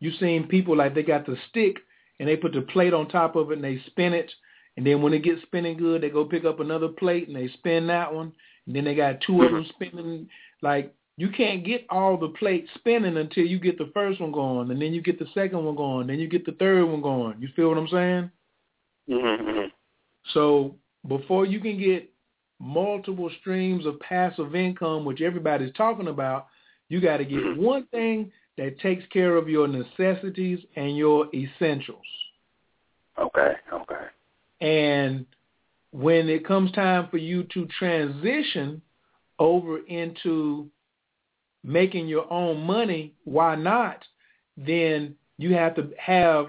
[0.00, 1.76] you've seen people like they got the stick
[2.18, 4.30] and they put the plate on top of it and they spin it.
[4.76, 7.48] And then when it gets spinning good, they go pick up another plate and they
[7.54, 8.32] spin that one.
[8.66, 10.28] And then they got two of them spinning.
[10.60, 14.70] Like you can't get all the plates spinning until you get the first one going,
[14.70, 17.40] and then you get the second one going, then you get the third one going.
[17.40, 18.30] You feel what I'm saying?
[19.08, 19.66] Mm-hmm.
[20.32, 20.76] So
[21.08, 22.10] before you can get
[22.60, 26.46] multiple streams of passive income, which everybody's talking about,
[26.88, 32.04] you got to get one thing that takes care of your necessities and your essentials.
[33.18, 34.06] Okay, okay.
[34.60, 35.26] And
[35.92, 38.82] when it comes time for you to transition
[39.38, 40.68] over into
[41.62, 44.02] making your own money, why not?
[44.56, 46.48] Then you have to have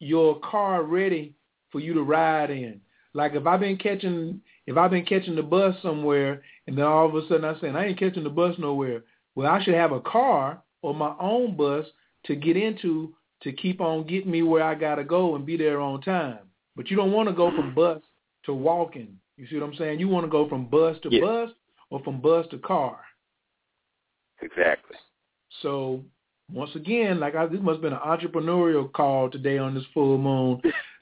[0.00, 1.34] your car ready
[1.70, 2.80] for you to ride in.
[3.14, 7.06] Like if I've been catching if I've been catching the bus somewhere and then all
[7.06, 9.02] of a sudden I'm saying I ain't catching the bus nowhere.
[9.36, 11.86] Well, I should have a car or my own bus
[12.26, 15.80] to get into to keep on getting me where I gotta go and be there
[15.80, 16.38] on time.
[16.74, 18.00] But you don't want to go from bus
[18.46, 19.18] to walking.
[19.36, 20.00] You see what I'm saying?
[20.00, 21.20] You want to go from bus to Yeah.
[21.20, 21.50] bus
[21.90, 23.00] or from bus to car.
[24.40, 24.96] Exactly.
[25.62, 26.04] So
[26.52, 30.18] once again, like I, this must have been an entrepreneurial call today on this full
[30.18, 30.60] moon.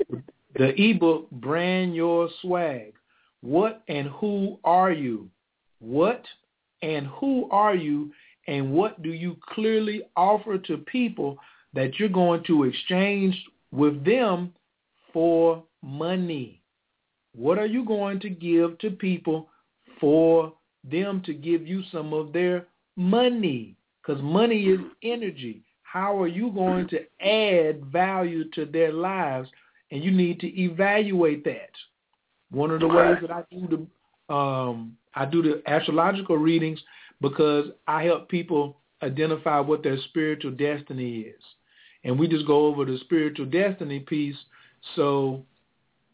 [0.54, 2.94] the ebook, Brand Your Swag.
[3.40, 5.28] What and who are you?
[5.80, 6.24] What
[6.80, 8.12] and who are you?
[8.46, 11.38] And what do you clearly offer to people
[11.74, 13.40] that you're going to exchange
[13.72, 14.52] with them
[15.12, 16.61] for money?
[17.35, 19.49] What are you going to give to people
[20.01, 20.52] for
[20.85, 23.77] them to give you some of their money?
[24.02, 25.62] Because money is energy.
[25.83, 29.49] How are you going to add value to their lives?
[29.91, 31.70] And you need to evaluate that.
[32.51, 33.86] One of the ways that I do
[34.28, 36.81] the um, I do the astrological readings
[37.20, 41.43] because I help people identify what their spiritual destiny is,
[42.05, 44.36] and we just go over the spiritual destiny piece.
[44.97, 45.44] So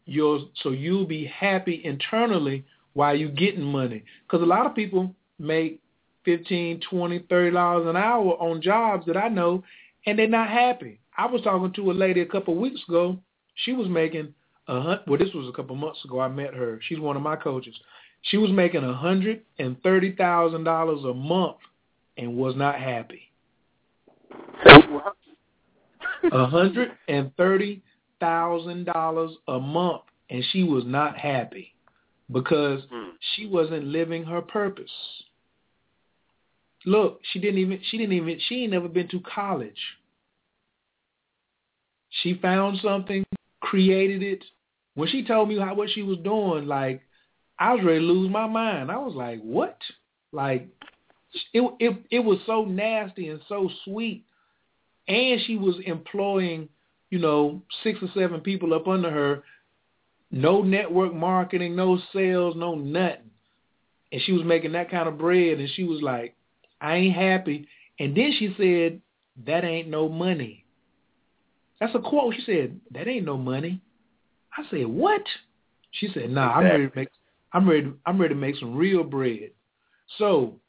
[0.09, 4.03] you'll so you'll be happy internally while you're getting money.
[4.23, 5.79] Because a lot of people make
[6.25, 9.63] fifteen, twenty, thirty dollars an hour on jobs that I know,
[10.05, 10.99] and they're not happy.
[11.17, 13.19] I was talking to a lady a couple of weeks ago.
[13.55, 14.33] She was making
[14.67, 16.19] a hun- well, this was a couple of months ago.
[16.19, 16.79] I met her.
[16.87, 17.75] She's one of my coaches.
[18.23, 21.57] She was making a hundred and thirty thousand dollars a month
[22.17, 23.31] and was not happy.
[26.31, 27.81] A hundred and thirty
[28.19, 31.73] thousand dollars a month, and she was not happy
[32.31, 33.09] because hmm.
[33.35, 34.91] she wasn't living her purpose.
[36.85, 39.79] Look, she didn't even she didn't even she ain't never been to college.
[42.23, 43.25] She found something,
[43.61, 44.43] created it.
[44.95, 47.01] When she told me how what she was doing, like
[47.57, 48.91] I was ready to lose my mind.
[48.91, 49.77] I was like, "What?"
[50.31, 50.67] Like
[51.53, 54.25] it it it was so nasty and so sweet.
[55.07, 56.69] And she was employing,
[57.09, 59.43] you know, six or seven people up under her.
[60.31, 63.31] No network marketing, no sales, no nothing.
[64.11, 66.35] And she was making that kind of bread and she was like,
[66.81, 67.67] I ain't happy.
[67.99, 69.01] And then she said,
[69.45, 70.65] that ain't no money.
[71.79, 72.35] That's a quote.
[72.35, 73.81] She said, that ain't no money.
[74.55, 75.21] I said, what?
[75.91, 77.09] She said, nah, I'm ready to make,
[77.53, 79.51] I'm ready, I'm ready to make some real bread.
[80.17, 80.59] So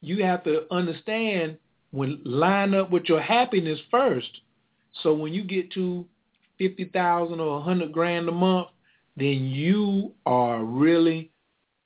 [0.00, 1.58] you have to understand
[1.90, 4.28] when line up with your happiness first.
[5.02, 6.04] So when you get to
[6.58, 8.68] fifty thousand or a hundred grand a month,
[9.16, 11.30] then you are really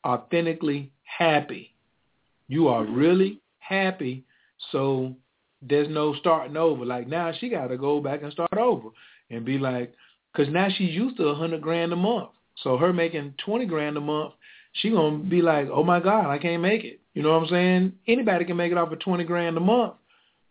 [0.05, 1.75] authentically happy.
[2.49, 4.25] You are really happy.
[4.71, 5.15] So
[5.61, 6.85] there's no starting over.
[6.85, 8.89] Like now she got to go back and start over
[9.31, 9.95] and be like,
[10.33, 12.31] because now she's used to a hundred grand a month.
[12.63, 14.35] So her making twenty grand a month,
[14.73, 17.01] she gonna be like, oh my god, I can't make it.
[17.15, 17.93] You know what I'm saying?
[18.09, 19.95] Anybody can make it off of twenty grand a month,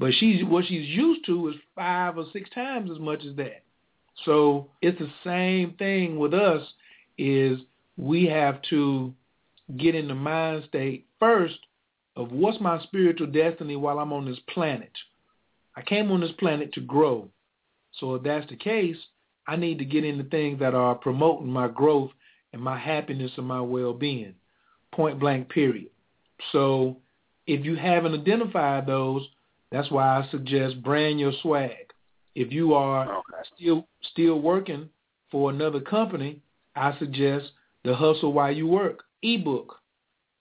[0.02, 3.62] But she's what she's used to is five or six times as much as that.
[4.26, 6.64] So it's the same thing with us
[7.20, 7.60] is
[7.98, 9.14] we have to
[9.78, 11.60] get in the mind state first
[12.16, 14.92] of what's my spiritual destiny while I'm on this planet.
[15.76, 17.30] I came on this planet to grow.
[18.00, 18.98] So if that's the case,
[19.48, 22.10] I need to get into things that are promoting my growth
[22.54, 24.34] and my happiness and my well-being.
[24.92, 25.92] Point blank period.
[26.52, 26.98] So
[27.46, 29.28] if you haven't identified those,
[29.72, 31.94] that's why I suggest brand your swag.
[32.36, 33.50] If you are okay.
[33.56, 34.90] still still working
[35.32, 36.42] for another company,
[36.76, 37.52] I suggest
[37.84, 39.76] the hustle while you work ebook.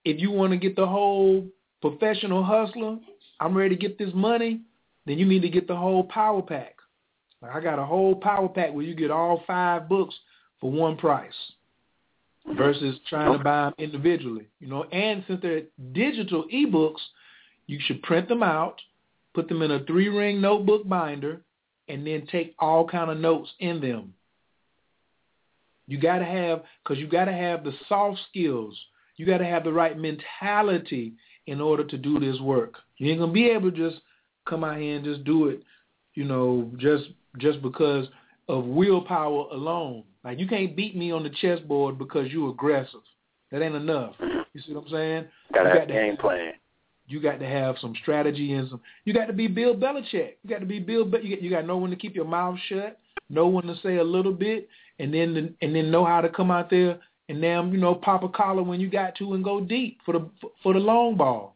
[0.05, 1.47] If you want to get the whole
[1.81, 2.99] professional hustler,
[3.39, 4.60] I'm ready to get this money,
[5.07, 6.76] then you need to get the whole power pack.
[7.42, 10.15] Like I got a whole power pack where you get all five books
[10.60, 11.33] for one price
[12.57, 14.47] versus trying to buy them individually.
[14.60, 17.00] You know, and since they're digital ebooks,
[17.67, 18.81] you should print them out,
[19.34, 21.42] put them in a three-ring notebook binder,
[21.89, 24.15] and then take all kind of notes in them.
[25.86, 28.78] You got to have, because you got to have the soft skills.
[29.17, 31.15] You got to have the right mentality
[31.47, 32.76] in order to do this work.
[32.99, 34.00] You ain't gonna be able to just
[34.47, 35.62] come out here and just do it,
[36.15, 37.05] you know, just
[37.39, 38.07] just because
[38.49, 40.05] of willpower alone.
[40.23, 43.00] Like you can't beat me on the chessboard because you're aggressive.
[43.50, 44.15] That ain't enough.
[44.52, 45.25] You see what I'm saying?
[45.52, 46.52] Gotta you have game plan.
[47.10, 48.80] You got to have some strategy and some.
[49.05, 50.34] You got to be Bill Belichick.
[50.42, 51.06] You got to be Bill.
[51.06, 52.98] You got, you got to to keep your mouth shut,
[53.28, 56.50] know when to say a little bit, and then and then know how to come
[56.50, 59.60] out there and then you know pop a collar when you got to and go
[59.60, 60.28] deep for the
[60.62, 61.55] for the long ball.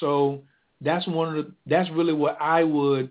[0.00, 0.42] So
[0.80, 3.08] that's one of the that's really what I would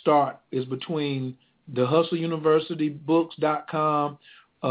[0.00, 1.36] start is between
[1.74, 4.18] the Hustle University books.com,
[4.62, 4.66] uh,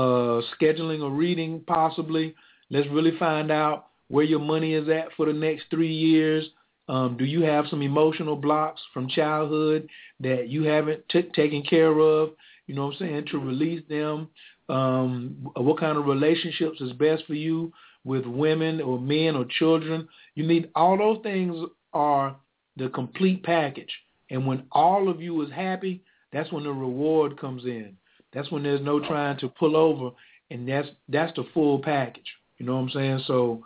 [0.59, 2.33] scheduling a reading possibly.
[2.69, 6.45] Let's really find out where your money is at for the next three years.
[6.89, 9.89] Um, do you have some emotional blocks from childhood
[10.21, 12.31] that you haven't t- taken care of?
[12.67, 13.25] You know what I'm saying?
[13.31, 14.29] To release them.
[14.69, 17.71] Um, what kind of relationships is best for you
[18.03, 20.07] with women or men or children?
[20.35, 21.55] You need all those things
[21.93, 22.35] are
[22.75, 23.91] the complete package.
[24.29, 27.95] And when all of you is happy, that's when the reward comes in.
[28.33, 30.11] That's when there's no trying to pull over,
[30.51, 32.27] and that's that's the full package.
[32.57, 33.23] You know what I'm saying?
[33.25, 33.63] So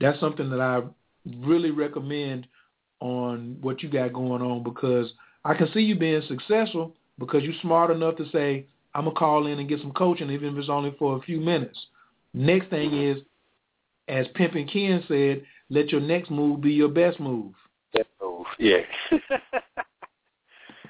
[0.00, 0.82] that's something that I
[1.40, 2.46] really recommend
[3.00, 5.12] on what you got going on because
[5.44, 9.46] I can see you being successful because you're smart enough to say, I'm gonna call
[9.46, 11.78] in and get some coaching, even if it's only for a few minutes.
[12.32, 13.18] Next thing is,
[14.08, 17.54] as Pimpin' Ken said, let your next move be your best move.
[17.92, 18.80] Best move, yeah.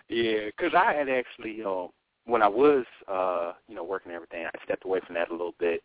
[0.08, 1.86] yeah, because I had actually, uh,
[2.26, 5.54] when I was, uh, you know, working everything, I stepped away from that a little
[5.58, 5.82] bit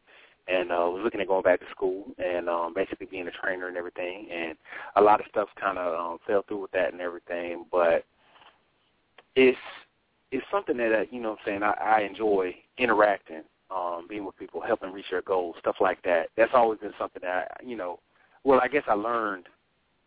[0.49, 3.67] and uh, was looking at going back to school and um, basically being a trainer
[3.67, 4.27] and everything.
[4.31, 4.57] And
[4.95, 7.65] a lot of stuff kind of um, fell through with that and everything.
[7.71, 8.03] But
[9.35, 9.57] it's
[10.31, 14.25] it's something that uh, you know what I'm saying I, I enjoy interacting, um, being
[14.25, 16.29] with people, helping reach their goals, stuff like that.
[16.35, 17.99] That's always been something that I, you know.
[18.43, 19.47] Well, I guess I learned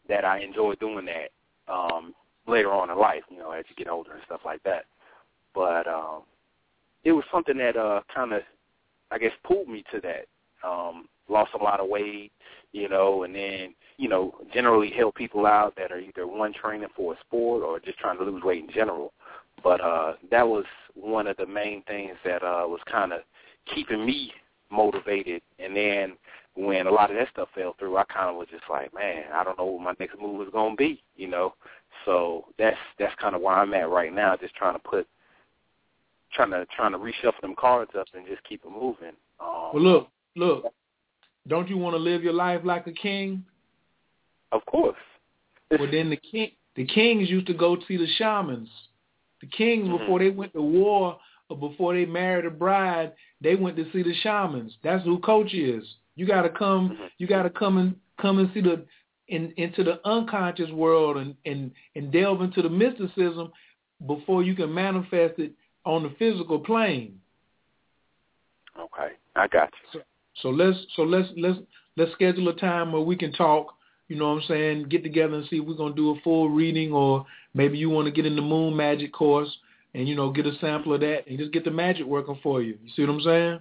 [0.08, 2.14] that I enjoy doing that um,
[2.46, 4.86] later on in life, you know, as you get older and stuff like that.
[5.54, 6.22] But um,
[7.04, 8.42] it was something that uh, kind of,
[9.10, 10.26] I guess, pulled me to that
[10.64, 12.32] um, lost a lot of weight,
[12.72, 16.88] you know, and then, you know, generally help people out that are either one training
[16.96, 19.12] for a sport or just trying to lose weight in general.
[19.62, 23.20] But uh that was one of the main things that uh was kind of
[23.72, 24.32] keeping me
[24.70, 25.42] motivated.
[25.58, 26.16] And then
[26.54, 29.24] when a lot of that stuff fell through, I kind of was just like, man,
[29.32, 31.54] I don't know what my next move is going to be, you know.
[32.04, 35.06] So that's that's kind of where I'm at right now, just trying to put
[36.32, 39.12] trying to trying to reshuffle them cards up and just keep it moving.
[39.40, 40.72] Um, well, look, look,
[41.48, 43.44] don't you want to live your life like a king?
[44.52, 44.96] Of course.
[45.70, 48.68] well, then the king, the kings used to go see the shamans.
[49.40, 49.98] The kings mm-hmm.
[49.98, 54.02] before they went to war or before they married a bride, they went to see
[54.02, 54.76] the shamans.
[54.84, 55.84] That's who coach is.
[56.14, 56.90] You got to come.
[56.90, 57.04] Mm-hmm.
[57.18, 58.84] You got to come and come and see the
[59.28, 63.50] in, into the unconscious world and, and and delve into the mysticism
[64.06, 65.52] before you can manifest it
[65.84, 67.18] on the physical plane.
[68.78, 70.00] Okay, I got you.
[70.00, 70.00] So,
[70.40, 71.58] so let's so let's let's
[71.96, 73.74] let's schedule a time where we can talk.
[74.08, 74.88] You know what I'm saying?
[74.88, 78.06] Get together and see if we're gonna do a full reading, or maybe you want
[78.06, 79.54] to get in the Moon Magic course
[79.94, 82.62] and you know get a sample of that and just get the magic working for
[82.62, 82.78] you.
[82.82, 83.60] You see what I'm saying?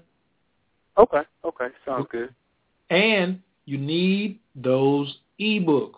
[0.97, 1.21] Okay.
[1.45, 1.67] Okay.
[1.85, 2.33] Sounds good.
[2.89, 5.93] And you need those ebooks.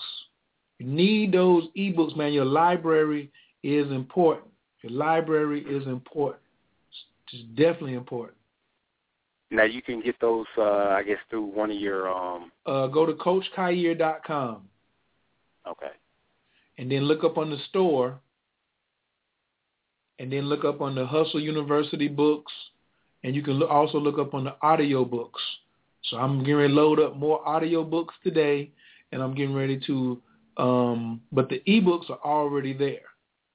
[0.79, 2.33] You need those ebooks, man.
[2.33, 3.31] Your library
[3.63, 4.47] is important.
[4.81, 6.41] Your library is important.
[7.31, 8.37] It's definitely important.
[9.53, 12.09] Now you can get those, uh, I guess, through one of your.
[12.09, 14.67] um uh, Go to CoachKhayr.com.
[15.67, 15.91] Okay.
[16.77, 18.19] And then look up on the store
[20.19, 22.51] and then look up on the Hustle University books,
[23.23, 25.41] and you can look, also look up on the audio books.
[26.05, 28.71] So I'm getting ready to load up more audio books today,
[29.11, 30.19] and I'm getting ready to,
[30.57, 33.01] um, but the ebooks are already there.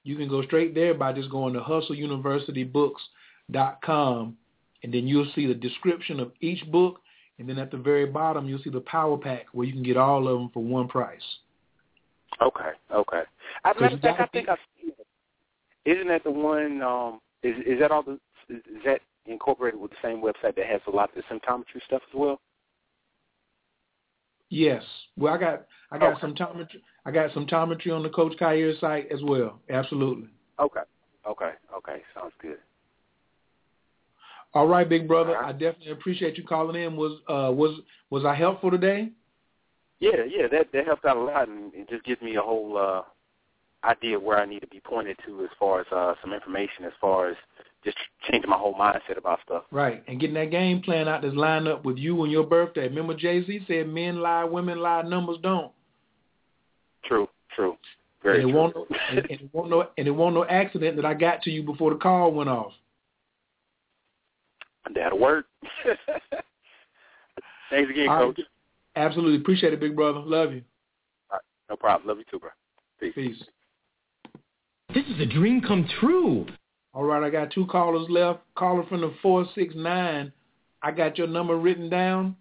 [0.03, 4.37] You can go straight there by just going to hustleuniversitybooks.com,
[4.83, 6.99] and then you'll see the description of each book,
[7.37, 9.97] and then at the very bottom you'll see the power pack where you can get
[9.97, 11.21] all of them for one price.
[12.41, 13.21] Okay, okay.
[13.65, 15.07] As a matter of fact, I think I've seen it.
[15.89, 16.81] Isn't that the one?
[16.81, 18.19] Um, is is that all the?
[18.49, 22.01] Is, that incorporated with the same website that has a lot of the symptometry stuff
[22.11, 22.39] as well?
[24.49, 24.83] Yes.
[25.17, 26.21] Well, I got I got Okay.
[26.21, 26.81] some symptometry.
[27.05, 29.59] I got some symptometry on the Coach Khayr site as well.
[29.69, 30.29] Absolutely.
[30.59, 30.81] Okay,
[31.27, 32.01] okay, okay.
[32.13, 32.57] Sounds good.
[34.53, 35.37] All right, big brother.
[35.37, 36.95] I definitely appreciate you calling in.
[36.95, 37.79] Was uh was
[38.09, 39.09] was I helpful today?
[39.99, 40.47] Yeah, yeah.
[40.47, 43.01] That that helps out a lot, and it just gives me a whole uh
[43.87, 46.85] idea of where I need to be pointed to as far as uh some information,
[46.85, 47.37] as far as
[47.83, 47.97] just
[48.29, 49.63] changing my whole mindset about stuff.
[49.71, 50.03] Right.
[50.07, 52.87] And getting that game plan out that's lined up with you and your birthday.
[52.87, 55.71] Remember Jay Z said men lie, women lie, numbers don't.
[57.05, 57.77] True, true.
[58.21, 58.59] Very and it true.
[58.59, 58.75] won't
[59.11, 61.61] and, and it won't no and it won't no accident that I got to you
[61.61, 62.73] before the call went off.
[64.93, 65.45] That'll work.
[67.69, 68.35] Thanks again, All right.
[68.35, 68.41] Coach.
[68.95, 69.37] Absolutely.
[69.37, 70.19] Appreciate it, big brother.
[70.19, 70.63] Love you.
[71.69, 72.07] No problem.
[72.07, 72.49] Love you too, bro.
[72.99, 73.13] Peace.
[73.13, 73.43] Peace.
[74.93, 76.47] This is a dream come true.
[76.93, 78.39] All right, I got two callers left.
[78.55, 80.33] Caller from the 469.
[80.81, 82.35] I got your number written down,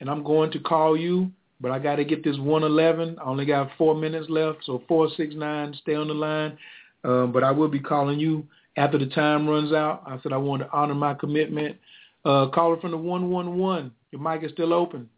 [0.00, 3.18] and I'm going to call you, but I got to get this 111.
[3.20, 6.58] I only got four minutes left, so 469, stay on the line.
[7.04, 10.02] Um, but I will be calling you after the time runs out.
[10.06, 11.76] I said I want to honor my commitment.
[12.24, 13.90] Uh, caller from the 111.
[14.12, 15.08] Your mic is still open.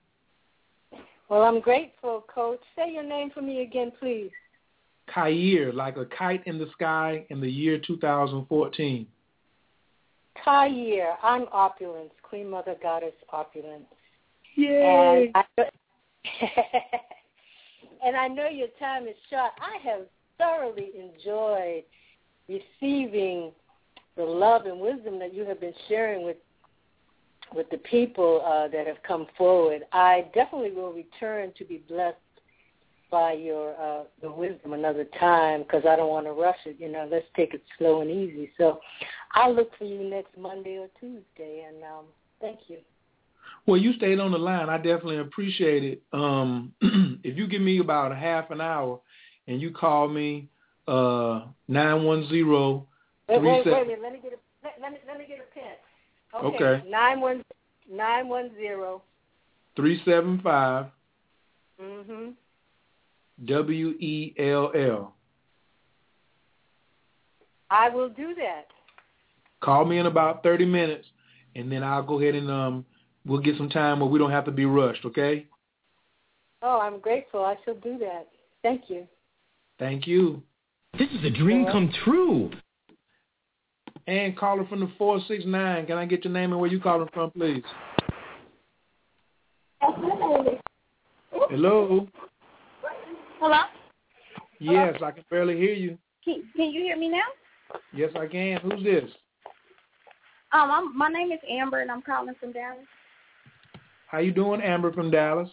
[1.28, 2.60] Well, I'm grateful, Coach.
[2.76, 4.30] Say your name for me again, please.
[5.14, 9.06] Khayr, like a kite in the sky in the year 2014.
[10.44, 13.84] Khayr, I'm opulence, Queen Mother Goddess opulence.
[14.56, 15.30] Yay!
[15.34, 15.64] And I,
[18.06, 19.52] and I know your time is short.
[19.60, 20.02] I have
[20.38, 21.84] thoroughly enjoyed
[22.48, 23.52] receiving
[24.16, 26.36] the love and wisdom that you have been sharing with
[27.54, 29.82] with the people uh, that have come forward.
[29.92, 32.16] I definitely will return to be blessed
[33.10, 36.76] by your uh, the wisdom another time because I don't want to rush it.
[36.78, 38.50] You know, let's take it slow and easy.
[38.58, 38.80] So
[39.32, 42.04] I'll look for you next Monday or Tuesday, and um,
[42.40, 42.78] thank you.
[43.66, 44.68] Well, you stayed on the line.
[44.68, 46.02] I definitely appreciate it.
[46.12, 46.72] Um,
[47.22, 49.00] if you give me about a half an hour
[49.46, 50.48] and you call me
[50.86, 52.86] uh nine one zero
[53.28, 54.02] Wait, wait, wait a minute.
[54.02, 56.44] Let me get a let, let me let me get a pen.
[56.44, 56.82] Okay.
[56.88, 57.42] Nine one
[57.90, 59.02] nine one zero.
[59.76, 60.86] three seven five
[61.80, 62.34] Mhm.
[63.46, 65.14] W E L L.
[67.70, 68.66] I will do that.
[69.60, 71.08] Call me in about thirty minutes,
[71.56, 72.84] and then I'll go ahead and um
[73.24, 75.04] we'll get some time where we don't have to be rushed.
[75.06, 75.46] Okay?
[76.62, 77.44] Oh, I'm grateful.
[77.44, 78.28] I shall do that.
[78.62, 79.08] Thank you.
[79.78, 80.42] Thank you.
[80.98, 82.50] This is a dream come true.
[84.06, 85.86] And caller from the four six nine.
[85.86, 87.64] Can I get your name and where you calling from, please?
[91.50, 92.06] Hello.
[93.40, 93.60] Hello?
[94.60, 95.98] Yes, I can barely hear you.
[96.24, 97.22] Can, can you hear me now?
[97.92, 98.60] Yes, I can.
[98.60, 99.10] Who's this?
[100.52, 102.78] Um, I'm, my name is Amber, and I'm calling from Dallas.
[104.06, 105.48] How you doing, Amber from Dallas?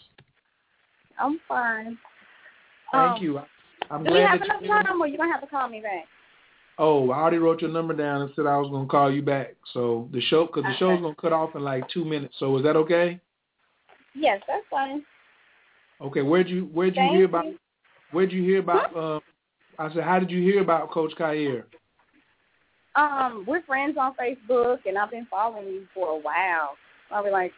[1.19, 1.97] I'm fine.
[2.91, 3.39] Thank Um, you.
[3.91, 4.67] I'm Do we glad have that enough you.
[4.67, 6.05] time, or you gonna have to call me back?
[6.77, 9.21] Oh, I already wrote your number down and said I was going to call you
[9.21, 9.55] back.
[9.71, 12.33] So the show, because the show's going to cut off in like two minutes.
[12.39, 13.19] So is that okay?
[14.15, 15.03] Yes, that's fine.
[16.01, 16.23] Okay.
[16.23, 17.45] Where'd you Where'd you Thank hear about?
[17.45, 17.57] you.
[18.11, 18.95] Where'd you hear about?
[18.95, 19.21] Um,
[19.77, 21.63] I said, how did you hear about Coach Khayr?
[22.95, 26.77] Um, we're friends on Facebook, and I've been following you for a while.
[27.09, 27.51] Probably like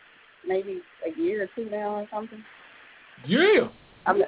[0.45, 2.43] maybe a year or two now, or something.
[3.25, 3.69] Yeah.
[4.05, 4.23] Been,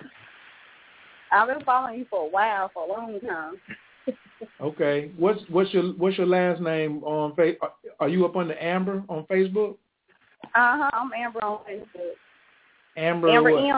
[1.36, 3.56] I've been following you for a while, for a long time.
[4.62, 5.12] Okay.
[5.18, 7.58] What's What's your What's your last name on face?
[8.00, 9.78] Are you up under Amber on Facebook?
[10.44, 10.90] Uh huh.
[10.94, 12.12] I'm Amber on Facebook.
[12.98, 13.30] Amber.
[13.30, 13.64] Amber what?
[13.64, 13.78] M.